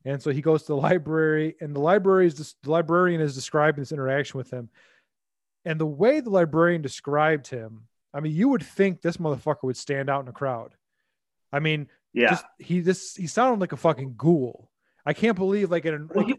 and 0.04 0.22
so 0.22 0.30
he 0.32 0.41
goes 0.41 0.62
to 0.64 0.68
the 0.68 0.78
library, 0.78 1.56
and 1.60 1.76
the 1.76 1.80
library 1.80 2.28
is 2.28 2.56
the 2.64 2.70
librarian 2.70 3.20
is 3.22 3.34
describing 3.34 3.82
this 3.82 3.91
interaction 3.91 4.38
with 4.38 4.52
him, 4.52 4.70
and 5.66 5.80
the 5.80 5.86
way 5.86 6.20
the 6.20 6.30
librarian 6.30 6.82
described 6.82 7.48
him. 7.48 7.88
I 8.14 8.20
mean, 8.20 8.34
you 8.34 8.48
would 8.50 8.64
think 8.64 9.02
this 9.02 9.18
motherfucker 9.18 9.64
would 9.64 9.78
stand 9.78 10.10
out 10.10 10.22
in 10.22 10.28
a 10.30 10.34
crowd. 10.34 10.76
I 11.52 11.60
mean, 11.60 11.88
Yeah. 12.14 12.30
just 12.30 12.46
he 12.60 12.82
just 12.82 13.18
he 13.18 13.28
sounded 13.28 13.60
like 13.60 13.72
a 13.74 13.78
fucking 13.78 14.14
ghoul. 14.18 14.70
I 15.06 15.14
can't 15.14 15.36
believe 15.38 15.72
like 15.72 15.86
in 15.86 16.10
well, 16.14 16.26
he 16.26 16.34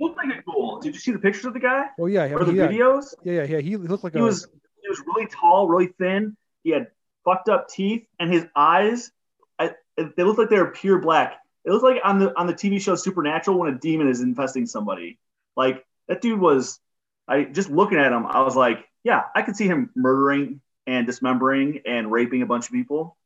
looked 0.76 0.84
like 0.84 0.94
a 0.94 0.94
ghoul. 0.94 0.94
Did 0.94 0.94
you 0.94 1.00
see 1.00 1.12
the 1.12 1.18
pictures 1.18 1.44
of 1.46 1.54
the 1.54 1.60
guy 1.60 1.86
Oh 1.98 2.06
yeah 2.06 2.24
or 2.34 2.44
the 2.44 2.54
yeah, 2.54 2.68
videos? 2.68 3.14
yeah 3.24 3.42
yeah 3.42 3.44
yeah 3.44 3.58
he 3.60 3.76
looked 3.76 4.04
like 4.04 4.14
He 4.14 4.20
a 4.20 4.22
was. 4.22 4.48
He 4.82 4.88
was 4.88 5.00
really 5.06 5.26
tall, 5.26 5.68
really 5.68 5.88
thin. 5.98 6.36
He 6.62 6.70
had 6.70 6.88
fucked 7.24 7.48
up 7.48 7.68
teeth, 7.68 8.06
and 8.20 8.32
his 8.32 8.46
eyes. 8.54 9.10
I, 9.58 9.72
they 9.96 10.22
looked 10.24 10.38
like 10.38 10.50
they 10.50 10.58
were 10.58 10.70
pure 10.70 10.98
black. 11.00 11.38
It 11.64 11.70
looked 11.72 11.84
like 11.84 12.00
on 12.04 12.18
the 12.18 12.38
on 12.38 12.46
the 12.46 12.54
TV 12.54 12.80
show 12.80 12.94
Supernatural 12.94 13.58
when 13.58 13.74
a 13.74 13.78
demon 13.78 14.08
is 14.08 14.20
infesting 14.20 14.66
somebody. 14.66 15.18
Like 15.56 15.84
that 16.08 16.20
dude 16.20 16.40
was. 16.40 16.78
I 17.28 17.44
just 17.44 17.70
looking 17.70 17.98
at 17.98 18.12
him, 18.12 18.24
I 18.26 18.42
was 18.42 18.54
like, 18.54 18.86
yeah, 19.02 19.22
I 19.34 19.42
could 19.42 19.56
see 19.56 19.66
him 19.66 19.90
murdering 19.96 20.60
and 20.86 21.06
dismembering 21.06 21.82
and 21.84 22.12
raping 22.12 22.42
a 22.42 22.46
bunch 22.46 22.66
of 22.66 22.72
people. 22.72 23.16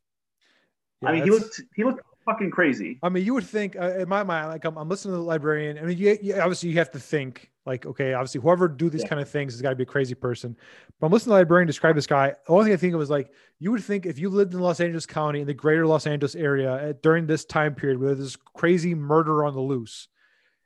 yeah, 1.03 1.11
I 1.11 1.13
mean, 1.13 1.25
he 1.25 1.31
looked 1.31 1.61
he 1.77 1.85
looked 1.85 2.01
fucking 2.25 2.51
crazy. 2.51 2.99
I 3.03 3.09
mean, 3.09 3.25
you 3.25 3.35
would 3.35 3.47
think 3.47 3.77
uh, 3.77 3.99
in 3.99 4.09
my 4.09 4.23
mind, 4.23 4.49
like 4.49 4.65
I'm, 4.65 4.77
I'm 4.77 4.89
listening 4.89 5.15
to 5.15 5.19
the 5.19 5.25
librarian. 5.25 5.79
I 5.79 5.83
mean, 5.83 5.99
you, 5.99 6.19
you, 6.23 6.35
obviously 6.41 6.71
you 6.71 6.77
have 6.79 6.91
to 6.93 6.99
think 7.01 7.51
like, 7.67 7.87
okay, 7.87 8.15
obviously 8.15 8.41
whoever 8.41 8.69
do 8.69 8.91
these 8.91 9.03
Yeah. 9.03 9.09
kind 9.09 9.21
of 9.21 9.29
things 9.29 9.53
has 9.55 9.63
got 9.63 9.71
to 9.71 9.77
be 9.77 9.83
a 9.83 9.87
crazy 9.87 10.15
person. 10.15 10.57
But 10.99 11.07
I'm 11.07 11.13
listening 11.13 11.31
to 11.31 11.35
the 11.35 11.41
librarian 11.41 11.67
describe 11.67 11.95
this 11.95 12.07
guy. 12.07 12.29
The 12.47 12.53
only 12.53 12.65
thing 12.65 12.73
I 12.73 12.77
think 12.77 12.95
of 12.95 12.99
was 12.99 13.11
like, 13.11 13.31
you 13.59 13.71
would 13.73 13.85
think 13.85 14.07
if 14.07 14.19
you 14.19 14.29
lived 14.29 14.55
in 14.55 14.61
Los 14.61 14.81
Angeles 14.81 15.07
County 15.07 15.41
in 15.41 15.47
the 15.47 15.55
greater 15.55 15.87
Los 15.87 16.07
Angeles 16.07 16.35
area 16.35 16.89
at, 16.89 17.03
during 17.03 17.27
this 17.27 17.45
time 17.45 17.75
period 17.75 17.99
where 17.99 18.15
there's 18.15 18.33
this 18.33 18.37
crazy 18.55 18.95
murder 18.95 19.45
on 19.45 19.55
the 19.55 19.61
loose, 19.61 20.09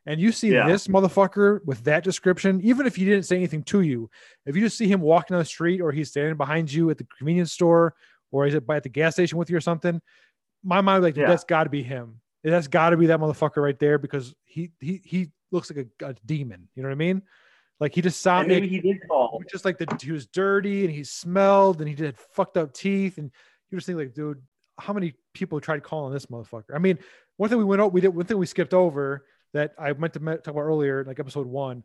and 0.07 0.21
you 0.21 0.33
see 0.33 0.53
Yeah. 0.53 0.67
this 0.69 0.87
motherfucker 0.87 1.65
with 1.65 1.83
that 1.85 2.05
description, 2.05 2.61
even 2.63 2.87
if 2.87 2.95
he 2.97 3.05
didn't 3.05 3.25
say 3.25 3.37
anything 3.37 3.63
to 3.65 3.81
you, 3.81 4.11
if 4.47 4.55
you 4.55 4.63
just 4.63 4.79
see 4.79 4.87
him 4.87 5.01
walking 5.01 5.35
down 5.35 5.39
the 5.41 5.45
street 5.47 5.81
or 5.81 5.93
he's 5.93 6.11
standing 6.11 6.37
behind 6.37 6.73
you 6.73 6.91
at 6.91 6.99
the 6.99 7.07
convenience 7.19 7.53
store 7.53 7.95
or 8.31 8.45
he's 8.45 8.55
at, 8.55 8.67
by 8.67 8.77
at 8.77 8.83
the 8.83 8.89
gas 8.89 9.15
station 9.15 9.39
with 9.39 9.51
you 9.51 9.57
or 9.57 9.61
something, 9.61 10.01
my 10.65 10.81
mind 10.81 11.03
like, 11.05 11.17
Yeah. 11.17 11.27
that's 11.29 11.45
got 11.45 11.65
to 11.65 11.71
be 11.71 11.83
him. 11.83 12.21
That's 12.43 12.69
got 12.69 12.91
to 12.91 12.97
be 12.97 13.07
that 13.07 13.21
motherfucker 13.21 13.63
right 13.63 13.79
there 13.79 13.99
because 13.99 14.35
he 14.45 14.71
he 14.81 15.01
he 15.05 15.31
looks 15.51 15.71
like 15.71 15.87
a, 16.01 16.07
a 16.11 16.15
demon. 16.27 16.69
You 16.75 16.83
know 16.83 16.89
what 16.89 16.95
I 16.95 16.97
mean? 16.97 17.23
Like 17.81 17.95
he 17.95 18.03
just 18.03 18.21
sounded 18.21 18.49
maybe 18.49 18.69
he 18.69 18.81
did 18.81 19.07
call. 19.09 19.43
just 19.51 19.65
like 19.65 19.79
the 19.79 19.87
he 20.01 20.13
was 20.13 20.27
dirty 20.27 20.85
and 20.85 20.93
he 20.95 21.05
smelled 21.05 21.81
and 21.81 21.89
he 21.89 22.05
had 22.05 22.17
fucked 22.17 22.57
up 22.57 22.73
teeth 22.73 23.19
and 23.19 23.31
you 23.71 23.79
just 23.79 23.87
think 23.87 23.99
like, 23.99 24.15
dude, 24.15 24.43
how 24.79 24.93
many 24.93 25.15
people 25.33 25.61
tried 25.61 25.83
calling 25.83 26.13
this 26.13 26.27
motherfucker? 26.27 26.75
I 26.75 26.79
mean, 26.79 26.99
one 27.37 27.49
thing 27.49 27.59
we 27.59 27.65
went 27.65 27.81
out, 27.83 27.93
we 27.93 28.01
did 28.01 28.09
one 28.09 28.27
thing 28.27 28.39
we 28.39 28.47
skipped 28.47 28.75
over 28.75 29.25
that 29.55 29.73
I 29.79 29.93
meant 29.95 30.13
to 30.15 30.21
talk 30.21 30.49
about 30.49 30.61
earlier, 30.61 31.05
like 31.05 31.19
episode 31.21 31.47
one, 31.47 31.83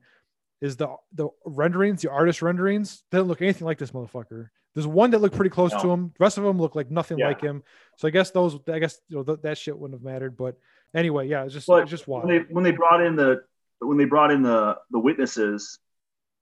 is 0.62 0.76
the 0.78 0.96
the 1.14 1.30
renderings, 1.46 2.02
the 2.02 2.12
artist 2.12 2.42
renderings. 2.42 3.04
They 3.12 3.18
don't 3.18 3.28
look 3.28 3.42
anything 3.42 3.66
like 3.66 3.78
this 3.78 3.92
motherfucker. 3.92 4.50
There's 4.76 4.88
one 4.88 5.12
that 5.12 5.20
looked 5.20 5.36
pretty 5.36 5.50
close 5.50 5.72
to 5.72 5.90
him. 5.92 6.14
The 6.18 6.24
rest 6.24 6.38
of 6.38 6.44
them 6.44 6.60
look 6.60 6.76
like 6.76 6.92
nothing 6.92 7.18
Yeah. 7.18 7.30
like 7.30 7.42
him. 7.42 7.64
So 7.98 8.08
I 8.08 8.12
guess 8.12 8.32
those, 8.32 8.60
I 8.68 8.80
guess 8.80 9.00
you 9.10 9.18
know 9.18 9.24
th- 9.24 9.40
that 9.42 9.58
shit 9.58 9.78
wouldn't 9.78 10.00
have 10.00 10.04
mattered. 10.06 10.38
But 10.38 10.58
anyway, 10.94 11.28
yeah, 11.28 11.44
it's 11.44 11.54
just 11.54 11.68
But 11.68 11.84
it's 11.84 11.92
just 11.92 12.08
wild. 12.08 12.26
when 12.26 12.38
they 12.38 12.44
when 12.54 12.64
they 12.64 12.72
brought 12.72 13.02
in 13.04 13.16
the 13.16 13.44
when 13.80 13.98
they 13.98 14.06
brought 14.06 14.32
in 14.32 14.44
the 14.44 14.78
the 14.92 15.00
witnesses, 15.00 15.80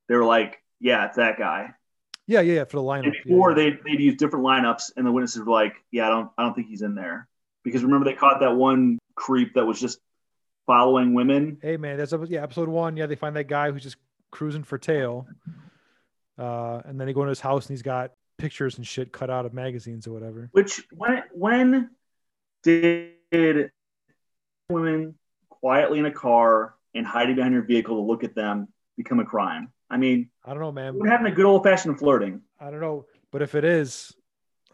they 0.10 0.16
were 0.16 0.26
like, 0.26 0.62
yeah, 0.80 1.06
it's 1.06 1.16
that 1.18 1.38
guy. 1.38 1.74
yeah, 2.28 2.42
yeah, 2.42 2.56
yeah, 2.56 2.64
for 2.66 2.78
the 2.78 2.84
lineup. 2.84 3.04
And 3.06 3.16
before 3.24 3.52
yeah. 3.52 3.56
they 3.56 3.70
they'd 3.86 4.02
use 4.02 4.16
different 4.18 4.46
lineups, 4.46 4.92
and 4.98 5.06
the 5.06 5.12
witnesses 5.12 5.44
were 5.44 5.52
like, 5.52 5.76
"Yeah, 5.92 6.08
I 6.08 6.10
don't, 6.10 6.30
I 6.38 6.44
don't 6.44 6.54
think 6.54 6.68
he's 6.68 6.82
in 6.82 6.96
there," 6.96 7.28
because 7.64 7.84
remember 7.84 8.06
they 8.06 8.14
caught 8.14 8.42
that 8.42 8.56
one 8.56 9.00
creep 9.16 9.54
that 9.54 9.66
was 9.66 9.80
just 9.80 10.00
following 10.66 11.14
women. 11.14 11.58
Hey 11.62 11.78
man, 11.78 11.98
that's 11.98 12.14
yeah, 12.28 12.44
episode 12.44 12.68
one. 12.68 12.98
Yeah, 12.98 13.06
they 13.06 13.16
find 13.16 13.36
that 13.38 13.46
guy 13.48 13.72
who's 13.72 13.84
just 13.84 13.98
cruising 14.32 14.64
for 14.64 14.78
tail. 14.78 15.28
Uh, 16.38 16.82
and 16.86 17.00
then 17.00 17.08
they 17.08 17.14
go 17.14 17.22
into 17.22 17.30
his 17.30 17.40
house 17.40 17.66
and 17.66 17.74
he's 17.74 17.82
got 17.82 18.12
pictures 18.38 18.78
and 18.78 18.86
shit 18.86 19.12
cut 19.12 19.30
out 19.30 19.46
of 19.46 19.54
magazines 19.54 20.08
or 20.08 20.14
whatever. 20.14 20.50
Which 20.52 20.84
when 20.92 21.24
when 21.32 21.90
did 22.64 23.72
women 24.70 25.16
quietly 25.50 26.00
in 26.00 26.06
a 26.06 26.12
car 26.12 26.76
and 26.94 27.06
hiding 27.06 27.36
behind 27.36 27.54
your 27.54 27.64
vehicle 27.64 27.96
to 27.96 28.02
look 28.02 28.24
at 28.24 28.36
them 28.36 28.68
become 28.96 29.20
a 29.20 29.26
crime? 29.26 29.72
I 29.90 29.98
mean, 29.98 30.30
I 30.46 30.52
don't 30.52 30.62
know, 30.62 30.72
man. 30.72 31.00
we're 31.00 31.10
having 31.10 31.32
a 31.32 31.36
good 31.36 31.46
old 31.46 31.64
fashioned 31.64 31.98
flirting. 31.98 32.42
I 32.60 32.70
don't 32.70 32.82
know, 32.82 33.06
but 33.32 33.42
if 33.42 33.56
it 33.56 33.64
is, 33.64 34.14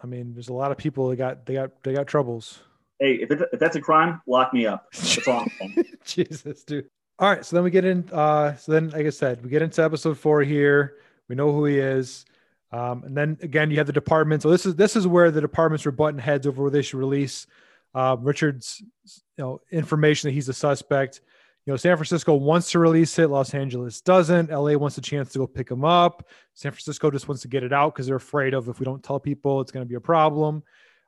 I 0.01 0.07
mean, 0.07 0.33
there's 0.33 0.49
a 0.49 0.53
lot 0.53 0.71
of 0.71 0.77
people 0.77 1.09
that 1.09 1.15
got 1.15 1.45
they 1.45 1.53
got 1.53 1.83
they 1.83 1.93
got 1.93 2.07
troubles. 2.07 2.59
Hey, 2.99 3.15
if, 3.15 3.31
it, 3.31 3.41
if 3.51 3.59
that's 3.59 3.75
a 3.75 3.81
crime, 3.81 4.21
lock 4.27 4.53
me 4.53 4.65
up. 4.65 4.87
That's 4.93 5.27
all. 5.27 5.45
Jesus, 6.05 6.63
dude. 6.63 6.89
All 7.19 7.29
right, 7.29 7.45
so 7.45 7.55
then 7.55 7.63
we 7.63 7.71
get 7.71 7.85
in. 7.85 8.09
Uh, 8.11 8.55
so 8.55 8.71
then, 8.71 8.89
like 8.89 9.05
I 9.05 9.11
said, 9.11 9.43
we 9.43 9.49
get 9.49 9.61
into 9.61 9.83
episode 9.83 10.17
four 10.17 10.41
here. 10.41 10.95
We 11.29 11.35
know 11.35 11.51
who 11.51 11.65
he 11.65 11.77
is, 11.77 12.25
um, 12.71 13.03
and 13.03 13.15
then 13.15 13.37
again, 13.41 13.69
you 13.69 13.77
have 13.77 13.87
the 13.87 13.93
department. 13.93 14.41
So 14.41 14.49
this 14.49 14.65
is 14.65 14.75
this 14.75 14.95
is 14.95 15.05
where 15.05 15.29
the 15.29 15.41
departments 15.41 15.85
were 15.85 15.91
butting 15.91 16.19
heads 16.19 16.47
over 16.47 16.63
where 16.63 16.71
they 16.71 16.81
should 16.81 16.97
release 16.97 17.45
uh, 17.93 18.17
Richard's, 18.19 18.81
you 18.81 19.21
know, 19.37 19.61
information 19.71 20.27
that 20.27 20.33
he's 20.33 20.49
a 20.49 20.53
suspect. 20.53 21.21
you 21.65 21.73
know, 21.73 21.77
San 21.77 21.95
Francisco 21.95 22.33
wants 22.33 22.71
to 22.71 22.79
release 22.79 23.19
it, 23.19 23.29
Los 23.29 23.53
Angeles 23.53 24.01
doesn't. 24.01 24.49
LA 24.49 24.73
wants 24.73 24.97
a 24.97 25.01
chance 25.01 25.31
to 25.33 25.39
go 25.39 25.47
pick 25.47 25.69
him 25.69 25.85
up. 25.85 26.27
San 26.55 26.71
Francisco 26.71 27.11
just 27.11 27.27
wants 27.27 27.43
to 27.43 27.47
get 27.47 27.63
it 27.63 27.71
out 27.71 27.93
because 27.93 28.07
they're 28.07 28.15
afraid 28.15 28.55
of 28.55 28.67
if 28.69 28.79
we 28.79 28.85
don't 28.85 29.03
tell 29.03 29.19
people, 29.19 29.61
it's 29.61 29.71
going 29.71 29.85
to 29.85 29.89
be 29.89 29.95
a 29.95 30.01
problem. 30.01 30.63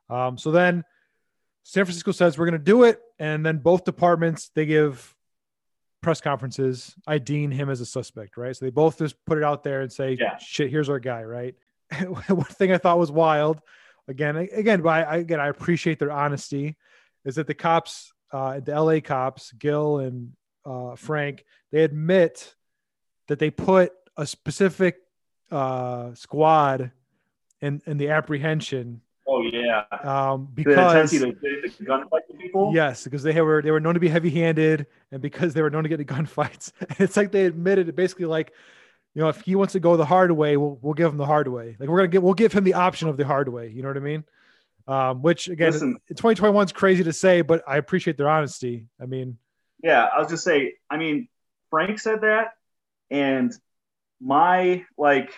Um, 0.08 0.38
so 0.38 0.52
then 0.52 0.84
San 1.64 1.84
Francisco 1.84 2.12
says 2.12 2.38
we're 2.38 2.46
going 2.46 2.60
to 2.60 2.64
do 2.64 2.84
it, 2.84 3.00
and 3.18 3.44
then 3.44 3.58
both 3.58 3.84
departments 3.84 4.52
they 4.54 4.66
give 4.66 5.15
press 6.02 6.20
conferences. 6.20 6.94
I 7.06 7.18
deem 7.18 7.50
him 7.50 7.68
as 7.70 7.80
a 7.80 7.86
suspect, 7.86 8.36
right? 8.36 8.54
So 8.56 8.64
they 8.64 8.70
both 8.70 8.98
just 8.98 9.16
put 9.24 9.38
it 9.38 9.44
out 9.44 9.64
there 9.64 9.80
and 9.80 9.92
say, 9.92 10.16
Yeah. 10.18 10.36
"Shit, 10.38 10.70
here's 10.70 10.88
our 10.88 11.00
guy," 11.00 11.22
right? 11.24 11.54
One 12.06 12.44
thing 12.44 12.72
I 12.72 12.78
thought 12.78 12.98
was 12.98 13.10
wild, 13.12 13.60
again, 14.08 14.36
again, 14.36 14.82
but 14.82 14.90
I, 14.90 15.16
again, 15.16 15.40
I 15.40 15.48
appreciate 15.48 15.98
their 15.98 16.12
honesty, 16.12 16.76
is 17.24 17.36
that 17.36 17.46
the 17.46 17.54
cops, 17.54 18.12
uh, 18.32 18.60
the 18.60 18.80
LA 18.80 19.00
cops, 19.00 19.52
Gil 19.52 19.98
and 19.98 20.32
uh, 20.64 20.96
Frank, 20.96 21.44
they 21.72 21.82
admit 21.82 22.54
that 23.28 23.38
they 23.38 23.50
put 23.50 23.92
a 24.16 24.26
specific 24.26 24.98
uh, 25.50 26.14
squad 26.14 26.90
in 27.60 27.80
in 27.86 27.98
the 27.98 28.10
apprehension 28.10 29.00
Oh 29.28 29.42
yeah. 29.42 29.84
um, 30.02 30.48
The 30.54 30.64
because 30.64 31.10
tendency 31.10 31.18
to 31.18 31.68
to 31.68 31.84
gunfight 31.84 32.20
people. 32.38 32.72
Yes, 32.74 33.04
because 33.04 33.22
they 33.22 33.40
were 33.40 33.60
they 33.60 33.70
were 33.70 33.80
known 33.80 33.94
to 33.94 34.00
be 34.00 34.08
heavy-handed, 34.08 34.86
and 35.10 35.20
because 35.20 35.52
they 35.52 35.62
were 35.62 35.70
known 35.70 35.82
to 35.82 35.88
get 35.88 36.00
in 36.00 36.06
gunfights. 36.16 36.72
It's 37.00 37.16
like 37.16 37.32
they 37.32 37.46
admitted 37.46 37.88
it 37.88 37.96
basically 37.96 38.26
like, 38.26 38.52
you 39.14 39.22
know, 39.22 39.28
if 39.28 39.40
he 39.40 39.56
wants 39.56 39.72
to 39.72 39.80
go 39.80 39.96
the 39.96 40.04
hard 40.04 40.30
way, 40.30 40.56
we'll 40.56 40.78
we'll 40.80 40.94
give 40.94 41.10
him 41.10 41.16
the 41.18 41.26
hard 41.26 41.48
way. 41.48 41.76
Like 41.78 41.88
we're 41.88 41.98
gonna 41.98 42.08
get 42.08 42.22
we'll 42.22 42.34
give 42.34 42.52
him 42.52 42.64
the 42.64 42.74
option 42.74 43.08
of 43.08 43.16
the 43.16 43.26
hard 43.26 43.48
way. 43.48 43.68
You 43.68 43.82
know 43.82 43.88
what 43.88 43.96
I 43.96 44.00
mean? 44.00 44.24
Um, 44.88 45.22
which 45.22 45.48
again, 45.48 45.72
Listen. 45.72 45.94
2021 46.08 46.66
is 46.66 46.72
crazy 46.72 47.02
to 47.04 47.12
say, 47.12 47.40
but 47.42 47.64
I 47.66 47.78
appreciate 47.78 48.16
their 48.16 48.28
honesty. 48.28 48.86
I 49.00 49.06
mean, 49.06 49.38
Yeah, 49.82 50.04
I 50.04 50.20
was 50.20 50.28
just 50.28 50.44
say. 50.44 50.74
I 50.88 50.96
mean, 50.96 51.28
Frank 51.70 51.98
said 51.98 52.20
that, 52.20 52.52
and 53.10 53.52
my 54.20 54.84
like 54.96 55.34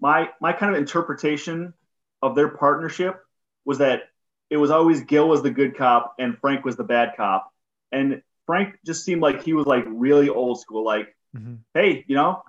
my 0.00 0.30
my 0.40 0.52
kind 0.54 0.74
of 0.74 0.80
interpretation 0.80 1.74
of 2.26 2.34
their 2.34 2.48
partnership 2.48 3.20
was 3.64 3.78
that 3.78 4.02
it 4.50 4.56
was 4.56 4.70
always 4.70 5.02
Gil 5.02 5.28
was 5.28 5.42
the 5.42 5.50
good 5.50 5.76
cop 5.76 6.14
and 6.18 6.38
Frank 6.38 6.64
was 6.64 6.76
the 6.76 6.84
bad 6.84 7.14
cop, 7.16 7.52
and 7.92 8.22
Frank 8.46 8.78
just 8.84 9.04
seemed 9.04 9.22
like 9.22 9.42
he 9.42 9.52
was 9.52 9.66
like 9.66 9.84
really 9.86 10.28
old 10.28 10.60
school, 10.60 10.84
like 10.84 11.14
mhm. 11.36 11.58
hey, 11.74 12.04
you 12.06 12.14
know, 12.14 12.42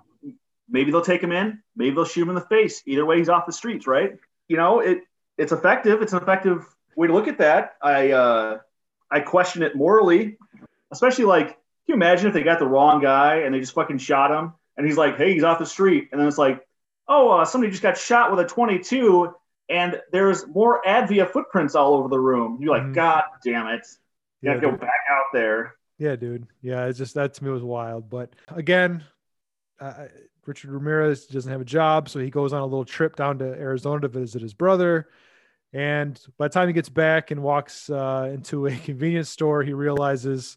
maybe 0.68 0.90
they'll 0.90 1.02
take 1.02 1.22
him 1.22 1.32
in, 1.32 1.60
maybe 1.76 1.94
they'll 1.94 2.04
shoot 2.04 2.22
him 2.22 2.28
in 2.28 2.34
the 2.34 2.40
face. 2.42 2.82
Either 2.86 3.04
way, 3.04 3.18
he's 3.18 3.28
off 3.28 3.46
the 3.46 3.52
streets, 3.52 3.86
right? 3.86 4.12
You 4.48 4.56
know, 4.56 4.80
it 4.80 5.02
it's 5.36 5.52
effective. 5.52 6.02
It's 6.02 6.12
an 6.12 6.22
effective 6.22 6.66
way 6.96 7.06
to 7.06 7.12
look 7.12 7.28
at 7.28 7.38
that. 7.38 7.76
I 7.82 8.12
uh, 8.12 8.58
I 9.10 9.20
question 9.20 9.62
it 9.62 9.74
morally, 9.76 10.36
especially 10.90 11.24
like, 11.24 11.48
can 11.48 11.56
you 11.86 11.94
imagine 11.94 12.26
if 12.26 12.34
they 12.34 12.42
got 12.42 12.58
the 12.58 12.66
wrong 12.66 13.00
guy 13.00 13.36
and 13.38 13.54
they 13.54 13.60
just 13.60 13.74
fucking 13.74 13.98
shot 13.98 14.30
him, 14.30 14.52
and 14.76 14.86
he's 14.86 14.96
like, 14.96 15.16
hey, 15.16 15.32
he's 15.32 15.44
off 15.44 15.58
the 15.58 15.66
street, 15.66 16.08
and 16.12 16.20
then 16.20 16.28
it's 16.28 16.38
like, 16.38 16.66
oh, 17.08 17.30
uh, 17.30 17.44
somebody 17.44 17.70
just 17.70 17.82
got 17.82 17.96
shot 17.96 18.30
with 18.30 18.40
a 18.40 18.48
22, 18.48 19.34
and 19.68 20.00
there's 20.12 20.46
more 20.46 20.86
Avia 20.88 21.26
footprints 21.26 21.74
all 21.74 21.94
over 21.94 22.08
the 22.08 22.18
room. 22.20 22.58
You're 22.60 22.74
like, 22.76 22.84
Mhm. 22.84 22.94
God 22.94 23.24
damn 23.44 23.66
it, 23.68 23.86
you 24.40 24.48
yeah, 24.50 24.54
gotta 24.54 24.66
go 24.66 24.70
dude. 24.72 24.80
back 24.80 25.00
out 25.10 25.26
there. 25.32 25.74
yeah, 25.98 26.16
dude, 26.16 26.46
yeah. 26.62 26.86
It's 26.86 26.98
just 26.98 27.14
that 27.14 27.34
to 27.34 27.44
me 27.44 27.50
was 27.50 27.62
wild. 27.62 28.08
But 28.10 28.34
again, 28.48 29.04
uh, 29.80 30.06
Richard 30.46 30.70
Ramirez 30.70 31.26
doesn't 31.26 31.50
have 31.52 31.60
a 31.60 31.64
job, 31.64 32.08
so 32.08 32.18
he 32.20 32.30
goes 32.30 32.52
on 32.52 32.60
a 32.62 32.64
little 32.66 32.84
trip 32.84 33.16
down 33.16 33.38
to 33.40 33.44
Arizona 33.44 34.00
to 34.02 34.08
visit 34.08 34.40
his 34.42 34.54
brother. 34.54 35.08
And 35.74 36.18
by 36.38 36.48
the 36.48 36.54
time 36.54 36.68
he 36.68 36.72
gets 36.72 36.88
back 36.88 37.30
and 37.30 37.42
walks 37.42 37.90
uh, 37.90 38.30
into 38.32 38.66
a 38.66 38.74
convenience 38.84 39.28
store, 39.28 39.62
he 39.62 39.74
realizes 39.74 40.56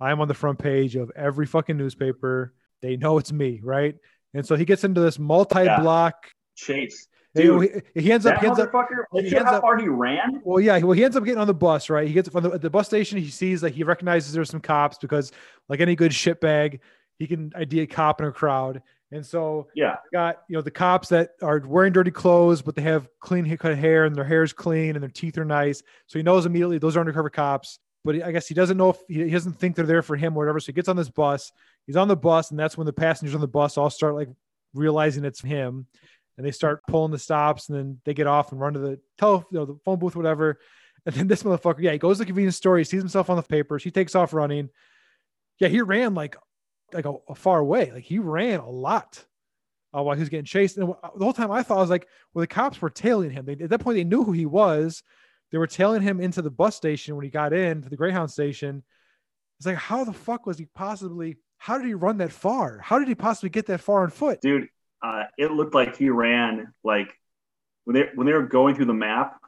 I'm 0.00 0.20
on 0.20 0.26
the 0.28 0.34
front 0.34 0.58
page 0.58 0.96
of 0.96 1.12
every 1.14 1.46
fucking 1.46 1.76
newspaper. 1.76 2.52
They 2.82 2.96
know 2.96 3.18
it's 3.18 3.32
me, 3.32 3.60
right? 3.62 3.94
And 4.34 4.44
so 4.44 4.56
he 4.56 4.64
gets 4.64 4.84
into 4.84 5.00
this 5.00 5.18
multi-block. 5.18 6.26
Chase, 6.56 7.06
He, 7.06 7.07
dude, 7.34 7.82
he 7.94 8.12
ends 8.12 8.26
up, 8.26 8.34
that 8.34 8.40
he 8.40 8.46
ends 8.46 8.58
up, 8.58 8.72
he 9.12 9.18
ends 9.36 9.48
how 9.50 9.56
up- 9.56 9.60
far 9.62 9.78
he 9.78 9.88
ran. 9.88 10.40
well, 10.44 10.60
yeah, 10.60 10.78
well, 10.78 10.92
he 10.92 11.04
ends 11.04 11.16
up 11.16 11.24
getting 11.24 11.40
on 11.40 11.46
the 11.46 11.54
bus, 11.54 11.90
right? 11.90 12.06
He 12.06 12.12
gets 12.14 12.28
from 12.28 12.42
the, 12.44 12.50
at 12.52 12.62
the 12.62 12.70
bus 12.70 12.86
station. 12.86 13.18
He 13.18 13.28
sees 13.30 13.62
like 13.62 13.74
he 13.74 13.84
recognizes 13.84 14.32
there's 14.32 14.50
some 14.50 14.60
cops 14.60 14.98
because, 14.98 15.32
like 15.68 15.80
any 15.80 15.94
good 15.94 16.12
shitbag, 16.12 16.80
he 17.18 17.26
can 17.26 17.52
ID 17.54 17.80
a 17.80 17.86
cop 17.86 18.20
in 18.20 18.26
a 18.28 18.32
crowd. 18.32 18.82
And 19.10 19.24
so 19.24 19.68
Yeah, 19.74 19.96
got 20.12 20.42
you 20.50 20.56
know 20.56 20.62
the 20.62 20.70
cops 20.70 21.08
that 21.08 21.30
are 21.42 21.62
wearing 21.66 21.92
dirty 21.94 22.10
clothes, 22.10 22.60
but 22.60 22.74
they 22.76 22.82
have 22.82 23.08
clean 23.20 23.56
cut 23.56 23.76
hair 23.76 24.04
and 24.04 24.14
their 24.14 24.24
hair's 24.24 24.52
clean 24.52 24.96
and 24.96 25.02
their 25.02 25.10
teeth 25.10 25.38
are 25.38 25.44
nice. 25.46 25.82
So 26.06 26.18
he 26.18 26.22
knows 26.22 26.44
immediately 26.44 26.76
those 26.78 26.96
are 26.96 27.00
undercover 27.00 27.30
cops. 27.30 27.78
But 28.04 28.16
he- 28.16 28.22
I 28.22 28.32
guess 28.32 28.46
he 28.46 28.54
doesn't 28.54 28.76
know 28.76 28.90
if 28.90 28.98
he, 29.08 29.24
he 29.24 29.30
doesn't 29.30 29.54
think 29.54 29.76
they're 29.76 29.86
there 29.86 30.02
for 30.02 30.14
him 30.14 30.34
or 30.36 30.40
whatever. 30.40 30.60
So 30.60 30.66
he 30.66 30.72
gets 30.72 30.88
on 30.88 30.96
this 30.96 31.08
bus. 31.10 31.52
He's 31.86 31.96
on 31.96 32.06
the 32.08 32.16
bus, 32.16 32.50
and 32.50 32.60
that's 32.60 32.76
when 32.76 32.84
the 32.86 32.92
passengers 32.92 33.34
on 33.34 33.40
the 33.40 33.48
bus 33.48 33.78
all 33.78 33.88
start 33.88 34.14
like 34.14 34.28
realizing 34.74 35.24
it's 35.24 35.40
him, 35.40 35.86
and 36.38 36.46
they 36.46 36.52
start 36.52 36.86
pulling 36.86 37.10
the 37.12 37.18
stops, 37.18 37.68
and 37.68 37.76
then 37.76 38.00
they 38.04 38.14
get 38.14 38.26
off 38.26 38.52
and 38.52 38.60
run 38.60 38.72
to 38.72 38.78
the 38.78 39.00
tele, 39.18 39.44
you 39.50 39.58
know, 39.58 39.66
the 39.66 39.78
phone 39.84 39.98
booth, 39.98 40.16
whatever. 40.16 40.58
And 41.04 41.14
then 41.14 41.26
this 41.26 41.42
motherfucker, 41.42 41.80
yeah, 41.80 41.92
he 41.92 41.98
goes 41.98 42.16
to 42.16 42.20
the 42.20 42.26
convenience 42.26 42.56
store. 42.56 42.78
He 42.78 42.84
sees 42.84 43.00
himself 43.00 43.28
on 43.28 43.36
the 43.36 43.42
papers. 43.42 43.82
He 43.82 43.90
takes 43.90 44.14
off 44.14 44.32
running. 44.32 44.68
Yeah, 45.58 45.68
he 45.68 45.80
ran 45.80 46.14
like 46.14 46.36
like 46.92 47.04
a, 47.06 47.14
a 47.28 47.34
far 47.34 47.58
away. 47.58 47.90
Like 47.92 48.04
he 48.04 48.18
ran 48.18 48.60
a 48.60 48.70
lot 48.70 49.24
uh, 49.96 50.02
while 50.02 50.14
he 50.14 50.20
was 50.20 50.28
getting 50.28 50.44
chased. 50.44 50.76
And 50.76 50.88
the 50.88 51.24
whole 51.24 51.32
time 51.32 51.50
I 51.50 51.62
thought 51.62 51.78
I 51.78 51.80
was 51.80 51.90
like, 51.90 52.06
well, 52.32 52.40
the 52.40 52.46
cops 52.46 52.80
were 52.80 52.90
tailing 52.90 53.30
him. 53.30 53.46
They, 53.46 53.52
at 53.52 53.70
that 53.70 53.80
point, 53.80 53.96
they 53.96 54.04
knew 54.04 54.22
who 54.22 54.32
he 54.32 54.46
was. 54.46 55.02
They 55.50 55.58
were 55.58 55.66
tailing 55.66 56.02
him 56.02 56.20
into 56.20 56.42
the 56.42 56.50
bus 56.50 56.76
station 56.76 57.16
when 57.16 57.24
he 57.24 57.30
got 57.30 57.52
in 57.52 57.82
to 57.82 57.88
the 57.88 57.96
Greyhound 57.96 58.30
station. 58.30 58.84
It's 59.58 59.66
like, 59.66 59.76
how 59.76 60.04
the 60.04 60.12
fuck 60.12 60.46
was 60.46 60.58
he 60.58 60.66
possibly? 60.66 61.38
How 61.56 61.78
did 61.78 61.86
he 61.86 61.94
run 61.94 62.18
that 62.18 62.32
far? 62.32 62.78
How 62.78 62.98
did 62.98 63.08
he 63.08 63.14
possibly 63.14 63.50
get 63.50 63.66
that 63.66 63.80
far 63.80 64.02
on 64.02 64.10
foot? 64.10 64.40
dude, 64.40 64.68
uh, 65.02 65.24
it 65.36 65.50
looked 65.50 65.74
like 65.74 65.96
he 65.96 66.10
ran 66.10 66.72
like 66.82 67.08
when 67.84 67.94
they 67.94 68.08
when 68.14 68.26
they 68.26 68.32
were 68.32 68.42
going 68.46 68.74
through 68.74 68.86
the 68.86 68.94
map. 68.94 69.40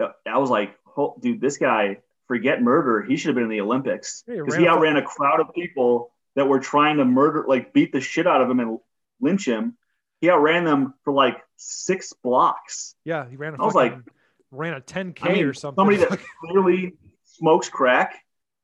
uh, 0.00 0.08
I 0.26 0.38
was 0.38 0.50
like, 0.50 0.76
oh, 0.96 1.16
dude, 1.20 1.40
this 1.40 1.58
guy 1.58 1.98
forget 2.26 2.62
murder. 2.62 3.02
He 3.02 3.16
should 3.16 3.28
have 3.28 3.34
been 3.34 3.44
in 3.44 3.50
the 3.50 3.60
Olympics 3.60 4.22
he 4.26 4.32
because 4.36 4.54
ran 4.54 4.62
he 4.62 4.68
outran 4.68 4.96
a 4.96 5.02
crowd 5.02 5.40
of 5.40 5.52
people 5.54 6.12
that 6.36 6.46
were 6.46 6.60
trying 6.60 6.98
to 6.98 7.04
murder, 7.04 7.44
like 7.48 7.72
beat 7.72 7.92
the 7.92 8.00
shit 8.00 8.26
out 8.26 8.40
of 8.40 8.50
him 8.50 8.60
and 8.60 8.78
lynch 9.20 9.46
him. 9.46 9.76
He 10.20 10.30
outran 10.30 10.64
them 10.64 10.94
for 11.04 11.12
like 11.12 11.36
six 11.56 12.12
blocks. 12.12 12.94
Yeah, 13.04 13.28
he 13.28 13.36
ran 13.36 13.54
a 13.54 13.62
I 13.62 13.64
was 13.66 13.74
fucking- 13.74 13.92
like- 14.04 14.12
ran 14.50 14.72
a 14.74 14.80
10k 14.80 15.18
I 15.22 15.32
mean, 15.32 15.44
or 15.44 15.52
something. 15.52 15.76
somebody 15.76 15.98
that 15.98 16.18
clearly 16.40 16.94
smokes 17.24 17.68
crack. 17.68 18.14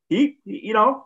He, 0.09 0.39
he- 0.43 0.65
you 0.67 0.73
know, 0.73 1.05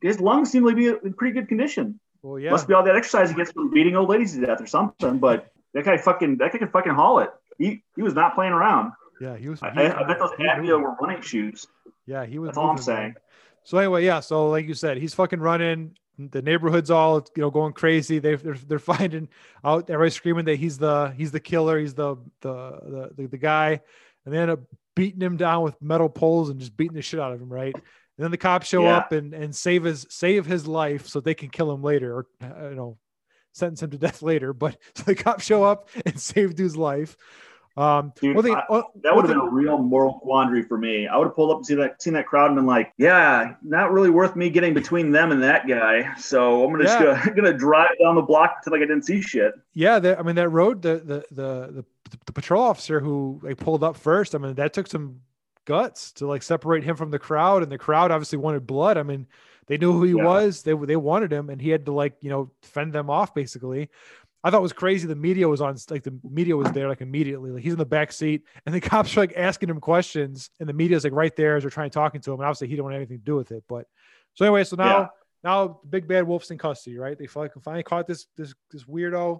his 0.00 0.18
lungs 0.20 0.50
seem 0.50 0.66
to 0.66 0.74
be 0.74 0.86
in 0.88 1.12
pretty 1.14 1.34
good 1.34 1.48
condition. 1.48 2.00
Well, 2.24 2.38
yeah, 2.38 2.50
Must 2.52 2.66
be 2.66 2.72
all 2.72 2.82
that 2.84 2.96
exercise 2.96 3.28
he 3.28 3.36
gets 3.36 3.52
from 3.52 3.70
beating 3.70 3.94
old 3.96 4.08
ladies 4.08 4.32
to 4.34 4.40
death 4.46 4.60
or 4.60 4.66
something. 4.66 5.18
But 5.18 5.52
that 5.74 5.84
guy 5.84 5.98
fucking 5.98 6.38
that 6.38 6.52
guy 6.52 6.58
can 6.58 6.68
fucking 6.68 6.94
haul 6.94 7.18
it. 7.18 7.28
He 7.58 7.84
he 7.94 8.02
was 8.02 8.14
not 8.14 8.34
playing 8.34 8.52
around. 8.54 8.92
yeah, 9.20 9.36
he 9.36 9.48
was. 9.50 9.62
I, 9.62 9.70
he- 9.72 9.80
I, 9.80 10.00
I 10.00 10.06
bet 10.08 10.18
those 10.18 10.30
he 10.38 10.42
was 10.44 10.52
Avia 10.56 10.70
moving. 10.72 10.82
were 10.84 10.94
running 11.00 11.20
shoes. 11.22 11.66
Yeah, 12.06 12.24
he 12.24 12.38
was. 12.38 12.48
That's 12.48 12.58
all 12.58 12.70
I'm 12.70 12.78
saying. 12.78 13.14
So 13.64 13.76
anyway, 13.78 14.04
yeah. 14.06 14.20
So 14.20 14.48
like 14.48 14.66
you 14.66 14.74
said, 14.74 14.96
he's 14.96 15.12
fucking 15.14 15.40
running. 15.40 15.96
The 16.18 16.40
neighborhood's 16.42 16.90
all 16.90 17.26
you 17.36 17.42
know 17.42 17.50
going 17.50 17.74
crazy. 17.74 18.20
They 18.20 18.36
they're, 18.36 18.54
they're 18.54 18.78
finding 18.94 19.28
out. 19.62 19.90
Everybody's 19.90 20.14
screaming 20.14 20.46
that 20.46 20.56
he's 20.56 20.78
the 20.78 21.12
he's 21.16 21.30
the 21.30 21.40
killer. 21.40 21.78
He's 21.78 21.92
the 21.94 22.16
the 22.40 22.54
the 22.54 23.10
the, 23.22 23.26
the 23.28 23.38
guy, 23.38 23.80
and 24.24 24.32
they 24.34 24.38
end 24.38 24.50
up 24.50 24.60
beating 24.96 25.20
him 25.20 25.36
down 25.36 25.62
with 25.62 25.80
metal 25.82 26.08
poles 26.08 26.48
and 26.50 26.58
just 26.60 26.74
beating 26.76 26.94
the 26.94 27.02
shit 27.02 27.20
out 27.20 27.32
of 27.32 27.40
him. 27.42 27.52
Right. 27.52 27.74
And 28.16 28.24
then 28.24 28.30
the 28.30 28.36
cops 28.38 28.68
show 28.68 28.82
Yeah. 28.82 28.98
up 28.98 29.12
and 29.12 29.34
and 29.34 29.54
save 29.54 29.84
his 29.84 30.06
save 30.08 30.46
his 30.46 30.66
life 30.66 31.06
so 31.08 31.20
they 31.20 31.34
can 31.34 31.48
kill 31.50 31.72
him 31.72 31.82
later 31.82 32.14
or 32.16 32.26
uh, 32.42 32.68
you 32.68 32.74
know 32.76 32.96
sentence 33.52 33.82
him 33.82 33.90
to 33.90 33.98
death 34.06 34.22
later. 34.22 34.52
But 34.52 34.76
so 34.94 35.02
the 35.04 35.14
cops 35.14 35.44
show 35.44 35.64
up 35.64 35.88
and 36.06 36.18
save 36.20 36.54
dude's 36.54 36.76
life. 36.76 37.16
Um, 37.76 38.12
Dude, 38.20 38.40
thing- 38.44 38.54
I- 38.54 38.82
That 39.02 39.16
would 39.16 39.24
have 39.24 39.34
been 39.34 39.40
a 39.48 39.50
real 39.50 39.78
moral 39.78 40.20
quandary 40.20 40.62
for 40.62 40.78
me. 40.78 41.08
I 41.08 41.16
would 41.16 41.24
have 41.24 41.34
pulled 41.34 41.50
up 41.50 41.56
and 41.56 41.66
seen 41.66 41.78
that 41.78 42.00
seen 42.00 42.12
that 42.12 42.24
crowd 42.24 42.46
and 42.46 42.54
been 42.54 42.66
like, 42.66 42.92
yeah, 42.98 43.54
not 43.64 43.90
really 43.92 44.10
worth 44.10 44.36
me 44.36 44.48
getting 44.48 44.74
between 44.74 45.10
them 45.10 45.32
and 45.32 45.42
that 45.42 45.66
guy. 45.66 46.14
So 46.16 46.64
I'm 46.64 46.70
gonna 46.70 46.84
just 46.84 47.00
gonna, 47.00 47.34
gonna 47.34 47.52
drive 47.58 47.90
down 48.00 48.14
the 48.14 48.22
block 48.22 48.58
until 48.58 48.78
like 48.78 48.86
I 48.86 48.88
didn't 48.88 49.04
see 49.06 49.20
shit. 49.20 49.54
yeah 49.72 49.98
that, 49.98 50.20
i 50.20 50.22
mean 50.22 50.36
that 50.36 50.50
road 50.50 50.82
the, 50.82 50.98
the 51.04 51.24
the 51.32 51.72
the 51.72 51.84
the 52.26 52.32
patrol 52.32 52.62
officer 52.62 53.00
who 53.00 53.40
like 53.42 53.56
pulled 53.56 53.82
up 53.82 53.96
first 53.96 54.36
i 54.36 54.38
mean 54.38 54.54
that 54.54 54.72
took 54.72 54.86
some 54.86 55.18
guts 55.64 56.12
to 56.12 56.26
like 56.26 56.42
separate 56.42 56.84
him 56.84 56.96
from 56.96 57.10
the 57.10 57.18
crowd 57.18 57.62
and 57.62 57.72
the 57.72 57.78
crowd 57.78 58.10
obviously 58.10 58.38
wanted 58.38 58.66
blood. 58.66 58.96
I 58.98 59.02
mean 59.02 59.26
they 59.66 59.78
knew 59.78 59.92
who 59.92 60.02
he 60.02 60.12
Yeah. 60.14 60.24
was. 60.24 60.62
They 60.62 60.74
they 60.74 60.96
wanted 60.96 61.32
him 61.32 61.48
and 61.50 61.60
he 61.60 61.70
had 61.70 61.86
to 61.86 61.92
like 61.92 62.14
you 62.20 62.30
know 62.30 62.50
fend 62.62 62.92
them 62.92 63.10
off 63.10 63.34
basically. 63.34 63.90
I 64.42 64.50
thought 64.50 64.58
it 64.58 64.62
was 64.62 64.74
crazy 64.74 65.06
the 65.06 65.16
media 65.16 65.48
was 65.48 65.62
on 65.62 65.74
like 65.88 66.02
the 66.02 66.18
media 66.22 66.54
was 66.54 66.70
there 66.72 66.86
like 66.88 67.00
immediately. 67.00 67.50
Like 67.50 67.62
he's 67.62 67.72
in 67.72 67.78
the 67.78 67.86
back 67.86 68.12
seat 68.12 68.42
and 68.66 68.74
the 68.74 68.80
cops 68.90 69.16
are 69.16 69.20
like 69.20 69.32
asking 69.36 69.70
him 69.70 69.80
questions 69.80 70.50
and 70.60 70.68
the 70.68 70.74
media's 70.74 71.04
like 71.04 71.14
right 71.14 71.34
there 71.34 71.56
as 71.56 71.62
they're 71.62 71.70
trying 71.70 71.88
to 71.88 71.94
talking 71.94 72.20
to 72.20 72.32
him 72.32 72.40
and 72.40 72.46
obviously 72.46 72.68
he 72.68 72.74
didn't 72.74 72.84
want 72.84 72.96
anything 72.96 73.18
to 73.18 73.24
do 73.24 73.36
with 73.36 73.52
it 73.52 73.64
but 73.68 73.86
so 74.34 74.44
anyway 74.44 74.62
so 74.64 74.76
now 74.76 74.98
Yeah. 75.00 75.06
now 75.44 75.66
the 75.82 75.88
big 75.88 76.06
bad 76.06 76.26
wolf's 76.26 76.50
in 76.50 76.58
custody 76.58 76.98
right? 76.98 77.18
They 77.18 77.26
finally, 77.26 77.50
finally 77.62 77.82
caught 77.84 78.06
this 78.06 78.26
this 78.36 78.54
this 78.70 78.84
weirdo. 78.84 79.38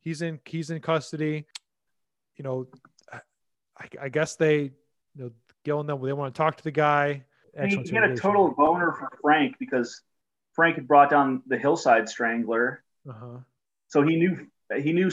He's 0.00 0.22
in 0.22 0.40
he's 0.46 0.70
in 0.70 0.80
custody. 0.80 1.44
You 2.36 2.44
know 2.44 2.66
i, 3.12 3.88
I 4.00 4.08
guess 4.08 4.36
they 4.36 4.62
you 4.62 4.70
know 5.24 5.30
Gil 5.64 5.80
and 5.80 5.88
them 5.88 6.00
they 6.02 6.12
want 6.12 6.34
to 6.34 6.38
talk 6.38 6.56
to 6.56 6.64
the 6.64 6.70
guy 6.70 7.24
mean, 7.58 7.64
Actual 7.64 7.82
he 7.82 7.94
had 7.96 8.10
a 8.10 8.16
total 8.16 8.50
boner 8.52 8.92
for 8.92 9.10
Frank 9.20 9.56
because 9.58 10.02
Frank 10.52 10.76
had 10.76 10.86
brought 10.86 11.10
down 11.10 11.42
the 11.46 11.58
Hillside 11.58 12.08
Strangler, 12.08 12.82
Uh-huh. 13.08 13.38
so 13.88 14.02
he 14.02 14.16
knew 14.16 14.46
he 14.76 14.92
knew 14.92 15.10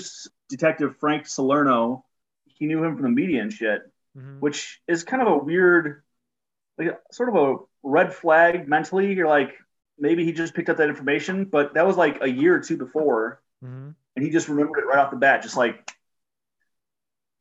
Detective 0.50 0.98
Frank 0.98 1.26
Salerno. 1.26 2.06
He 2.46 2.68
knew 2.68 2.84
him 2.84 2.94
from 2.94 3.04
the 3.04 3.10
media 3.10 3.42
and 3.42 3.52
shit, 3.52 3.82
Mhm. 4.16 4.40
which 4.40 4.82
is 4.88 5.04
kind 5.04 5.22
of 5.22 5.28
a 5.28 5.38
weird, 5.38 6.04
like 6.78 7.00
sort 7.12 7.30
of 7.30 7.36
a 7.36 7.56
red 7.84 8.14
flag 8.14 8.68
mentally. 8.68 9.14
You're 9.14 9.28
like, 9.28 9.58
maybe 9.98 10.24
he 10.26 10.32
just 10.32 10.54
picked 10.54 10.70
up 10.70 10.78
that 10.78 10.90
information, 10.90 11.46
but 11.46 11.74
that 11.74 11.88
was 11.88 11.98
like 11.98 12.22
a 12.22 12.30
year 12.30 12.54
or 12.56 12.60
two 12.60 12.78
before, 12.78 13.42
Mhm. 13.64 13.96
and 14.16 14.24
he 14.26 14.30
just 14.30 14.48
remembered 14.48 14.80
it 14.80 14.86
right 14.86 15.00
off 15.00 15.10
the 15.10 15.18
bat, 15.18 15.42
just 15.42 15.58
like, 15.58 15.90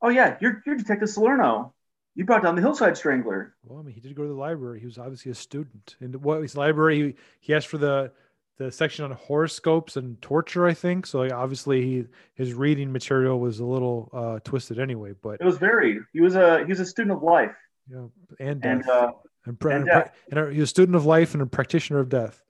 oh 0.01 0.09
yeah, 0.09 0.37
you're 0.41 0.61
you're 0.65 0.75
Detective 0.75 1.09
Salerno. 1.09 1.73
You 2.17 2.25
brought 2.25 2.41
down 2.41 2.55
the 2.55 2.61
Hillside 2.61 2.97
Strangler. 2.97 3.53
Well, 3.63 3.77
I 3.79 3.83
mean, 3.83 3.93
he 3.93 4.01
did 4.01 4.15
go 4.15 4.23
to 4.23 4.27
the 4.27 4.33
library. 4.33 4.79
He 4.79 4.85
was 4.87 4.97
obviously 4.97 5.31
a 5.31 5.35
student. 5.35 5.95
And 5.99 6.15
what 6.23 6.41
his 6.41 6.57
library, 6.57 6.97
he, 6.99 7.15
he 7.39 7.53
asked 7.53 7.67
for 7.67 7.77
the 7.77 8.11
the 8.57 8.71
section 8.71 9.05
on 9.05 9.11
horoscopes 9.11 9.97
and 9.97 10.19
torture, 10.19 10.65
I 10.65 10.73
think. 10.73 11.05
So 11.05 11.19
like, 11.19 11.31
obviously, 11.31 11.83
he 11.83 12.05
his 12.33 12.55
reading 12.55 12.91
material 12.91 13.39
was 13.39 13.59
a 13.59 13.65
little 13.65 14.09
uh, 14.11 14.39
twisted 14.43 14.79
anyway. 14.79 15.13
But 15.21 15.37
It 15.39 15.45
was 15.45 15.59
varied. 15.59 15.97
He 16.11 16.21
was 16.21 16.35
a 16.35 16.59
he 16.65 16.65
was 16.65 16.79
a 16.79 16.85
student 16.87 17.15
of 17.15 17.21
life, 17.21 17.55
Yeah, 17.87 18.07
and 18.39 18.61
death. 18.61 18.71
and 18.71 18.89
uh, 18.89 19.11
and, 19.45 19.59
pra- 19.59 19.75
and 19.75 19.85
death. 19.85 20.11
and 20.31 20.39
a, 20.39 20.51
he 20.51 20.59
was 20.59 20.69
a 20.69 20.71
student 20.71 20.95
of 20.95 21.05
life 21.05 21.33
and 21.35 21.43
a 21.43 21.45
practitioner 21.45 21.99
of 21.99 22.09
death. 22.09 22.41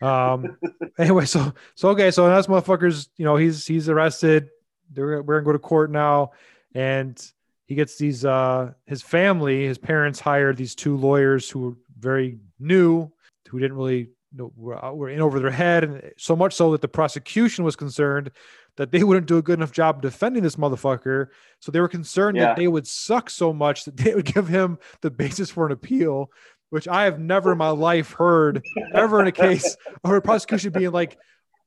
Um. 0.00 0.56
anyway, 1.00 1.24
so 1.24 1.52
so 1.74 1.88
okay, 1.88 2.12
so 2.12 2.28
that's 2.28 2.46
motherfuckers. 2.46 3.08
You 3.16 3.24
know, 3.24 3.34
he's 3.34 3.66
he's 3.66 3.88
arrested. 3.88 4.50
They're 4.92 5.20
we're 5.20 5.40
gonna 5.40 5.46
go 5.46 5.52
to 5.52 5.58
court 5.58 5.90
now, 5.90 6.30
and 6.76 7.20
he 7.66 7.74
gets 7.74 7.96
these. 7.96 8.24
uh 8.24 8.72
His 8.86 9.02
family, 9.02 9.66
his 9.66 9.78
parents 9.78 10.20
hired 10.20 10.56
these 10.56 10.74
two 10.74 10.96
lawyers 10.96 11.48
who 11.48 11.60
were 11.60 11.76
very 11.98 12.38
new, 12.58 13.10
who 13.48 13.58
didn't 13.58 13.76
really 13.76 14.10
know 14.32 14.52
were, 14.56 14.78
were 14.92 15.08
in 15.08 15.20
over 15.20 15.38
their 15.40 15.50
head, 15.50 15.84
and 15.84 16.12
so 16.18 16.36
much 16.36 16.54
so 16.54 16.72
that 16.72 16.80
the 16.82 16.88
prosecution 16.88 17.64
was 17.64 17.76
concerned 17.76 18.30
that 18.76 18.90
they 18.90 19.04
wouldn't 19.04 19.26
do 19.28 19.38
a 19.38 19.42
good 19.42 19.58
enough 19.58 19.70
job 19.70 20.02
defending 20.02 20.42
this 20.42 20.56
motherfucker. 20.56 21.28
So 21.60 21.70
they 21.70 21.80
were 21.80 21.88
concerned 21.88 22.36
Yeah. 22.36 22.46
that 22.46 22.56
they 22.56 22.66
would 22.66 22.86
suck 22.86 23.30
so 23.30 23.52
much 23.52 23.84
that 23.84 23.96
they 23.96 24.14
would 24.14 24.24
give 24.24 24.48
him 24.48 24.78
the 25.00 25.10
basis 25.12 25.48
for 25.50 25.64
an 25.66 25.72
appeal, 25.72 26.30
which 26.70 26.88
I 26.88 27.04
have 27.04 27.20
never 27.20 27.52
in 27.52 27.58
my 27.58 27.68
life 27.70 28.10
heard 28.12 28.64
ever 28.92 29.20
in 29.20 29.28
a 29.28 29.32
case 29.32 29.76
of 30.02 30.10
a 30.10 30.20
prosecution 30.20 30.72
being 30.72 30.90
like, 30.90 31.16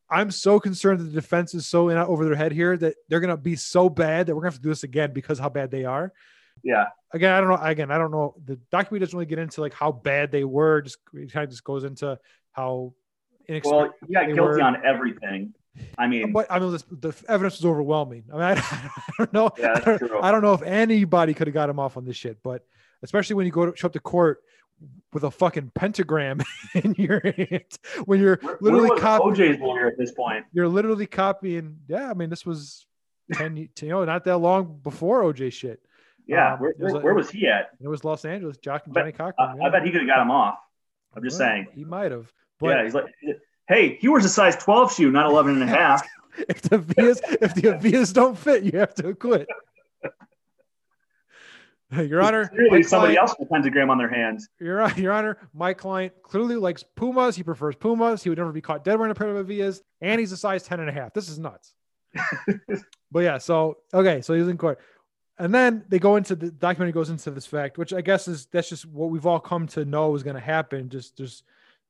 I'm 0.09 0.31
so 0.31 0.59
concerned 0.59 0.99
that 0.99 1.05
the 1.05 1.11
defense 1.21 1.53
is 1.53 1.67
so 1.67 1.89
in 1.89 1.97
over 1.97 2.25
their 2.25 2.35
head 2.35 2.51
here 2.51 2.77
that 2.77 2.95
they're 3.09 3.19
gonna 3.19 3.37
be 3.37 3.55
so 3.55 3.89
bad 3.89 4.27
that 4.27 4.35
we're 4.35 4.41
gonna 4.41 4.51
have 4.51 4.57
to 4.59 4.61
do 4.63 4.69
this 4.69 4.83
again 4.83 5.11
because 5.13 5.37
how 5.39 5.49
bad 5.49 5.69
they 5.71 5.85
are. 5.85 6.13
yeah, 6.63 6.85
Again, 7.13 7.31
I 7.33 7.39
don't 7.39 7.49
know. 7.49 7.57
Again, 7.61 7.91
I 7.91 7.97
don't 7.97 8.11
know. 8.11 8.35
The 8.45 8.55
documentary 8.71 8.99
doesn't 9.05 9.17
really 9.17 9.25
get 9.27 9.39
into 9.39 9.61
like 9.61 9.73
how 9.73 9.91
bad 9.91 10.31
they 10.31 10.43
were. 10.43 10.81
Just 10.81 10.97
it 11.13 11.31
kind 11.31 11.43
of 11.43 11.49
just 11.49 11.63
goes 11.63 11.83
into 11.83 12.17
how 12.51 12.93
inexperienced. 13.47 13.95
well, 14.01 14.11
got 14.13 14.25
guilty 14.27 14.41
were- 14.41 14.61
on 14.61 14.85
everything. 14.85 15.53
I 15.97 16.07
mean, 16.07 16.31
But 16.31 16.47
I 16.49 16.57
mean, 16.57 16.71
this, 16.71 16.83
the 16.89 17.13
evidence 17.29 17.57
was 17.57 17.65
overwhelming. 17.65 18.23
I 18.33 18.33
mean, 18.33 18.41
I, 18.43 18.51
I 18.55 18.91
don't 19.19 19.31
know. 19.33 19.51
Yeah, 19.59 19.79
that's 19.79 20.01
I, 20.01 20.07
don't. 20.07 20.23
I 20.23 20.31
don't 20.31 20.41
know 20.41 20.53
if 20.55 20.63
anybody 20.63 21.33
could 21.35 21.45
have 21.47 21.53
got 21.53 21.69
him 21.69 21.79
off 21.79 21.97
on 21.97 22.03
this 22.05 22.15
shit, 22.15 22.41
but 22.41 22.65
especially 23.03 23.35
when 23.35 23.45
you 23.45 23.51
go 23.51 23.69
to 23.69 23.77
show 23.77 23.85
up 23.85 23.93
to 23.93 23.99
court 23.99 24.41
with 25.13 25.23
a 25.23 25.31
fucking 25.31 25.71
pentagram 25.73 26.41
in 26.75 26.95
your 26.97 27.19
hand, 27.21 27.63
when 28.05 28.19
you're 28.19 28.37
where, 28.41 28.57
literally 28.61 28.99
copying, 28.99 29.53
OJ's 29.53 29.59
lawyer 29.61 29.87
at 29.87 29.97
this 29.97 30.11
point? 30.11 30.45
you're 30.53 30.67
literally 30.67 31.07
copying. 31.07 31.77
Yeah, 31.87 32.09
I 32.09 32.13
mean, 32.13 32.29
this 32.29 32.45
was 32.45 32.85
ten, 33.33 33.57
you 33.57 33.69
know, 33.81 34.05
not 34.05 34.25
that 34.25 34.37
long 34.37 34.79
before 34.83 35.23
OJ 35.23 35.51
shit. 35.53 35.81
Yeah, 36.27 36.53
Um, 36.53 36.59
where, 36.59 36.73
was 36.77 36.93
where, 37.03 37.13
was 37.13 37.29
he 37.29 37.47
at? 37.47 37.69
It 37.79 37.87
was 37.87 38.03
Los 38.03 38.25
Angeles, 38.25 38.57
Jock 38.57 38.85
and 38.85 38.93
Johnnie 38.93 39.13
Cochran. 39.13 39.33
I, 39.39 39.55
yeah. 39.55 39.63
I 39.63 39.69
bet 39.69 39.83
he 39.85 39.91
could 39.91 40.01
have 40.01 40.09
got 40.09 40.21
him 40.21 40.29
off. 40.31 40.57
I'm 41.15 41.23
just 41.23 41.39
Well, 41.39 41.47
saying. 41.49 41.67
he 41.73 41.85
might 41.85 42.11
have. 42.11 42.31
But 42.59 42.69
yeah, 42.69 42.83
he's 42.83 42.93
like, 42.93 43.05
hey, 43.69 43.97
he 44.01 44.07
wears 44.09 44.25
a 44.25 44.29
size 44.29 44.55
12 44.57 44.93
shoe, 44.93 45.11
not 45.11 45.25
11 45.27 45.61
and 45.61 45.63
a 45.63 45.67
half. 45.67 46.05
if 46.49 46.61
the 46.63 46.79
Vias 46.79 47.21
if 47.41 47.55
the 47.55 47.77
Vias 47.77 48.11
don't 48.11 48.37
fit, 48.37 48.63
you 48.63 48.77
have 48.77 48.93
to 48.95 49.09
acquit. 49.09 49.47
Your 51.91 52.21
Honor, 52.21 52.47
Clearly, 52.49 52.83
somebody 52.83 53.15
client- 53.15 53.29
else 53.29 53.39
with 53.39 53.47
a 53.47 53.53
pentagram 53.53 53.89
on 53.89 53.97
their 53.97 54.09
hands. 54.09 54.49
Your, 54.59 54.89
Your 54.97 55.13
Honor, 55.13 55.37
my 55.53 55.73
client 55.73 56.13
clearly 56.21 56.55
likes 56.55 56.83
Pumas. 56.83 57.35
He 57.35 57.43
prefers 57.43 57.75
Pumas. 57.75 58.23
He 58.23 58.29
would 58.29 58.37
never 58.37 58.51
be 58.51 58.61
caught 58.61 58.83
dead 58.83 58.97
wearing 58.97 59.11
a 59.11 59.15
pair 59.15 59.29
of 59.29 59.47
Avias. 59.47 59.81
And 60.01 60.19
he's 60.19 60.31
a 60.31 60.37
size 60.37 60.63
10 60.63 60.81
and 60.81 60.89
a 60.89 60.91
half. 60.91 61.13
This 61.13 61.29
is 61.29 61.39
nuts. 61.39 61.73
but 63.11 63.19
yeah, 63.19 63.37
so, 63.37 63.77
okay, 63.93 64.21
so 64.21 64.33
he's 64.33 64.47
in 64.47 64.57
court. 64.57 64.79
And 65.39 65.53
then 65.53 65.85
they 65.87 65.99
go 65.99 66.15
into 66.15 66.35
the 66.35 66.49
documentary 66.49 66.93
goes 66.93 67.09
into 67.11 67.29
this 67.29 67.45
fact, 67.45 67.77
which 67.77 67.93
I 67.93 68.01
guess 68.01 68.27
is 68.27 68.47
that's 68.47 68.69
just 68.69 68.85
what 68.85 69.11
we've 69.11 69.25
all 69.25 69.39
come 69.39 69.67
to 69.67 69.85
know 69.85 70.15
is 70.15 70.23
going 70.23 70.35
to 70.35 70.41
happen. 70.41 70.89
Just 70.89 71.17
there's 71.17 71.43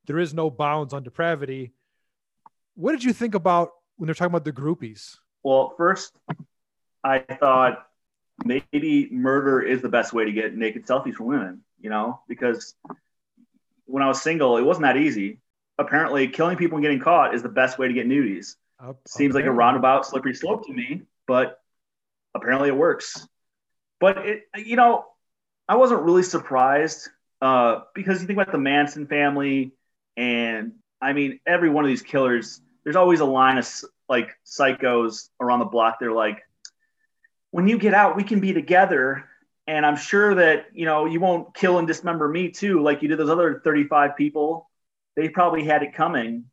there 0.06 0.20
is 0.20 0.34
no 0.34 0.50
bounds 0.50 0.94
on 0.94 1.04
depravity. 1.04 1.72
What 2.76 2.92
did 2.92 3.06
you 3.06 3.14
think 3.14 3.36
about 3.36 3.72
when 3.96 4.08
they're 4.08 4.16
talking 4.16 4.32
about 4.32 4.44
the 4.44 4.52
groupies? 4.52 5.18
Well, 5.44 5.74
first, 5.78 6.18
I 7.06 7.20
thought 7.20 7.87
maybe 8.44 9.10
murder 9.12 9.62
is 9.62 9.82
the 9.82 9.90
best 9.90 10.14
way 10.14 10.26
to 10.26 10.32
get 10.32 10.56
naked 10.56 10.86
selfies 10.86 11.16
from 11.16 11.28
women, 11.28 11.62
you 11.80 11.90
know, 11.90 12.22
because 12.28 12.76
when 13.86 14.04
I 14.04 14.08
was 14.08 14.22
single, 14.22 14.58
it 14.58 14.64
wasn't 14.64 14.84
that 14.84 14.98
easy. 14.98 15.40
Apparently, 15.80 16.28
killing 16.28 16.58
people 16.58 16.78
and 16.78 16.84
getting 16.84 17.00
caught 17.00 17.36
is 17.36 17.44
the 17.44 17.50
best 17.50 17.78
way 17.78 17.88
to 17.88 17.94
get 17.94 18.08
nudies. 18.08 18.56
Up- 18.80 19.00
Seems 19.08 19.36
like 19.36 19.46
a 19.46 19.52
roundabout, 19.52 20.06
slippery 20.06 20.34
slope 20.34 20.66
to 20.68 20.74
me, 20.74 21.04
but 21.28 21.60
apparently 22.34 22.70
it 22.70 22.76
works. 22.76 23.28
But 24.00 24.18
it, 24.26 24.44
you 24.56 24.76
know, 24.76 25.06
I 25.68 25.76
wasn't 25.76 26.02
really 26.02 26.24
surprised 26.24 27.10
uh, 27.42 27.82
because 27.94 28.22
you 28.22 28.28
think 28.28 28.38
about 28.40 28.52
the 28.52 28.58
Manson 28.60 29.08
family, 29.08 29.72
and 30.16 30.74
I 31.02 31.14
mean, 31.14 31.40
every 31.46 31.70
one 31.70 31.84
of 31.84 31.90
these 31.90 32.02
killers, 32.02 32.62
there's 32.84 32.96
always 32.96 33.20
a 33.20 33.26
line 33.26 33.58
of 33.58 33.68
like 34.10 34.36
psychos 34.46 35.30
around 35.40 35.60
the 35.60 35.66
block. 35.66 35.98
They're 36.00 36.12
like, 36.12 36.47
when 37.52 37.68
you 37.68 37.78
get 37.78 37.94
out, 37.94 38.16
we 38.16 38.24
can 38.24 38.40
be 38.40 38.54
together. 38.54 39.26
And 39.68 39.86
I'm 39.86 39.98
sure 39.98 40.36
that, 40.36 40.68
you 40.74 40.86
know, 40.86 41.06
you 41.06 41.20
won't 41.20 41.54
kill 41.54 41.78
and 41.78 41.88
dismember 41.88 42.28
me 42.28 42.50
too, 42.50 42.82
like 42.82 43.02
you 43.02 43.08
did 43.08 43.20
those 43.20 43.30
other 43.30 43.62
35 43.64 44.16
people. 44.16 44.70
They 45.16 45.30
probably 45.30 45.64
had 45.64 45.84
it 45.84 45.94
coming. 45.94 46.46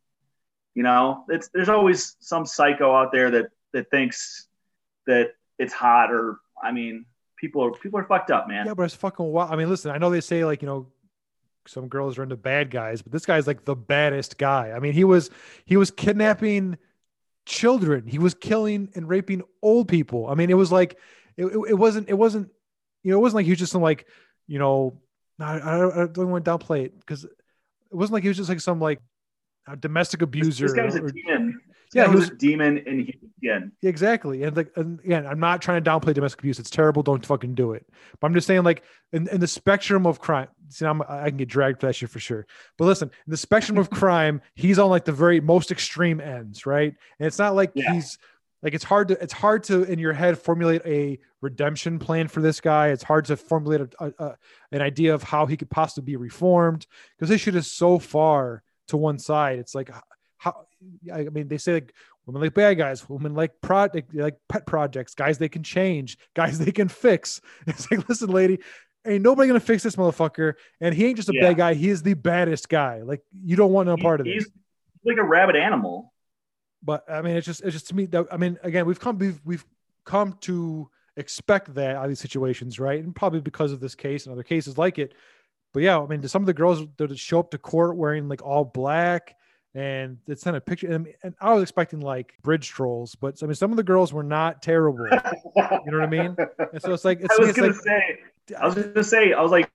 You 0.75 0.83
know, 0.83 1.25
it's, 1.29 1.49
there's 1.55 1.69
always 1.69 2.17
some 2.21 2.45
psycho 2.45 2.95
out 2.95 3.13
there 3.13 3.31
that, 3.31 3.47
that 3.73 3.91
thinks 3.91 4.49
that 5.07 5.35
it's 5.59 5.73
hot 5.73 6.11
or, 6.13 6.41
I 6.61 6.73
mean, 6.73 7.07
people 7.37 7.63
are, 7.63 7.71
people 7.71 8.01
are 8.01 8.05
fucked 8.05 8.33
up, 8.33 8.49
man. 8.49 8.67
Yeah, 8.67 8.75
but 8.75 8.85
it's 8.85 8.95
fucking 8.95 9.25
wild. 9.25 9.53
I 9.53 9.57
mean, 9.57 9.69
listen, 9.69 9.93
I 9.93 9.99
know 9.99 10.11
they 10.11 10.21
say 10.21 10.45
like, 10.45 10.63
you 10.63 10.67
know, 10.67 10.89
some 11.67 11.89
girls 11.89 12.19
are 12.19 12.23
into 12.23 12.37
bad 12.37 12.71
guys, 12.71 13.03
but 13.03 13.13
this 13.13 13.25
guy's 13.25 13.47
like 13.47 13.65
the 13.65 13.77
baddest 13.77 14.39
guy. 14.39 14.73
I 14.73 14.81
mean, 14.81 14.93
he 14.93 15.05
was 15.05 15.31
he 15.65 15.77
was 15.77 15.91
kidnapping 15.91 16.77
children. 17.47 18.07
He 18.07 18.19
was 18.19 18.35
killing 18.35 18.89
and 18.95 19.09
raping 19.09 19.43
old 19.63 19.89
people. 19.89 20.27
I 20.29 20.35
mean, 20.35 20.51
it 20.51 20.55
was 20.55 20.73
like 20.73 20.99
it, 21.37 21.47
it, 21.47 21.59
it 21.71 21.75
wasn't 21.75 22.09
it 22.09 22.15
wasn't 22.15 22.51
you 23.03 23.13
know, 23.13 23.19
it 23.19 23.23
wasn't 23.23 23.37
like 23.37 23.45
he 23.47 23.53
was 23.53 23.59
just 23.59 23.73
some 23.73 23.83
like, 23.83 24.07
you 24.47 24.59
know, 24.59 24.99
I, 25.39 25.57
I 25.57 25.79
don't, 25.79 25.93
I 25.99 26.07
don't 26.07 26.31
want 26.31 26.45
to 26.45 26.51
downplay 26.51 26.87
it 26.87 26.99
because 26.99 27.25
it 27.25 27.31
wasn't 27.91 28.15
like 28.15 28.23
he 28.23 28.29
was 28.29 28.37
just 28.39 28.49
like 28.49 28.61
some 28.61 28.81
like 28.81 29.01
a 29.69 29.77
domestic 29.77 30.23
abuser. 30.23 30.65
This 30.67 30.73
guy 30.75 30.85
was 30.85 30.95
a 30.97 31.03
or- 31.03 31.11
demon. 31.11 31.61
This 31.93 31.95
Yeah, 31.95 32.09
he 32.09 32.15
was, 32.15 32.21
was- 32.21 32.31
a 32.31 32.35
demon 32.37 32.79
in 32.79 32.99
human 33.01 33.33
skin. 33.39 33.73
Exactly. 33.83 34.43
And 34.43 34.57
like 34.57 34.71
and 34.77 35.01
again, 35.01 35.27
I'm 35.27 35.41
not 35.41 35.61
trying 35.61 35.83
to 35.83 35.91
downplay 35.91 36.15
domestic 36.15 36.41
abuse. 36.41 36.59
It's 36.59 36.71
terrible. 36.71 37.03
Don't 37.03 37.25
fucking 37.25 37.55
do 37.55 37.73
it. 37.73 37.87
But 38.21 38.27
I'm 38.29 38.35
just 38.35 38.47
saying, 38.47 38.63
like, 38.63 38.83
in, 39.13 39.29
in 39.29 39.41
the 39.41 39.47
spectrum 39.47 40.07
of 40.07 40.19
crime, 40.19 40.49
see, 40.69 40.85
I'm, 40.87 41.03
I 41.09 41.29
can 41.29 41.37
get 41.37 41.49
dragged 41.49 41.81
for 41.81 41.87
that 41.87 41.95
shit 41.95 42.11
for 42.11 42.21
sure. 42.21 42.47
But 42.79 42.85
listen, 42.87 43.11
in 43.27 43.31
the 43.31 43.37
spectrum 43.37 43.79
of 43.79 43.91
crime, 43.91 44.41
he's 44.55 44.79
on 44.79 44.89
like 44.91 45.05
the 45.05 45.13
very 45.13 45.41
most 45.41 45.71
extreme 45.71 46.21
ends, 46.21 46.67
right? 46.67 46.95
And 47.19 47.27
it's 47.27 47.39
not 47.39 47.55
like 47.55 47.73
Yeah. 47.75 47.93
he's 47.95 48.19
like 48.63 48.73
it's 48.75 48.85
hard 48.85 49.09
to 49.09 49.23
it's 49.23 49.33
hard 49.35 49.63
to 49.65 49.83
in 49.85 49.99
your 49.99 50.15
head 50.15 50.39
formulate 50.39 50.81
a 50.87 51.19
redemption 51.43 51.99
plan 51.99 52.29
for 52.29 52.41
this 52.41 52.61
guy. 52.61 52.89
It's 52.89 53.03
hard 53.03 53.27
to 53.27 53.37
formulate 53.37 53.83
a, 53.83 53.89
a, 54.07 54.25
a- 54.27 54.37
an 54.73 54.81
idea 54.83 55.15
of 55.15 55.23
how 55.23 55.45
he 55.47 55.57
could 55.57 55.69
possibly 55.71 56.13
be 56.13 56.17
reformed 56.17 56.87
because 57.17 57.29
this 57.29 57.41
shit 57.43 57.55
is 57.57 57.71
so 57.71 57.99
far 57.99 58.63
to 58.89 58.97
one 58.97 59.19
side. 59.19 59.59
It's 59.59 59.75
like 59.75 59.91
how 60.39 60.67
I 61.13 61.25
mean, 61.25 61.49
they 61.49 61.59
say 61.59 61.75
like 61.75 61.93
women 62.27 62.41
like 62.43 62.55
bad 62.55 62.75
guys, 62.79 63.07
women 63.09 63.35
like 63.35 63.53
pro 63.61 63.89
like 64.15 64.37
pet 64.49 64.67
projects, 64.67 65.15
guys 65.15 65.37
they 65.37 65.49
can 65.51 65.63
change, 65.63 66.17
guys 66.35 66.59
they 66.59 66.73
can 66.73 66.89
fix. 66.89 67.41
It's 67.67 67.91
like, 67.91 68.09
listen, 68.09 68.31
lady, 68.31 68.61
ain't 69.07 69.23
nobody 69.23 69.47
gonna 69.49 69.61
fix 69.61 69.83
this 69.83 69.97
motherfucker, 69.97 70.55
and 70.81 70.95
he 70.95 71.07
ain't 71.07 71.17
just 71.17 71.29
a 71.29 71.35
Yeah. 71.35 71.43
bad 71.49 71.57
guy. 71.57 71.75
He 71.75 71.89
is 71.91 72.03
the 72.03 72.15
baddest 72.15 72.69
guy. 72.69 73.03
Like 73.03 73.23
you 73.45 73.57
don't 73.57 73.73
want 73.73 73.87
no 73.89 73.97
He- 73.97 74.03
part 74.03 74.21
of 74.21 74.27
he's 74.27 74.45
this. 74.45 74.53
like 75.05 75.19
a 75.19 75.25
rabid 75.25 75.57
animal. 75.57 76.13
But 76.83 77.05
I 77.11 77.23
mean, 77.23 77.37
it's 77.37 77.47
just 77.47 77.63
it's 77.63 77.73
just 77.73 77.89
to 77.89 77.95
me 77.97 78.07
that 78.07 78.27
I 78.31 78.37
mean, 78.37 78.59
again, 78.63 78.87
we've 78.87 79.01
come 79.01 79.19
we've 79.19 79.41
we've 79.45 79.65
come 80.05 80.37
to 80.43 80.91
expect 81.17 81.75
that 81.75 81.97
out 81.97 82.05
of 82.05 82.11
these 82.11 82.21
situations, 82.21 82.79
right? 82.81 83.03
And 83.03 83.15
probably 83.15 83.41
because 83.41 83.73
of 83.73 83.81
this 83.81 83.95
case 83.95 84.27
and 84.27 84.33
other 84.33 84.43
cases 84.43 84.77
like 84.77 84.99
it. 84.99 85.15
But 85.73 85.83
yeah, 85.83 85.99
I 85.99 86.07
mean, 86.07 86.27
some 86.29 86.43
of 86.43 86.47
the 86.47 86.55
girls 86.55 86.83
that 86.99 87.17
show 87.19 87.41
up 87.41 87.51
to 87.53 87.59
court 87.59 87.97
wearing 87.97 88.29
like 88.29 88.43
all 88.43 88.65
black 88.65 89.35
and 89.75 90.19
it's 90.29 90.43
sent 90.43 90.57
a 90.57 90.61
picture. 90.61 90.89
And, 90.93 91.09
and 91.25 91.35
I 91.41 91.53
was 91.55 91.63
expecting 91.63 92.01
like 92.01 92.35
bridge 92.43 92.69
trolls, 92.69 93.15
but 93.17 93.43
I 93.43 93.47
mean, 93.47 93.55
some 93.57 93.71
of 93.73 93.77
the 93.77 93.83
girls 93.83 94.13
were 94.13 94.23
not 94.23 94.63
terrible. 94.63 95.07
You 95.07 95.13
know 95.91 95.99
what 95.99 96.03
I 96.03 96.07
mean? 96.07 96.37
And 96.73 96.81
so 96.83 96.93
it's 96.93 97.05
like 97.05 97.21
it's, 97.21 97.35
I 97.39 97.41
was 97.41 97.49
it's 97.49 97.59
gonna 97.59 97.73
like 97.73 97.81
say, 97.81 98.19
I 98.59 98.67
was 98.67 98.75
just 98.75 98.95
gonna 98.95 99.05
say, 99.05 99.33
I 99.33 99.41
was 99.41 99.51
like, 99.51 99.71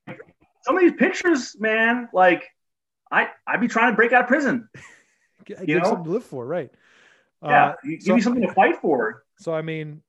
some 0.63 0.75
of 0.75 0.81
these 0.81 0.93
pictures, 0.93 1.55
man, 1.59 2.09
like, 2.13 2.45
I 3.11 3.29
I'd 3.47 3.61
be 3.61 3.67
trying 3.67 3.91
to 3.91 3.95
break 3.95 4.13
out 4.13 4.23
of 4.23 4.27
prison. 4.27 4.69
Give 5.45 5.67
you 5.67 5.79
know? 5.79 5.85
something 5.85 6.03
to 6.03 6.11
live 6.11 6.23
for, 6.23 6.45
right? 6.45 6.69
Yeah, 7.41 7.69
uh, 7.69 7.73
give 7.83 8.03
so, 8.03 8.15
me 8.15 8.21
something 8.21 8.45
to 8.45 8.53
fight 8.53 8.81
for. 8.81 9.23
So 9.37 9.53
I 9.53 9.61
mean, 9.61 10.01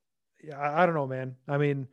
yeah, 0.43 0.59
I, 0.59 0.83
I 0.83 0.85
don't 0.85 0.93
know, 0.93 1.07
man. 1.07 1.35
I 1.47 1.57
mean, 1.57 1.87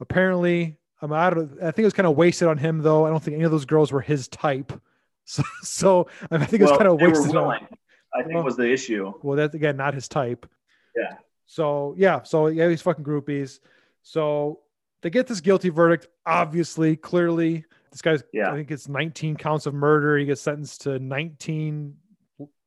apparently, 0.00 0.78
I, 1.02 1.06
mean, 1.06 1.14
I, 1.14 1.30
don't, 1.30 1.52
I 1.60 1.72
think 1.72 1.80
it 1.80 1.84
was 1.84 1.92
kind 1.92 2.06
of 2.06 2.16
wasted 2.16 2.48
on 2.48 2.56
him, 2.58 2.82
though. 2.82 3.04
I 3.04 3.10
don't 3.10 3.22
think 3.22 3.34
any 3.34 3.44
of 3.44 3.50
those 3.50 3.64
girls 3.64 3.92
were 3.92 4.00
his 4.00 4.28
type. 4.28 4.72
So, 5.28 5.42
so 5.60 6.08
I, 6.30 6.38
think 6.38 6.60
it 6.60 6.62
was 6.62 6.70
well, 6.70 6.78
kind 6.78 6.88
of 6.88 7.00
wasted. 7.00 7.34
On, 7.34 7.56
him. 7.56 7.66
I 8.14 8.22
think 8.22 8.34
well, 8.34 8.44
was 8.44 8.56
the 8.56 8.70
issue. 8.70 9.12
Well, 9.24 9.36
that's 9.36 9.56
again 9.56 9.76
not 9.76 9.92
his 9.92 10.06
type. 10.06 10.46
Yeah. 10.94 11.16
So 11.46 11.96
yeah, 11.98 12.22
so 12.22 12.46
yeah, 12.46 12.68
these 12.68 12.80
fucking 12.80 13.04
groupies. 13.04 13.58
So 14.02 14.60
they 15.02 15.10
get 15.10 15.26
this 15.26 15.40
guilty 15.40 15.68
verdict. 15.68 16.06
Obviously, 16.24 16.96
clearly, 16.96 17.64
this 17.90 18.02
guy's. 18.02 18.22
Yeah. 18.32 18.50
I 18.50 18.54
think 18.54 18.70
it's 18.70 18.88
19 18.88 19.36
counts 19.36 19.66
of 19.66 19.74
murder. 19.74 20.16
He 20.18 20.26
gets 20.26 20.40
sentenced 20.40 20.82
to 20.82 20.98
19 20.98 21.94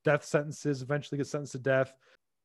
death 0.03 0.23
sentences. 0.25 0.81
Eventually, 0.81 1.17
gets 1.17 1.31
sentenced 1.31 1.53
to 1.53 1.59
death 1.59 1.93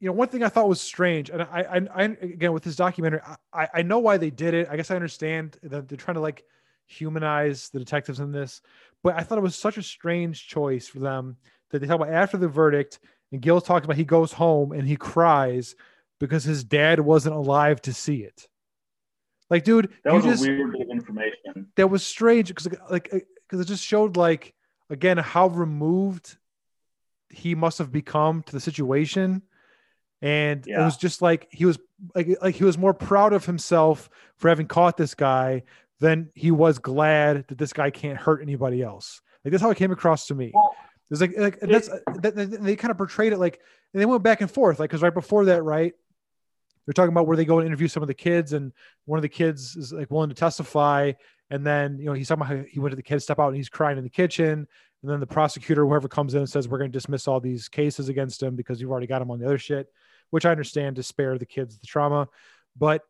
you 0.05 0.11
know, 0.11 0.13
one 0.13 0.29
thing 0.29 0.43
I 0.43 0.51
thought 0.51 0.69
was 0.69 0.83
strange, 0.83 1.31
and 1.31 1.43
I, 1.43 1.63
I, 1.63 1.81
I 1.95 2.03
again 2.21 2.53
with 2.53 2.63
this 2.63 2.77
documentary, 2.77 3.21
I, 3.55 3.69
I 3.73 3.83
know 3.83 4.01
why 4.01 4.19
they 4.19 4.29
did 4.29 4.53
it. 4.53 4.69
I 4.71 4.77
guess 4.77 4.91
I 4.91 4.97
understand 4.97 5.57
that 5.63 5.89
they're 5.89 5.97
trying 5.97 6.17
to 6.17 6.21
like 6.21 6.45
humanize 6.87 7.71
the 7.71 7.79
detectives 7.79 8.21
in 8.21 8.31
this, 8.31 8.61
but 9.03 9.17
I 9.17 9.23
thought 9.23 9.39
it 9.39 9.43
was 9.43 9.57
such 9.57 9.79
a 9.79 9.83
strange 9.83 10.47
choice 10.47 10.87
for 10.87 10.99
them 10.99 11.39
that 11.71 11.79
they 11.79 11.87
talk 11.87 11.97
about 11.97 12.13
after 12.13 12.37
the 12.37 12.49
verdict, 12.49 12.99
and 13.33 13.41
Gil 13.41 13.63
talks 13.63 13.87
about 13.87 13.97
he 13.97 14.05
goes 14.05 14.31
home 14.31 14.73
and 14.73 14.87
he 14.87 14.97
cries 14.97 15.75
because 16.21 16.45
his 16.45 16.65
dad 16.65 17.01
wasn't 17.01 17.35
alive 17.35 17.81
to 17.83 17.95
see 17.95 18.19
it. 18.19 18.47
Like, 19.51 19.65
dude, 19.65 19.91
that 20.05 20.15
was 20.15 20.25
just, 20.25 20.43
weird 20.43 20.73
bit 20.73 20.83
of 20.83 20.89
information. 20.91 21.69
That 21.77 21.89
was 21.89 22.05
strange 22.05 22.49
because, 22.49 22.69
like, 22.91 23.11
because 23.11 23.59
uh, 23.59 23.63
it 23.63 23.67
just 23.67 23.85
showed, 23.85 24.17
like, 24.17 24.55
again, 24.91 25.19
how 25.19 25.49
removed 25.49 26.37
he 27.29 27.55
must 27.55 27.79
have 27.79 27.93
become 27.93 28.43
to 28.45 28.53
the 28.53 28.61
situation 28.61 29.43
and 30.25 30.67
yeah. 30.67 30.81
it 30.81 30.85
was 30.85 30.97
just 30.97 31.21
like 31.21 31.49
he 31.51 31.67
was 31.67 31.79
like 32.15 32.29
like 32.41 32.55
he 32.55 32.65
was 32.65 32.79
more 32.79 32.95
proud 32.95 33.35
of 33.35 33.45
himself 33.45 34.09
for 34.39 34.49
having 34.49 34.67
caught 34.67 34.97
this 34.97 35.15
guy 35.15 35.63
than 36.01 36.31
he 36.35 36.51
was 36.51 36.79
glad 36.79 37.47
that 37.49 37.59
this 37.59 37.75
guy 37.75 37.91
can't 37.91 38.19
hurt 38.19 38.41
anybody 38.41 38.83
else. 38.83 39.21
Like 39.45 39.53
that's 39.53 39.63
how 39.63 39.71
it 39.71 39.77
came 39.77 39.93
across 39.93 40.27
to 40.29 40.35
me. 40.35 40.51
Well, 40.55 40.75
it's 41.11 41.21
like 41.21 41.37
like 41.37 41.61
that's 41.61 41.89
that, 41.89 42.35
they 42.63 42.75
kind 42.75 42.91
of 42.91 42.97
portrayed 42.97 43.35
it 43.35 43.39
like 43.39 43.61
and 43.93 44.01
they 44.01 44.07
went 44.07 44.23
back 44.23 44.41
and 44.41 44.51
forth 44.51 44.81
like 44.81 44.89
because 44.89 45.03
right 45.03 45.13
before 45.13 45.45
that 45.45 45.63
right 45.63 45.93
they're 46.87 46.93
talking 46.93 47.13
about 47.13 47.27
where 47.27 47.37
they 47.37 47.45
go 47.45 47.59
and 47.59 47.67
interview 47.67 47.89
some 47.89 48.03
of 48.03 48.07
the 48.07 48.15
kids 48.15 48.53
and 48.53 48.73
one 49.05 49.19
of 49.19 49.23
the 49.23 49.29
kids 49.29 49.77
is 49.77 49.93
like 49.93 50.11
willing 50.11 50.29
to 50.29 50.35
testify 50.35 51.13
and 51.51 51.67
then 51.67 51.99
you 51.99 52.07
know 52.07 52.13
he's 52.13 52.29
talking 52.29 52.43
about 52.43 52.57
how 52.57 52.65
he 52.69 52.81
went 52.81 52.93
to 52.93 52.97
the 52.97 53.03
kid 53.03 53.21
step 53.21 53.39
out 53.39 53.49
and 53.49 53.57
he's 53.57 53.69
crying 53.69 53.99
in 53.99 54.05
the 54.05 54.11
kitchen 54.11 54.67
and 55.03 55.11
then 55.11 55.21
the 55.21 55.27
prosecutor 55.27 55.87
whoever 55.87 56.09
comes 56.09 56.35
in 56.35 56.41
and 56.41 56.49
says 56.49 56.69
we're 56.69 56.79
going 56.79 56.91
to 56.91 56.97
dismiss 56.97 57.29
all 57.29 57.41
these 57.41 57.69
cases 57.69 58.09
against 58.09 58.43
him 58.43 58.57
because 58.57 58.81
you've 58.81 58.91
already 58.91 59.07
got 59.07 59.23
him 59.23 59.31
on 59.31 59.39
the 59.39 59.47
other 59.47 59.59
shit 59.59 59.89
which 60.35 60.45
I 60.45 60.51
understand 60.51 60.97
to 60.97 61.03
spare 61.05 61.39
the 61.39 61.47
kids 61.47 61.79
the 61.79 61.87
trauma. 61.87 62.29
But 62.77 63.03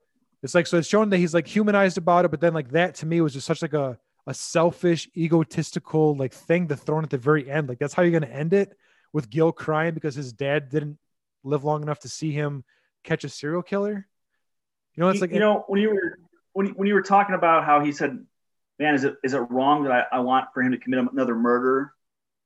it's 0.43 0.55
like 0.55 0.67
so 0.67 0.77
it's 0.77 0.89
shown 0.89 1.09
that 1.09 1.17
he's 1.17 1.33
like 1.33 1.47
humanized 1.47 1.97
about 1.97 2.27
it, 2.27 2.31
but 2.31 2.41
then 2.41 2.53
like 2.53 2.71
that 2.73 2.97
to 2.97 3.07
me 3.07 3.23
was 3.23 3.33
just 3.33 3.47
such 3.47 3.63
like 3.63 3.73
a 3.73 3.99
a 4.27 4.35
selfish, 4.35 5.09
egotistical 5.17 6.15
like 6.17 6.35
thing 6.35 6.69
to 6.69 6.77
throw 6.77 6.99
in 6.99 7.05
at 7.05 7.11
the 7.11 7.17
very 7.17 7.51
end. 7.51 7.69
Like 7.69 7.79
that's 7.79 7.95
how 7.95 8.03
you're 8.03 8.19
gonna 8.19 8.31
end 8.33 8.53
it 8.53 8.77
with 9.15 9.31
Gil 9.31 9.53
crying 9.53 9.95
because 9.95 10.15
his 10.15 10.35
dad 10.35 10.69
didn't 10.69 10.99
live 11.45 11.65
long 11.65 11.83
enough 11.83 12.01
to 12.01 12.11
see 12.11 12.31
him 12.31 12.63
catch 13.05 13.25
a 13.25 13.29
serial 13.29 13.63
killer. 13.63 14.07
You 14.95 15.03
know, 15.03 15.09
it's 15.11 15.21
like 15.21 15.33
you 15.33 15.41
know 15.41 15.65
when 15.69 15.81
you 15.81 15.91
were 15.91 16.19
when 16.53 16.67
you, 16.67 16.73
when 16.73 16.89
you 16.89 16.95
were 16.95 17.03
talking 17.03 17.35
about 17.35 17.65
how 17.65 17.85
he 17.85 17.93
said, 17.93 18.25
"Man, 18.79 18.95
is 18.95 19.05
it 19.05 19.17
is 19.23 19.35
it 19.35 19.39
wrong 19.39 19.85
that 19.85 19.93
I, 19.93 20.17
I 20.17 20.21
want 20.21 20.47
for 20.53 20.63
him 20.63 20.73
to 20.73 20.79
commit 20.79 21.01
another 21.13 21.35
murder?" 21.35 21.93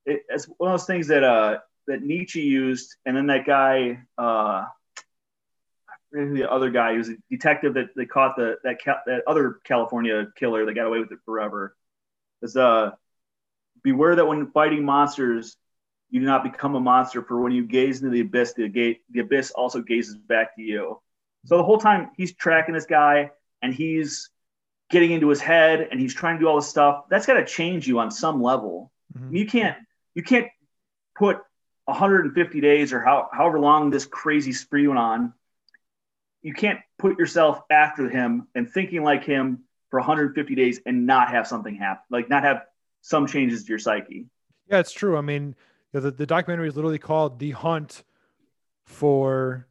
It, 0.05 0.25
it's 0.29 0.47
one 0.57 0.73
of 0.73 0.81
those 0.81 0.87
things 0.87 1.09
that 1.09 1.25
uh 1.25 1.59
that 1.87 2.03
Nietzsche 2.03 2.43
used, 2.43 2.97
and 3.07 3.17
then 3.17 3.27
that 3.27 3.47
guy, 3.47 4.01
uh, 4.19 4.65
the 6.13 6.51
other 6.51 6.71
guy, 6.71 6.93
who 6.93 6.99
was 6.99 7.09
a 7.11 7.17
detective 7.31 7.75
that 7.75 7.95
they 7.97 8.07
caught 8.07 8.37
the 8.37 8.57
that 8.65 8.79
that 9.07 9.23
other 9.27 9.61
California 9.65 10.27
killer 10.37 10.65
that 10.65 10.75
got 10.75 10.87
away 10.87 11.01
with 11.01 11.13
it 11.13 11.19
forever. 11.25 11.77
Is 12.41 12.57
uh, 12.57 12.93
beware 13.83 14.17
that 14.17 14.27
when 14.27 14.51
fighting 14.53 14.85
monsters, 14.85 15.57
you 16.11 16.21
do 16.21 16.27
not 16.27 16.43
become 16.43 16.75
a 16.75 16.81
monster. 16.81 17.23
For 17.23 17.41
when 17.41 17.53
you 17.53 17.67
gaze 17.67 18.01
into 18.01 18.11
the 18.11 18.21
abyss, 18.21 18.55
the 18.55 18.69
gate, 18.69 19.03
the 19.11 19.21
abyss 19.21 19.51
also 19.51 19.81
gazes 19.81 20.17
back 20.17 20.57
to 20.57 20.63
you. 20.63 21.01
So 21.47 21.57
the 21.57 21.65
whole 21.65 21.79
time 21.79 22.11
he's 22.17 22.35
tracking 22.35 22.75
this 22.75 22.87
guy, 22.87 23.31
and 23.63 23.75
he's 23.75 24.31
getting 24.91 25.13
into 25.13 25.29
his 25.29 25.41
head, 25.41 25.89
and 25.91 26.01
he's 26.01 26.15
trying 26.15 26.37
to 26.37 26.41
do 26.41 26.49
all 26.49 26.57
this 26.57 26.69
stuff. 26.69 27.05
That's 27.11 27.27
got 27.27 27.35
to 27.35 27.45
change 27.45 27.87
you 27.87 27.99
on 27.99 28.11
some 28.11 28.43
level. 28.43 28.91
Mm-hmm. 29.17 29.37
You 29.37 29.47
can't 29.47 29.77
you 30.15 30.23
can't 30.23 30.49
put 31.17 31.39
150 31.85 32.61
days 32.61 32.93
or 32.93 33.01
how, 33.01 33.29
however 33.33 33.59
long 33.59 33.91
this 33.91 34.05
crazy 34.05 34.53
spree 34.53 34.87
went 34.87 34.99
on, 34.99 35.33
you 36.43 36.53
can't 36.53 36.81
put 36.99 37.19
yourself 37.19 37.61
after 37.71 38.11
him 38.11 38.47
and 38.55 38.71
thinking 38.71 39.03
like 39.03 39.25
him 39.25 39.65
for 39.91 39.99
150 40.01 40.55
days 40.55 40.81
and 40.85 41.07
not 41.07 41.31
have 41.31 41.47
something 41.47 41.77
happen, 41.77 42.03
like 42.11 42.29
not 42.29 42.43
have 42.43 42.63
some 43.01 43.27
changes 43.27 43.65
to 43.65 43.69
your 43.71 43.79
psyche. 43.79 44.27
Yeah, 44.69 44.81
it's 44.81 44.93
true. 44.93 45.17
I 45.17 45.23
mean, 45.23 45.57
the, 45.93 46.11
the 46.11 46.27
documentary 46.27 46.69
is 46.69 46.77
literally 46.77 46.99
called 46.99 47.39
The 47.39 47.53
Hunt 47.53 48.05
for 48.85 49.67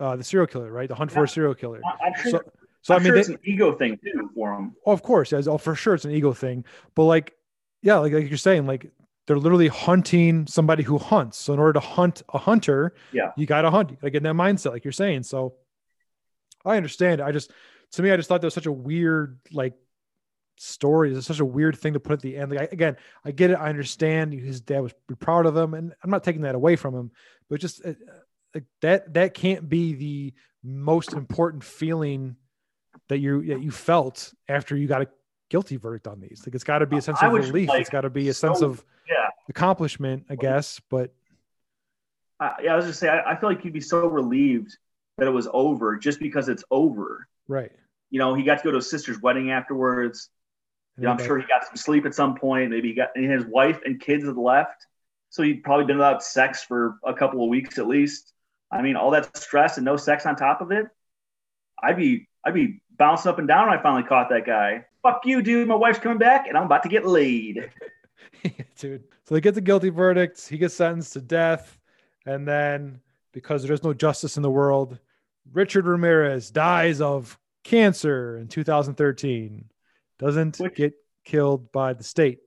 uh, 0.00 0.16
the 0.16 0.24
serial 0.24 0.46
killer, 0.46 0.70
right? 0.70 0.88
The 0.88 0.94
Hunt 0.94 1.10
yeah. 1.10 1.14
for 1.16 1.24
a 1.24 1.28
serial 1.28 1.54
killer. 1.54 1.80
I'm 1.84 2.12
sure, 2.22 2.30
so, 2.30 2.40
so 2.82 2.94
I'm 2.94 3.00
I 3.00 3.04
mean, 3.04 3.12
sure 3.12 3.16
it's 3.16 3.28
they, 3.28 3.34
an 3.34 3.40
ego 3.44 3.72
thing 3.72 3.98
too 4.02 4.30
for 4.34 4.54
him. 4.54 4.74
Oh, 4.84 4.92
of 4.92 5.02
course, 5.02 5.32
as 5.32 5.48
oh, 5.48 5.58
for 5.58 5.74
sure, 5.74 5.94
it's 5.94 6.04
an 6.04 6.10
ego 6.12 6.32
thing. 6.32 6.64
But 6.94 7.04
like, 7.04 7.34
yeah, 7.82 7.96
like, 7.98 8.12
like 8.12 8.28
you're 8.28 8.38
saying, 8.38 8.66
like 8.66 8.90
they're 9.26 9.38
literally 9.38 9.68
hunting 9.68 10.46
somebody 10.46 10.82
who 10.82 10.98
hunts. 10.98 11.38
So 11.38 11.52
in 11.52 11.58
order 11.58 11.74
to 11.74 11.80
hunt 11.80 12.22
a 12.32 12.38
hunter, 12.38 12.94
yeah, 13.12 13.32
you 13.36 13.46
got 13.46 13.62
to 13.62 13.70
hunt. 13.70 13.90
You 13.90 13.96
got 13.96 14.06
to 14.06 14.10
get 14.10 14.18
in 14.18 14.36
that 14.36 14.42
mindset, 14.42 14.70
like 14.72 14.84
you're 14.84 14.92
saying. 14.92 15.24
So 15.24 15.54
I 16.64 16.76
understand. 16.76 17.20
I 17.20 17.32
just, 17.32 17.50
to 17.92 18.02
me, 18.02 18.10
I 18.10 18.16
just 18.16 18.28
thought 18.28 18.40
that 18.40 18.46
was 18.46 18.54
such 18.54 18.66
a 18.66 18.72
weird, 18.72 19.38
like, 19.52 19.74
story. 20.56 21.14
It's 21.14 21.26
such 21.26 21.40
a 21.40 21.44
weird 21.44 21.76
thing 21.76 21.94
to 21.94 22.00
put 22.00 22.14
at 22.14 22.20
the 22.20 22.36
end. 22.36 22.50
Like, 22.50 22.60
I, 22.60 22.68
again, 22.72 22.96
I 23.24 23.30
get 23.30 23.50
it. 23.50 23.54
I 23.54 23.68
understand 23.68 24.32
his 24.32 24.60
dad 24.60 24.80
was 24.80 24.94
proud 25.18 25.46
of 25.46 25.56
him, 25.56 25.74
and 25.74 25.94
I'm 26.02 26.10
not 26.10 26.24
taking 26.24 26.42
that 26.42 26.54
away 26.54 26.76
from 26.76 26.94
him, 26.94 27.10
but 27.48 27.60
just 27.60 27.84
uh, 27.84 27.94
like 28.54 28.64
that, 28.82 29.14
that 29.14 29.34
can't 29.34 29.68
be 29.68 29.94
the 29.94 30.34
most 30.62 31.12
important 31.12 31.62
feeling 31.62 32.36
that 33.08 33.18
you 33.18 33.46
that 33.46 33.62
you 33.62 33.70
felt 33.70 34.32
after 34.48 34.76
you 34.76 34.88
got 34.88 35.02
a 35.02 35.08
guilty 35.48 35.76
verdict 35.76 36.08
on 36.08 36.20
these. 36.20 36.42
Like, 36.46 36.54
it's 36.54 36.64
got 36.64 36.78
to 36.78 36.86
be 36.86 36.96
a 36.96 37.02
sense 37.02 37.22
of 37.22 37.32
relief. 37.32 37.68
Like, 37.68 37.80
it's 37.80 37.90
got 37.90 38.02
to 38.02 38.10
be 38.10 38.28
a 38.28 38.34
so, 38.34 38.48
sense 38.48 38.62
of 38.62 38.84
yeah 39.08 39.28
accomplishment, 39.48 40.26
I 40.30 40.36
guess. 40.36 40.80
But 40.90 41.14
uh, 42.40 42.54
yeah, 42.62 42.72
I 42.72 42.76
was 42.76 42.86
just 42.86 43.00
say 43.00 43.08
I, 43.08 43.32
I 43.32 43.36
feel 43.36 43.48
like 43.48 43.64
you'd 43.64 43.72
be 43.72 43.80
so 43.80 44.06
relieved 44.06 44.76
that 45.18 45.26
it 45.26 45.30
was 45.30 45.48
over 45.52 45.96
just 45.96 46.20
because 46.20 46.48
it's 46.48 46.64
over. 46.70 47.26
Right. 47.48 47.72
You 48.10 48.18
know, 48.18 48.34
he 48.34 48.42
got 48.42 48.58
to 48.58 48.64
go 48.64 48.70
to 48.70 48.76
his 48.76 48.90
sister's 48.90 49.20
wedding 49.20 49.50
afterwards. 49.50 50.30
You 50.98 51.04
know, 51.04 51.10
I'm 51.10 51.18
sure 51.18 51.38
he 51.38 51.46
got 51.46 51.64
some 51.66 51.76
sleep 51.76 52.06
at 52.06 52.14
some 52.14 52.36
point. 52.36 52.70
Maybe 52.70 52.88
he 52.88 52.94
got 52.94 53.10
his 53.14 53.44
wife 53.44 53.80
and 53.84 54.00
kids 54.00 54.24
had 54.24 54.36
left. 54.36 54.86
So 55.28 55.42
he'd 55.42 55.62
probably 55.62 55.84
been 55.84 55.98
without 55.98 56.22
sex 56.22 56.62
for 56.62 56.98
a 57.04 57.12
couple 57.12 57.42
of 57.42 57.50
weeks 57.50 57.78
at 57.78 57.86
least. 57.86 58.32
I 58.70 58.82
mean, 58.82 58.96
all 58.96 59.10
that 59.10 59.36
stress 59.36 59.76
and 59.76 59.84
no 59.84 59.96
sex 59.96 60.24
on 60.24 60.36
top 60.36 60.60
of 60.60 60.70
it. 60.70 60.86
I'd 61.82 61.96
be 61.96 62.28
I'd 62.44 62.54
be 62.54 62.80
bouncing 62.96 63.28
up 63.28 63.38
and 63.38 63.46
down 63.46 63.68
when 63.68 63.78
I 63.78 63.82
finally 63.82 64.04
caught 64.04 64.30
that 64.30 64.46
guy. 64.46 64.86
Fuck 65.02 65.22
you, 65.24 65.42
dude. 65.42 65.68
My 65.68 65.74
wife's 65.74 65.98
coming 65.98 66.18
back 66.18 66.48
and 66.48 66.56
I'm 66.56 66.64
about 66.64 66.82
to 66.84 66.88
get 66.88 67.06
laid. 67.06 67.70
dude. 68.78 69.04
So 69.24 69.34
they 69.34 69.40
get 69.40 69.54
the 69.54 69.60
guilty 69.60 69.90
verdicts. 69.90 70.48
He 70.48 70.56
gets 70.56 70.74
sentenced 70.74 71.12
to 71.14 71.20
death. 71.20 71.78
And 72.24 72.46
then, 72.46 73.00
because 73.32 73.62
there's 73.62 73.84
no 73.84 73.92
justice 73.92 74.36
in 74.36 74.42
the 74.42 74.50
world, 74.50 74.98
Richard 75.52 75.86
Ramirez 75.86 76.50
dies 76.50 77.00
of 77.00 77.38
cancer 77.62 78.38
in 78.38 78.48
2013. 78.48 79.66
Doesn't 80.18 80.58
Which, 80.58 80.74
get 80.74 80.94
killed 81.24 81.70
by 81.72 81.92
the 81.92 82.04
state. 82.04 82.38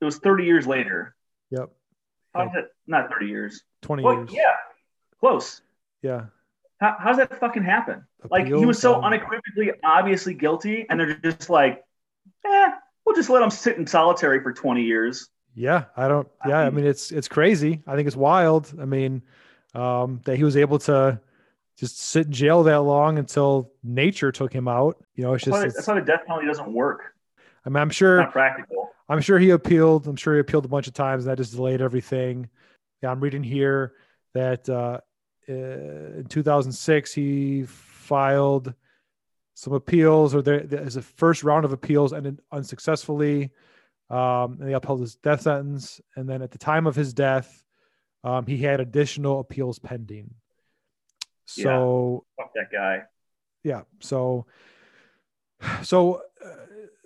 It 0.00 0.04
was 0.04 0.18
30 0.18 0.44
years 0.44 0.66
later. 0.66 1.14
Yep. 1.50 1.70
How's 2.34 2.54
it? 2.54 2.66
Not 2.86 3.10
30 3.10 3.26
years. 3.26 3.62
20 3.82 4.02
well, 4.02 4.16
years. 4.16 4.30
Yeah. 4.32 4.52
Close. 5.20 5.62
Yeah. 6.02 6.26
How, 6.80 6.96
how's 6.98 7.16
that 7.16 7.40
fucking 7.40 7.64
happen? 7.64 8.04
Appeal, 8.22 8.28
like 8.30 8.46
he 8.46 8.66
was 8.66 8.78
so 8.78 9.00
unequivocally, 9.00 9.72
obviously 9.82 10.34
guilty, 10.34 10.86
and 10.88 11.00
they're 11.00 11.14
just 11.14 11.50
like, 11.50 11.82
eh, 12.46 12.70
we'll 13.04 13.16
just 13.16 13.30
let 13.30 13.42
him 13.42 13.50
sit 13.50 13.76
in 13.76 13.86
solitary 13.86 14.40
for 14.42 14.52
20 14.52 14.82
years. 14.82 15.28
Yeah, 15.54 15.84
I 15.96 16.06
don't. 16.06 16.28
Yeah, 16.46 16.58
I 16.58 16.70
mean, 16.70 16.86
it's 16.86 17.10
it's 17.10 17.26
crazy. 17.26 17.82
I 17.84 17.96
think 17.96 18.06
it's 18.06 18.16
wild. 18.16 18.72
I 18.80 18.84
mean, 18.84 19.22
um, 19.74 20.20
that 20.24 20.36
he 20.36 20.44
was 20.44 20.56
able 20.56 20.78
to 20.80 21.20
just 21.78 21.98
sit 22.00 22.26
in 22.26 22.32
jail 22.32 22.64
that 22.64 22.80
long 22.80 23.18
until 23.18 23.70
nature 23.84 24.32
took 24.32 24.52
him 24.52 24.66
out. 24.66 25.02
You 25.14 25.24
know, 25.24 25.34
it's 25.34 25.44
just 25.44 25.74
that's, 25.74 25.86
why 25.86 25.94
the 25.94 26.04
death 26.04 26.22
penalty 26.26 26.46
doesn't 26.46 26.72
work. 26.72 27.14
I 27.64 27.68
mean, 27.68 27.76
I'm 27.76 27.90
sure 27.90 28.18
not 28.18 28.32
practical. 28.32 28.90
I'm 29.08 29.20
sure 29.20 29.38
he 29.38 29.50
appealed. 29.50 30.06
I'm 30.06 30.16
sure 30.16 30.34
he 30.34 30.40
appealed 30.40 30.64
a 30.64 30.68
bunch 30.68 30.88
of 30.88 30.94
times. 30.94 31.24
And 31.24 31.30
that 31.30 31.38
just 31.38 31.54
delayed 31.54 31.80
everything. 31.80 32.48
Yeah, 33.02 33.10
I'm 33.10 33.20
reading 33.20 33.44
here 33.44 33.94
that 34.34 34.68
uh, 34.68 35.00
in 35.46 36.26
2006 36.28 37.14
he 37.14 37.64
filed 37.66 38.74
some 39.54 39.72
appeals, 39.72 40.34
or 40.34 40.42
there, 40.42 40.60
there's 40.60 40.96
a 40.96 41.02
first 41.02 41.42
round 41.42 41.64
of 41.64 41.72
appeals 41.72 42.12
ended 42.12 42.40
unsuccessfully. 42.52 43.50
um, 44.10 44.58
and 44.60 44.68
they 44.68 44.74
upheld 44.74 45.00
his 45.00 45.16
death 45.16 45.42
sentence. 45.42 46.00
And 46.16 46.28
then 46.28 46.42
at 46.42 46.50
the 46.50 46.58
time 46.58 46.86
of 46.86 46.96
his 46.96 47.12
death, 47.12 47.64
um, 48.24 48.46
he 48.46 48.58
had 48.58 48.80
additional 48.80 49.40
appeals 49.40 49.78
pending. 49.78 50.34
So 51.48 52.24
yeah. 52.38 52.44
fuck 52.44 52.52
that 52.54 52.70
guy. 52.70 53.02
Yeah. 53.64 53.82
So, 54.00 54.46
so, 55.82 56.22
uh, 56.44 56.48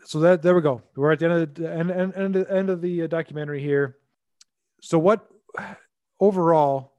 so 0.05 0.21
that 0.21 0.43
there 0.43 0.55
we 0.55 0.61
go. 0.61 0.83
We're 0.97 1.13
at 1.13 1.21
the 1.21 1.27
end 1.27 1.35
of 1.35 1.55
the 1.55 1.73
end, 1.73 1.91
end, 1.91 2.15
end, 2.17 2.37
end 2.37 2.71
of 2.71 2.81
the 2.83 3.03
uh, 3.03 3.07
documentary 3.07 3.63
here. 3.63 3.97
So, 4.81 4.99
what 4.99 5.27
overall, 6.19 6.93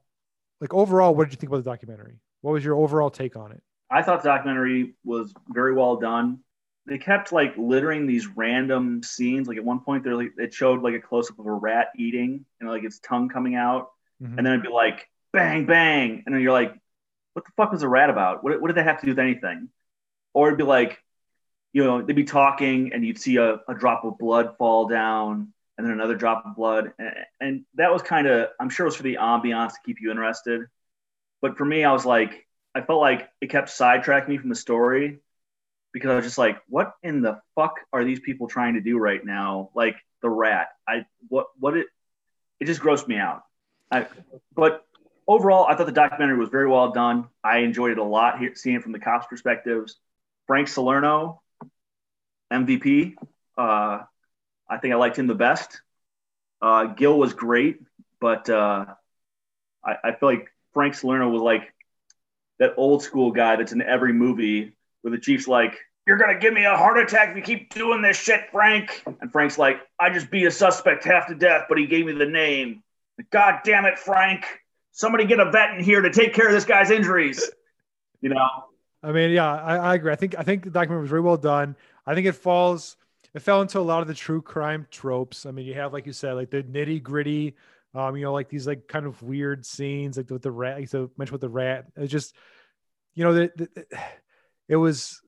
like 0.60 0.72
overall, 0.72 1.14
what 1.14 1.24
did 1.24 1.34
you 1.34 1.36
think 1.36 1.50
about 1.50 1.62
the 1.62 1.70
documentary? 1.70 2.18
What 2.40 2.52
was 2.52 2.64
your 2.64 2.76
overall 2.76 3.10
take 3.10 3.36
on 3.36 3.52
it? 3.52 3.62
I 3.90 4.02
thought 4.02 4.22
the 4.22 4.30
documentary 4.30 4.94
was 5.04 5.34
very 5.48 5.74
well 5.74 5.96
done. 5.96 6.40
They 6.86 6.98
kept 6.98 7.30
like 7.30 7.54
littering 7.58 8.06
these 8.06 8.26
random 8.26 9.02
scenes. 9.02 9.48
Like 9.48 9.58
at 9.58 9.64
one 9.64 9.80
point, 9.80 10.02
there 10.02 10.16
like 10.16 10.32
it 10.38 10.54
showed 10.54 10.82
like 10.82 10.94
a 10.94 11.00
close 11.00 11.30
up 11.30 11.38
of 11.38 11.46
a 11.46 11.52
rat 11.52 11.88
eating 11.98 12.46
and 12.60 12.70
like 12.70 12.84
its 12.84 13.00
tongue 13.00 13.28
coming 13.28 13.54
out, 13.54 13.90
mm-hmm. 14.22 14.38
and 14.38 14.46
then 14.46 14.54
it'd 14.54 14.62
be 14.62 14.72
like 14.72 15.06
bang 15.32 15.66
bang, 15.66 16.22
and 16.24 16.34
then 16.34 16.40
you're 16.40 16.52
like, 16.52 16.74
what 17.34 17.44
the 17.44 17.52
fuck 17.56 17.72
was 17.72 17.82
a 17.82 17.88
rat 17.88 18.10
about? 18.10 18.42
What, 18.42 18.60
what 18.60 18.68
did 18.68 18.76
that 18.76 18.86
have 18.86 19.00
to 19.00 19.06
do 19.06 19.12
with 19.12 19.18
anything? 19.18 19.68
Or 20.32 20.48
it'd 20.48 20.58
be 20.58 20.64
like, 20.64 20.98
you 21.72 21.84
know, 21.84 22.00
they'd 22.00 22.14
be 22.14 22.24
talking 22.24 22.92
and 22.92 23.04
you'd 23.04 23.18
see 23.18 23.36
a, 23.36 23.60
a 23.68 23.74
drop 23.74 24.04
of 24.04 24.18
blood 24.18 24.56
fall 24.56 24.88
down 24.88 25.52
and 25.76 25.86
then 25.86 25.92
another 25.92 26.14
drop 26.14 26.44
of 26.46 26.56
blood. 26.56 26.92
And, 26.98 27.14
and 27.40 27.64
that 27.74 27.92
was 27.92 28.02
kind 28.02 28.26
of, 28.26 28.48
I'm 28.60 28.70
sure 28.70 28.86
it 28.86 28.88
was 28.88 28.96
for 28.96 29.02
the 29.02 29.18
ambiance 29.20 29.72
to 29.72 29.80
keep 29.84 30.00
you 30.00 30.10
interested. 30.10 30.62
But 31.42 31.58
for 31.58 31.64
me, 31.64 31.84
I 31.84 31.92
was 31.92 32.06
like, 32.06 32.46
I 32.74 32.80
felt 32.80 33.00
like 33.00 33.28
it 33.40 33.50
kept 33.50 33.68
sidetracking 33.68 34.28
me 34.28 34.38
from 34.38 34.48
the 34.48 34.54
story 34.54 35.18
because 35.92 36.10
I 36.10 36.16
was 36.16 36.24
just 36.24 36.38
like, 36.38 36.60
what 36.68 36.92
in 37.02 37.22
the 37.22 37.40
fuck 37.54 37.74
are 37.92 38.04
these 38.04 38.20
people 38.20 38.46
trying 38.48 38.74
to 38.74 38.80
do 38.80 38.98
right 38.98 39.24
now? 39.24 39.70
Like 39.74 39.96
the 40.22 40.30
rat. 40.30 40.68
I, 40.88 41.06
what, 41.28 41.48
what 41.58 41.76
it, 41.76 41.86
it 42.60 42.66
just 42.66 42.80
grossed 42.80 43.08
me 43.08 43.16
out. 43.16 43.42
I, 43.90 44.06
but 44.54 44.84
overall, 45.26 45.66
I 45.66 45.74
thought 45.74 45.86
the 45.86 45.92
documentary 45.92 46.38
was 46.38 46.48
very 46.48 46.68
well 46.68 46.92
done. 46.92 47.28
I 47.42 47.58
enjoyed 47.58 47.92
it 47.92 47.98
a 47.98 48.04
lot, 48.04 48.38
here, 48.38 48.54
seeing 48.54 48.76
it 48.76 48.82
from 48.82 48.92
the 48.92 48.98
cops' 48.98 49.26
perspectives. 49.26 49.96
Frank 50.46 50.68
Salerno, 50.68 51.42
MVP. 52.52 53.14
Uh, 53.56 54.00
I 54.68 54.78
think 54.80 54.94
I 54.94 54.96
liked 54.96 55.18
him 55.18 55.26
the 55.26 55.34
best. 55.34 55.80
Uh, 56.60 56.86
Gil 56.86 57.18
was 57.18 57.32
great, 57.32 57.80
but 58.20 58.48
uh, 58.48 58.86
I, 59.84 59.96
I, 60.02 60.12
feel 60.12 60.30
like 60.30 60.48
Frank 60.72 60.94
Salerno 60.94 61.28
was 61.28 61.42
like 61.42 61.72
that 62.58 62.74
old 62.76 63.02
school 63.02 63.32
guy 63.32 63.56
that's 63.56 63.72
in 63.72 63.82
every 63.82 64.12
movie 64.12 64.74
where 65.02 65.10
the 65.10 65.18
chief's 65.18 65.46
like, 65.46 65.78
"You're 66.06 66.16
gonna 66.16 66.38
give 66.38 66.54
me 66.54 66.64
a 66.64 66.76
heart 66.76 66.98
attack 66.98 67.30
if 67.30 67.36
you 67.36 67.42
keep 67.42 67.74
doing 67.74 68.00
this 68.00 68.16
shit, 68.16 68.50
Frank." 68.50 69.02
And 69.20 69.30
Frank's 69.30 69.58
like, 69.58 69.80
"I 69.98 70.10
just 70.10 70.30
beat 70.30 70.46
a 70.46 70.50
suspect 70.50 71.04
half 71.04 71.26
to 71.26 71.34
death, 71.34 71.66
but 71.68 71.76
he 71.76 71.86
gave 71.86 72.06
me 72.06 72.12
the 72.12 72.26
name." 72.26 72.82
God 73.30 73.60
damn 73.64 73.84
it, 73.84 73.98
Frank! 73.98 74.44
Somebody 74.94 75.26
get 75.26 75.40
a 75.40 75.50
vet 75.50 75.74
in 75.76 75.84
here 75.84 76.00
to 76.00 76.10
take 76.10 76.32
care 76.32 76.46
of 76.46 76.52
this 76.52 76.64
guy's 76.64 76.90
injuries. 76.90 77.50
You 78.22 78.30
know. 78.30 78.48
I 79.02 79.12
mean, 79.12 79.32
yeah, 79.32 79.52
I, 79.52 79.76
I 79.76 79.94
agree. 79.96 80.10
I 80.10 80.16
think 80.16 80.34
I 80.38 80.42
think 80.42 80.64
the 80.64 80.70
documentary 80.70 81.02
was 81.02 81.10
very 81.10 81.20
well 81.20 81.36
done. 81.36 81.76
I 82.06 82.14
think 82.14 82.26
it 82.26 82.32
falls 82.32 82.96
it 83.34 83.42
fell 83.42 83.60
into 83.60 83.80
a 83.80 83.82
lot 83.82 84.00
of 84.00 84.08
the 84.08 84.14
true 84.14 84.40
crime 84.40 84.86
tropes. 84.90 85.44
I 85.44 85.50
mean, 85.50 85.66
you 85.66 85.74
have 85.74 85.92
like 85.92 86.06
you 86.06 86.12
said, 86.12 86.32
like 86.32 86.50
the 86.50 86.62
nitty 86.62 87.02
gritty, 87.02 87.56
um, 87.94 88.16
you 88.16 88.22
know, 88.22 88.32
like 88.32 88.48
these 88.48 88.66
like 88.66 88.88
kind 88.88 89.04
of 89.04 89.20
weird 89.22 89.66
scenes, 89.66 90.16
like 90.16 90.30
with 90.30 90.42
the 90.42 90.52
rat. 90.52 90.80
You 90.80 90.86
so 90.86 91.10
mentioned 91.18 91.32
with 91.32 91.40
the 91.42 91.48
rat. 91.48 91.86
It's 91.96 92.12
just, 92.12 92.34
you 93.14 93.24
know, 93.24 93.34
the, 93.34 93.52
the, 93.56 93.86
it 94.68 94.76
was, 94.76 95.20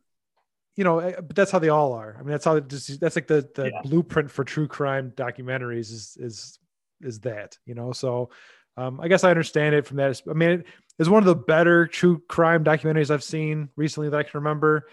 you 0.77 0.85
know, 0.85 1.01
eh, 1.01 1.21
but 1.21 1.35
that's 1.35 1.51
how 1.51 1.59
they 1.59 1.69
all 1.69 1.93
are. 1.93 2.17
I 2.17 2.23
mean, 2.23 2.31
that's 2.31 2.45
how 2.45 2.57
it 2.57 2.69
just 2.69 3.01
that's 3.01 3.17
like 3.17 3.27
the 3.27 3.49
the 3.55 3.71
yeah. 3.73 3.83
blueprint 3.83 4.31
for 4.31 4.45
true 4.45 4.69
crime 4.69 5.13
documentaries 5.17 5.93
is 5.93 6.17
is 6.19 6.59
is 7.03 7.21
that 7.21 7.59
you 7.67 7.75
know. 7.75 7.93
So 7.93 8.31
um, 8.77 9.01
I 9.01 9.09
guess 9.09 9.25
I 9.25 9.31
understand 9.31 9.75
it 9.75 9.87
from 9.87 9.97
that. 9.99 10.21
I 10.29 10.35
mean, 10.35 10.51
it 10.51 10.67
is 10.99 11.09
one 11.09 11.23
of 11.23 11.27
the 11.27 11.35
better 11.35 11.87
true 11.87 12.23
crime 12.29 12.65
documentaries 12.65 13.11
I've 13.11 13.25
seen 13.25 13.71
recently 13.77 14.11
that 14.11 14.19
I 14.19 14.23
can 14.23 14.33
remember. 14.35 14.89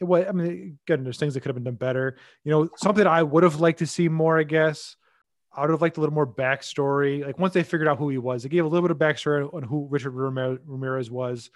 It 0.00 0.04
was, 0.04 0.26
I 0.28 0.32
mean, 0.32 0.78
again, 0.86 1.04
there's 1.04 1.18
things 1.18 1.34
that 1.34 1.40
could 1.40 1.48
have 1.48 1.56
been 1.56 1.64
done 1.64 1.74
better. 1.74 2.16
You 2.44 2.52
know, 2.52 2.68
something 2.76 3.06
I 3.06 3.22
would 3.22 3.42
have 3.42 3.60
liked 3.60 3.80
to 3.80 3.86
see 3.86 4.08
more, 4.08 4.38
I 4.38 4.44
guess. 4.44 4.96
I 5.52 5.62
would 5.62 5.70
have 5.70 5.82
liked 5.82 5.96
a 5.96 6.00
little 6.00 6.14
more 6.14 6.26
backstory. 6.26 7.24
Like 7.24 7.38
once 7.38 7.54
they 7.54 7.62
figured 7.62 7.88
out 7.88 7.98
who 7.98 8.08
he 8.08 8.18
was, 8.18 8.42
they 8.42 8.48
gave 8.48 8.64
a 8.64 8.68
little 8.68 8.86
bit 8.86 8.92
of 8.92 8.98
backstory 8.98 9.52
on 9.52 9.62
who 9.62 9.88
Richard 9.90 10.10
Ramirez 10.10 11.10
was, 11.10 11.50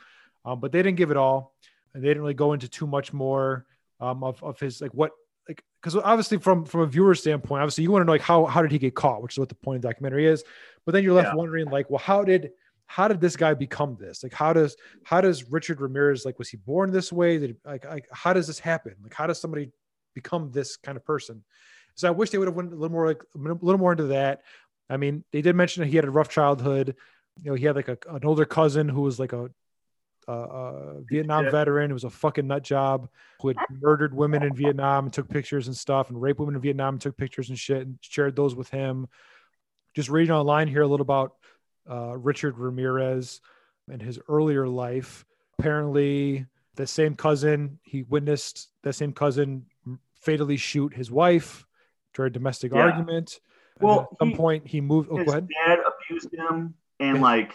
um, 0.44 0.60
but 0.60 0.72
they 0.72 0.82
didn't 0.82 0.96
give 0.96 1.10
it 1.10 1.16
all. 1.16 1.54
And 1.94 2.02
they 2.02 2.09
didn't 2.09 2.22
really 2.22 2.34
go 2.34 2.52
into 2.52 2.68
too 2.68 2.86
much 2.86 3.12
more 3.12 3.66
um, 4.00 4.24
of, 4.24 4.42
of 4.42 4.59
his 4.59 4.80
like 4.80 4.92
what 4.92 5.12
like 5.48 5.62
because 5.81 5.97
obviously 5.97 6.39
from 6.39 6.64
from 6.64 6.81
a 6.82 6.86
viewer 6.86 7.14
standpoint, 7.14 7.62
obviously 7.62 7.85
you 7.85 7.90
want 7.90 8.02
to 8.02 8.06
know 8.06 8.12
like 8.12 8.20
how 8.20 8.44
how 8.47 8.62
did 8.62 8.70
he 8.70 8.78
get 8.78 8.94
caught, 8.94 9.23
which 9.23 9.35
is 9.35 9.39
what 9.39 9.48
the 9.48 9.55
point 9.55 9.77
of 9.77 9.82
the 9.82 9.89
documentary 9.89 10.27
is. 10.27 10.44
But 10.85 10.93
then 10.93 11.05
you're 11.05 11.14
left 11.14 11.28
yeah. 11.28 11.35
wondering, 11.35 11.66
like, 11.66 11.90
well, 11.90 11.98
how 11.98 12.24
did 12.24 12.51
how 12.86 13.09
did 13.09 13.20
this 13.20 13.36
guy 13.36 13.55
become 13.55 13.97
this? 13.98 14.23
Like, 14.23 14.32
how 14.32 14.52
does 14.52 14.77
how 15.05 15.20
does 15.20 15.51
Richard 15.51 15.81
Ramirez 15.81 16.24
like 16.24 16.39
was 16.39 16.48
he 16.48 16.56
born 16.56 16.90
this 16.90 17.12
way? 17.12 17.39
Did 17.39 17.56
like, 17.64 17.85
like 17.85 18.09
how 18.12 18.32
does 18.32 18.47
this 18.47 18.59
happen? 18.59 18.94
Like, 19.02 19.14
how 19.14 19.27
does 19.27 19.40
somebody 19.40 19.70
become 20.14 20.51
this 20.51 20.77
kind 20.77 20.97
of 20.97 21.05
person? 21.05 21.43
So 21.94 22.09
I 22.09 22.10
wish 22.10 22.31
they 22.31 22.39
would 22.39 22.48
have 22.48 22.56
went 22.56 22.73
a 22.73 22.77
little 22.77 22.93
more 22.93 23.06
like 23.06 23.23
a 23.35 23.39
little 23.39 23.78
more 23.78 23.93
into 23.93 24.05
that. 24.05 24.43
I 24.89 24.97
mean, 24.97 25.24
they 25.32 25.43
did 25.43 25.56
mention 25.56 25.82
that 25.82 25.89
he 25.89 25.97
had 25.97 26.05
a 26.05 26.10
rough 26.10 26.28
childhood. 26.28 26.97
You 27.43 27.51
know, 27.51 27.56
he 27.56 27.64
had 27.64 27.77
like 27.77 27.89
a, 27.89 27.97
an 28.10 28.24
older 28.24 28.44
cousin 28.44 28.89
who 28.89 29.01
was 29.01 29.19
like 29.19 29.32
a, 29.32 29.51
a, 30.28 30.32
a 30.32 31.00
Vietnam 31.10 31.44
yeah. 31.44 31.50
veteran. 31.50 31.90
who 31.90 31.94
was 31.94 32.04
a 32.04 32.10
fucking 32.10 32.46
nut 32.46 32.62
job 32.62 33.08
who 33.40 33.48
had 33.48 33.56
murdered 33.80 34.14
women 34.14 34.42
in 34.42 34.54
Vietnam 34.54 35.04
and 35.04 35.12
took 35.12 35.28
pictures 35.28 35.66
and 35.66 35.76
stuff, 35.76 36.10
and 36.10 36.20
raped 36.20 36.40
women 36.40 36.54
in 36.54 36.60
Vietnam 36.60 36.94
and 36.94 37.00
took 37.00 37.16
pictures 37.16 37.48
and 37.48 37.58
shit 37.58 37.82
and 37.82 37.98
shared 38.00 38.36
those 38.36 38.54
with 38.54 38.70
him 38.70 39.08
just 39.94 40.08
reading 40.08 40.32
online 40.32 40.68
here 40.68 40.82
a 40.82 40.86
little 40.86 41.02
about 41.02 41.34
uh, 41.90 42.16
Richard 42.16 42.58
Ramirez 42.58 43.40
and 43.90 44.00
his 44.00 44.18
earlier 44.28 44.66
life. 44.66 45.24
Apparently, 45.58 46.46
the 46.76 46.86
same 46.86 47.14
cousin 47.14 47.78
he 47.82 48.02
witnessed 48.02 48.68
that 48.82 48.94
same 48.94 49.12
cousin 49.12 49.66
fatally 50.14 50.56
shoot 50.56 50.94
his 50.94 51.10
wife 51.10 51.66
during 52.14 52.30
a 52.30 52.32
domestic 52.32 52.72
yeah. 52.72 52.80
argument. 52.80 53.40
Well, 53.80 54.08
at 54.12 54.18
some 54.18 54.30
he, 54.30 54.36
point 54.36 54.66
he 54.66 54.80
moved. 54.80 55.08
Oh, 55.10 55.18
his 55.18 55.32
dad 55.32 55.78
abused 55.86 56.32
him, 56.32 56.74
and 57.00 57.20
like 57.20 57.54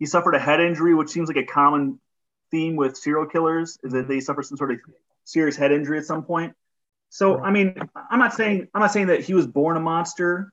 he 0.00 0.06
suffered 0.06 0.34
a 0.34 0.40
head 0.40 0.60
injury, 0.60 0.94
which 0.94 1.10
seems 1.10 1.28
like 1.28 1.36
a 1.36 1.46
common 1.46 2.00
theme 2.50 2.74
with 2.74 2.96
serial 2.96 3.26
killers 3.26 3.78
is 3.84 3.92
that 3.92 4.08
they 4.08 4.18
suffer 4.18 4.42
some 4.42 4.56
sort 4.56 4.72
of 4.72 4.78
serious 5.24 5.56
head 5.56 5.70
injury 5.70 5.98
at 5.98 6.04
some 6.04 6.24
point. 6.24 6.54
So, 7.10 7.38
I 7.38 7.52
mean, 7.52 7.76
I'm 8.10 8.18
not 8.18 8.34
saying 8.34 8.66
I'm 8.74 8.80
not 8.80 8.92
saying 8.92 9.08
that 9.08 9.20
he 9.20 9.34
was 9.34 9.46
born 9.46 9.76
a 9.76 9.80
monster, 9.80 10.52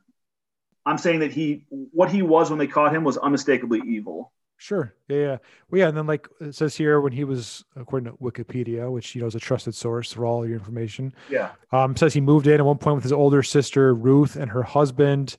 I'm 0.88 0.98
saying 0.98 1.19
that 1.19 1.32
he 1.32 1.65
what 1.69 2.11
he 2.11 2.22
was 2.22 2.49
when 2.49 2.60
they 2.60 2.68
caught 2.68 2.95
him 2.95 3.03
was 3.03 3.18
unmistakably 3.18 3.82
evil. 3.86 4.32
Sure. 4.56 4.95
Yeah, 5.07 5.18
yeah. 5.18 5.38
Well, 5.69 5.80
yeah. 5.80 5.88
And 5.90 5.98
then, 5.98 6.07
like 6.07 6.28
it 6.40 6.56
says 6.56 6.76
here, 6.76 6.99
when 7.02 7.11
he 7.11 7.26
was, 7.26 7.64
according 7.76 8.11
to 8.11 8.18
Wikipedia, 8.18 8.90
which 8.91 9.14
you 9.14 9.22
know 9.22 9.28
is 9.28 9.36
a 9.36 9.40
trusted 9.40 9.76
source 9.76 10.14
for 10.14 10.26
all 10.26 10.48
your 10.48 10.57
information. 10.57 11.14
Yeah. 11.30 11.52
Um, 11.72 11.95
says 11.95 12.14
he 12.14 12.22
moved 12.22 12.48
in 12.48 12.56
at 12.56 12.65
one 12.65 12.78
point 12.78 12.95
with 12.95 13.03
his 13.03 13.14
older 13.14 13.44
sister 13.44 13.94
Ruth 13.94 14.36
and 14.36 14.49
her 14.49 14.64
husband 14.64 15.38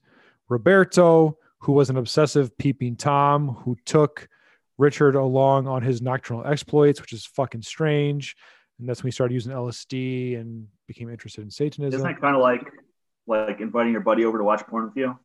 Roberto, 0.48 1.38
who 1.58 1.72
was 1.72 1.90
an 1.90 1.96
obsessive 1.96 2.56
peeping 2.58 2.96
tom, 2.96 3.48
who 3.48 3.76
took 3.84 4.28
Richard 4.78 5.16
along 5.16 5.66
on 5.66 5.82
his 5.82 6.00
nocturnal 6.00 6.46
exploits, 6.46 7.00
which 7.00 7.12
is 7.12 7.26
fucking 7.26 7.62
strange. 7.62 8.36
And 8.78 8.88
that's 8.88 9.02
when 9.02 9.08
he 9.08 9.12
started 9.12 9.34
using 9.34 9.52
LSD 9.52 10.40
and 10.40 10.68
became 10.86 11.10
interested 11.10 11.42
in 11.42 11.50
Satanism. 11.50 11.98
Isn't 11.98 12.06
that 12.06 12.20
kind 12.20 12.36
of 12.36 12.42
like 12.42 12.62
like 13.26 13.60
inviting 13.60 13.92
your 13.92 14.00
buddy 14.00 14.24
over 14.24 14.38
to 14.38 14.44
watch 14.44 14.62
porn 14.66 14.86
with 14.86 14.96
you? 14.96 15.18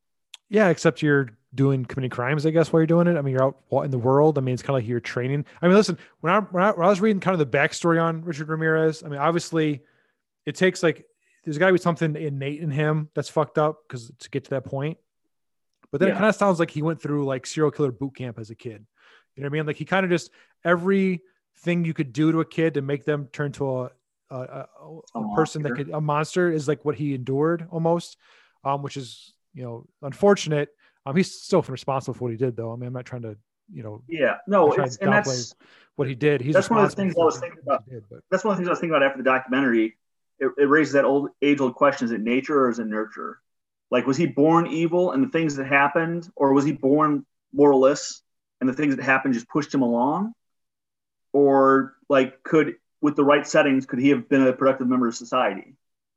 Yeah, 0.49 0.69
except 0.69 1.01
you're 1.01 1.29
doing 1.55 1.85
committing 1.85 2.09
crimes, 2.09 2.45
I 2.45 2.51
guess, 2.51 2.71
while 2.71 2.81
you're 2.81 2.87
doing 2.87 3.07
it. 3.07 3.17
I 3.17 3.21
mean, 3.21 3.33
you're 3.33 3.43
out 3.43 3.85
in 3.85 3.91
the 3.91 3.97
world. 3.97 4.37
I 4.37 4.41
mean, 4.41 4.53
it's 4.53 4.61
kind 4.61 4.77
of 4.77 4.83
like 4.83 4.89
you're 4.89 4.99
training. 4.99 5.45
I 5.61 5.67
mean, 5.67 5.75
listen, 5.75 5.97
when 6.19 6.33
I, 6.33 6.39
when 6.39 6.63
I, 6.63 6.71
when 6.71 6.85
I 6.85 6.89
was 6.89 6.99
reading 6.99 7.19
kind 7.19 7.39
of 7.39 7.39
the 7.39 7.57
backstory 7.57 8.01
on 8.01 8.23
Richard 8.23 8.49
Ramirez, 8.49 9.03
I 9.03 9.07
mean, 9.07 9.19
obviously, 9.19 9.81
it 10.45 10.55
takes 10.55 10.83
like 10.83 11.05
there's 11.43 11.57
got 11.57 11.67
to 11.67 11.73
be 11.73 11.79
something 11.79 12.15
innate 12.15 12.61
in 12.61 12.71
him 12.71 13.09
that's 13.13 13.29
fucked 13.29 13.57
up 13.57 13.79
because 13.87 14.11
to 14.19 14.29
get 14.29 14.45
to 14.45 14.49
that 14.51 14.65
point. 14.65 14.97
But 15.93 15.99
then 15.99 16.09
yeah. 16.09 16.15
it 16.15 16.17
kind 16.17 16.29
of 16.29 16.35
sounds 16.35 16.59
like 16.59 16.71
he 16.71 16.81
went 16.81 17.01
through 17.01 17.23
like 17.23 17.45
serial 17.45 17.71
killer 17.71 17.91
boot 17.91 18.15
camp 18.17 18.39
as 18.39 18.49
a 18.49 18.55
kid. 18.55 18.85
You 19.35 19.43
know 19.43 19.47
what 19.47 19.53
I 19.55 19.57
mean? 19.59 19.67
Like 19.67 19.77
he 19.77 19.85
kind 19.85 20.03
of 20.03 20.09
just 20.09 20.31
everything 20.65 21.85
you 21.85 21.93
could 21.93 22.11
do 22.11 22.31
to 22.31 22.41
a 22.41 22.45
kid 22.45 22.73
to 22.73 22.81
make 22.81 23.05
them 23.05 23.29
turn 23.31 23.51
to 23.53 23.83
a 23.83 23.91
a, 24.31 24.35
a, 24.35 24.99
a 25.15 25.35
person 25.35 25.61
that 25.61 25.75
could 25.75 25.91
a 25.91 26.01
monster 26.01 26.51
is 26.51 26.67
like 26.67 26.83
what 26.83 26.95
he 26.95 27.13
endured 27.13 27.67
almost, 27.69 28.17
um, 28.63 28.81
which 28.81 28.97
is 28.97 29.33
you 29.53 29.63
know, 29.63 29.85
unfortunate. 30.01 30.69
Um, 31.05 31.15
he's 31.15 31.41
still 31.41 31.61
responsible 31.61 32.13
for 32.13 32.25
what 32.25 32.31
he 32.31 32.37
did, 32.37 32.55
though. 32.55 32.71
I 32.71 32.75
mean, 32.75 32.87
I'm 32.87 32.93
not 32.93 33.05
trying 33.05 33.23
to, 33.23 33.37
you 33.71 33.83
know, 33.83 34.01
yeah, 34.07 34.37
no, 34.47 34.71
it's, 34.73 34.97
and 34.97 35.11
that's 35.11 35.53
what 35.95 36.07
he 36.07 36.15
did. 36.15 36.41
He's 36.41 36.53
that's 36.53 36.69
one 36.69 36.83
of 36.83 36.89
the 36.89 36.95
things 36.95 37.13
I 37.19 37.23
was 37.23 37.39
thinking 37.39 37.59
about. 37.61 37.87
Did, 37.87 38.03
that's 38.31 38.43
one 38.43 38.53
of 38.53 38.57
the 38.57 38.61
things 38.61 38.67
I 38.67 38.71
was 38.71 38.79
thinking 38.79 38.95
about 38.95 39.03
after 39.03 39.17
the 39.19 39.29
documentary. 39.29 39.97
It, 40.39 40.51
it 40.57 40.67
raises 40.67 40.93
that 40.93 41.05
old 41.05 41.29
age-old 41.41 41.75
question: 41.75 42.05
Is 42.05 42.11
it 42.11 42.21
nature 42.21 42.65
or 42.65 42.69
is 42.69 42.79
it 42.79 42.87
nurture? 42.87 43.39
Like, 43.93 44.07
was 44.07 44.17
he 44.17 44.25
born 44.25 44.67
evil 44.67 45.11
and 45.11 45.23
the 45.23 45.29
things 45.29 45.55
that 45.55 45.67
happened, 45.67 46.29
or 46.35 46.51
was 46.51 46.65
he 46.65 46.73
born 46.73 47.25
moralist 47.53 48.23
and 48.59 48.67
the 48.67 48.73
things 48.73 48.95
that 48.95 49.03
happened 49.03 49.35
just 49.35 49.47
pushed 49.47 49.73
him 49.73 49.83
along? 49.83 50.33
Or 51.31 51.95
like, 52.09 52.43
could 52.43 52.75
with 53.01 53.15
the 53.15 53.23
right 53.23 53.47
settings, 53.47 53.85
could 53.85 53.99
he 53.99 54.09
have 54.09 54.27
been 54.27 54.45
a 54.45 54.51
productive 54.51 54.87
member 54.87 55.07
of 55.07 55.15
society? 55.15 55.75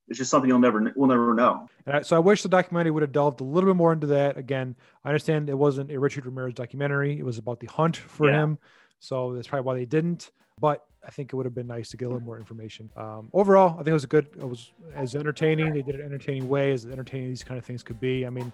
it's 0.09 0.19
just 0.19 0.31
something 0.31 0.49
you'll 0.49 0.59
never 0.59 0.93
we'll 0.95 1.09
never 1.09 1.35
know. 1.35 1.69
I, 1.87 2.03
so 2.03 2.17
I 2.17 2.21
wish 2.21 2.43
the 2.43 2.49
documentary 2.49 2.93
would 2.93 3.03
have 3.03 3.13
delved 3.13 3.41
a 3.41 3.45
little 3.45 3.69
bit 3.69 3.77
more 3.77 3.93
into 3.93 4.07
that. 4.09 4.37
Again, 4.37 4.77
I 5.05 5.09
understand 5.09 5.49
it 5.49 5.59
wasn't 5.59 5.91
a 5.91 5.99
Richard 5.99 6.27
Ramirez 6.27 6.55
documentary; 6.55 7.19
it 7.19 7.25
was 7.25 7.39
about 7.39 7.61
the 7.61 7.67
hunt 7.67 7.97
for 7.97 8.29
yeah. 8.31 8.43
him. 8.43 8.59
So 9.01 9.35
that's 9.35 9.49
probably 9.49 9.67
why 9.67 9.75
they 9.75 9.85
didn't. 9.85 10.31
But 10.61 10.85
I 11.07 11.11
think 11.11 11.33
it 11.33 11.37
would 11.37 11.47
have 11.47 11.55
been 11.55 11.69
nice 11.69 11.91
to 11.91 11.97
get 11.97 12.07
a 12.07 12.09
little 12.09 12.25
more 12.25 12.37
information. 12.37 12.91
Um, 12.97 13.29
overall, 13.33 13.75
I 13.75 13.77
think 13.77 13.89
it 13.89 13.93
was 13.93 14.05
a 14.05 14.09
good. 14.09 14.27
It 14.37 14.49
was 14.49 14.73
as 14.95 15.15
entertaining. 15.15 15.73
They 15.73 15.83
did 15.83 15.95
it 15.95 16.01
entertaining 16.01 16.49
way 16.49 16.73
as 16.73 16.85
entertaining 16.85 17.29
these 17.29 17.45
kind 17.45 17.59
of 17.59 17.65
things 17.65 17.83
could 17.85 18.01
be. 18.01 18.27
I 18.27 18.31
mean, 18.31 18.53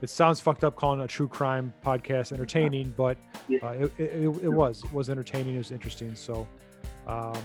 it 0.00 0.08
sounds 0.08 0.40
fucked 0.40 0.64
up 0.64 0.76
calling 0.76 1.00
a 1.00 1.06
true 1.06 1.28
crime 1.28 1.74
podcast 1.84 2.32
entertaining, 2.32 2.94
but 2.96 3.18
uh, 3.62 3.68
it, 3.68 3.92
it, 3.98 4.24
it, 4.42 4.48
was 4.48 4.82
it 4.82 4.92
was 4.92 5.10
entertaining. 5.10 5.56
It 5.56 5.58
was 5.58 5.72
interesting. 5.72 6.14
So, 6.14 6.48
um, 7.06 7.38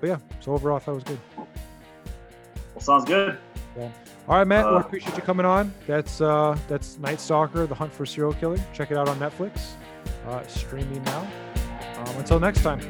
but 0.00 0.06
yeah. 0.06 0.18
So 0.40 0.52
overall, 0.52 0.76
I 0.76 0.80
thought 0.80 0.92
it 0.92 0.94
was 0.96 1.04
good. 1.04 1.20
Well, 1.36 2.80
sounds 2.80 3.06
good. 3.06 3.38
Yeah. 3.76 3.90
All 4.28 4.36
right, 4.36 4.46
Matt. 4.46 4.66
Uh, 4.66 4.68
well, 4.68 4.78
I 4.78 4.80
appreciate 4.82 5.16
you 5.16 5.22
coming 5.22 5.46
on. 5.46 5.72
That's 5.86 6.20
uh, 6.20 6.58
that's 6.68 6.98
Night 6.98 7.20
Stalker: 7.20 7.66
The 7.66 7.74
Hunt 7.74 7.92
for 7.92 8.04
Serial 8.04 8.34
Killer. 8.34 8.58
Check 8.74 8.90
it 8.90 8.98
out 8.98 9.08
on 9.08 9.18
Netflix. 9.18 9.70
Uh, 10.26 10.46
streaming 10.46 11.02
now. 11.04 11.26
Um, 11.96 12.16
until 12.18 12.38
next 12.38 12.62
time. 12.62 12.80